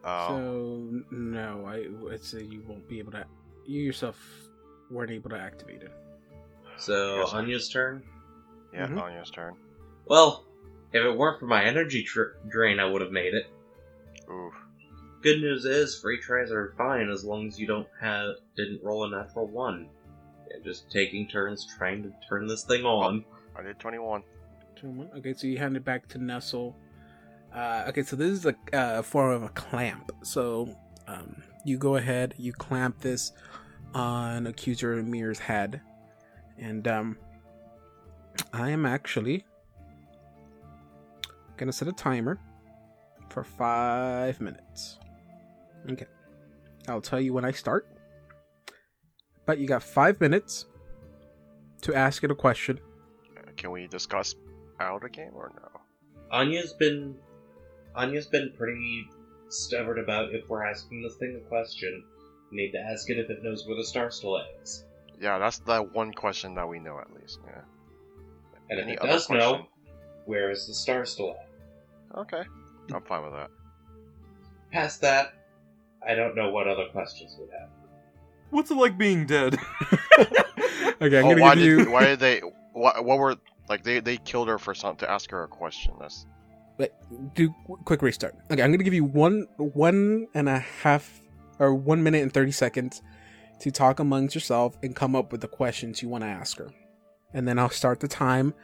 Oh, 0.05 0.29
So 0.29 1.03
no, 1.11 1.65
I 1.67 1.89
would 1.89 2.23
say 2.25 2.43
you 2.43 2.63
won't 2.67 2.87
be 2.89 2.99
able 2.99 3.13
to. 3.13 3.25
You 3.67 3.81
yourself 3.83 4.17
weren't 4.91 5.11
able 5.11 5.31
to 5.31 5.39
activate 5.39 5.83
it. 5.83 5.93
So, 6.77 7.17
Yes. 7.21 7.33
Anya's 7.35 7.69
turn. 7.69 8.03
yeah, 8.73 8.87
mhm. 8.87 9.01
Anya's 9.03 9.31
turn. 9.31 9.55
Well, 10.07 10.47
if 10.93 11.05
it 11.05 11.17
weren't 11.17 11.39
for 11.41 11.47
my 11.47 11.65
energy 11.65 12.03
tr- 12.05 12.37
drain, 12.49 12.79
I 12.81 12.85
would 12.87 13.03
have 13.03 13.11
made 13.13 13.35
it. 13.35 13.47
Oof. 14.31 14.55
Good 15.23 15.41
news 15.41 15.65
is, 15.65 16.01
free 16.01 16.19
tries 16.21 16.51
are 16.53 16.73
fine 16.79 17.11
as 17.11 17.25
long 17.25 17.49
as 17.49 17.59
you 17.59 17.67
don't 17.67 17.89
have 18.01 18.37
didn't 18.57 18.83
roll 18.83 19.05
a 19.05 19.11
natural 19.11 19.47
one. 19.49 19.91
Yeah, 20.49 20.57
just 20.65 20.91
taking 20.91 21.29
turns 21.29 21.67
trying 21.77 22.03
to 22.03 22.13
turn 22.29 22.47
this 22.47 22.65
thing 22.65 22.85
on. 22.85 23.25
I 23.57 23.63
did 23.63 23.79
21. 23.79 24.23
Two 24.77 24.89
one. 24.89 25.11
Okay, 25.17 25.35
so 25.35 25.47
you 25.47 25.59
hand 25.59 25.77
it 25.77 25.85
back 25.85 26.07
to 26.09 26.19
Nestle. 26.19 26.77
Uh, 27.55 27.85
okay, 27.89 28.03
so 28.03 28.17
this 28.17 28.31
is 28.31 28.47
a 28.47 28.55
uh, 28.73 29.03
form 29.03 29.33
of 29.33 29.43
a 29.43 29.49
clamp. 29.51 30.13
So 30.23 30.77
um, 31.07 31.43
you 31.65 31.79
go 31.79 31.97
ahead, 31.97 32.35
you 32.39 32.53
clamp 32.53 33.01
this 33.01 33.33
on 33.95 34.47
Accuser 34.47 34.99
Amir's 34.99 35.39
head, 35.39 35.81
and 36.59 36.87
um, 36.87 37.19
I 38.53 38.71
am 38.71 38.87
actually 38.87 39.45
gonna 41.57 41.73
set 41.73 41.89
a 41.89 41.93
timer 41.93 42.39
for 43.31 43.43
five 43.43 44.41
minutes. 44.41 44.99
Okay. 45.91 46.07
I'll 46.87 47.01
tell 47.01 47.21
you 47.21 47.33
when 47.33 47.45
I 47.45 47.51
start. 47.51 47.87
But 49.49 49.57
you 49.57 49.67
got 49.67 49.83
five 49.83 50.21
minutes 50.21 50.67
to 51.81 51.95
ask 51.95 52.23
it 52.23 52.31
a 52.31 52.35
question. 52.35 52.79
Can 53.57 53.71
we 53.71 53.87
discuss 53.87 54.35
out 54.79 55.07
a 55.07 55.09
game 55.09 55.31
or 55.35 55.51
no? 55.57 55.81
Anya's 56.31 56.75
been 56.75 57.17
Anya's 57.97 58.27
been 58.27 58.53
pretty 58.59 59.09
stubborn 59.49 60.01
about 60.01 60.35
if 60.35 60.51
we're 60.51 60.67
asking 60.67 61.03
this 61.03 61.17
thing 61.17 61.41
a 61.43 61.49
question, 61.49 62.05
we 62.51 62.59
need 62.59 62.73
to 62.73 62.79
ask 62.79 63.09
it 63.09 63.19
if 63.19 63.31
it 63.31 63.43
knows 63.43 63.67
where 63.67 63.75
the 63.75 63.87
star 63.87 64.11
still 64.11 64.39
is. 64.63 64.85
Yeah, 65.19 65.39
that's 65.39 65.61
the 65.61 65.81
one 65.81 66.13
question 66.13 66.55
that 66.57 66.69
we 66.69 66.79
know 66.79 67.01
at 67.01 67.11
least. 67.19 67.39
Yeah. 67.47 67.63
And 68.69 68.81
Any 68.81 68.93
if 68.93 68.99
it 68.99 69.03
other 69.03 69.13
does 69.13 69.31
know, 69.31 69.67
where 70.27 70.51
is 70.51 70.67
the 70.67 70.75
star 70.75 71.07
still 71.07 71.31
at? 71.31 72.19
Okay, 72.19 72.43
I'm 72.93 73.01
fine 73.01 73.25
with 73.25 73.33
that. 73.33 73.49
Past 74.73 75.01
that, 75.01 75.33
I 76.07 76.15
don't 76.15 76.37
know 76.37 76.51
what 76.51 76.69
other 76.69 76.89
questions 76.93 77.35
we 77.41 77.47
have. 77.59 77.71
What's 78.51 78.71
it 78.71 78.77
like 78.77 78.97
being 78.99 79.27
dead? 79.27 79.59
Okay, 81.01 81.19
I'm 81.19 81.27
oh, 81.27 81.31
gonna 81.31 81.43
why 81.43 81.55
give 81.55 81.65
did 81.65 81.87
you. 81.87 81.93
why 81.93 82.05
did 82.05 82.19
they 82.19 82.41
what 82.73 83.05
what 83.05 83.19
were 83.19 83.37
like 83.69 83.85
they 83.85 84.01
they 84.01 84.17
killed 84.19 84.49
her 84.49 84.59
for 84.59 84.75
something 84.75 85.07
to 85.07 85.11
ask 85.11 85.31
her 85.31 85.45
a 85.45 85.49
question? 85.49 85.95
That's 86.01 86.27
Wait, 86.77 86.91
do 87.35 87.55
quick 87.85 88.03
restart. 88.03 88.35
Okay, 88.51 88.63
I'm 88.63 88.71
gonna 88.71 88.85
give 88.85 88.95
you 88.95 89.05
one 89.05 89.47
one 89.59 90.27
and 90.35 90.49
a 90.49 90.59
half 90.59 91.21
or 91.59 91.75
one 91.75 92.03
minute 92.03 92.23
and 92.23 92.33
thirty 92.33 92.53
seconds 92.53 93.03
to 93.61 93.71
talk 93.71 93.99
amongst 94.01 94.35
yourself 94.35 94.77
and 94.83 94.95
come 94.95 95.17
up 95.17 95.33
with 95.33 95.41
the 95.41 95.49
questions 95.49 96.03
you 96.03 96.09
want 96.09 96.23
to 96.23 96.29
ask 96.29 96.59
her, 96.59 96.71
and 97.33 97.47
then 97.47 97.59
I'll 97.59 97.71
start 97.71 98.01
the 98.01 98.09
time 98.09 98.55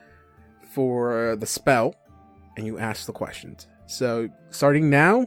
for 0.72 1.36
the 1.36 1.46
spell, 1.46 1.94
and 2.56 2.66
you 2.66 2.78
ask 2.78 3.06
the 3.06 3.12
questions. 3.12 3.68
So 3.86 4.28
starting 4.50 4.90
now, 4.90 5.26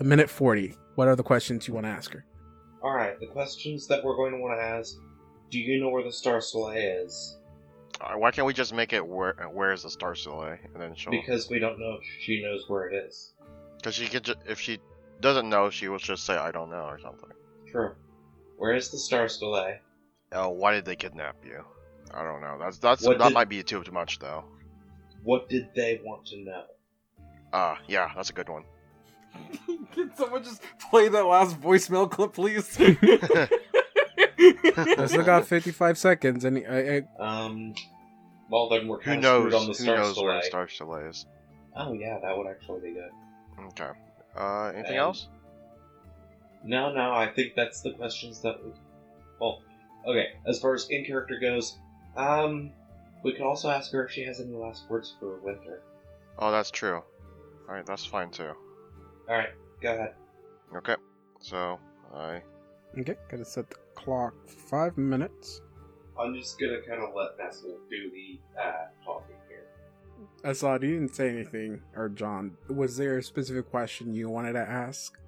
a 0.00 0.04
minute 0.04 0.30
forty. 0.30 0.74
What 0.96 1.06
are 1.06 1.14
the 1.14 1.22
questions 1.22 1.68
you 1.68 1.74
want 1.74 1.86
to 1.86 1.90
ask 1.90 2.12
her? 2.12 2.24
Alright, 2.82 3.18
the 3.20 3.26
questions 3.26 3.86
that 3.88 4.04
we're 4.04 4.16
going 4.16 4.32
to 4.32 4.38
want 4.38 4.58
to 4.58 4.62
ask 4.64 4.94
Do 5.50 5.58
you 5.58 5.80
know 5.80 5.88
where 5.90 6.02
the 6.04 6.12
star 6.12 6.40
still 6.40 6.68
is? 6.70 7.36
uh, 8.00 8.12
why 8.14 8.30
can't 8.30 8.46
we 8.46 8.52
just 8.54 8.72
make 8.72 8.92
it 8.92 9.04
where 9.04 9.34
where 9.52 9.72
is 9.72 9.82
the 9.82 9.90
star 9.90 10.14
still 10.14 10.42
and 10.42 10.58
then 10.76 10.94
she'll 10.94 11.10
Because 11.10 11.50
we 11.50 11.58
don't 11.58 11.78
know 11.80 11.98
if 12.00 12.04
she 12.20 12.40
knows 12.42 12.64
where 12.68 12.88
it 12.88 12.94
is. 13.06 13.32
because 13.78 13.94
she 13.96 14.06
could 14.06 14.24
ju- 14.24 14.34
if 14.46 14.60
she 14.60 14.78
doesn't 15.20 15.48
know 15.48 15.68
she 15.70 15.88
will 15.88 15.98
just 15.98 16.24
say 16.24 16.36
I 16.36 16.52
don't 16.52 16.70
know 16.70 16.84
or 16.86 17.00
something. 17.00 17.30
True. 17.70 17.92
Where 18.56 18.74
is 18.74 18.90
the 18.90 18.98
star 18.98 19.24
at? 19.24 19.82
Oh, 20.32 20.50
why 20.50 20.72
did 20.74 20.84
they 20.84 20.94
kidnap 20.96 21.36
you? 21.44 21.64
I 22.14 22.22
don't 22.22 22.40
know. 22.40 22.56
That's 22.60 22.78
that's 22.78 23.04
What 23.04 23.18
that 23.18 23.28
did- 23.28 23.34
might 23.34 23.48
be 23.48 23.62
too 23.64 23.82
too 23.82 23.92
much 23.92 24.18
though. 24.20 24.44
What 25.24 25.48
did 25.48 25.68
they 25.74 26.00
want 26.04 26.26
to 26.26 26.38
know? 26.38 26.64
Ah, 27.52 27.80
yeah, 27.88 28.12
that's 28.14 28.30
a 28.30 28.32
good 28.32 28.48
one. 28.48 28.64
Can 29.94 30.10
someone 30.16 30.42
just 30.44 30.62
play 30.90 31.08
that 31.08 31.24
last 31.24 31.60
voicemail 31.60 32.10
clip, 32.10 32.34
please? 32.34 32.76
I 32.80 32.96
still 35.06 35.24
got 35.24 35.46
fifty-five 35.46 35.98
seconds, 35.98 36.44
and 36.44 36.58
I, 36.66 37.02
I, 37.18 37.22
Um, 37.22 37.74
well 38.50 38.68
then 38.68 38.88
we're 38.88 38.98
Who 38.98 39.04
kind 39.04 39.18
of 39.18 39.22
knows? 39.22 39.40
screwed 39.42 39.54
on 39.54 39.66
the 39.66 39.72
Who 39.74 39.84
knows 40.04 40.12
still 40.12 40.24
where 40.24 40.36
at. 40.36 40.44
Star 40.44 40.68
Still 40.68 40.94
is? 40.96 41.26
Oh 41.76 41.92
yeah, 41.92 42.18
that 42.22 42.36
would 42.36 42.46
actually 42.46 42.80
be 42.80 42.92
good. 42.94 43.10
Okay. 43.68 43.90
Uh, 44.36 44.72
anything 44.74 44.98
Um, 44.98 45.04
else? 45.06 45.28
No, 46.64 46.92
no, 46.92 47.12
I 47.12 47.28
think 47.28 47.54
that's 47.54 47.80
the 47.82 47.92
questions 47.92 48.40
that 48.42 48.62
we. 48.64 48.72
Well, 49.40 49.62
okay. 50.06 50.28
As 50.46 50.58
far 50.60 50.74
as 50.74 50.88
in 50.90 51.04
character 51.04 51.38
goes, 51.40 51.78
um, 52.16 52.70
we 53.22 53.32
could 53.32 53.42
also 53.42 53.70
ask 53.70 53.92
her 53.92 54.04
if 54.04 54.10
she 54.12 54.22
has 54.24 54.40
any 54.40 54.54
last 54.54 54.88
words 54.90 55.14
for 55.20 55.38
Winter. 55.40 55.82
Oh, 56.38 56.50
that's 56.50 56.70
true. 56.70 56.96
All 57.68 57.74
right, 57.74 57.86
that's 57.86 58.04
fine 58.04 58.30
too. 58.30 58.52
All 59.28 59.36
right, 59.36 59.50
go 59.82 59.92
ahead. 59.92 60.14
Okay. 60.76 60.96
So 61.40 61.78
I 62.14 62.42
okay, 62.98 63.14
gotta 63.30 63.44
set 63.44 63.68
the 63.70 63.76
clock 63.94 64.34
five 64.48 64.96
minutes. 64.96 65.60
I'm 66.18 66.34
just 66.34 66.58
gonna 66.58 66.80
kind 66.80 67.02
of 67.02 67.10
let 67.14 67.38
Nestle 67.38 67.78
do 67.90 68.10
the 68.10 68.40
uh, 68.60 68.72
talking 69.04 69.36
here. 69.48 69.66
Assad, 70.44 70.82
you 70.82 70.94
didn't 70.98 71.14
say 71.14 71.28
anything, 71.28 71.80
or 71.94 72.08
John. 72.08 72.56
Was 72.68 72.96
there 72.96 73.18
a 73.18 73.22
specific 73.22 73.70
question 73.70 74.14
you 74.14 74.28
wanted 74.28 74.54
to 74.54 74.60
ask? 74.60 75.18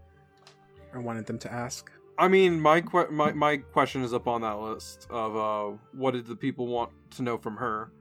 Or 0.93 1.01
wanted 1.01 1.27
them 1.27 1.39
to 1.39 1.53
ask? 1.53 1.91
I 2.19 2.27
mean, 2.29 2.61
my, 2.61 2.81
que- 2.81 3.11
my 3.11 3.33
my 3.33 3.59
question 3.59 4.03
is 4.03 4.13
up 4.13 4.27
on 4.27 4.41
that 4.43 4.59
list 4.59 5.07
of 5.11 5.37
uh, 5.37 5.77
what 5.93 6.13
did 6.13 6.27
the 6.27 6.37
people 6.37 6.67
want 6.67 6.91
to 7.13 7.23
know 7.23 7.39
from 7.39 7.57
her. 7.57 7.93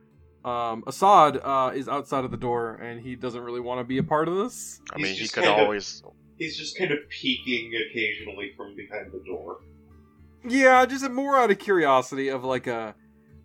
Um, 0.46 0.84
Assad 0.88 1.38
uh, 1.44 1.72
is 1.76 1.90
outside 1.90 2.24
of 2.24 2.32
the 2.32 2.38
door, 2.38 2.76
and 2.76 3.02
he 3.02 3.16
doesn't 3.16 3.42
really 3.42 3.60
want 3.60 3.80
to 3.82 3.84
be 3.84 3.98
a 3.98 4.04
part 4.04 4.28
of 4.30 4.36
this. 4.38 4.80
I 4.94 4.98
He's 4.98 5.04
mean 5.04 5.16
he 5.16 5.28
could 5.28 5.44
kind 5.44 5.48
of- 5.50 5.66
always 5.66 6.04
He's 6.38 6.58
just 6.58 6.78
kind 6.78 6.92
of 6.92 7.00
peeking 7.10 7.74
occasionally 7.90 8.54
from 8.56 8.74
behind 8.74 9.12
the 9.12 9.22
door. 9.26 9.60
Yeah, 10.48 10.86
just 10.86 11.10
more 11.12 11.36
out 11.36 11.52
of 11.52 11.60
curiosity 11.60 12.30
of 12.30 12.46
like 12.46 12.66
a, 12.66 12.96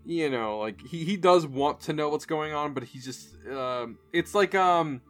you 0.04 0.30
know, 0.30 0.60
like 0.60 0.80
he 0.86 1.04
he 1.04 1.16
does 1.16 1.44
want 1.44 1.80
to 1.82 1.92
know 1.92 2.08
what's 2.08 2.24
going 2.26 2.52
on, 2.52 2.72
but 2.72 2.84
he's 2.84 3.04
just 3.04 3.34
um, 3.50 3.98
it's 4.12 4.32
like 4.32 4.54
um, 4.54 5.00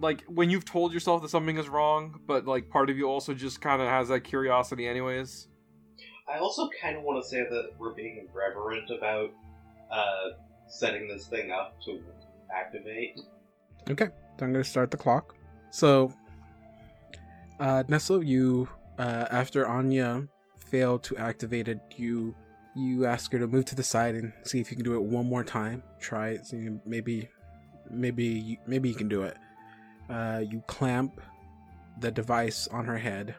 like 0.00 0.24
when 0.24 0.50
you've 0.50 0.64
told 0.64 0.92
yourself 0.92 1.22
that 1.22 1.28
something 1.28 1.56
is 1.58 1.68
wrong, 1.68 2.18
but 2.26 2.44
like 2.44 2.68
part 2.70 2.90
of 2.90 2.98
you 2.98 3.08
also 3.08 3.34
just 3.34 3.60
kind 3.60 3.80
of 3.80 3.86
has 3.86 4.08
that 4.08 4.22
curiosity, 4.22 4.88
anyways. 4.88 5.46
I 6.28 6.38
also 6.38 6.68
kind 6.82 6.96
of 6.96 7.04
want 7.04 7.22
to 7.22 7.28
say 7.28 7.44
that 7.48 7.70
we're 7.78 7.94
being 7.94 8.26
reverent 8.34 8.90
about 8.90 9.30
uh, 9.92 10.30
setting 10.68 11.08
this 11.08 11.26
thing 11.26 11.50
up 11.50 11.80
to 11.84 12.02
activate. 12.54 13.18
Okay, 13.88 14.08
so 14.38 14.44
I'm 14.44 14.52
gonna 14.52 14.64
start 14.64 14.90
the 14.90 14.96
clock. 14.96 15.34
So, 15.70 16.12
uh, 17.60 17.84
Nestle, 17.88 18.22
you, 18.22 18.68
uh, 18.98 19.26
after 19.30 19.66
Anya 19.66 20.26
failed 20.58 21.02
to 21.04 21.16
activate 21.16 21.68
it, 21.68 21.80
you 21.96 22.34
you 22.74 23.06
ask 23.06 23.32
her 23.32 23.38
to 23.38 23.46
move 23.46 23.64
to 23.64 23.74
the 23.74 23.82
side 23.82 24.14
and 24.14 24.32
see 24.42 24.60
if 24.60 24.70
you 24.70 24.76
can 24.76 24.84
do 24.84 24.94
it 24.94 25.02
one 25.02 25.26
more 25.26 25.42
time. 25.42 25.82
Try 25.98 26.30
it. 26.30 26.46
See, 26.46 26.68
maybe, 26.84 27.26
maybe, 27.90 28.60
maybe 28.66 28.90
you 28.90 28.94
can 28.94 29.08
do 29.08 29.22
it. 29.22 29.36
Uh, 30.10 30.42
you 30.46 30.62
clamp 30.66 31.20
the 32.00 32.10
device 32.10 32.68
on 32.68 32.84
her 32.84 32.98
head, 32.98 33.34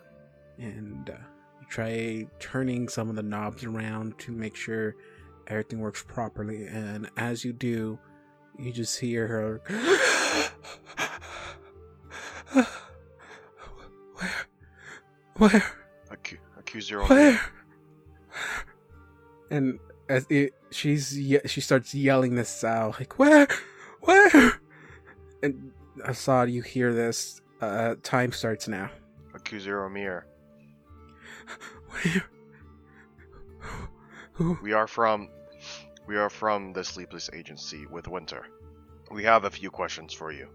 and 0.58 1.12
uh, 1.12 1.14
you 1.62 1.68
try 1.70 2.26
turning 2.40 2.90
some 2.90 3.10
of 3.10 3.16
the 3.16 3.22
knobs 3.22 3.64
around 3.64 4.18
to 4.20 4.32
make 4.32 4.56
sure 4.56 4.96
everything 5.48 5.80
works 5.80 6.04
properly. 6.04 6.66
And 6.66 7.10
as 7.18 7.44
you 7.44 7.54
do, 7.54 8.00
you 8.58 8.72
just 8.72 9.00
hear 9.00 9.28
her. 9.28 9.62
Where? 14.14 14.36
Where? 15.38 15.64
acu- 16.12 16.38
accuse 16.58 16.90
your 16.90 17.02
own. 17.04 17.08
Where? 17.10 17.40
And 19.52 19.80
as 20.10 20.26
it, 20.30 20.54
she's 20.72 21.18
ye- 21.18 21.40
she 21.46 21.62
starts 21.62 21.94
yelling 21.94 22.36
this 22.36 22.64
out 22.64 23.00
like 23.00 23.18
where, 23.20 23.48
where? 24.02 24.60
And 25.44 25.72
Assad, 26.04 26.50
you 26.50 26.62
hear 26.62 26.94
this. 26.94 27.42
Uh, 27.62 27.96
time 28.04 28.32
starts 28.32 28.68
now. 28.68 28.90
Your 29.52 29.90
mirror. 29.90 30.28
Where? 31.90 32.24
Who? 34.34 34.58
We 34.62 34.74
are 34.74 34.88
from 34.88 35.30
we 36.08 36.18
are 36.18 36.30
from 36.30 36.74
the 36.74 36.84
Sleepless 36.84 37.30
Agency 37.34 37.86
with 37.86 38.08
Winter. 38.08 38.46
We 39.12 39.24
have 39.24 39.44
a 39.44 39.50
few 39.52 39.70
questions 39.70 40.14
for 40.14 40.32
you. 40.32 40.48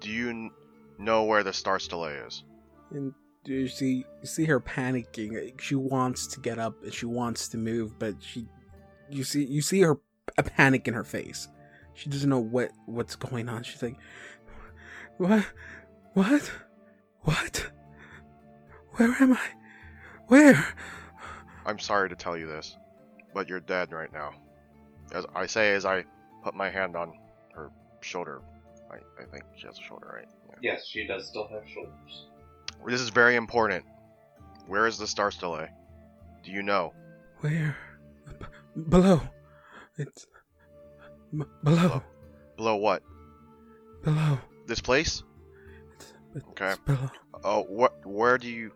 Do 0.00 0.10
you 0.10 0.30
n- 0.30 0.50
know 0.98 1.24
where 1.24 1.42
the 1.42 1.52
Star 1.52 1.78
Stella 1.78 2.10
is? 2.26 2.42
And 2.90 3.14
you 3.44 3.68
see, 3.68 4.04
you 4.20 4.26
see 4.26 4.44
her 4.46 4.60
panicking. 4.60 5.60
She 5.60 5.74
wants 5.74 6.26
to 6.28 6.40
get 6.40 6.58
up 6.58 6.82
and 6.82 6.92
she 6.92 7.06
wants 7.06 7.48
to 7.48 7.58
move, 7.58 7.98
but 7.98 8.16
she, 8.20 8.46
you 9.10 9.24
see, 9.24 9.44
you 9.44 9.62
see 9.62 9.80
her 9.82 9.98
a 10.38 10.42
panic 10.42 10.88
in 10.88 10.94
her 10.94 11.04
face. 11.04 11.48
She 11.94 12.08
doesn't 12.08 12.28
know 12.30 12.38
what 12.38 12.70
what's 12.86 13.16
going 13.16 13.48
on. 13.48 13.62
She's 13.64 13.82
like, 13.82 13.96
"What? 15.18 15.44
What? 16.14 16.50
What? 17.20 17.70
Where 18.92 19.14
am 19.20 19.34
I? 19.34 19.40
Where?" 20.32 20.66
I'm 21.66 21.78
sorry 21.78 22.08
to 22.08 22.16
tell 22.16 22.38
you 22.38 22.46
this, 22.46 22.74
but 23.34 23.48
you're 23.50 23.60
dead 23.60 23.92
right 23.92 24.10
now. 24.12 24.30
As 25.12 25.26
I 25.34 25.44
say 25.44 25.74
as 25.74 25.84
I 25.84 26.04
put 26.42 26.54
my 26.54 26.70
hand 26.70 26.96
on 26.96 27.12
her 27.54 27.70
shoulder. 28.00 28.40
I, 28.90 28.96
I 29.22 29.26
think 29.26 29.44
she 29.56 29.66
has 29.66 29.78
a 29.78 29.82
shoulder, 29.82 30.10
right? 30.14 30.28
Yeah. 30.48 30.72
Yes, 30.72 30.86
she 30.86 31.06
does 31.06 31.28
still 31.28 31.48
have 31.48 31.68
shoulders. 31.68 32.26
This 32.86 33.00
is 33.02 33.10
very 33.10 33.36
important. 33.36 33.84
Where 34.66 34.86
is 34.86 34.96
the 34.96 35.06
Star 35.06 35.30
Stella? 35.30 35.68
Do 36.42 36.50
you 36.50 36.62
know? 36.62 36.94
Where? 37.40 37.76
B- 38.40 38.46
below. 38.88 39.20
It's 39.98 40.26
b- 41.36 41.44
below. 41.62 42.02
Below 42.56 42.76
what? 42.76 43.02
Below. 44.02 44.38
This 44.66 44.80
place? 44.80 45.22
It's, 45.96 46.12
it's 46.34 46.46
Okay. 46.48 46.74
below. 46.86 47.10
Oh, 47.44 47.62
what? 47.64 48.04
Where 48.06 48.38
do 48.38 48.48
you? 48.48 48.72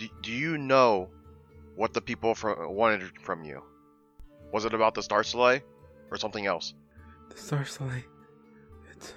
Do, 0.00 0.08
do 0.22 0.32
you 0.32 0.56
know 0.56 1.10
what 1.76 1.92
the 1.92 2.00
people 2.00 2.34
from 2.34 2.74
wanted 2.74 3.02
from 3.20 3.44
you? 3.44 3.62
Was 4.50 4.64
it 4.64 4.72
about 4.72 4.94
the 4.94 5.02
Star 5.02 5.22
Stella? 5.22 5.60
or 6.10 6.16
something 6.16 6.46
else? 6.46 6.74
The 7.30 7.36
Star 7.36 7.64
Soleil. 7.64 8.02
It's. 8.92 9.14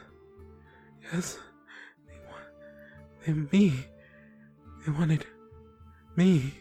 Yes. 1.12 1.40
They 2.08 2.18
want. 3.34 3.50
They, 3.52 3.58
me. 3.58 3.74
They 4.86 4.92
wanted. 4.92 5.26
Me. 6.16 6.54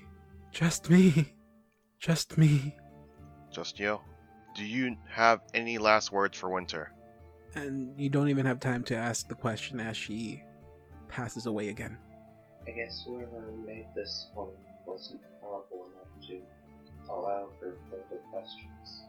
Just 0.50 0.88
me. 0.90 1.34
Just 1.98 2.38
me. 2.38 2.76
Just 3.52 3.78
you? 3.78 4.00
Do 4.56 4.64
you 4.64 4.96
have 5.08 5.40
any 5.54 5.78
last 5.78 6.12
words 6.12 6.38
for 6.38 6.50
Winter? 6.50 6.92
And 7.54 7.98
you 8.00 8.08
don't 8.08 8.28
even 8.28 8.46
have 8.46 8.60
time 8.60 8.82
to 8.84 8.96
ask 8.96 9.28
the 9.28 9.34
question 9.34 9.78
as 9.78 9.96
she 9.96 10.42
passes 11.08 11.46
away 11.46 11.68
again. 11.68 11.98
I 12.66 12.70
guess 12.70 13.02
whoever 13.06 13.52
made 13.66 13.86
this 13.94 14.28
one 14.34 14.48
wasn't 14.86 15.20
powerful 15.40 15.86
enough 15.92 16.28
to 16.28 16.40
allow 17.12 17.48
for 17.58 17.74
further 17.90 18.20
questions. 18.30 19.02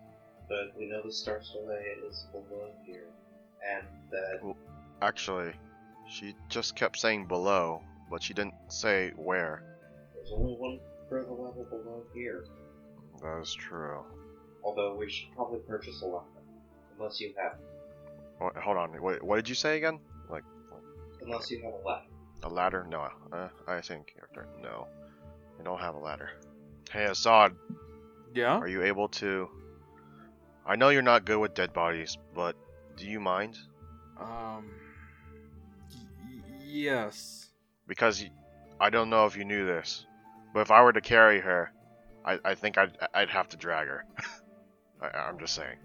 But 0.50 0.78
we 0.78 0.88
know 0.90 1.02
the 1.04 1.12
Star 1.12 1.42
Soleil 1.42 2.10
is 2.10 2.26
below 2.32 2.70
here, 2.86 3.08
and 3.68 3.88
that 4.12 4.56
Actually, 5.02 5.52
she 6.10 6.34
just 6.50 6.76
kept 6.76 6.98
saying 6.98 7.28
below, 7.28 7.82
but 8.10 8.24
she 8.24 8.34
didn't 8.34 8.56
say 8.70 9.12
where. 9.16 9.64
there's 10.16 10.32
only 10.34 10.54
one 10.54 10.80
further 11.10 11.32
level 11.32 11.66
below 11.70 12.04
here. 12.14 12.46
That 13.22 13.40
is 13.42 13.54
true. 13.54 14.04
Although 14.64 14.96
we 14.96 15.10
should 15.10 15.32
probably 15.36 15.60
purchase 15.60 16.02
a 16.04 16.08
weapon. 16.08 16.28
Unless 16.98 17.20
you 17.20 17.34
have 17.38 17.58
Wait, 18.42 18.64
hold 18.64 18.78
on. 18.78 18.90
What, 19.02 19.22
what 19.24 19.36
did 19.38 19.48
you 19.48 19.56
say 19.56 19.78
again? 19.78 20.00
Like 20.30 20.44
unless 21.22 21.52
you 21.52 21.62
have 21.64 21.74
a 21.74 21.86
weapon. 21.86 22.13
A 22.44 22.50
ladder? 22.50 22.86
No. 22.90 23.08
Uh, 23.32 23.50
I 23.68 23.82
think 23.82 24.14
character. 24.14 24.48
No. 24.62 24.88
I 25.60 25.64
don't 25.64 25.80
have 25.80 25.96
a 25.96 26.00
ladder. 26.00 26.30
Hey 26.92 27.06
Assad, 27.06 27.54
Yeah. 28.34 28.58
are 28.58 28.68
you 28.68 28.84
able 28.84 29.08
to? 29.10 29.50
I 30.66 30.76
know 30.76 30.90
you're 30.90 31.02
not 31.02 31.26
good 31.26 31.40
with 31.40 31.54
dead 31.54 31.74
bodies, 31.74 32.18
but 32.36 32.56
do 32.98 33.06
you 33.08 33.20
mind? 33.20 33.58
Um. 34.20 34.70
y- 35.90 36.42
yes. 36.64 37.50
Because 37.88 38.24
I 38.80 38.90
don't 38.90 39.10
know 39.10 39.26
if 39.26 39.36
you 39.38 39.46
knew 39.46 39.66
this, 39.66 40.06
but 40.54 40.62
if 40.62 40.72
I 40.72 40.82
were 40.84 40.94
to 40.94 41.02
carry 41.02 41.40
her, 41.40 41.72
I, 42.26 42.40
I 42.46 42.56
think 42.56 42.78
I'd 42.78 42.98
I'd 43.14 43.30
have 43.30 43.50
to 43.50 43.58
drag 43.58 43.88
her. 43.88 44.06
I, 45.02 45.10
I'm 45.18 45.38
just 45.40 45.56
saying. 45.56 45.78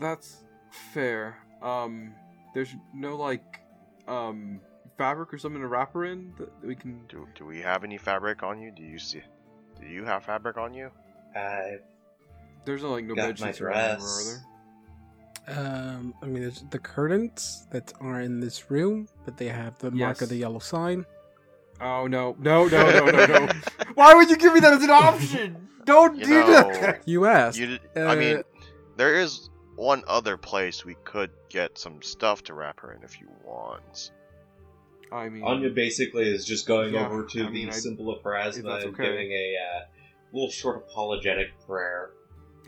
That's 0.00 0.44
fair. 0.92 1.36
Um. 1.62 2.14
There's 2.54 2.74
no 2.94 3.16
like, 3.16 3.60
um, 4.08 4.60
fabric 4.96 5.32
or 5.32 5.38
something 5.38 5.60
to 5.60 5.68
wrap 5.68 5.92
her 5.94 6.04
in 6.04 6.32
that 6.38 6.50
we 6.64 6.74
can. 6.74 7.00
Do 7.08 7.26
do 7.34 7.44
we 7.44 7.60
have 7.60 7.84
any 7.84 7.98
fabric 7.98 8.42
on 8.42 8.60
you? 8.60 8.70
Do 8.70 8.82
you 8.82 8.98
see? 8.98 9.22
Do 9.80 9.86
you 9.86 10.04
have 10.04 10.24
fabric 10.24 10.56
on 10.56 10.72
you? 10.74 10.90
I 11.34 11.78
There's 12.64 12.82
no 12.82 12.90
like 12.92 13.04
no 13.04 13.14
Got 13.14 13.22
bed 13.36 13.40
my 13.40 13.46
sheets 13.48 13.60
or 13.60 13.68
whatever, 13.68 13.96
dress. 14.00 14.42
there? 15.46 15.56
Um, 15.58 16.14
I 16.22 16.26
mean, 16.26 16.42
there's 16.42 16.64
the 16.70 16.78
curtains 16.78 17.66
that 17.70 17.92
are 18.00 18.20
in 18.20 18.40
this 18.40 18.70
room, 18.70 19.06
but 19.24 19.36
they 19.36 19.46
have 19.48 19.78
the 19.78 19.90
mark 19.92 20.20
of 20.22 20.28
the 20.28 20.36
yellow 20.36 20.58
sign. 20.58 21.04
Oh 21.80 22.06
no, 22.06 22.34
no, 22.40 22.66
no, 22.66 22.90
no, 22.90 23.04
no, 23.10 23.26
no! 23.26 23.48
Why 23.94 24.14
would 24.14 24.28
you 24.30 24.36
give 24.36 24.54
me 24.54 24.60
that 24.60 24.72
as 24.72 24.82
an 24.82 24.90
option? 24.90 25.68
Don't 25.84 26.16
You 26.18 26.24
do 26.24 26.30
know, 26.40 26.46
that. 26.80 27.02
You 27.06 27.26
asked. 27.26 27.58
you. 27.58 27.66
did- 27.66 27.80
I 27.96 28.16
mean, 28.16 28.38
Uh, 28.38 28.42
there 28.96 29.14
is 29.14 29.50
one 29.76 30.02
other 30.08 30.36
place 30.38 30.84
we 30.84 30.96
could 31.04 31.30
get 31.50 31.78
some 31.78 32.00
stuff 32.02 32.42
to 32.44 32.54
wrap 32.54 32.80
her 32.80 32.92
in 32.94 33.02
if 33.04 33.20
you 33.20 33.28
want. 33.44 34.10
I 35.12 35.28
mean, 35.28 35.44
Anya 35.44 35.70
basically 35.70 36.28
is 36.28 36.44
just 36.44 36.66
going 36.66 36.94
Yeah, 36.94 37.06
over 37.06 37.24
to 37.24 37.44
I 37.46 37.50
mean, 37.50 37.66
the 37.68 37.72
I- 37.74 37.78
symbol 37.78 38.10
of 38.10 38.18
if 38.18 38.24
Pharasma 38.24 38.82
and 38.84 38.94
okay. 38.94 39.04
giving 39.04 39.30
a 39.32 39.54
uh, 39.56 39.80
little 40.32 40.50
short 40.50 40.76
apologetic 40.88 41.48
prayer. 41.66 42.10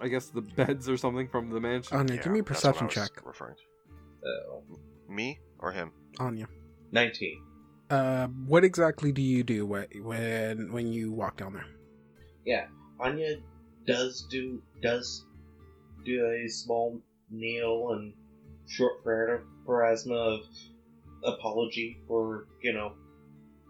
I 0.01 0.07
guess 0.09 0.29
the 0.29 0.43
beds 0.43 0.89
or 0.89 0.97
something 0.97 1.29
from 1.29 1.51
the 1.51 1.61
mansion. 1.61 1.97
Anya, 1.97 2.15
Yeah, 2.15 2.23
give 2.23 2.33
me 2.33 2.39
a 2.39 2.43
that's 2.45 2.63
what 2.65 2.77
I 2.77 2.79
perception 2.79 3.03
check. 3.03 3.27
Referring 3.27 3.57
to. 3.57 4.29
Oh, 4.29 4.63
Me 5.09 5.41
or 5.59 5.73
him? 5.73 5.91
Anya. 6.21 6.49
19. 6.93 7.43
Uh, 7.91 8.27
what 8.47 8.65
exactly 8.65 9.13
do 9.13 9.23
you 9.23 9.43
do 9.43 9.67
wh- 9.67 10.05
when 10.07 10.71
when 10.73 10.93
you 10.93 11.11
walk 11.13 11.37
down 11.39 11.55
there? 11.55 11.67
Yeah, 12.45 12.67
Anya 13.01 13.37
does 13.87 14.27
do 14.31 14.63
does 14.83 15.25
do 16.05 16.27
a 16.27 16.49
small 16.49 17.01
kneel 17.31 17.93
and 17.93 18.13
short 18.67 19.03
prayer 19.03 19.39
to 19.39 19.45
Pharasma 19.67 20.15
of 20.35 20.41
apology 21.25 22.01
for 22.07 22.47
you 22.63 22.73
know 22.73 22.93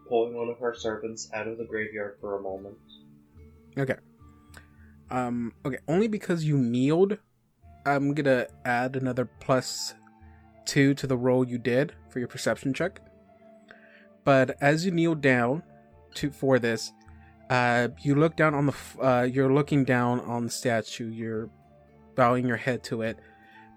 pulling 0.08 0.34
one 0.34 0.48
of 0.48 0.58
her 0.58 0.74
servants 0.74 1.28
out 1.34 1.46
of 1.46 1.58
the 1.58 1.64
graveyard 1.64 2.16
for 2.20 2.38
a 2.38 2.42
moment. 2.42 2.76
Okay. 3.76 3.96
Um, 5.10 5.52
okay, 5.64 5.78
only 5.86 6.08
because 6.08 6.44
you 6.44 6.58
kneeled, 6.58 7.18
I'm 7.86 8.14
gonna 8.14 8.46
add 8.64 8.96
another 8.96 9.24
plus 9.40 9.94
two 10.66 10.94
to 10.94 11.06
the 11.06 11.16
roll 11.16 11.46
you 11.46 11.58
did 11.58 11.94
for 12.10 12.18
your 12.18 12.28
perception 12.28 12.74
check. 12.74 13.00
But 14.24 14.56
as 14.60 14.84
you 14.84 14.90
kneel 14.90 15.14
down 15.14 15.62
to 16.14 16.30
for 16.30 16.58
this, 16.58 16.92
uh, 17.48 17.88
you 18.02 18.14
look 18.14 18.36
down 18.36 18.54
on 18.54 18.66
the. 18.66 18.74
Uh, 19.00 19.22
you're 19.22 19.52
looking 19.52 19.84
down 19.84 20.20
on 20.20 20.44
the 20.44 20.50
statue. 20.50 21.08
You're 21.08 21.48
bowing 22.14 22.46
your 22.46 22.58
head 22.58 22.82
to 22.84 23.02
it, 23.02 23.18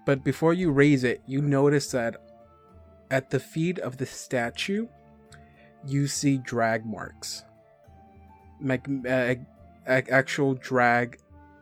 but 0.04 0.22
before 0.22 0.52
you 0.52 0.70
raise 0.70 1.04
it, 1.04 1.22
you 1.26 1.40
notice 1.40 1.90
that 1.92 2.16
at 3.12 3.28
the 3.28 3.38
feet 3.38 3.78
of 3.78 3.98
the 3.98 4.06
statue, 4.06 4.88
you 5.86 6.06
see 6.06 6.38
drag 6.38 6.86
marks, 6.86 7.44
like 8.60 8.86
uh, 9.06 9.34
actual 9.86 10.54
drag 10.54 11.18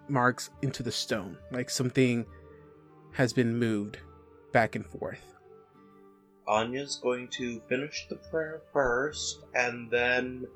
marks 0.08 0.50
into 0.62 0.84
the 0.84 0.92
stone, 0.92 1.36
like 1.50 1.68
something 1.68 2.24
has 3.12 3.32
been 3.32 3.58
moved 3.58 3.98
back 4.52 4.76
and 4.76 4.86
forth. 4.86 5.34
Anya's 6.46 6.96
going 6.96 7.28
to 7.28 7.60
finish 7.68 8.06
the 8.08 8.16
prayer 8.16 8.62
first, 8.72 9.42
and 9.54 9.90
then 9.90 10.46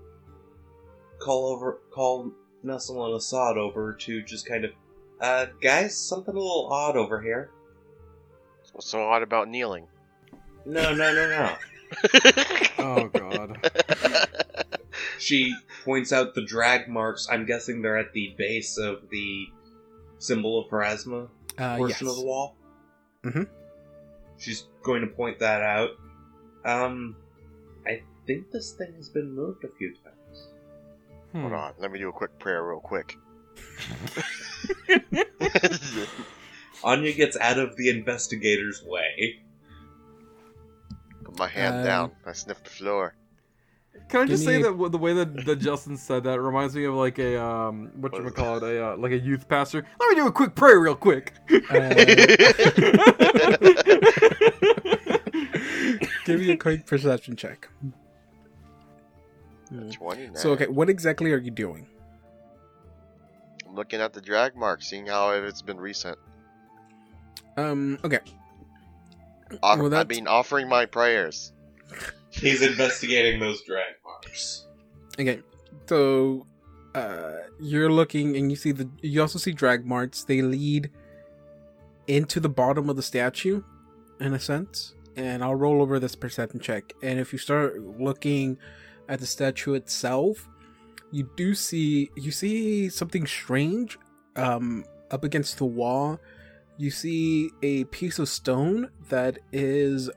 call 1.18 1.46
over, 1.46 1.80
call 1.90 2.30
Nestle 2.62 3.04
and 3.04 3.16
Assad 3.16 3.58
over 3.58 3.94
to 3.94 4.22
just 4.22 4.46
kind 4.46 4.64
of, 4.64 4.70
uh, 5.20 5.46
guys, 5.60 5.96
something 5.96 6.34
a 6.34 6.38
little 6.38 6.68
odd 6.72 6.96
over 6.96 7.20
here. 7.20 7.50
What's 8.72 8.88
so 8.88 9.02
odd 9.02 9.22
about 9.22 9.48
kneeling? 9.48 9.88
No, 10.66 10.94
no, 10.94 11.12
no, 11.14 11.28
no. 11.28 11.56
Oh 12.78 13.08
god. 13.08 13.58
She 15.18 15.54
points 15.84 16.12
out 16.12 16.34
the 16.34 16.44
drag 16.44 16.88
marks. 16.88 17.26
I'm 17.30 17.46
guessing 17.46 17.82
they're 17.82 17.96
at 17.98 18.12
the 18.12 18.34
base 18.36 18.76
of 18.78 19.08
the 19.10 19.46
symbol 20.18 20.58
of 20.62 20.68
Pharasma 20.70 21.28
Uh, 21.58 21.76
portion 21.76 22.06
yes. 22.06 22.14
of 22.16 22.20
the 22.20 22.26
wall. 22.26 22.56
Mm-hmm. 23.22 23.42
She's 24.38 24.64
going 24.82 25.02
to 25.02 25.06
point 25.06 25.38
that 25.38 25.62
out. 25.62 25.90
Um, 26.64 27.16
I 27.86 28.02
think 28.26 28.50
this 28.50 28.72
thing 28.72 28.92
has 28.96 29.08
been 29.08 29.32
moved 29.34 29.64
a 29.64 29.68
few 29.78 29.94
times. 29.94 30.48
Hold 31.32 31.48
Hmm. 31.48 31.54
on, 31.54 31.72
let 31.78 31.90
me 31.92 31.98
do 31.98 32.08
a 32.08 32.12
quick 32.12 32.38
prayer 32.38 32.64
real 32.66 32.80
quick. 32.80 33.16
Anya 36.84 37.12
gets 37.12 37.36
out 37.38 37.58
of 37.58 37.76
the 37.76 37.88
investigator's 37.88 38.82
way. 38.84 39.40
Put 41.34 41.40
my 41.40 41.48
hand 41.48 41.78
Um, 41.78 41.84
down. 41.84 42.12
I 42.24 42.32
sniff 42.32 42.62
the 42.62 42.70
floor. 42.70 43.14
Can 44.08 44.20
I 44.20 44.24
Give 44.24 44.30
just 44.30 44.44
say 44.44 44.58
me- 44.58 44.62
that 44.62 44.92
the 44.92 44.98
way 44.98 45.14
that, 45.14 45.44
that 45.46 45.56
Justin 45.56 45.96
said 45.96 46.22
that 46.24 46.40
reminds 46.40 46.76
me 46.76 46.84
of 46.84 46.94
like 46.94 47.18
a 47.18 47.40
um 47.42 47.90
what 47.96 48.14
you 48.14 48.30
call 48.30 48.58
it 48.58 48.62
a 48.62 48.92
uh, 48.92 48.96
like 48.96 49.10
a 49.12 49.18
youth 49.18 49.48
pastor. 49.48 49.84
Let 49.98 50.10
me 50.10 50.14
do 50.16 50.26
a 50.28 50.32
quick 50.32 50.54
prayer 50.54 50.78
real 50.78 50.94
quick. 50.94 51.32
Uh, 51.50 51.50
give 56.24 56.38
me 56.40 56.52
a 56.52 56.56
quick 56.56 56.86
perception 56.86 57.34
check. 57.36 57.68
Hmm. 59.70 59.90
29. 59.90 60.36
So, 60.36 60.52
okay, 60.52 60.68
what 60.68 60.88
exactly 60.88 61.32
are 61.32 61.38
you 61.38 61.50
doing? 61.50 61.86
I'm 63.66 63.74
looking 63.74 64.00
at 64.00 64.12
the 64.12 64.20
drag 64.20 64.54
mark, 64.54 64.82
seeing 64.82 65.06
how 65.06 65.30
it's 65.32 65.62
been 65.62 65.78
recent. 65.80 66.16
Um, 67.56 67.98
okay. 68.04 68.20
Off- 69.62 69.78
Well, 69.78 69.86
I 69.86 69.90
that's- 69.90 70.16
mean, 70.16 70.26
offering 70.26 70.68
my 70.68 70.86
prayers. 70.86 71.52
He's 72.30 72.62
investigating 72.62 73.38
those 73.40 73.62
drag 73.62 73.94
marks. 74.04 74.66
Okay, 75.18 75.40
so 75.86 76.46
uh, 76.94 77.34
you're 77.60 77.90
looking 77.92 78.36
and 78.36 78.50
you 78.50 78.56
see 78.56 78.72
the 78.72 78.88
you 79.02 79.20
also 79.20 79.38
see 79.38 79.52
drag 79.52 79.86
marks. 79.86 80.24
They 80.24 80.42
lead 80.42 80.90
into 82.08 82.40
the 82.40 82.48
bottom 82.48 82.90
of 82.90 82.96
the 82.96 83.02
statue, 83.02 83.62
in 84.20 84.34
a 84.34 84.40
sense. 84.40 84.94
And 85.16 85.44
I'll 85.44 85.54
roll 85.54 85.80
over 85.80 86.00
this 86.00 86.16
perception 86.16 86.58
check. 86.58 86.92
And 87.02 87.20
if 87.20 87.32
you 87.32 87.38
start 87.38 87.78
looking 87.80 88.58
at 89.08 89.20
the 89.20 89.26
statue 89.26 89.74
itself, 89.74 90.48
you 91.12 91.30
do 91.36 91.54
see 91.54 92.10
you 92.16 92.32
see 92.32 92.88
something 92.88 93.26
strange 93.26 93.96
um, 94.34 94.84
up 95.12 95.22
against 95.22 95.58
the 95.58 95.64
wall. 95.66 96.18
You 96.76 96.90
see 96.90 97.50
a 97.62 97.84
piece 97.84 98.18
of 98.18 98.28
stone 98.28 98.90
that 99.08 99.38
is 99.52 100.10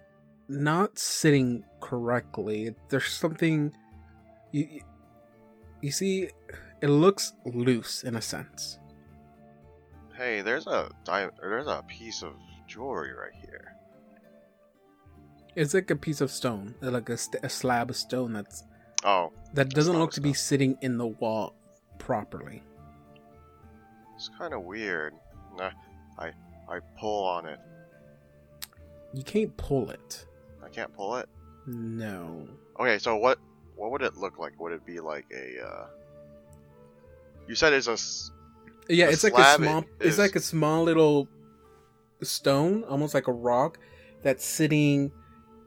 not 0.50 0.98
sitting 0.98 1.64
correctly. 1.82 2.74
There's 2.90 3.08
something 3.12 3.72
you 4.52 4.82
you 5.82 5.92
see 5.92 6.30
it 6.82 6.88
looks 6.90 7.34
loose 7.46 8.04
in 8.04 8.16
a 8.16 8.22
sense. 8.22 8.80
Hey, 10.16 10.42
there's 10.42 10.66
a 10.66 10.90
di- 11.04 11.30
there's 11.42 11.68
a 11.68 11.84
piece 11.88 12.24
of 12.24 12.34
jewelry 12.68 13.14
right 13.14 13.34
here. 13.42 13.76
It's 15.56 15.74
like 15.74 15.90
a 15.92 15.96
piece 15.96 16.22
of 16.22 16.30
stone, 16.32 16.76
like 16.82 17.10
a, 17.10 17.18
st- 17.18 17.44
a 17.44 17.50
slab 17.50 17.90
of 17.90 17.96
stone 17.96 18.34
that's 18.34 18.64
Oh, 19.04 19.32
that 19.54 19.70
doesn't 19.70 19.98
look 19.98 20.12
to 20.14 20.22
be 20.22 20.34
sitting 20.34 20.76
in 20.82 20.98
the 20.98 21.06
wall 21.08 21.54
properly. 22.00 22.64
it's 24.16 24.30
kind 24.40 24.54
of 24.56 24.64
weird. 24.64 25.14
I 26.20 26.32
I 26.70 26.80
pull 27.00 27.24
on 27.26 27.46
it. 27.46 27.60
You 29.14 29.24
can't 29.24 29.56
pull 29.58 29.90
it. 29.90 30.26
I 30.64 30.70
can't 30.70 30.94
pull 30.94 31.16
it. 31.18 31.30
No. 31.66 32.48
Okay, 32.80 32.98
so 33.00 33.16
what 33.16 33.40
what 33.76 33.92
would 33.92 34.02
it 34.02 34.18
look 34.18 34.38
like? 34.40 34.60
Would 34.60 34.74
it 34.74 34.86
be 34.86 35.00
like 35.00 35.26
a? 35.34 35.66
uh... 35.66 35.88
You 37.48 37.56
said 37.56 37.74
it's 37.74 37.88
a. 37.88 37.94
s- 37.94 38.32
Yeah, 38.90 39.08
The 39.08 39.12
it's 39.14 39.24
like 39.24 39.34
a 39.34 39.56
small. 39.56 39.86
It's 40.00 40.18
like 40.18 40.36
a 40.36 40.40
small 40.40 40.84
little 40.84 41.28
stone, 42.22 42.84
almost 42.86 43.14
like 43.14 43.28
a 43.28 43.34
rock, 43.34 43.80
that's 44.24 44.44
sitting 44.46 45.12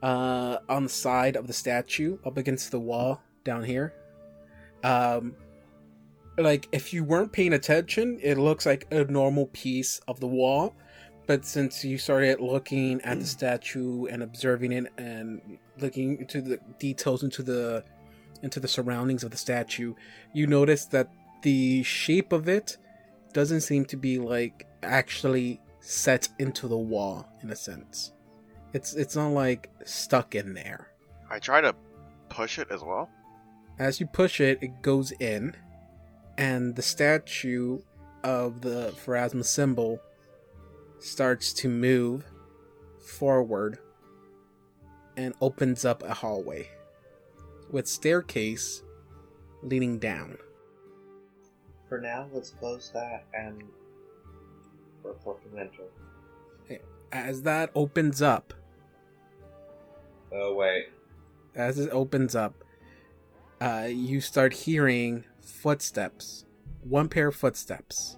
uh, 0.03 0.59
on 0.69 0.83
the 0.85 0.89
side 0.89 1.37
of 1.37 1.47
the 1.47 1.53
statue, 1.53 2.19
up 2.25 2.37
against 2.37 2.71
the 2.71 2.81
wall 2.81 3.23
down 3.45 3.65
here. 3.65 3.95
Um, 4.83 5.35
like 6.39 6.69
if 6.73 6.93
you 6.93 7.05
weren't 7.05 7.33
paying 7.33 7.53
attention, 7.53 8.19
it 8.23 8.37
looks 8.39 8.67
like 8.67 8.87
a 8.91 9.05
normal 9.05 9.47
piece 9.47 10.01
of 10.09 10.21
the 10.21 10.27
wall. 10.29 10.75
But 11.27 11.45
since 11.45 11.85
you 11.85 11.99
started 11.99 12.41
looking 12.41 13.01
at 13.03 13.19
the 13.19 13.25
hmm. 13.25 13.25
statue 13.25 14.07
and 14.07 14.23
observing 14.23 14.73
it 14.73 14.93
and 14.99 15.59
looking 15.79 16.19
into 16.19 16.41
the 16.41 16.61
details 16.79 17.23
into 17.23 17.43
the 17.43 17.85
into 18.43 18.59
the 18.59 18.69
surroundings 18.69 19.23
of 19.23 19.31
the 19.31 19.37
statue, 19.37 19.95
you 20.33 20.47
notice 20.47 20.87
that 20.87 21.11
the 21.43 21.83
shape 21.83 22.33
of 22.33 22.49
it 22.49 22.79
doesn't 23.33 23.61
seem 23.61 23.85
to 23.87 23.97
be 23.97 24.19
like 24.19 24.67
actually 24.83 25.61
set 25.81 26.29
into 26.39 26.69
the 26.69 26.77
wall 26.77 27.29
in 27.43 27.51
a 27.51 27.57
sense. 27.57 28.13
It's 28.73 28.95
it's 28.95 29.17
not 29.17 29.29
like 29.29 29.71
stuck 29.85 30.35
in 30.35 30.55
there. 30.55 30.89
I 31.31 31.39
try 31.39 31.61
to 31.61 31.75
push 32.29 32.59
it 32.59 32.69
as 32.71 32.83
well. 32.83 33.09
As 33.79 34.01
you 34.01 34.07
push 34.07 34.41
it, 34.41 34.59
it 34.63 34.83
goes 34.83 35.13
in, 35.13 35.57
and 36.37 36.77
the 36.77 36.83
statue 36.83 37.79
of 38.23 38.61
the 38.61 38.93
Pharasma 39.05 39.45
symbol 39.45 40.01
starts 41.01 41.53
to 41.55 41.69
move 41.69 42.25
forward 42.99 43.79
and 45.17 45.35
opens 45.41 45.85
up 45.85 46.03
a 46.03 46.15
hallway 46.15 46.69
with 47.71 47.87
staircase 47.87 48.83
leading 49.63 49.99
down. 49.99 50.39
For 51.89 52.01
now, 52.01 52.29
let's 52.33 52.51
close 52.51 52.91
that 52.95 53.25
and 53.35 53.63
report 55.03 55.43
to 55.43 55.49
mentor. 55.57 55.87
As 57.13 57.43
that 57.43 57.71
opens 57.75 58.23
up, 58.23 58.55
Oh 60.33 60.55
wait. 60.55 60.91
as 61.57 61.79
it 61.81 61.91
opens 61.91 62.37
up, 62.37 62.55
uh, 63.61 63.89
you 63.91 64.21
start 64.21 64.53
hearing 64.53 65.25
footsteps, 65.41 66.45
one 66.83 67.09
pair 67.09 67.27
of 67.29 67.35
footsteps, 67.35 68.17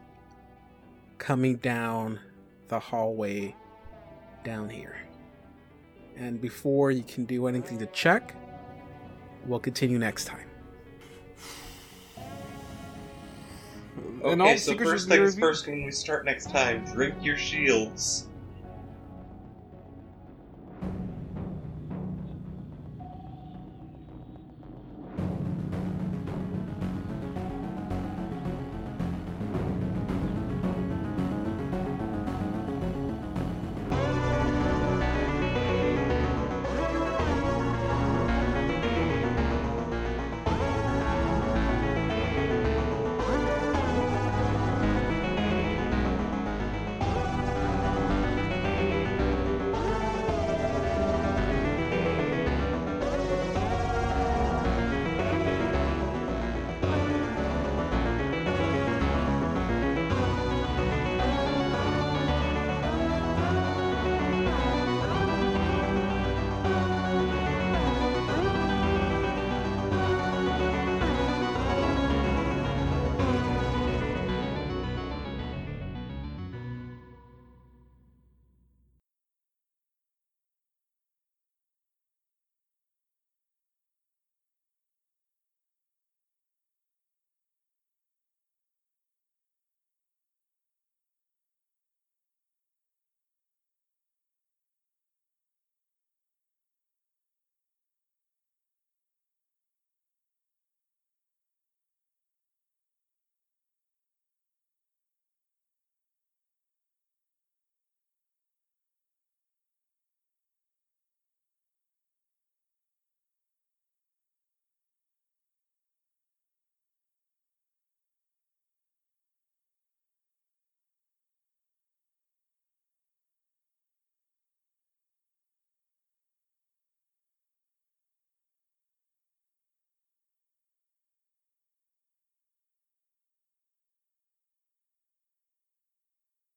coming 1.16 1.56
down 1.56 2.20
the 2.72 2.80
hallway 2.80 3.54
down 4.44 4.66
here. 4.66 4.96
And 6.16 6.40
before 6.40 6.90
you 6.90 7.02
can 7.02 7.26
do 7.26 7.46
anything 7.46 7.78
to 7.78 7.86
check, 7.86 8.34
we'll 9.44 9.58
continue 9.58 9.98
next 9.98 10.24
time. 10.24 10.48
And 14.24 14.40
Okay, 14.40 14.52
all 14.52 14.56
so 14.56 14.78
first 14.78 15.06
things 15.06 15.38
first. 15.38 15.66
When 15.66 15.84
we 15.84 15.90
start 15.90 16.24
next 16.24 16.48
time, 16.48 16.82
drink 16.94 17.14
your 17.20 17.36
shields. 17.36 18.28